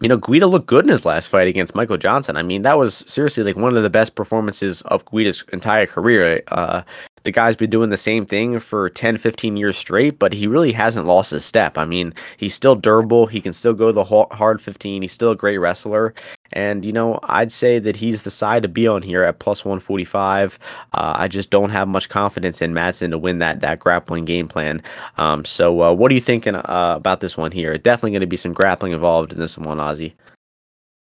you 0.00 0.08
know, 0.08 0.18
Guida 0.18 0.46
looked 0.46 0.66
good 0.66 0.84
in 0.84 0.90
his 0.90 1.06
last 1.06 1.28
fight 1.28 1.48
against 1.48 1.74
Michael 1.74 1.96
Johnson. 1.96 2.36
I 2.36 2.42
mean, 2.42 2.62
that 2.62 2.78
was 2.78 2.96
seriously 3.06 3.44
like 3.44 3.56
one 3.56 3.76
of 3.76 3.82
the 3.82 3.90
best 3.90 4.14
performances 4.14 4.82
of 4.82 5.04
Guida's 5.04 5.44
entire 5.52 5.86
career. 5.86 6.42
Uh, 6.48 6.82
the 7.26 7.32
guy's 7.32 7.56
been 7.56 7.70
doing 7.70 7.90
the 7.90 7.96
same 7.96 8.24
thing 8.24 8.60
for 8.60 8.88
10, 8.88 9.18
15 9.18 9.56
years 9.56 9.76
straight, 9.76 10.16
but 10.16 10.32
he 10.32 10.46
really 10.46 10.70
hasn't 10.70 11.06
lost 11.06 11.32
his 11.32 11.44
step. 11.44 11.76
I 11.76 11.84
mean, 11.84 12.14
he's 12.36 12.54
still 12.54 12.76
durable. 12.76 13.26
He 13.26 13.40
can 13.40 13.52
still 13.52 13.74
go 13.74 13.90
the 13.90 14.04
hard 14.04 14.60
15. 14.60 15.02
He's 15.02 15.10
still 15.10 15.32
a 15.32 15.36
great 15.36 15.58
wrestler. 15.58 16.14
And, 16.52 16.84
you 16.84 16.92
know, 16.92 17.18
I'd 17.24 17.50
say 17.50 17.80
that 17.80 17.96
he's 17.96 18.22
the 18.22 18.30
side 18.30 18.62
to 18.62 18.68
be 18.68 18.86
on 18.86 19.02
here 19.02 19.24
at 19.24 19.40
plus 19.40 19.64
145. 19.64 20.56
Uh, 20.92 21.14
I 21.16 21.26
just 21.26 21.50
don't 21.50 21.70
have 21.70 21.88
much 21.88 22.08
confidence 22.08 22.62
in 22.62 22.72
Madsen 22.72 23.10
to 23.10 23.18
win 23.18 23.40
that 23.40 23.58
that 23.58 23.80
grappling 23.80 24.24
game 24.24 24.46
plan. 24.46 24.80
Um, 25.18 25.44
so, 25.44 25.82
uh, 25.82 25.92
what 25.92 26.12
are 26.12 26.14
you 26.14 26.20
thinking 26.20 26.54
uh, 26.54 26.94
about 26.96 27.18
this 27.18 27.36
one 27.36 27.50
here? 27.50 27.76
Definitely 27.76 28.12
going 28.12 28.20
to 28.20 28.28
be 28.28 28.36
some 28.36 28.52
grappling 28.52 28.92
involved 28.92 29.32
in 29.32 29.40
this 29.40 29.58
one, 29.58 29.78
Ozzy. 29.78 30.12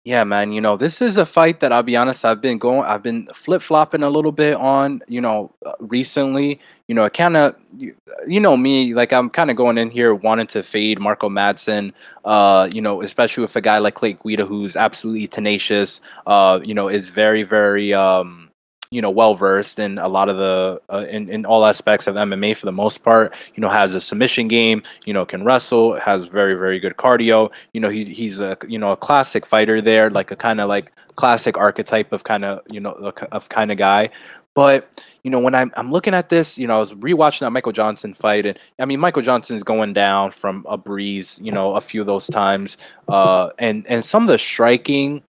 Yeah, 0.04 0.24
man. 0.24 0.52
You 0.52 0.62
know, 0.62 0.78
this 0.78 1.02
is 1.02 1.18
a 1.18 1.26
fight 1.26 1.60
that 1.60 1.72
I'll 1.72 1.82
be 1.82 1.94
honest, 1.94 2.24
I've 2.24 2.40
been 2.40 2.56
going, 2.56 2.84
I've 2.88 3.02
been 3.02 3.26
flip 3.34 3.60
flopping 3.60 4.02
a 4.02 4.08
little 4.08 4.32
bit 4.32 4.54
on, 4.54 5.02
you 5.08 5.20
know, 5.20 5.52
uh, 5.66 5.72
recently. 5.78 6.58
You 6.88 6.94
know, 6.94 7.08
kind 7.10 7.36
of, 7.36 7.54
you, 7.76 7.94
you 8.26 8.40
know, 8.40 8.56
me, 8.56 8.94
like 8.94 9.12
I'm 9.12 9.28
kind 9.28 9.50
of 9.50 9.56
going 9.56 9.76
in 9.78 9.90
here 9.90 10.14
wanting 10.14 10.46
to 10.48 10.62
fade 10.62 10.98
Marco 10.98 11.28
Madsen, 11.28 11.92
uh, 12.24 12.68
you 12.72 12.80
know, 12.80 13.02
especially 13.02 13.42
with 13.42 13.54
a 13.56 13.60
guy 13.60 13.78
like 13.78 13.94
Clay 13.94 14.14
Guida 14.14 14.46
who's 14.46 14.74
absolutely 14.74 15.28
tenacious, 15.28 16.00
uh, 16.26 16.60
you 16.64 16.74
know, 16.74 16.88
is 16.88 17.10
very, 17.10 17.42
very, 17.42 17.92
um, 17.92 18.49
you 18.90 19.00
know 19.00 19.10
well 19.10 19.34
versed 19.34 19.78
in 19.78 19.98
a 19.98 20.08
lot 20.08 20.28
of 20.28 20.36
the 20.36 20.80
uh, 20.92 21.06
in 21.08 21.28
in 21.28 21.46
all 21.46 21.64
aspects 21.64 22.06
of 22.06 22.16
MMA 22.16 22.56
for 22.56 22.66
the 22.66 22.72
most 22.72 22.98
part. 23.04 23.34
You 23.54 23.60
know, 23.60 23.68
has 23.68 23.94
a 23.94 24.00
submission 24.00 24.48
game. 24.48 24.82
You 25.06 25.12
know, 25.12 25.24
can 25.24 25.44
wrestle. 25.44 25.98
Has 26.00 26.26
very 26.26 26.54
very 26.54 26.80
good 26.80 26.96
cardio. 26.96 27.52
You 27.72 27.80
know, 27.80 27.88
he 27.88 28.04
he's 28.04 28.40
a 28.40 28.56
you 28.66 28.78
know 28.78 28.92
a 28.92 28.96
classic 28.96 29.46
fighter 29.46 29.80
there, 29.80 30.10
like 30.10 30.30
a 30.30 30.36
kind 30.36 30.60
of 30.60 30.68
like 30.68 30.92
classic 31.14 31.56
archetype 31.56 32.12
of 32.12 32.24
kind 32.24 32.44
of 32.44 32.60
you 32.68 32.80
know 32.80 32.92
of 33.32 33.48
kind 33.48 33.70
of 33.70 33.78
guy. 33.78 34.10
But 34.54 35.02
you 35.22 35.30
know, 35.30 35.38
when 35.38 35.54
I'm 35.54 35.70
I'm 35.76 35.92
looking 35.92 36.14
at 36.14 36.28
this, 36.28 36.58
you 36.58 36.66
know, 36.66 36.76
I 36.76 36.78
was 36.80 36.92
rewatching 36.94 37.40
that 37.40 37.50
Michael 37.50 37.72
Johnson 37.72 38.12
fight, 38.12 38.44
and 38.44 38.58
I 38.80 38.86
mean, 38.86 38.98
Michael 38.98 39.22
Johnson's 39.22 39.62
going 39.62 39.92
down 39.92 40.32
from 40.32 40.66
a 40.68 40.76
breeze, 40.76 41.38
you 41.40 41.52
know, 41.52 41.76
a 41.76 41.80
few 41.80 42.00
of 42.00 42.08
those 42.08 42.26
times, 42.26 42.76
uh, 43.08 43.50
and 43.60 43.86
and 43.86 44.04
some 44.04 44.24
of 44.24 44.28
the 44.28 44.38
striking 44.38 45.22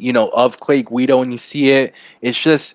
you 0.00 0.12
know, 0.12 0.28
of 0.28 0.60
Clay 0.60 0.82
Guida 0.82 1.16
when 1.16 1.32
you 1.32 1.38
see 1.38 1.70
it. 1.70 1.94
It's 2.20 2.40
just, 2.40 2.74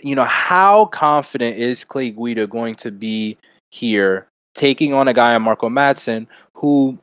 you 0.00 0.14
know, 0.14 0.24
how 0.24 0.86
confident 0.86 1.56
is 1.56 1.84
Clay 1.84 2.10
Guida 2.10 2.46
going 2.46 2.74
to 2.76 2.90
be 2.90 3.36
here 3.70 4.26
taking 4.54 4.92
on 4.92 5.08
a 5.08 5.14
guy 5.14 5.34
on 5.34 5.42
Marco 5.42 5.68
Madsen 5.68 6.26
who, 6.54 6.98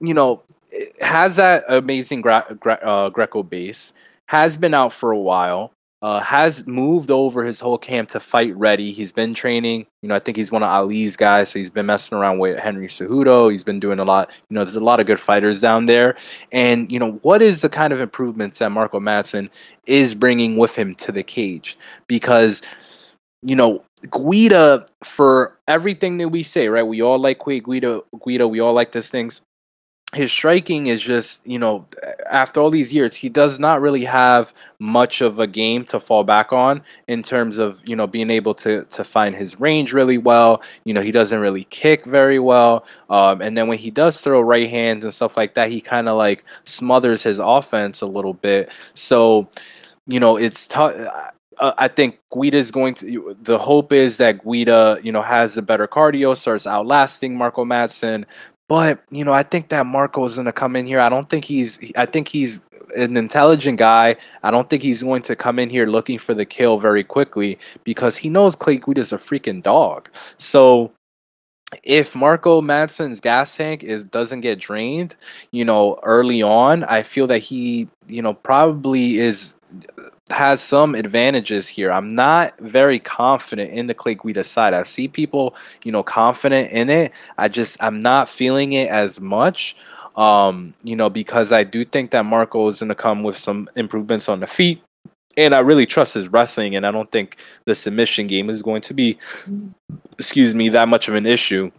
you 0.00 0.14
know, 0.14 0.42
has 1.00 1.36
that 1.36 1.64
amazing 1.68 2.24
uh, 2.26 3.08
Greco 3.10 3.42
base, 3.42 3.92
has 4.26 4.56
been 4.56 4.74
out 4.74 4.92
for 4.92 5.10
a 5.10 5.18
while, 5.18 5.72
uh, 6.00 6.20
has 6.20 6.66
moved 6.66 7.10
over 7.10 7.44
his 7.44 7.58
whole 7.58 7.78
camp 7.78 8.10
to 8.10 8.20
fight 8.20 8.56
ready. 8.56 8.92
He's 8.92 9.10
been 9.10 9.34
training. 9.34 9.86
You 10.02 10.08
know, 10.08 10.14
I 10.14 10.20
think 10.20 10.36
he's 10.36 10.52
one 10.52 10.62
of 10.62 10.68
Ali's 10.68 11.16
guys, 11.16 11.48
so 11.48 11.58
he's 11.58 11.70
been 11.70 11.86
messing 11.86 12.16
around 12.16 12.38
with 12.38 12.58
Henry 12.58 12.86
Cejudo. 12.86 13.50
He's 13.50 13.64
been 13.64 13.80
doing 13.80 13.98
a 13.98 14.04
lot. 14.04 14.30
You 14.48 14.54
know, 14.54 14.64
there's 14.64 14.76
a 14.76 14.80
lot 14.80 15.00
of 15.00 15.06
good 15.06 15.20
fighters 15.20 15.60
down 15.60 15.86
there. 15.86 16.16
And 16.52 16.90
you 16.90 17.00
know, 17.00 17.12
what 17.22 17.42
is 17.42 17.62
the 17.62 17.68
kind 17.68 17.92
of 17.92 18.00
improvements 18.00 18.60
that 18.60 18.70
Marco 18.70 19.00
Madsen 19.00 19.48
is 19.86 20.14
bringing 20.14 20.56
with 20.56 20.76
him 20.76 20.94
to 20.96 21.10
the 21.10 21.24
cage? 21.24 21.76
Because 22.06 22.62
you 23.42 23.56
know, 23.56 23.84
Guida, 24.10 24.86
for 25.02 25.58
everything 25.66 26.18
that 26.18 26.28
we 26.28 26.42
say, 26.44 26.68
right? 26.68 26.82
We 26.84 27.02
all 27.02 27.18
like 27.18 27.40
Guida, 27.44 28.02
Guida. 28.24 28.46
We 28.46 28.60
all 28.60 28.72
like 28.72 28.92
these 28.92 29.10
things 29.10 29.40
his 30.14 30.32
striking 30.32 30.86
is 30.86 31.02
just 31.02 31.46
you 31.46 31.58
know 31.58 31.86
after 32.30 32.60
all 32.60 32.70
these 32.70 32.90
years 32.92 33.14
he 33.14 33.28
does 33.28 33.58
not 33.58 33.82
really 33.82 34.04
have 34.04 34.54
much 34.78 35.20
of 35.20 35.38
a 35.38 35.46
game 35.46 35.84
to 35.84 36.00
fall 36.00 36.24
back 36.24 36.50
on 36.50 36.80
in 37.08 37.22
terms 37.22 37.58
of 37.58 37.80
you 37.84 37.94
know 37.94 38.06
being 38.06 38.30
able 38.30 38.54
to 38.54 38.84
to 38.84 39.04
find 39.04 39.34
his 39.36 39.60
range 39.60 39.92
really 39.92 40.16
well. 40.16 40.62
You 40.84 40.94
know 40.94 41.02
he 41.02 41.10
doesn't 41.10 41.40
really 41.40 41.64
kick 41.64 42.06
very 42.06 42.38
well. 42.38 42.86
Um, 43.10 43.42
and 43.42 43.56
then 43.56 43.68
when 43.68 43.78
he 43.78 43.90
does 43.90 44.22
throw 44.22 44.40
right 44.40 44.70
hands 44.70 45.04
and 45.04 45.12
stuff 45.12 45.36
like 45.36 45.54
that 45.54 45.70
he 45.70 45.80
kind 45.80 46.08
of 46.08 46.16
like 46.16 46.42
smothers 46.64 47.22
his 47.22 47.38
offense 47.38 48.00
a 48.00 48.06
little 48.06 48.34
bit. 48.34 48.72
So 48.94 49.48
you 50.06 50.20
know 50.20 50.38
it's 50.38 50.66
tough 50.66 50.94
I 51.60 51.88
think 51.88 52.20
Guida 52.32 52.56
is 52.56 52.70
going 52.70 52.94
to. 52.94 53.36
The 53.42 53.58
hope 53.58 53.92
is 53.92 54.16
that 54.18 54.44
Guida, 54.44 55.00
you 55.02 55.10
know, 55.10 55.22
has 55.22 55.54
the 55.54 55.62
better 55.62 55.88
cardio, 55.88 56.36
starts 56.36 56.68
outlasting 56.68 57.36
Marco 57.36 57.64
Madsen, 57.64 58.24
but 58.68 59.02
you 59.10 59.24
know, 59.24 59.32
I 59.32 59.42
think 59.42 59.70
that 59.70 59.86
Marco 59.86 60.24
is 60.24 60.34
going 60.34 60.46
to 60.46 60.52
come 60.52 60.76
in 60.76 60.86
here. 60.86 61.00
I 61.00 61.08
don't 61.08 61.28
think 61.28 61.44
he's. 61.44 61.78
I 61.96 62.06
think 62.06 62.28
he's 62.28 62.60
an 62.96 63.16
intelligent 63.16 63.78
guy. 63.78 64.16
I 64.42 64.50
don't 64.50 64.68
think 64.70 64.82
he's 64.82 65.02
going 65.02 65.22
to 65.22 65.36
come 65.36 65.58
in 65.58 65.70
here 65.70 65.86
looking 65.86 66.18
for 66.18 66.34
the 66.34 66.44
kill 66.44 66.78
very 66.78 67.04
quickly 67.04 67.58
because 67.84 68.16
he 68.16 68.28
knows 68.28 68.56
Clay 68.56 68.76
Guida 68.76 69.00
is 69.00 69.12
a 69.12 69.18
freaking 69.18 69.62
dog. 69.62 70.08
So 70.38 70.92
if 71.82 72.14
Marco 72.14 72.60
Madsen's 72.60 73.20
gas 73.20 73.56
tank 73.56 73.82
is 73.82 74.04
doesn't 74.04 74.40
get 74.40 74.58
drained, 74.58 75.16
you 75.50 75.64
know, 75.64 75.98
early 76.02 76.42
on, 76.42 76.84
I 76.84 77.02
feel 77.02 77.26
that 77.26 77.38
he, 77.38 77.88
you 78.06 78.22
know, 78.22 78.34
probably 78.34 79.18
is 79.18 79.54
has 80.30 80.60
some 80.60 80.94
advantages 80.94 81.68
here. 81.68 81.90
I'm 81.90 82.14
not 82.14 82.58
very 82.60 82.98
confident 82.98 83.72
in 83.72 83.86
the 83.86 83.94
Clay 83.94 84.14
Guida 84.14 84.44
side. 84.44 84.74
I 84.74 84.82
see 84.82 85.08
people, 85.08 85.54
you 85.84 85.92
know, 85.92 86.02
confident 86.02 86.70
in 86.70 86.90
it. 86.90 87.12
I 87.38 87.48
just 87.48 87.82
I'm 87.82 88.00
not 88.00 88.28
feeling 88.28 88.72
it 88.72 88.88
as 88.88 89.20
much. 89.20 89.76
Um, 90.16 90.74
you 90.82 90.96
know, 90.96 91.08
because 91.08 91.52
I 91.52 91.62
do 91.62 91.84
think 91.84 92.10
that 92.10 92.24
Marco 92.24 92.66
is 92.68 92.80
going 92.80 92.88
to 92.88 92.94
come 92.94 93.22
with 93.22 93.36
some 93.36 93.70
improvements 93.76 94.28
on 94.28 94.40
the 94.40 94.48
feet, 94.48 94.82
and 95.36 95.54
I 95.54 95.60
really 95.60 95.86
trust 95.86 96.14
his 96.14 96.26
wrestling, 96.28 96.74
and 96.74 96.84
I 96.84 96.90
don't 96.90 97.10
think 97.12 97.36
the 97.66 97.74
submission 97.76 98.26
game 98.26 98.50
is 98.50 98.60
going 98.60 98.82
to 98.82 98.94
be, 98.94 99.16
excuse 100.18 100.56
me, 100.56 100.70
that 100.70 100.88
much 100.88 101.06
of 101.06 101.14
an 101.14 101.24
issue. 101.24 101.70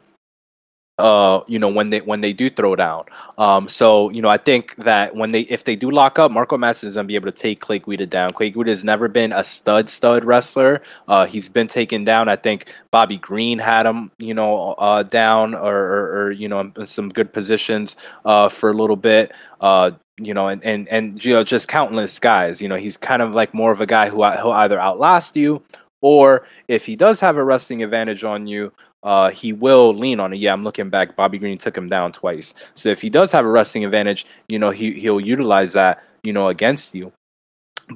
Uh, 1.00 1.44
you 1.48 1.58
know, 1.58 1.70
when 1.70 1.90
they 1.90 2.02
when 2.02 2.22
they 2.22 2.34
do 2.34 2.50
throw 2.50 2.76
down. 2.76 3.06
Um, 3.38 3.68
so 3.68 4.10
you 4.10 4.22
know, 4.22 4.30
I 4.30 4.38
think 4.38 4.76
that 4.78 5.16
when 5.16 5.30
they 5.30 5.42
if 5.42 5.64
they 5.64 5.76
do 5.76 5.90
lock 5.90 6.20
up, 6.20 6.32
Marco 6.32 6.58
Madsen 6.58 6.86
is 6.86 6.96
gonna 6.96 7.08
be 7.08 7.16
able 7.16 7.32
to 7.32 7.38
take 7.38 7.62
Clay 7.62 7.80
Guida 7.80 8.06
down. 8.06 8.32
Clay 8.32 8.50
Guida 8.50 8.70
has 8.70 8.84
never 8.84 9.08
been 9.08 9.32
a 9.32 9.44
stud 9.44 9.90
stud 9.90 10.26
wrestler. 10.26 10.82
Uh, 11.08 11.26
he's 11.26 11.50
been 11.50 11.68
taken 11.68 12.04
down. 12.04 12.30
I 12.30 12.36
think 12.36 12.74
Bobby 12.92 13.18
Green 13.18 13.58
had 13.60 13.86
him, 13.86 14.12
you 14.18 14.34
know, 14.34 14.74
uh, 14.74 15.04
down 15.04 15.56
or, 15.56 15.76
or, 15.76 16.24
or 16.24 16.32
you 16.32 16.48
know, 16.48 16.60
in 16.60 16.86
some 16.86 17.10
good 17.10 17.32
positions 17.32 17.96
uh, 18.26 18.50
for 18.50 18.70
a 18.70 18.74
little 18.74 18.98
bit. 18.98 19.32
Uh, 19.62 19.92
you 20.18 20.34
know, 20.34 20.50
and, 20.50 20.64
and 20.66 20.88
and 20.90 21.24
you 21.24 21.34
know, 21.34 21.44
just 21.44 21.68
countless 21.70 22.20
guys. 22.20 22.62
You 22.62 22.68
know, 22.68 22.76
he's 22.76 22.98
kind 22.98 23.22
of 23.22 23.34
like 23.34 23.54
more 23.54 23.72
of 23.72 23.80
a 23.80 23.86
guy 23.86 24.10
who 24.10 24.24
who 24.24 24.52
either 24.52 24.80
outlast 24.80 25.38
you 25.38 25.64
or 26.02 26.46
if 26.68 26.86
he 26.86 26.96
does 26.96 27.20
have 27.20 27.38
a 27.38 27.44
wrestling 27.44 27.84
advantage 27.84 28.24
on 28.24 28.48
you, 28.48 28.72
uh, 29.04 29.30
he 29.30 29.54
will 29.54 29.94
lean 29.94 30.20
on 30.20 30.34
it. 30.34 30.38
Yeah, 30.38 30.54
I'm 30.54 30.64
looking 30.64 30.90
back. 30.90 31.16
Bobby 31.16 31.38
Green 31.38 31.58
took 31.58 31.78
him 31.78 31.88
down 31.88 32.12
twice. 32.12 32.54
So 32.74 32.90
if 32.90 33.02
he 33.02 33.10
does 33.10 33.32
have 33.32 33.46
a 33.46 33.50
wrestling 33.50 33.86
advantage, 33.86 34.26
you 34.48 34.60
know, 34.60 34.72
he 34.72 34.94
he'll 35.00 35.22
utilize 35.22 35.74
that, 35.74 36.04
you 36.24 36.34
know, 36.34 36.50
against 36.50 36.94
you. 36.94 37.12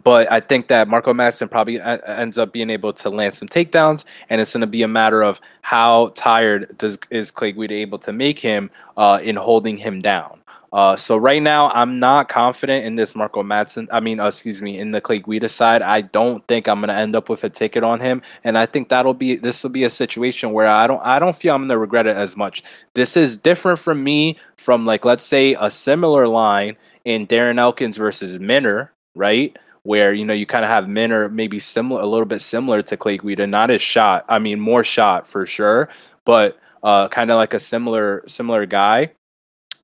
But 0.04 0.32
I 0.32 0.40
think 0.40 0.70
that 0.70 0.88
Marco 0.88 1.14
Madsen 1.14 1.52
probably 1.52 1.80
ends 1.80 2.38
up 2.38 2.52
being 2.52 2.72
able 2.72 2.94
to 2.94 3.10
land 3.10 3.36
some 3.36 3.48
takedowns, 3.48 4.06
and 4.30 4.42
it's 4.42 4.54
going 4.54 4.62
to 4.62 4.68
be 4.68 4.82
a 4.82 4.88
matter 4.88 5.22
of 5.22 5.40
how 5.62 6.08
tired 6.16 6.76
does 6.80 6.98
is 7.12 7.30
Clay 7.30 7.52
Guida 7.52 7.76
able 7.76 8.00
to 8.00 8.12
make 8.12 8.40
him 8.40 8.72
uh, 8.98 9.20
in 9.22 9.36
holding 9.36 9.78
him 9.78 10.02
down. 10.02 10.40
Uh, 10.74 10.96
so 10.96 11.16
right 11.16 11.42
now, 11.44 11.70
I'm 11.70 12.00
not 12.00 12.30
confident 12.30 12.84
in 12.84 12.96
this 12.96 13.16
Marco 13.16 13.44
Madsen. 13.44 13.88
I 13.92 14.00
mean, 14.00 14.20
uh, 14.20 14.26
excuse 14.26 14.60
me, 14.60 14.80
in 14.80 14.90
the 14.90 15.00
Clay 15.00 15.20
Guida 15.20 15.48
side. 15.48 15.84
I 15.84 16.02
don't 16.02 16.46
think 16.48 16.68
I'm 16.68 16.80
gonna 16.80 16.94
end 16.94 17.16
up 17.16 17.30
with 17.30 17.44
a 17.44 17.50
ticket 17.50 17.84
on 17.84 18.00
him, 18.00 18.24
and 18.44 18.58
I 18.58 18.66
think 18.66 18.90
that'll 18.90 19.14
be 19.14 19.36
this 19.36 19.62
will 19.62 19.70
be 19.70 19.84
a 19.84 19.90
situation 19.90 20.52
where 20.52 20.68
I 20.68 20.88
don't 20.88 21.02
I 21.04 21.20
don't 21.20 21.36
feel 21.36 21.54
I'm 21.54 21.62
gonna 21.62 21.78
regret 21.78 22.08
it 22.08 22.18
as 22.18 22.36
much. 22.36 22.64
This 22.96 23.16
is 23.16 23.38
different 23.38 23.78
from 23.78 24.04
me 24.04 24.40
from 24.58 24.84
like 24.84 25.06
let's 25.06 25.24
say 25.24 25.56
a 25.60 25.70
similar 25.70 26.28
line 26.28 26.76
in 27.06 27.28
Darren 27.28 27.60
Elkins 27.60 27.96
versus 27.96 28.40
Minner, 28.40 28.92
right? 29.14 29.56
Where 29.84 30.12
you 30.12 30.26
know 30.26 30.34
you 30.34 30.48
kind 30.48 30.66
of 30.66 30.72
have 30.72 30.90
Minner 30.90 31.30
maybe 31.30 31.60
similar, 31.60 32.02
a 32.02 32.08
little 32.08 32.26
bit 32.26 32.42
similar 32.42 32.82
to 32.82 32.98
Clay 32.98 33.20
Guida, 33.20 33.46
not 33.46 33.70
as 33.70 33.84
shot. 33.84 34.26
I 34.28 34.40
mean, 34.40 34.60
more 34.60 34.84
shot 34.84 35.28
for 35.28 35.46
sure, 35.46 35.90
but 36.26 36.58
uh, 36.82 37.10
kind 37.10 37.30
of 37.30 37.38
like 37.38 37.54
a 37.54 37.60
similar 37.60 38.24
similar 38.26 38.66
guy 38.66 39.12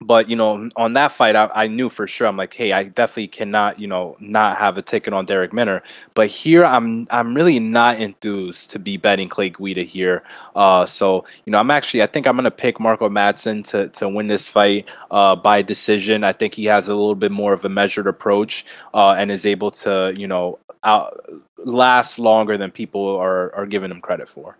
but 0.01 0.29
you 0.29 0.35
know, 0.35 0.69
on 0.77 0.93
that 0.93 1.11
fight, 1.11 1.35
I, 1.35 1.49
I, 1.53 1.67
knew 1.67 1.89
for 1.89 2.07
sure. 2.07 2.27
I'm 2.27 2.37
like, 2.37 2.53
hey, 2.53 2.71
I 2.71 2.83
definitely 2.83 3.27
cannot, 3.27 3.79
you 3.79 3.87
know, 3.87 4.15
not 4.19 4.57
have 4.57 4.77
a 4.77 4.81
ticket 4.81 5.13
on 5.13 5.27
Darrick 5.27 5.51
Minner. 5.51 5.83
But 6.13 6.27
here, 6.27 6.63
I'm 6.63 7.05
I'm 7.11 7.33
really 7.33 7.59
not 7.59 7.99
enthused 7.99 8.71
to 8.71 8.79
be 8.79 8.95
betting 8.95 9.27
Clay 9.27 9.49
Guida 9.49 9.83
here. 9.83 10.23
Uh, 10.55 10.85
so 10.85 11.25
you 11.45 11.51
know, 11.51 11.57
I'm 11.57 11.69
actually, 11.69 12.01
I 12.01 12.07
think 12.07 12.27
I'm 12.27 12.37
gonna 12.37 12.49
pick 12.49 12.79
Marco 12.79 13.09
Madsen 13.09 13.67
to 13.69 13.89
to 13.89 14.07
win 14.07 14.27
this 14.27 14.47
fight 14.47 14.87
uh, 15.11 15.35
by 15.35 15.61
decision. 15.61 16.23
I 16.23 16.31
think 16.31 16.53
he 16.53 16.65
has 16.65 16.87
a 16.87 16.95
little 16.95 17.15
bit 17.15 17.31
more 17.31 17.51
of 17.51 17.65
a 17.65 17.69
measured 17.69 18.07
approach 18.07 18.65
uh, 18.93 19.15
and 19.17 19.29
is 19.29 19.45
able 19.45 19.71
to, 19.71 20.13
you 20.15 20.27
know, 20.27 20.59
out 20.83 21.19
last 21.57 22.19
longer 22.19 22.57
than 22.57 22.71
people 22.71 23.17
are 23.17 23.53
are 23.53 23.65
giving 23.65 23.91
him 23.91 23.99
credit 23.99 24.29
for. 24.29 24.57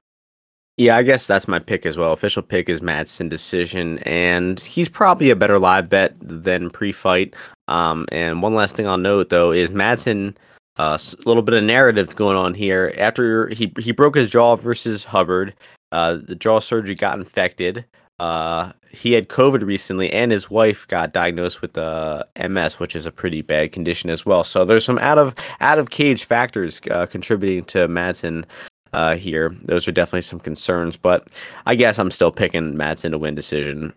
Yeah, 0.80 0.95
I 0.95 1.03
guess 1.03 1.27
that's 1.27 1.45
my 1.45 1.60
pick 1.60 1.85
as 1.85 1.97
well. 1.97 2.14
Official 2.14 2.41
pick 2.41 2.69
is 2.69 2.80
Madsen 2.80 3.27
decision, 3.27 3.99
and 4.03 4.61
he's 4.61 4.88
probably 4.88 5.30
a 5.30 5.35
better 5.35 5.60
live 5.60 5.89
bet 5.89 6.15
than 6.22 6.69
pre-fight. 6.69 7.35
Um, 7.68 8.06
and 8.14 8.41
one 8.41 8.56
last 8.56 8.77
thing 8.77 8.88
I'll 8.88 8.97
note 8.97 9.27
though 9.27 9.51
is 9.51 9.72
Madsen. 9.72 10.38
Uh, 10.77 10.97
a 10.97 11.27
little 11.27 11.43
bit 11.43 11.53
of 11.56 11.65
narrative 11.65 12.15
going 12.15 12.38
on 12.38 12.53
here. 12.53 12.93
After 12.97 13.49
he 13.49 13.73
he 13.77 13.91
broke 13.91 14.15
his 14.15 14.30
jaw 14.30 14.56
versus 14.56 15.03
Hubbard, 15.03 15.53
uh, 15.91 16.19
the 16.26 16.35
jaw 16.35 16.61
surgery 16.61 16.95
got 16.95 17.19
infected. 17.19 17.84
Uh, 18.18 18.72
he 18.89 19.11
had 19.11 19.27
COVID 19.27 19.65
recently, 19.65 20.10
and 20.14 20.31
his 20.31 20.49
wife 20.49 20.88
got 20.88 21.11
diagnosed 21.11 21.61
with 21.61 21.77
uh, 21.77 22.23
MS, 22.47 22.80
which 22.80 22.95
is 22.95 23.06
a 23.06 23.11
pretty 23.11 23.41
bad 23.41 23.73
condition 23.73 24.10
as 24.10 24.26
well. 24.26 24.45
So 24.45 24.64
there's 24.64 24.85
some 24.85 24.99
out 24.99 25.18
of 25.18 25.35
out 25.60 25.77
of 25.77 25.89
cage 25.89 26.23
factors 26.23 26.80
uh, 26.89 27.06
contributing 27.06 27.65
to 27.65 27.89
Madsen 27.89 28.45
uh, 28.94 29.16
here. 29.16 29.49
Those 29.64 29.88
are 29.88 29.91
definitely 29.91 30.22
some 30.22 30.40
concerns, 30.40 30.98
but 30.98 31.28
I 31.66 31.76
guess 31.76 31.99
I'm 31.99 32.11
still 32.11 32.32
picking 32.32 32.76
Madsen 32.76 33.11
to 33.11 33.18
win 33.18 33.36
decision. 33.36 33.94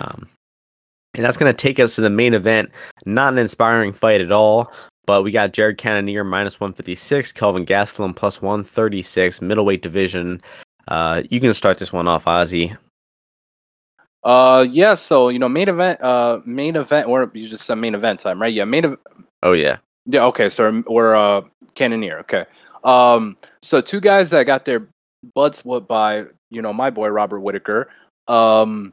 Um, 0.00 0.28
and 1.14 1.24
that's 1.24 1.36
going 1.36 1.54
to 1.54 1.56
take 1.56 1.78
us 1.78 1.94
to 1.94 2.00
the 2.00 2.10
main 2.10 2.34
event. 2.34 2.70
Not 3.06 3.32
an 3.32 3.38
inspiring 3.38 3.92
fight 3.92 4.20
at 4.20 4.32
all, 4.32 4.72
but 5.06 5.22
we 5.22 5.30
got 5.30 5.52
Jared 5.52 5.78
Cannonier 5.78 6.24
minus 6.24 6.60
156, 6.60 7.32
Kelvin 7.32 7.66
Gastelum 7.66 8.16
plus 8.16 8.42
136, 8.42 9.40
middleweight 9.40 9.82
division. 9.82 10.40
Uh, 10.88 11.22
you 11.30 11.40
can 11.40 11.54
start 11.54 11.78
this 11.78 11.92
one 11.92 12.08
off, 12.08 12.24
Ozzy. 12.24 12.76
Uh, 14.24 14.66
yeah. 14.70 14.94
So 14.94 15.28
you 15.28 15.38
know, 15.38 15.48
main 15.48 15.68
event. 15.68 16.00
Uh, 16.00 16.40
main 16.44 16.76
event. 16.76 17.08
Or 17.08 17.30
you 17.34 17.48
just 17.48 17.66
said 17.66 17.76
main 17.76 17.94
event 17.94 18.20
time, 18.20 18.40
right? 18.40 18.52
Yeah, 18.52 18.64
main. 18.64 18.84
event. 18.84 19.00
oh 19.42 19.52
yeah. 19.52 19.78
Yeah. 20.06 20.24
Okay. 20.26 20.48
So 20.48 20.82
we're 20.88 21.14
uh 21.14 21.42
Cannonier. 21.74 22.18
Okay. 22.20 22.44
Um, 22.84 23.36
so 23.62 23.80
two 23.80 24.00
guys 24.00 24.30
that 24.30 24.44
got 24.44 24.64
their 24.64 24.86
butts 25.34 25.64
whooped 25.64 25.88
by 25.88 26.26
you 26.50 26.62
know 26.62 26.72
my 26.72 26.90
boy 26.90 27.08
Robert 27.08 27.40
Whitaker. 27.40 27.88
Um, 28.28 28.92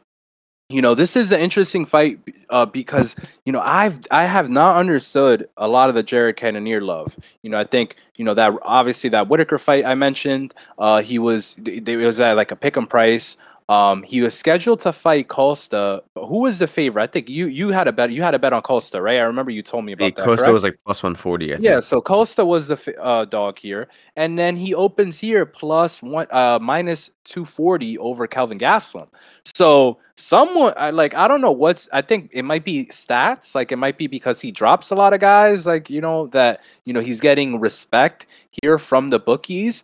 you 0.69 0.81
know 0.81 0.95
this 0.95 1.15
is 1.15 1.31
an 1.31 1.39
interesting 1.41 1.85
fight 1.85 2.19
uh, 2.49 2.65
because 2.65 3.15
you 3.45 3.51
know 3.53 3.61
I've 3.61 3.99
I 4.09 4.23
have 4.25 4.49
not 4.49 4.77
understood 4.77 5.49
a 5.57 5.67
lot 5.67 5.89
of 5.89 5.95
the 5.95 6.03
Jared 6.03 6.37
Cannonier 6.37 6.81
love. 6.81 7.15
You 7.43 7.49
know 7.49 7.59
I 7.59 7.65
think 7.65 7.97
you 8.15 8.25
know 8.25 8.33
that 8.33 8.53
obviously 8.63 9.09
that 9.11 9.27
Whitaker 9.27 9.57
fight 9.57 9.85
I 9.85 9.95
mentioned. 9.95 10.53
Uh, 10.79 11.01
he 11.01 11.19
was 11.19 11.55
it 11.65 11.87
was 11.97 12.19
at 12.19 12.37
like 12.37 12.51
a 12.51 12.55
pick 12.55 12.77
'em 12.77 12.87
price. 12.87 13.37
Um, 13.71 14.03
he 14.03 14.19
was 14.19 14.37
scheduled 14.37 14.81
to 14.81 14.91
fight 14.91 15.29
Costa. 15.29 16.03
Who 16.15 16.39
was 16.41 16.59
the 16.59 16.67
favorite? 16.67 17.03
I 17.03 17.07
think 17.07 17.29
you 17.29 17.45
you 17.45 17.69
had 17.69 17.87
a 17.87 17.93
bet. 17.93 18.11
You 18.11 18.21
had 18.21 18.33
a 18.33 18.39
bet 18.39 18.51
on 18.51 18.61
Costa, 18.63 19.01
right? 19.01 19.17
I 19.17 19.23
remember 19.23 19.49
you 19.49 19.63
told 19.63 19.85
me 19.85 19.93
about 19.93 20.03
yeah, 20.03 20.09
that. 20.09 20.25
Costa 20.25 20.43
correct? 20.43 20.53
was 20.53 20.63
like 20.63 20.79
plus 20.85 21.01
one 21.01 21.15
forty. 21.15 21.55
Yeah, 21.57 21.79
so 21.79 22.01
Costa 22.01 22.43
was 22.43 22.67
the 22.67 23.01
uh, 23.01 23.23
dog 23.23 23.57
here, 23.57 23.87
and 24.17 24.37
then 24.37 24.57
he 24.57 24.75
opens 24.75 25.17
here 25.17 25.45
plus 25.45 26.03
one 26.03 26.27
uh, 26.31 26.59
minus 26.61 27.11
two 27.23 27.45
forty 27.45 27.97
over 27.97 28.27
Kelvin 28.27 28.59
Gastelum. 28.59 29.07
So 29.55 29.99
someone 30.15 30.73
I 30.75 30.89
like 30.89 31.13
I 31.13 31.29
don't 31.29 31.39
know 31.39 31.53
what's 31.53 31.87
I 31.93 32.01
think 32.01 32.29
it 32.33 32.43
might 32.43 32.65
be 32.65 32.87
stats. 32.87 33.55
Like 33.55 33.71
it 33.71 33.77
might 33.77 33.97
be 33.97 34.07
because 34.07 34.41
he 34.41 34.51
drops 34.51 34.91
a 34.91 34.95
lot 34.95 35.13
of 35.13 35.21
guys. 35.21 35.65
Like 35.65 35.89
you 35.89 36.01
know 36.01 36.27
that 36.27 36.61
you 36.83 36.91
know 36.91 36.99
he's 36.99 37.21
getting 37.21 37.57
respect 37.57 38.25
here 38.61 38.77
from 38.77 39.07
the 39.07 39.19
bookies. 39.19 39.83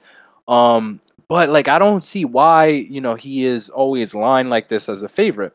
Um, 0.49 0.99
but 1.29 1.49
like 1.49 1.67
I 1.67 1.79
don't 1.79 2.03
see 2.03 2.25
why, 2.25 2.67
you 2.67 3.01
know, 3.01 3.15
he 3.15 3.45
is 3.45 3.69
always 3.69 4.15
lined 4.15 4.49
like 4.49 4.69
this 4.69 4.89
as 4.89 5.01
a 5.01 5.09
favorite. 5.09 5.53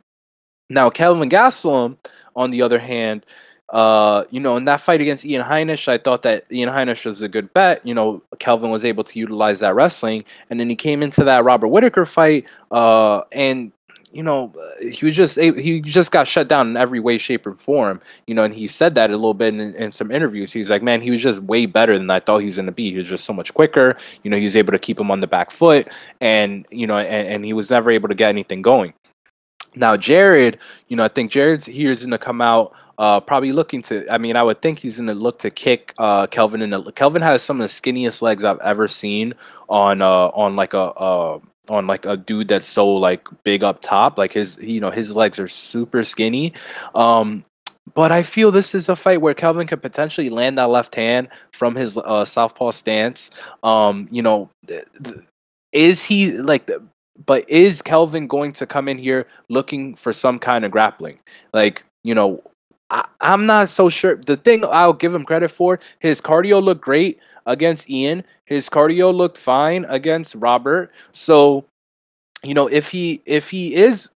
Now, 0.70 0.90
Kelvin 0.90 1.28
Gastelum, 1.28 1.99
on 2.35 2.51
the 2.51 2.62
other 2.62 2.78
hand, 2.78 3.27
uh, 3.73 4.24
you 4.31 4.39
know, 4.39 4.57
in 4.57 4.66
that 4.66 4.81
fight 4.81 5.01
against 5.01 5.24
Ian 5.24 5.43
Heinisch, 5.43 5.89
I 5.89 5.97
thought 5.97 6.23
that 6.23 6.51
Ian 6.53 6.69
Heinisch 6.69 7.07
was 7.07 7.23
a 7.23 7.28
good 7.28 7.53
bet. 7.55 7.85
You 7.86 7.94
know, 7.94 8.23
Kelvin 8.39 8.70
was 8.70 8.85
able 8.85 9.03
to 9.05 9.19
utilize 9.19 9.61
that 9.61 9.74
wrestling, 9.74 10.24
and 10.51 10.61
then 10.61 10.69
he 10.69 10.77
came 10.77 11.03
into 11.03 11.24
that 11.24 11.44
Robert 11.44 11.69
Whitaker 11.69 12.05
fight, 12.05 12.47
uh, 12.70 13.23
and 13.32 13.73
you 14.13 14.23
know, 14.23 14.53
he 14.81 15.05
was 15.05 15.17
just 15.17 15.39
he 15.39 15.81
just 15.81 16.13
got 16.13 16.29
shut 16.29 16.49
down 16.49 16.69
in 16.69 16.77
every 16.77 17.01
way, 17.01 17.19
shape, 17.19 17.47
or 17.47 17.55
form. 17.55 18.01
You 18.27 18.35
know, 18.35 18.45
and 18.45 18.55
he 18.55 18.67
said 18.67 18.95
that 18.95 19.11
a 19.11 19.15
little 19.15 19.35
bit 19.35 19.55
in, 19.55 19.75
in 19.75 19.93
some 19.93 20.11
interviews. 20.11 20.53
He's 20.53 20.71
like, 20.71 20.83
man, 20.83 21.01
he 21.01 21.11
was 21.11 21.23
just 21.23 21.41
way 21.43 21.67
better 21.67 21.97
than 21.97 22.11
I 22.11 22.21
thought 22.21 22.39
he 22.39 22.47
was 22.47 22.57
going 22.57 22.67
to 22.67 22.73
be. 22.73 22.93
He 22.93 22.99
was 22.99 23.09
just 23.09 23.25
so 23.25 23.33
much 23.33 23.55
quicker. 23.55 23.97
You 24.23 24.31
know, 24.31 24.37
he 24.37 24.45
was 24.45 24.57
able 24.57 24.73
to 24.73 24.79
keep 24.79 25.01
him 25.01 25.11
on 25.11 25.21
the 25.21 25.27
back 25.27 25.51
foot, 25.51 25.89
and 26.21 26.67
you 26.71 26.87
know, 26.87 26.99
and, 26.99 27.29
and 27.29 27.45
he 27.45 27.53
was 27.53 27.71
never 27.71 27.91
able 27.91 28.09
to 28.09 28.15
get 28.15 28.29
anything 28.29 28.63
going. 28.63 28.93
Now, 29.75 29.97
Jared, 29.97 30.59
you 30.89 30.97
know, 30.97 31.05
I 31.05 31.09
think 31.09 31.31
Jared's 31.31 31.65
here 31.65 31.91
is 31.91 32.03
going 32.03 32.11
to 32.11 32.19
come 32.19 32.43
out 32.43 32.75
uh, 32.99 33.21
probably 33.21 33.53
looking 33.53 33.83
to. 33.83 34.07
I 34.11 34.19
mean, 34.19 34.37
I 34.37 34.43
would 34.43 34.61
think 34.61 34.79
he's 34.79 34.97
going 34.97 35.09
to 35.09 35.15
look 35.15 35.39
to 35.41 35.51
kick 35.51 35.95
uh, 35.99 36.27
Kelvin. 36.27 36.63
In 36.63 36.71
the, 36.71 36.93
Kelvin 36.93 37.23
has 37.23 37.43
some 37.43 37.61
of 37.61 37.69
the 37.69 37.73
skinniest 37.73 38.21
legs 38.21 38.45
I've 38.45 38.61
ever 38.61 38.89
seen 38.89 39.35
on 39.69 40.03
uh, 40.03 40.29
on 40.29 40.57
like 40.57 40.75
a, 40.75 40.93
a 40.97 41.41
on 41.69 41.87
like 41.87 42.05
a 42.07 42.17
dude 42.17 42.49
that's 42.49 42.67
so 42.67 42.89
like 42.89 43.27
big 43.45 43.63
up 43.63 43.81
top. 43.83 44.19
Like 44.19 44.33
his, 44.33 44.59
you 44.59 44.81
know, 44.81 44.91
his 44.91 45.15
legs 45.15 45.39
are 45.39 45.49
super 45.49 46.05
skinny. 46.05 46.53
Um, 46.95 47.45
but 47.95 48.13
I 48.13 48.23
feel 48.23 48.51
this 48.51 48.75
is 48.75 48.89
a 48.89 48.97
fight 48.97 49.21
where 49.21 49.35
Kelvin 49.35 49.67
could 49.67 49.83
potentially 49.83 50.31
land 50.31 50.59
that 50.59 50.71
left 50.71 50.95
hand 50.95 51.29
from 51.53 51.75
his 51.75 51.97
uh, 51.97 52.25
southpaw 52.25 52.71
stance. 52.71 53.31
Um, 53.63 54.09
you 54.11 54.23
know, 54.23 54.49
th- 54.67 54.87
th- 55.03 55.17
is 55.73 56.03
he 56.03 56.33
like? 56.33 56.71
But 57.27 57.49
is 57.49 57.83
Kelvin 57.83 58.27
going 58.27 58.53
to 58.55 58.67
come 58.67 58.89
in 58.89 58.99
here 58.99 59.27
looking 59.49 59.95
for 59.95 60.13
some 60.13 60.39
kind 60.39 60.65
of 60.65 60.71
grappling? 60.71 61.19
Like, 61.53 61.85
you 62.05 62.15
know, 62.15 62.43
I, 62.93 63.06
am 63.20 63.47
not 63.47 63.70
so 63.70 63.89
sure. 63.89 64.16
The 64.16 64.36
thing 64.36 64.64
I'll 64.64 64.93
give 64.93 65.14
him 65.14 65.24
credit 65.24 65.51
for, 65.51 65.81
his 65.98 66.20
cardio 66.20 66.62
looked 66.62 66.82
great 66.82 67.19
against 67.47 67.89
Ian. 67.90 68.23
His 68.44 68.69
cardio 68.69 69.12
looked 69.12 69.39
fine 69.39 69.86
against 69.89 70.35
Robert. 70.35 70.93
So, 71.12 71.64
you 72.44 72.55
know, 72.55 72.69
if 72.69 72.89
he 72.89 73.23
if 73.24 73.48
he 73.48 73.74
is 73.74 74.10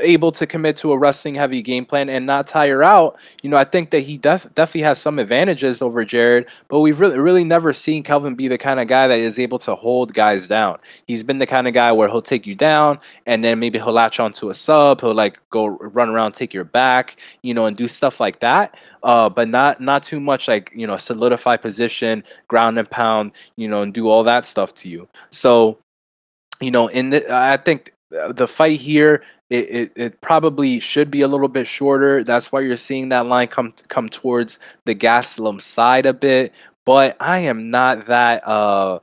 able 0.00 0.32
to 0.32 0.46
commit 0.46 0.76
to 0.76 0.92
a 0.92 0.98
wrestling 0.98 1.34
heavy 1.34 1.62
game 1.62 1.86
plan 1.86 2.08
and 2.08 2.26
not 2.26 2.48
tire 2.48 2.82
out, 2.82 3.16
you 3.42 3.48
know, 3.48 3.56
I 3.56 3.64
think 3.64 3.90
that 3.90 4.00
he 4.00 4.18
def- 4.18 4.52
definitely 4.54 4.82
has 4.82 5.00
some 5.00 5.18
advantages 5.18 5.80
over 5.80 6.04
Jared, 6.04 6.46
but 6.68 6.80
we've 6.80 6.98
really, 6.98 7.18
really 7.18 7.44
never 7.44 7.72
seen 7.72 8.02
Kelvin 8.02 8.34
be 8.34 8.48
the 8.48 8.58
kind 8.58 8.80
of 8.80 8.88
guy 8.88 9.06
that 9.06 9.18
is 9.18 9.38
able 9.38 9.60
to 9.60 9.74
hold 9.76 10.12
guys 10.12 10.48
down. 10.48 10.78
He's 11.06 11.22
been 11.22 11.38
the 11.38 11.46
kind 11.46 11.68
of 11.68 11.74
guy 11.74 11.92
where 11.92 12.08
he'll 12.08 12.20
take 12.20 12.46
you 12.46 12.56
down 12.56 12.98
and 13.26 13.44
then 13.44 13.60
maybe 13.60 13.78
he'll 13.78 13.92
latch 13.92 14.18
onto 14.18 14.50
a 14.50 14.54
sub, 14.54 15.00
he'll 15.00 15.14
like 15.14 15.38
go 15.50 15.66
run 15.66 16.08
around, 16.08 16.32
take 16.32 16.52
your 16.52 16.64
back, 16.64 17.16
you 17.42 17.54
know, 17.54 17.66
and 17.66 17.76
do 17.76 17.86
stuff 17.86 18.18
like 18.18 18.40
that. 18.40 18.76
Uh, 19.04 19.28
but 19.28 19.48
not 19.48 19.80
not 19.80 20.02
too 20.02 20.18
much 20.18 20.48
like 20.48 20.72
you 20.74 20.86
know 20.86 20.96
solidify 20.96 21.56
position, 21.56 22.24
ground 22.48 22.78
and 22.78 22.90
pound, 22.90 23.32
you 23.56 23.68
know, 23.68 23.82
and 23.82 23.92
do 23.92 24.08
all 24.08 24.24
that 24.24 24.44
stuff 24.44 24.74
to 24.74 24.88
you. 24.88 25.06
So, 25.30 25.78
you 26.60 26.70
know, 26.70 26.88
in 26.88 27.10
the, 27.10 27.30
I 27.32 27.58
think 27.58 27.92
the 28.10 28.48
fight 28.48 28.80
here 28.80 29.22
it, 29.54 29.70
it, 29.70 29.92
it, 29.96 30.20
probably 30.20 30.80
should 30.80 31.10
be 31.10 31.20
a 31.20 31.28
little 31.28 31.48
bit 31.48 31.66
shorter. 31.66 32.24
That's 32.24 32.50
why 32.50 32.60
you're 32.60 32.76
seeing 32.76 33.10
that 33.10 33.26
line 33.26 33.48
come 33.48 33.72
come 33.88 34.08
towards 34.08 34.58
the 34.84 34.94
Gastelum 34.94 35.60
side 35.60 36.06
a 36.06 36.12
bit. 36.12 36.52
But 36.84 37.16
I 37.20 37.38
am 37.38 37.70
not 37.70 38.06
that 38.06 38.46
uh 38.46 38.98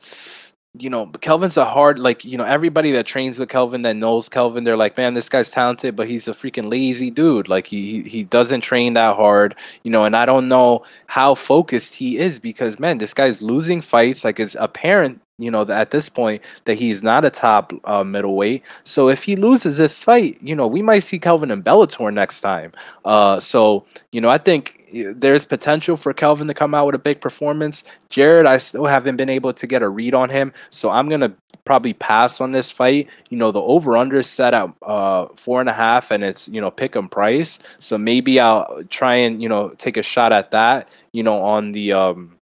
you 0.77 0.89
know, 0.89 1.07
Kelvin's 1.07 1.57
a 1.57 1.65
hard 1.65 1.99
like, 1.99 2.23
you 2.23 2.37
know, 2.37 2.45
everybody 2.45 2.91
that 2.93 3.05
trains 3.05 3.37
with 3.37 3.49
Kelvin 3.49 3.81
that 3.81 3.95
knows 3.97 4.29
Kelvin, 4.29 4.63
they're 4.63 4.77
like, 4.77 4.95
man, 4.95 5.13
this 5.13 5.27
guy's 5.27 5.51
talented, 5.51 5.97
but 5.97 6.07
he's 6.07 6.29
a 6.29 6.33
freaking 6.33 6.69
lazy 6.69 7.11
dude. 7.11 7.49
Like 7.49 7.67
he 7.67 8.03
he 8.03 8.23
doesn't 8.23 8.61
train 8.61 8.93
that 8.93 9.17
hard, 9.17 9.55
you 9.83 9.91
know, 9.91 10.05
and 10.05 10.15
I 10.15 10.25
don't 10.25 10.47
know 10.47 10.85
how 11.07 11.35
focused 11.35 11.93
he 11.95 12.17
is 12.17 12.39
because 12.39 12.79
man, 12.79 12.99
this 12.99 13.13
guy's 13.13 13.41
losing 13.41 13.81
fights. 13.81 14.23
Like 14.23 14.39
it's 14.39 14.55
apparent 14.55 15.21
you 15.37 15.49
know, 15.49 15.67
at 15.69 15.89
this 15.89 16.07
point 16.07 16.43
that 16.65 16.75
he's 16.75 17.01
not 17.01 17.25
a 17.25 17.29
top 17.31 17.73
uh, 17.85 18.03
middleweight. 18.03 18.63
So 18.83 19.09
if 19.09 19.23
he 19.23 19.35
loses 19.35 19.77
this 19.77 20.03
fight, 20.03 20.37
you 20.39 20.55
know, 20.55 20.67
we 20.67 20.83
might 20.83 20.99
see 20.99 21.17
Kelvin 21.17 21.49
in 21.49 21.63
Bellator 21.63 22.13
next 22.13 22.41
time. 22.41 22.71
Uh, 23.03 23.39
so 23.39 23.85
you 24.11 24.21
know, 24.21 24.29
I 24.29 24.37
think 24.37 24.80
there's 24.93 25.45
potential 25.45 25.97
for 25.97 26.13
Kelvin 26.13 26.47
to 26.47 26.53
come 26.53 26.73
out 26.73 26.85
with 26.85 26.95
a 26.95 26.99
big 26.99 27.21
performance. 27.21 27.83
Jared, 28.09 28.45
I 28.45 28.57
still 28.57 28.85
haven't 28.85 29.17
been 29.17 29.29
able 29.29 29.53
to 29.53 29.67
get 29.67 29.81
a 29.81 29.89
read 29.89 30.13
on 30.13 30.29
him, 30.29 30.53
so 30.69 30.89
I'm 30.89 31.09
gonna 31.09 31.33
probably 31.65 31.93
pass 31.93 32.41
on 32.41 32.51
this 32.51 32.71
fight. 32.71 33.09
You 33.29 33.37
know, 33.37 33.51
the 33.51 33.61
over 33.61 33.97
under 33.97 34.17
is 34.17 34.27
set 34.27 34.53
at 34.53 34.69
uh, 34.81 35.27
four 35.35 35.59
and 35.59 35.69
a 35.69 35.73
half, 35.73 36.11
and 36.11 36.23
it's 36.23 36.47
you 36.47 36.61
know 36.61 36.71
pick 36.71 36.95
'em 36.95 37.09
price. 37.09 37.59
So 37.79 37.97
maybe 37.97 38.39
I'll 38.39 38.83
try 38.89 39.15
and 39.15 39.41
you 39.41 39.49
know 39.49 39.69
take 39.77 39.97
a 39.97 40.03
shot 40.03 40.31
at 40.33 40.51
that. 40.51 40.89
You 41.13 41.23
know, 41.23 41.41
on 41.41 41.71
the 41.71 41.93
um 41.93 42.37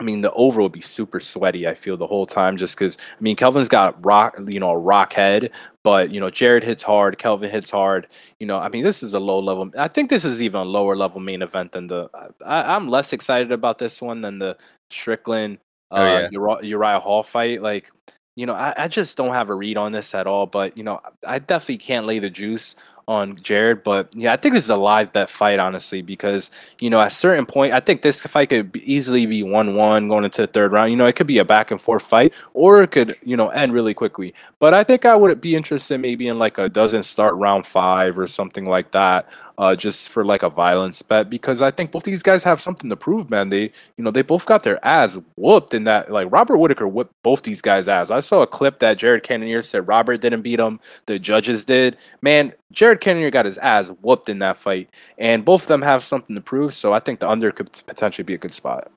I 0.00 0.04
mean, 0.04 0.20
the 0.20 0.32
over 0.32 0.60
will 0.60 0.68
be 0.68 0.80
super 0.80 1.18
sweaty. 1.18 1.66
I 1.66 1.74
feel 1.74 1.96
the 1.96 2.06
whole 2.06 2.26
time, 2.26 2.56
just 2.56 2.78
because. 2.78 2.96
I 3.00 3.20
mean, 3.20 3.34
Kelvin's 3.36 3.68
got 3.68 4.04
rock, 4.04 4.38
you 4.46 4.60
know, 4.60 4.70
a 4.70 4.78
rock 4.78 5.12
head, 5.12 5.50
but 5.88 6.12
you 6.12 6.20
know, 6.20 6.28
Jared 6.28 6.64
hits 6.64 6.82
hard, 6.82 7.16
Kelvin 7.16 7.50
hits 7.50 7.70
hard. 7.70 8.08
You 8.40 8.46
know, 8.46 8.58
I 8.58 8.68
mean, 8.68 8.82
this 8.82 9.02
is 9.02 9.14
a 9.14 9.18
low 9.18 9.38
level. 9.38 9.70
I 9.78 9.88
think 9.88 10.10
this 10.10 10.22
is 10.22 10.42
even 10.42 10.60
a 10.60 10.64
lower 10.64 10.94
level 10.94 11.18
main 11.18 11.40
event 11.40 11.72
than 11.72 11.86
the. 11.86 12.10
I, 12.44 12.76
am 12.76 12.90
less 12.90 13.14
excited 13.14 13.52
about 13.52 13.78
this 13.78 14.02
one 14.02 14.20
than 14.20 14.38
the 14.38 14.58
Strickland 14.90 15.56
oh, 15.90 16.02
uh, 16.02 16.28
Uriah, 16.30 16.58
Uriah 16.62 17.00
Hall 17.00 17.22
fight. 17.22 17.62
Like, 17.62 17.90
you 18.36 18.44
know, 18.44 18.52
I, 18.52 18.74
I 18.76 18.88
just 18.88 19.16
don't 19.16 19.32
have 19.32 19.48
a 19.48 19.54
read 19.54 19.78
on 19.78 19.92
this 19.92 20.14
at 20.14 20.26
all. 20.26 20.44
But 20.44 20.76
you 20.76 20.84
know, 20.84 21.00
I 21.26 21.38
definitely 21.38 21.78
can't 21.78 22.04
lay 22.04 22.18
the 22.18 22.28
juice 22.28 22.76
on 23.08 23.34
Jared. 23.36 23.82
But 23.82 24.14
yeah, 24.14 24.32
I 24.32 24.36
think 24.36 24.54
this 24.54 24.64
is 24.64 24.70
a 24.70 24.76
live 24.76 25.12
bet 25.12 25.28
fight, 25.28 25.58
honestly, 25.58 26.02
because 26.02 26.50
you 26.78 26.90
know 26.90 27.00
at 27.00 27.08
a 27.08 27.10
certain 27.10 27.46
point, 27.46 27.72
I 27.72 27.80
think 27.80 28.02
this 28.02 28.20
fight 28.20 28.50
could 28.50 28.76
easily 28.76 29.26
be 29.26 29.42
one-one 29.42 30.08
going 30.08 30.24
into 30.24 30.42
the 30.42 30.46
third 30.46 30.70
round. 30.70 30.92
You 30.92 30.96
know, 30.96 31.06
it 31.06 31.16
could 31.16 31.26
be 31.26 31.38
a 31.38 31.44
back 31.44 31.72
and 31.72 31.80
forth 31.80 32.02
fight, 32.02 32.32
or 32.54 32.82
it 32.82 32.92
could 32.92 33.14
you 33.24 33.36
know 33.36 33.48
end 33.48 33.72
really 33.72 33.94
quickly. 33.94 34.34
But 34.60 34.74
I 34.74 34.84
think 34.84 35.04
I 35.04 35.16
would 35.16 35.40
be 35.40 35.56
interested 35.56 35.98
maybe 35.98 36.28
in 36.28 36.38
like 36.38 36.58
a 36.58 36.68
doesn't 36.68 37.04
start 37.04 37.34
round 37.34 37.66
five 37.66 38.18
or 38.18 38.28
something 38.28 38.66
like 38.66 38.92
that 38.92 39.28
uh, 39.58 39.74
just 39.74 40.08
for 40.08 40.24
like 40.24 40.44
a 40.44 40.48
violence 40.48 41.02
bet 41.02 41.28
because 41.28 41.60
I 41.60 41.72
think 41.72 41.90
both 41.90 42.04
these 42.04 42.22
guys 42.22 42.44
have 42.44 42.60
something 42.60 42.88
to 42.88 42.96
prove, 42.96 43.28
man. 43.28 43.48
They, 43.48 43.72
you 43.96 44.04
know, 44.04 44.12
they 44.12 44.22
both 44.22 44.46
got 44.46 44.62
their 44.62 44.84
ass 44.86 45.18
whooped 45.36 45.74
in 45.74 45.84
that. 45.84 46.12
Like 46.12 46.28
Robert 46.30 46.58
Whitaker 46.58 46.86
whooped 46.86 47.12
both 47.24 47.42
these 47.42 47.60
guys' 47.60 47.88
ass. 47.88 48.10
I 48.10 48.20
saw 48.20 48.42
a 48.42 48.46
clip 48.46 48.78
that 48.78 48.98
Jared 48.98 49.24
Cannonier 49.24 49.62
said 49.62 49.88
Robert 49.88 50.20
didn't 50.20 50.42
beat 50.42 50.60
him, 50.60 50.78
the 51.06 51.18
judges 51.18 51.64
did. 51.64 51.96
Man, 52.22 52.52
Jared 52.70 53.00
Cannonier 53.00 53.32
got 53.32 53.46
his 53.46 53.58
ass 53.58 53.88
whooped 54.00 54.28
in 54.28 54.38
that 54.38 54.56
fight, 54.56 54.88
and 55.18 55.44
both 55.44 55.62
of 55.62 55.68
them 55.68 55.82
have 55.82 56.04
something 56.04 56.36
to 56.36 56.40
prove. 56.40 56.72
So 56.72 56.92
I 56.92 57.00
think 57.00 57.18
the 57.18 57.28
under 57.28 57.50
could 57.50 57.72
potentially 57.86 58.24
be 58.24 58.34
a 58.34 58.38
good 58.38 58.54
spot. 58.54 58.92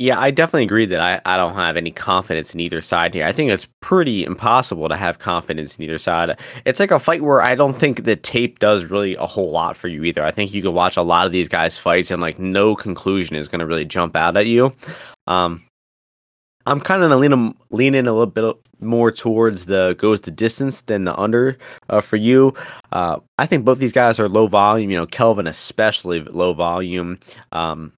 Yeah, 0.00 0.18
I 0.18 0.30
definitely 0.30 0.62
agree 0.62 0.86
that 0.86 1.00
I, 1.02 1.20
I 1.26 1.36
don't 1.36 1.52
have 1.52 1.76
any 1.76 1.90
confidence 1.90 2.54
in 2.54 2.60
either 2.60 2.80
side 2.80 3.12
here. 3.12 3.26
I 3.26 3.32
think 3.32 3.50
it's 3.50 3.68
pretty 3.82 4.24
impossible 4.24 4.88
to 4.88 4.96
have 4.96 5.18
confidence 5.18 5.76
in 5.76 5.84
either 5.84 5.98
side. 5.98 6.40
It's 6.64 6.80
like 6.80 6.90
a 6.90 6.98
fight 6.98 7.20
where 7.20 7.42
I 7.42 7.54
don't 7.54 7.74
think 7.74 8.04
the 8.04 8.16
tape 8.16 8.60
does 8.60 8.86
really 8.86 9.14
a 9.16 9.26
whole 9.26 9.50
lot 9.50 9.76
for 9.76 9.88
you 9.88 10.02
either. 10.04 10.24
I 10.24 10.30
think 10.30 10.54
you 10.54 10.62
can 10.62 10.72
watch 10.72 10.96
a 10.96 11.02
lot 11.02 11.26
of 11.26 11.32
these 11.32 11.50
guys' 11.50 11.76
fights 11.76 12.10
and 12.10 12.22
like 12.22 12.38
no 12.38 12.74
conclusion 12.74 13.36
is 13.36 13.46
going 13.46 13.58
to 13.58 13.66
really 13.66 13.84
jump 13.84 14.16
out 14.16 14.38
at 14.38 14.46
you. 14.46 14.74
Um, 15.26 15.62
I'm 16.64 16.80
kind 16.80 17.02
of 17.02 17.20
leaning 17.20 17.54
leaning 17.70 18.06
a 18.06 18.12
little 18.12 18.24
bit 18.24 18.56
more 18.80 19.12
towards 19.12 19.66
the 19.66 19.96
goes 19.98 20.22
the 20.22 20.30
distance 20.30 20.80
than 20.80 21.04
the 21.04 21.14
under 21.18 21.58
uh, 21.90 22.00
for 22.00 22.16
you. 22.16 22.54
Uh, 22.92 23.18
I 23.38 23.44
think 23.44 23.66
both 23.66 23.78
these 23.78 23.92
guys 23.92 24.18
are 24.18 24.30
low 24.30 24.46
volume. 24.46 24.90
You 24.90 24.96
know, 24.96 25.06
Kelvin 25.06 25.46
especially 25.46 26.22
low 26.22 26.54
volume. 26.54 27.18
Um, 27.52 27.92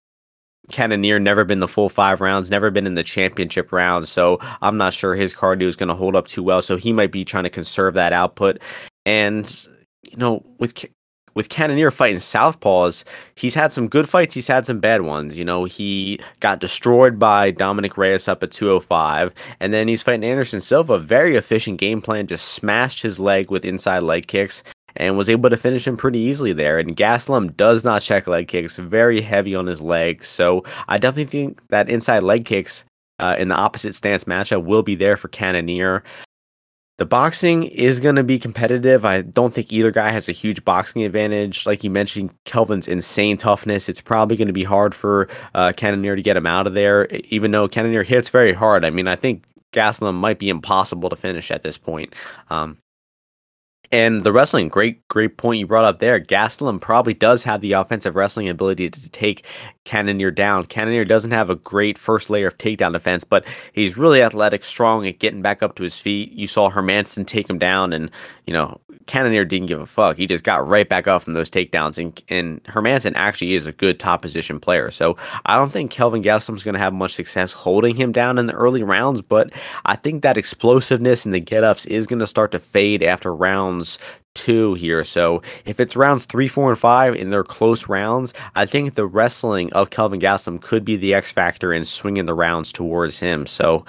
Cannonier 0.71 1.19
never 1.19 1.45
been 1.45 1.61
the 1.61 1.69
full 1.69 1.89
five 1.89 2.21
rounds, 2.21 2.51
never 2.51 2.71
been 2.71 2.87
in 2.87 2.95
the 2.95 3.03
championship 3.03 3.73
rounds. 3.73 4.09
So 4.11 4.39
I'm 4.61 4.77
not 4.77 4.95
sure 4.95 5.15
his 5.15 5.35
cardio 5.35 5.65
is 5.65 5.77
going 5.77 5.89
to 5.89 5.95
hold 5.95 6.15
up 6.15 6.29
too 6.29 6.43
well. 6.43 6.63
So 6.63 6.77
he 6.77 6.93
might 6.93 7.11
be 7.11 7.25
trying 7.25 7.45
to 7.45 7.51
conserve 7.51 7.95
that 7.95 8.13
output. 8.13 8.59
And 9.05 9.67
you 10.03 10.17
know, 10.17 10.45
with 10.59 10.85
with 11.35 11.49
Cannonier 11.49 11.91
fighting 11.91 12.19
southpaws, 12.19 13.05
he's 13.35 13.55
had 13.55 13.73
some 13.73 13.89
good 13.89 14.09
fights. 14.09 14.35
He's 14.35 14.47
had 14.47 14.67
some 14.67 14.81
bad 14.81 15.03
ones. 15.03 15.37
You 15.37 15.45
know, 15.45 15.65
he 15.65 16.21
got 16.41 16.61
destroyed 16.61 17.19
by 17.19 17.51
Dominick 17.51 17.97
Reyes 17.97 18.29
up 18.29 18.43
at 18.43 18.53
205, 18.53 19.33
and 19.59 19.73
then 19.73 19.89
he's 19.89 20.03
fighting 20.03 20.25
Anderson 20.25 20.61
Silva. 20.61 20.99
Very 20.99 21.37
efficient 21.37 21.81
game 21.81 22.03
plan, 22.03 22.27
just 22.27 22.51
smashed 22.51 23.03
his 23.03 23.19
leg 23.19 23.51
with 23.51 23.65
inside 23.65 24.03
leg 24.03 24.27
kicks 24.27 24.63
and 24.97 25.17
was 25.17 25.29
able 25.29 25.51
to 25.51 25.57
finish 25.57 25.87
him 25.87 25.97
pretty 25.97 26.19
easily 26.19 26.53
there. 26.53 26.79
And 26.79 26.97
Gastelum 26.97 27.57
does 27.57 27.85
not 27.85 28.03
check 28.03 28.27
leg 28.27 28.49
kicks, 28.49 28.77
very 28.77 29.21
heavy 29.21 29.55
on 29.55 29.67
his 29.67 29.81
legs. 29.81 30.29
So 30.29 30.65
I 30.89 30.99
definitely 30.99 31.27
think 31.27 31.67
that 31.69 31.89
inside 31.89 32.23
leg 32.23 32.45
kicks 32.45 32.85
uh, 33.19 33.37
in 33.39 33.49
the 33.49 33.55
opposite 33.55 33.95
stance 33.95 34.25
matchup 34.25 34.65
will 34.65 34.83
be 34.83 34.95
there 34.95 35.17
for 35.17 35.29
Cannonier. 35.29 36.03
The 36.99 37.07
boxing 37.07 37.65
is 37.65 38.01
going 38.01 38.17
to 38.17 38.23
be 38.23 38.39
competitive. 38.39 39.05
I 39.05 39.23
don't 39.23 39.53
think 39.53 39.73
either 39.73 39.91
guy 39.91 40.11
has 40.11 40.29
a 40.29 40.33
huge 40.33 40.65
boxing 40.65 41.03
advantage. 41.03 41.67
Like 41.67 41.83
you 41.83 41.91
mentioned, 41.91 42.31
Kelvin's 42.45 42.87
insane 42.87 43.39
toughness. 43.39 43.89
It's 43.89 44.01
probably 44.01 44.37
going 44.37 44.49
to 44.49 44.53
be 44.53 44.63
hard 44.63 44.95
for 44.95 45.29
uh, 45.55 45.73
Cannonier 45.75 46.17
to 46.17 46.23
get 46.23 46.37
him 46.37 46.47
out 46.47 46.67
of 46.67 46.75
there, 46.75 47.07
even 47.31 47.51
though 47.51 47.67
Cannonier 47.67 48.03
hits 48.03 48.29
very 48.29 48.53
hard. 48.53 48.85
I 48.85 48.91
mean, 48.91 49.09
I 49.09 49.17
think 49.17 49.45
Gastelum 49.73 50.15
might 50.15 50.39
be 50.39 50.51
impossible 50.51 51.09
to 51.09 51.17
finish 51.17 51.51
at 51.51 51.63
this 51.63 51.79
point. 51.79 52.15
Um, 52.51 52.79
and 53.93 54.23
the 54.23 54.33
wrestling, 54.33 54.71
great, 54.71 55.07
great 55.09 55.37
point 55.37 55.61
you 55.61 55.67
brought 55.67 55.85
up 55.85 55.99
there. 55.99 56.19
Gastelum 56.19 56.81
probably 56.81 57.13
does 57.13 57.45
have 57.45 57.61
the 57.61 57.73
offensive 57.73 58.17
wrestling 58.17 58.49
ability 58.49 58.89
to 58.89 59.11
take 59.11 59.45
Cannonier 59.85 60.31
down. 60.31 60.65
Cannonier 60.65 61.05
doesn't 61.05 61.33
have 61.33 61.51
a 61.51 61.57
great 61.57 61.99
first 61.99 62.31
layer 62.31 62.47
of 62.47 62.57
takedown 62.57 62.93
defense, 62.93 63.23
but 63.23 63.45
he's 63.73 63.99
really 63.99 64.23
athletic, 64.23 64.65
strong 64.65 65.07
at 65.07 65.19
getting 65.19 65.43
back 65.43 65.63
up 65.63 65.75
to 65.75 65.83
his 65.83 65.99
feet. 65.99 66.33
You 66.33 66.47
saw 66.47 66.71
Hermansson 66.71 67.27
take 67.27 67.51
him 67.51 67.59
down, 67.59 67.93
and 67.93 68.11
you 68.47 68.53
know 68.53 68.81
Cannonier 69.07 69.45
didn't 69.45 69.67
give 69.67 69.81
a 69.81 69.87
fuck. 69.87 70.17
He 70.17 70.27
just 70.27 70.45
got 70.45 70.67
right 70.67 70.89
back 70.89 71.09
up 71.09 71.23
from 71.23 71.33
those 71.33 71.51
takedowns, 71.51 71.99
and 71.99 72.23
and 72.29 72.63
Hermansson 72.65 73.13
actually 73.17 73.55
is 73.55 73.67
a 73.67 73.73
good 73.73 73.99
top 73.99 74.23
position 74.23 74.61
player. 74.61 74.93
So 74.93 75.17
I 75.47 75.57
don't 75.57 75.71
think 75.71 75.91
Kelvin 75.91 76.23
Gastelum's 76.23 76.63
going 76.63 76.75
to 76.75 76.81
have 76.81 76.95
much 76.95 77.13
success 77.13 77.53
holding 77.53 77.97
him 77.97 78.13
down 78.13 78.39
in 78.39 78.47
the 78.47 78.55
early 78.55 78.85
rounds, 78.85 79.21
but 79.21 79.51
I 79.85 79.97
think 79.97 80.23
that 80.23 80.39
explosiveness 80.39 81.25
and 81.27 81.35
the 81.35 81.41
get 81.41 81.65
ups 81.65 81.87
is 81.87 82.07
going 82.07 82.21
to 82.21 82.27
start 82.27 82.53
to 82.53 82.61
fade 82.61 83.03
after 83.03 83.35
rounds 83.35 83.82
two 84.35 84.75
here. 84.75 85.05
So 85.05 85.43
if 85.65 85.79
it's 85.81 85.97
rounds 85.97 86.25
three, 86.25 86.49
four, 86.49 86.71
and 86.71 86.79
five 86.79 87.15
and 87.15 87.33
they're 87.33 87.45
close 87.45 87.89
rounds, 87.89 88.33
I 88.55 88.67
think 88.67 88.95
the 88.95 89.07
wrestling 89.07 89.73
of 89.73 89.91
Kelvin 89.91 90.21
Gastelum 90.21 90.61
could 90.61 90.85
be 90.85 90.97
the 90.97 91.15
X 91.15 91.33
factor 91.33 91.73
in 91.73 91.85
swinging 91.85 92.27
the 92.27 92.35
rounds 92.35 92.73
towards 92.73 93.21
him. 93.21 93.47
So 93.47 93.85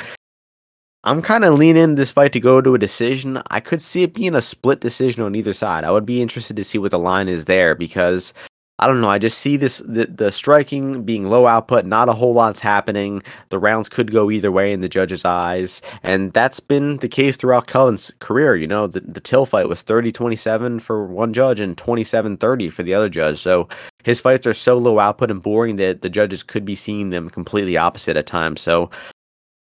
I'm 1.06 1.22
kind 1.22 1.44
of 1.44 1.56
leaning 1.56 1.96
this 1.96 2.12
fight 2.12 2.32
to 2.34 2.40
go 2.40 2.62
to 2.62 2.76
a 2.76 2.80
decision. 2.80 3.42
I 3.52 3.60
could 3.60 3.82
see 3.82 4.04
it 4.04 4.14
being 4.14 4.36
a 4.36 4.42
split 4.42 4.80
decision 4.80 5.24
on 5.24 5.36
either 5.36 5.54
side. 5.54 5.84
I 5.84 5.92
would 5.92 6.06
be 6.06 6.22
interested 6.22 6.56
to 6.56 6.64
see 6.64 6.78
what 6.78 6.92
the 6.92 7.00
line 7.00 7.28
is 7.28 7.46
there 7.46 7.76
because 7.76 8.34
I 8.80 8.88
don't 8.88 9.02
know. 9.02 9.10
I 9.10 9.20
just 9.20 9.38
see 9.38 9.56
this 9.56 9.78
the, 9.86 10.08
the 10.08 10.32
striking 10.32 11.04
being 11.04 11.30
low 11.30 11.46
output, 11.46 11.86
not 11.86 12.10
a 12.10 12.14
whole 12.14 12.34
lot's 12.34 12.60
happening. 12.60 13.22
The 13.50 13.60
rounds 13.60 13.88
could 13.88 14.12
go 14.12 14.32
either 14.32 14.52
way 14.52 14.74
in 14.74 14.82
the 14.82 14.90
judge's 14.90 15.24
eyes, 15.24 15.82
and 16.02 16.34
that's 16.34 16.60
been 16.60 16.98
the 16.98 17.08
case 17.08 17.38
throughout 17.38 17.68
Cullen's 17.68 18.12
career. 18.20 18.56
You 18.56 18.68
know, 18.68 18.88
the, 18.88 19.02
the 19.02 19.20
Till 19.20 19.46
fight 19.46 19.70
was 19.70 19.84
30-27 19.84 20.82
for 20.82 21.06
one 21.06 21.34
judge 21.34 21.60
and 21.60 21.78
27-30 21.78 22.74
for 22.74 22.82
the 22.82 22.96
other 22.96 23.10
judge. 23.10 23.40
So 23.40 23.70
his 24.04 24.20
fights 24.20 24.48
are 24.48 24.56
so 24.56 24.78
low 24.78 25.00
output 25.00 25.30
and 25.30 25.42
boring 25.42 25.76
that 25.76 26.02
the 26.02 26.10
judges 26.10 26.42
could 26.42 26.66
be 26.66 26.76
seeing 26.76 27.12
them 27.12 27.30
completely 27.30 27.78
opposite 27.78 28.18
at 28.18 28.26
times. 28.26 28.60
So 28.60 28.90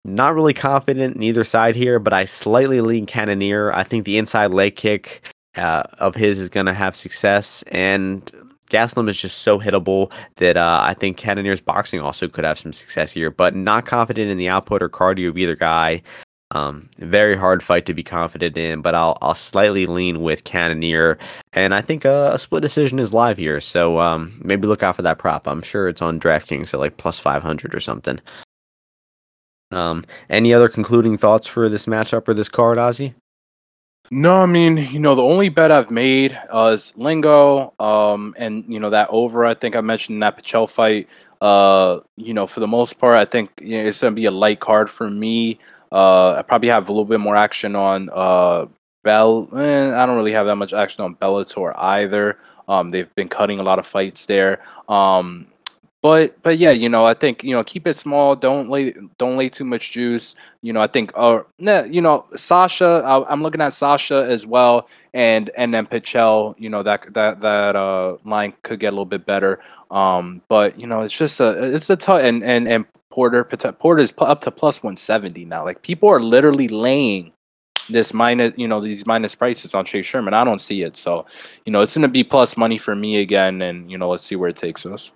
not 0.06 0.36
really 0.36 0.54
confident 0.54 1.16
in 1.16 1.24
either 1.24 1.44
side 1.44 1.76
here, 1.76 1.98
but 1.98 2.14
I 2.14 2.26
slightly 2.26 2.82
lean 2.82 3.06
Cannonier. 3.06 3.74
I 3.74 3.84
think 3.84 4.06
the 4.06 4.18
inside 4.18 4.52
leg 4.52 4.76
kick 4.76 5.34
uh, 5.56 5.84
of 6.00 6.16
his 6.16 6.40
is 6.40 6.50
going 6.50 6.66
to 6.66 6.74
have 6.74 6.96
success, 6.96 7.64
and 7.68 8.32
Gastelum 8.74 9.08
is 9.08 9.18
just 9.18 9.40
so 9.44 9.60
hittable 9.60 10.12
that 10.38 10.58
uh, 10.58 10.80
I 10.82 10.96
think 10.96 11.18
Cannonier's 11.18 11.62
boxing 11.62 12.02
also 12.02 12.28
could 12.28 12.44
have 12.44 12.58
some 12.58 12.74
success 12.74 13.12
here, 13.12 13.30
but 13.30 13.56
not 13.56 13.86
confident 13.86 14.32
in 14.32 14.38
the 14.38 14.50
output 14.50 14.82
or 14.82 14.90
cardio 14.90 15.30
of 15.30 15.38
either 15.38 15.56
guy. 15.56 16.02
Um, 16.52 16.90
very 16.98 17.36
hard 17.36 17.64
fight 17.64 17.86
to 17.88 17.94
be 17.94 18.04
confident 18.04 18.58
in, 18.58 18.82
but 18.82 18.94
I'll 18.94 19.18
I'll 19.22 19.36
slightly 19.36 19.86
lean 19.88 20.22
with 20.22 20.44
Cannonier, 20.44 21.18
and 21.52 21.74
I 21.74 21.82
think 21.82 22.06
a, 22.06 22.32
a 22.34 22.40
split 22.40 22.62
decision 22.62 23.00
is 23.00 23.14
live 23.14 23.38
here. 23.38 23.60
So 23.60 24.00
um, 24.00 24.40
maybe 24.44 24.68
look 24.68 24.84
out 24.84 24.96
for 24.96 25.02
that 25.04 25.18
prop. 25.18 25.48
I'm 25.48 25.64
sure 25.64 25.88
it's 25.88 26.02
on 26.02 26.20
DraftKings 26.20 26.74
at 26.74 26.80
like 26.80 26.98
plus 26.98 27.18
500 27.18 27.74
or 27.74 27.80
something. 27.80 28.20
Um, 29.72 30.06
any 30.30 30.54
other 30.54 30.70
concluding 30.70 31.18
thoughts 31.18 31.48
for 31.48 31.70
this 31.70 31.88
matchup 31.88 32.28
or 32.28 32.36
this 32.36 32.50
card, 32.50 32.78
Ozzy? 32.78 33.16
No, 34.12 34.36
I 34.38 34.46
mean, 34.46 34.78
you 34.78 35.00
know, 35.00 35.16
the 35.16 35.24
only 35.24 35.50
bet 35.50 35.72
I've 35.72 35.90
made 35.90 36.40
uh, 36.54 36.72
is 36.74 36.94
Lingo, 36.96 37.74
um, 37.80 38.36
and 38.38 38.64
you 38.68 38.80
know 38.80 38.90
that 38.90 39.08
over. 39.10 39.46
I 39.46 39.54
think 39.54 39.76
I 39.76 39.82
mentioned 39.82 40.22
that 40.22 40.38
Pichel 40.38 40.70
fight. 40.70 41.08
Uh, 41.42 42.00
you 42.16 42.34
know, 42.34 42.46
for 42.46 42.60
the 42.60 42.68
most 42.68 43.00
part, 43.00 43.18
I 43.18 43.26
think 43.26 43.50
you 43.62 43.78
know, 43.82 43.90
it's 43.90 44.02
gonna 44.02 44.16
be 44.16 44.26
a 44.26 44.32
light 44.32 44.60
card 44.60 44.90
for 44.90 45.10
me. 45.10 45.60
Uh, 45.92 46.34
I 46.34 46.42
probably 46.42 46.70
have 46.70 46.90
a 46.90 46.92
little 46.92 47.06
bit 47.06 47.20
more 47.20 47.36
action 47.36 47.76
on 47.76 48.10
uh, 48.14 48.66
Bell. 49.04 49.50
Eh, 49.56 49.94
I 49.96 50.06
don't 50.06 50.16
really 50.18 50.34
have 50.34 50.46
that 50.48 50.56
much 50.58 50.74
action 50.74 51.04
on 51.04 51.16
Bellator 51.16 51.74
either. 51.78 52.38
Um, 52.68 52.90
they've 52.90 53.14
been 53.16 53.30
cutting 53.30 53.60
a 53.60 53.64
lot 53.64 53.80
of 53.80 53.86
fights 53.86 54.26
there. 54.26 54.62
Um, 54.90 55.48
but 56.04 56.40
but 56.44 56.58
yeah, 56.58 56.72
you 56.72 56.90
know, 56.90 57.06
I 57.06 57.14
think 57.14 57.46
you 57.46 57.52
know 57.52 57.64
keep 57.64 57.88
it 57.88 57.96
small. 57.96 58.36
Don't 58.36 58.70
lay 58.70 58.94
don't 59.18 59.38
lay 59.38 59.48
too 59.48 59.64
much 59.64 59.92
juice. 59.92 60.36
You 60.62 60.74
know, 60.74 60.82
I 60.82 60.88
think 60.88 61.14
uh, 61.16 61.44
you 61.58 62.02
know 62.02 62.26
Sasha. 62.36 63.02
I, 63.06 63.32
am 63.32 63.42
looking 63.42 63.62
at 63.62 63.72
Sasha 63.72 64.28
as 64.30 64.46
well, 64.46 64.90
and 65.14 65.50
and 65.56 65.74
then 65.74 65.88
Pichel. 65.88 66.56
You 66.58 66.70
know 66.70 66.84
that 66.84 67.14
that 67.14 67.40
that 67.40 67.78
uh 67.78 68.18
line 68.26 68.54
could 68.64 68.82
get 68.82 68.90
a 68.90 68.92
little 68.92 69.06
bit 69.06 69.26
better. 69.26 69.62
Um, 69.92 70.42
but 70.50 70.78
you 70.82 70.88
know, 70.88 71.04
it's 71.04 71.18
just 71.18 71.40
a 71.40 71.74
it's 71.74 71.90
a 71.90 71.96
tough 71.96 72.20
and 72.20 72.44
and 72.44 72.68
and 72.68 72.86
Porter 73.10 73.46
Porter 73.46 74.04
is 74.04 74.14
up 74.18 74.42
to 74.42 74.52
plus 74.52 74.84
170 74.84 75.46
now. 75.46 75.64
Like 75.64 75.84
people 75.84 76.10
are 76.10 76.20
literally 76.20 76.68
laying 76.68 77.32
this 77.90 78.14
minus, 78.14 78.54
you 78.58 78.68
know, 78.68 78.82
these 78.82 79.06
minus 79.06 79.36
prices 79.36 79.74
on 79.74 79.86
Chase 79.86 80.06
Sherman. 80.06 80.34
I 80.34 80.44
don't 80.44 80.60
see 80.60 80.82
it, 80.82 80.98
so 80.98 81.26
you 81.66 81.72
know, 81.72 81.80
it's 81.80 81.94
gonna 81.94 82.10
be 82.10 82.26
plus 82.26 82.58
money 82.58 82.78
for 82.78 82.94
me 82.94 83.22
again, 83.22 83.62
and 83.62 83.90
you 83.90 83.98
know, 83.98 84.10
let's 84.10 84.26
see 84.26 84.36
where 84.36 84.50
it 84.50 84.58
takes 84.58 84.86
us. 84.86 85.10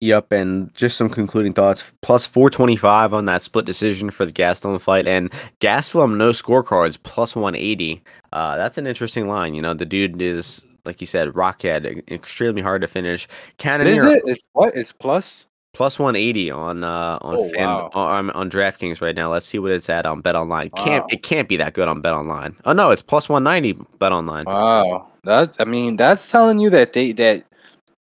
Yep, 0.00 0.30
and 0.32 0.74
just 0.74 0.98
some 0.98 1.08
concluding 1.08 1.54
thoughts. 1.54 1.82
Plus 2.02 2.26
425 2.26 3.14
on 3.14 3.24
that 3.26 3.40
split 3.40 3.64
decision 3.64 4.10
for 4.10 4.26
the 4.26 4.32
Gastelum 4.32 4.80
fight, 4.80 5.08
and 5.08 5.32
Gastelum 5.60 6.16
no 6.16 6.30
scorecards 6.30 6.98
plus 7.02 7.34
180. 7.34 8.02
Uh, 8.32 8.56
that's 8.56 8.76
an 8.76 8.86
interesting 8.86 9.26
line. 9.26 9.54
You 9.54 9.62
know, 9.62 9.72
the 9.72 9.86
dude 9.86 10.20
is 10.20 10.62
like 10.86 11.00
you 11.00 11.06
said, 11.06 11.28
Rockhead, 11.30 12.08
extremely 12.10 12.62
hard 12.62 12.80
to 12.82 12.88
finish. 12.88 13.26
Cannonier, 13.58 13.92
is 13.94 14.04
it? 14.04 14.22
It's 14.24 14.42
what? 14.52 14.74
It's 14.76 14.92
plus 14.92 15.46
plus 15.74 15.98
180 15.98 16.50
on 16.50 16.84
uh 16.84 17.18
on 17.20 17.36
oh, 17.36 17.48
fan 17.50 17.66
wow. 17.66 17.90
on, 17.92 18.30
on 18.30 18.50
DraftKings 18.50 19.02
right 19.02 19.14
now. 19.14 19.30
Let's 19.30 19.44
see 19.44 19.58
what 19.58 19.72
it's 19.72 19.90
at 19.90 20.06
on 20.06 20.22
Bet 20.22 20.34
Online. 20.34 20.70
Wow. 20.74 20.84
Can't 20.84 21.12
it 21.12 21.22
can't 21.22 21.48
be 21.48 21.56
that 21.58 21.74
good 21.74 21.86
on 21.86 22.00
Bet 22.00 22.14
Online. 22.14 22.56
Oh 22.64 22.72
no, 22.72 22.90
it's 22.90 23.02
plus 23.02 23.28
190 23.28 23.84
Bet 23.98 24.12
Online. 24.12 24.44
Wow. 24.46 25.08
That 25.24 25.54
I 25.58 25.64
mean, 25.64 25.96
that's 25.96 26.30
telling 26.30 26.60
you 26.60 26.70
that 26.70 26.94
they 26.94 27.12
that 27.12 27.44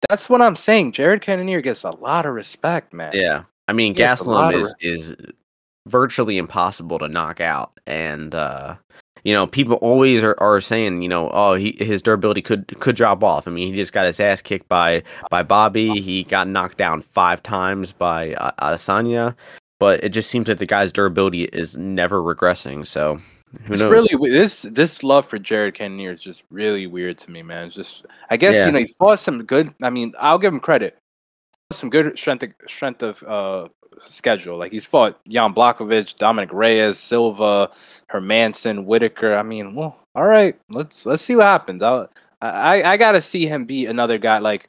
that's 0.08 0.28
what 0.28 0.42
I'm 0.42 0.56
saying. 0.56 0.92
Jared 0.92 1.22
Cannonier 1.22 1.60
gets 1.60 1.84
a 1.84 1.90
lot 1.90 2.26
of 2.26 2.34
respect, 2.34 2.92
man. 2.92 3.12
Yeah. 3.14 3.44
I 3.68 3.72
mean, 3.72 3.94
Gastelum 3.94 4.54
is 4.54 4.74
is 4.80 5.14
virtually 5.86 6.38
impossible 6.38 6.98
to 6.98 7.08
knock 7.08 7.40
out, 7.40 7.78
and 7.86 8.34
uh, 8.34 8.76
you 9.24 9.32
know, 9.32 9.46
people 9.46 9.76
always 9.76 10.22
are, 10.22 10.36
are 10.40 10.60
saying, 10.60 11.00
you 11.00 11.08
know, 11.08 11.30
oh, 11.32 11.54
he, 11.54 11.76
his 11.78 12.02
durability 12.02 12.42
could 12.42 12.66
could 12.80 12.96
drop 12.96 13.22
off. 13.22 13.46
I 13.46 13.50
mean, 13.50 13.72
he 13.72 13.76
just 13.78 13.92
got 13.92 14.06
his 14.06 14.18
ass 14.18 14.42
kicked 14.42 14.68
by 14.68 15.02
by 15.30 15.42
Bobby. 15.42 16.00
He 16.00 16.24
got 16.24 16.48
knocked 16.48 16.76
down 16.76 17.00
five 17.00 17.42
times 17.42 17.92
by 17.92 18.34
uh, 18.34 18.50
Adesanya, 18.60 19.36
but 19.78 20.02
it 20.02 20.08
just 20.10 20.28
seems 20.28 20.48
that 20.48 20.58
the 20.58 20.66
guy's 20.66 20.92
durability 20.92 21.44
is 21.44 21.76
never 21.76 22.20
regressing. 22.20 22.84
So 22.84 23.18
who 23.64 23.76
knows? 23.76 23.80
It's 23.82 24.12
really 24.12 24.30
this 24.30 24.62
this 24.62 25.02
love 25.02 25.26
for 25.26 25.38
Jared 25.38 25.74
Cannonier 25.74 26.12
is 26.12 26.20
just 26.20 26.44
really 26.50 26.86
weird 26.86 27.18
to 27.18 27.30
me, 27.30 27.42
man. 27.42 27.66
It's 27.66 27.74
just 27.74 28.06
I 28.30 28.36
guess 28.36 28.56
yeah. 28.56 28.66
you 28.66 28.72
know 28.72 28.78
he 28.78 28.86
fought 28.98 29.20
some 29.20 29.44
good. 29.44 29.74
I 29.82 29.90
mean, 29.90 30.14
I'll 30.18 30.38
give 30.38 30.52
him 30.52 30.60
credit. 30.60 30.98
Some 31.72 31.90
good 31.90 32.18
strength 32.18 32.42
of, 32.42 32.52
strength 32.66 33.02
of 33.02 33.22
uh, 33.22 33.68
schedule. 34.06 34.58
Like 34.58 34.72
he's 34.72 34.84
fought 34.84 35.20
Jan 35.28 35.54
Blachowicz, 35.54 36.16
Dominick 36.16 36.52
Reyes, 36.52 36.98
Silva, 36.98 37.70
Hermansson, 38.10 38.84
Whitaker. 38.84 39.36
I 39.36 39.42
mean, 39.42 39.74
well, 39.74 39.98
all 40.14 40.26
right, 40.26 40.58
let's 40.70 41.06
let's 41.06 41.22
see 41.22 41.36
what 41.36 41.46
happens. 41.46 41.82
I'll, 41.82 42.08
I 42.40 42.82
I 42.82 42.96
gotta 42.96 43.20
see 43.20 43.46
him 43.46 43.64
beat 43.64 43.88
another 43.88 44.18
guy 44.18 44.38
like 44.38 44.68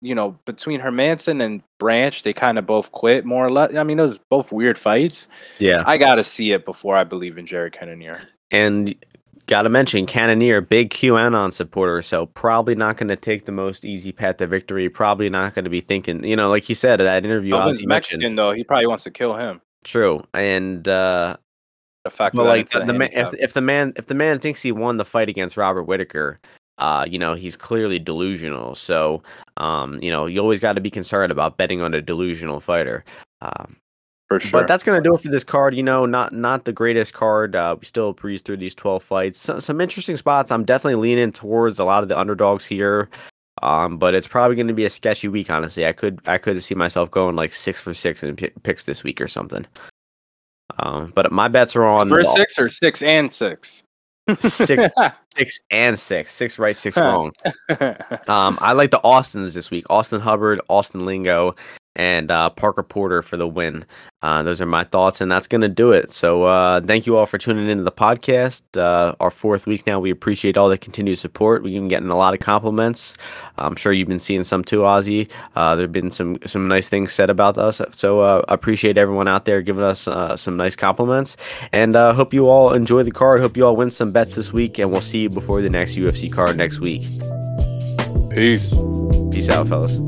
you 0.00 0.14
know 0.14 0.38
between 0.44 0.80
Hermansson 0.80 1.42
and 1.42 1.62
Branch, 1.78 2.22
they 2.22 2.32
kind 2.32 2.58
of 2.58 2.66
both 2.66 2.92
quit 2.92 3.24
more 3.24 3.46
or 3.46 3.50
less. 3.50 3.74
I 3.74 3.82
mean, 3.82 3.96
those 3.96 4.18
both 4.18 4.52
weird 4.52 4.78
fights. 4.78 5.28
Yeah, 5.58 5.82
I 5.86 5.98
gotta 5.98 6.24
see 6.24 6.52
it 6.52 6.64
before 6.64 6.96
I 6.96 7.04
believe 7.04 7.38
in 7.38 7.46
Jared 7.46 7.72
Cannonier. 7.72 8.22
And 8.50 8.94
Got 9.48 9.62
to 9.62 9.70
mention 9.70 10.04
Cannonier, 10.04 10.60
big 10.60 10.90
QAnon 10.90 11.54
supporter, 11.54 12.02
so 12.02 12.26
probably 12.26 12.74
not 12.74 12.98
going 12.98 13.08
to 13.08 13.16
take 13.16 13.46
the 13.46 13.52
most 13.52 13.86
easy 13.86 14.12
path 14.12 14.36
to 14.36 14.46
victory. 14.46 14.90
Probably 14.90 15.30
not 15.30 15.54
going 15.54 15.64
to 15.64 15.70
be 15.70 15.80
thinking, 15.80 16.22
you 16.22 16.36
know, 16.36 16.50
like 16.50 16.68
you 16.68 16.74
said 16.74 17.00
that 17.00 17.24
interview. 17.24 17.54
Oh, 17.54 17.66
he's 17.68 17.86
Mexican 17.86 18.34
though. 18.34 18.52
He 18.52 18.62
probably 18.62 18.86
wants 18.86 19.04
to 19.04 19.10
kill 19.10 19.34
him. 19.34 19.62
True, 19.84 20.22
and 20.34 20.86
uh, 20.86 21.38
the 22.04 22.10
fact 22.10 22.36
but 22.36 22.44
like 22.44 22.68
the, 22.68 22.80
the 22.80 22.92
man, 22.92 23.08
if, 23.10 23.32
if 23.40 23.54
the 23.54 23.62
man 23.62 23.94
if 23.96 24.04
the 24.04 24.14
man 24.14 24.38
thinks 24.38 24.60
he 24.60 24.70
won 24.70 24.98
the 24.98 25.04
fight 25.06 25.30
against 25.30 25.56
Robert 25.56 25.84
Whitaker, 25.84 26.38
uh, 26.78 27.04
you 27.08 27.18
know, 27.18 27.34
he's 27.34 27.56
clearly 27.56 27.98
delusional. 27.98 28.74
So, 28.74 29.22
um, 29.56 30.00
you 30.02 30.10
know, 30.10 30.26
you 30.26 30.40
always 30.40 30.60
got 30.60 30.72
to 30.72 30.80
be 30.80 30.90
concerned 30.90 31.32
about 31.32 31.56
betting 31.56 31.82
on 31.82 31.94
a 31.94 32.00
delusional 32.00 32.60
fighter. 32.60 33.04
Um, 33.40 33.76
for 34.28 34.38
sure. 34.38 34.60
But 34.60 34.68
that's 34.68 34.84
gonna 34.84 35.00
do 35.00 35.14
it 35.14 35.22
for 35.22 35.28
this 35.28 35.44
card. 35.44 35.74
You 35.74 35.82
know, 35.82 36.04
not 36.04 36.34
not 36.34 36.66
the 36.66 36.72
greatest 36.72 37.14
card. 37.14 37.56
Uh, 37.56 37.76
we 37.78 37.86
still 37.86 38.12
breeze 38.12 38.42
through 38.42 38.58
these 38.58 38.74
twelve 38.74 39.02
fights. 39.02 39.40
So, 39.40 39.58
some 39.58 39.80
interesting 39.80 40.16
spots. 40.16 40.52
I'm 40.52 40.64
definitely 40.64 40.96
leaning 40.96 41.32
towards 41.32 41.78
a 41.78 41.84
lot 41.84 42.02
of 42.02 42.10
the 42.10 42.18
underdogs 42.18 42.66
here. 42.66 43.08
Um, 43.62 43.98
but 43.98 44.14
it's 44.14 44.28
probably 44.28 44.54
going 44.54 44.68
to 44.68 44.74
be 44.74 44.84
a 44.84 44.90
sketchy 44.90 45.28
week. 45.28 45.50
Honestly, 45.50 45.86
I 45.86 45.92
could 45.92 46.20
I 46.26 46.38
could 46.38 46.62
see 46.62 46.74
myself 46.74 47.10
going 47.10 47.36
like 47.36 47.52
six 47.52 47.80
for 47.80 47.94
six 47.94 48.22
in 48.22 48.36
p- 48.36 48.50
picks 48.62 48.84
this 48.84 49.02
week 49.02 49.20
or 49.20 49.28
something. 49.28 49.66
Um, 50.78 51.10
but 51.14 51.32
my 51.32 51.48
bets 51.48 51.74
are 51.74 51.84
on 51.84 52.08
for 52.08 52.22
six 52.22 52.58
or 52.58 52.68
six 52.68 53.02
and 53.02 53.32
six. 53.32 53.82
Six, 54.38 54.86
six 55.36 55.60
and 55.70 55.98
six, 55.98 56.32
six 56.32 56.58
right, 56.58 56.76
six 56.76 56.96
wrong. 56.96 57.32
Um, 58.28 58.58
I 58.60 58.72
like 58.72 58.90
the 58.90 59.00
Austins 59.02 59.54
this 59.54 59.70
week: 59.70 59.84
Austin 59.90 60.20
Hubbard, 60.20 60.60
Austin 60.68 61.06
Lingo, 61.06 61.54
and 61.98 62.30
uh, 62.30 62.48
Parker 62.50 62.84
Porter 62.84 63.22
for 63.22 63.36
the 63.36 63.46
win. 63.46 63.84
Uh, 64.22 64.42
those 64.42 64.60
are 64.60 64.66
my 64.66 64.82
thoughts, 64.82 65.20
and 65.20 65.30
that's 65.30 65.46
going 65.46 65.60
to 65.60 65.68
do 65.68 65.92
it. 65.92 66.12
So, 66.12 66.44
uh, 66.44 66.80
thank 66.80 67.06
you 67.06 67.16
all 67.16 67.26
for 67.26 67.38
tuning 67.38 67.68
into 67.68 67.84
the 67.84 67.92
podcast. 67.92 68.62
Uh, 68.76 69.14
our 69.20 69.30
fourth 69.30 69.66
week 69.66 69.86
now. 69.86 70.00
We 70.00 70.10
appreciate 70.10 70.56
all 70.56 70.68
the 70.68 70.78
continued 70.78 71.18
support. 71.18 71.62
We've 71.62 71.74
been 71.74 71.88
getting 71.88 72.08
a 72.08 72.16
lot 72.16 72.34
of 72.34 72.40
compliments. 72.40 73.16
I'm 73.58 73.76
sure 73.76 73.92
you've 73.92 74.08
been 74.08 74.18
seeing 74.18 74.42
some 74.42 74.64
too, 74.64 74.80
Ozzy. 74.80 75.28
Uh, 75.54 75.76
there 75.76 75.84
have 75.84 75.92
been 75.92 76.10
some 76.10 76.38
some 76.46 76.66
nice 76.66 76.88
things 76.88 77.12
said 77.12 77.30
about 77.30 77.58
us. 77.58 77.80
So, 77.92 78.20
uh, 78.20 78.44
I 78.48 78.54
appreciate 78.54 78.96
everyone 78.96 79.28
out 79.28 79.44
there 79.44 79.60
giving 79.62 79.84
us 79.84 80.08
some 80.40 80.56
nice 80.56 80.74
compliments. 80.74 81.36
And 81.72 81.94
hope 81.94 82.32
you 82.32 82.48
all 82.48 82.72
enjoy 82.72 83.02
the 83.02 83.12
card. 83.12 83.40
Hope 83.40 83.56
you 83.56 83.66
all 83.66 83.76
win 83.76 83.90
some 83.90 84.10
bets 84.10 84.34
this 84.34 84.52
week, 84.52 84.78
and 84.78 84.90
we'll 84.90 85.00
see 85.00 85.22
you 85.22 85.30
before 85.30 85.62
the 85.62 85.70
next 85.70 85.96
UFC 85.96 86.32
card 86.32 86.56
next 86.56 86.80
week. 86.80 87.02
Peace. 88.30 88.74
Peace 89.30 89.48
out, 89.48 89.68
fellas. 89.68 89.98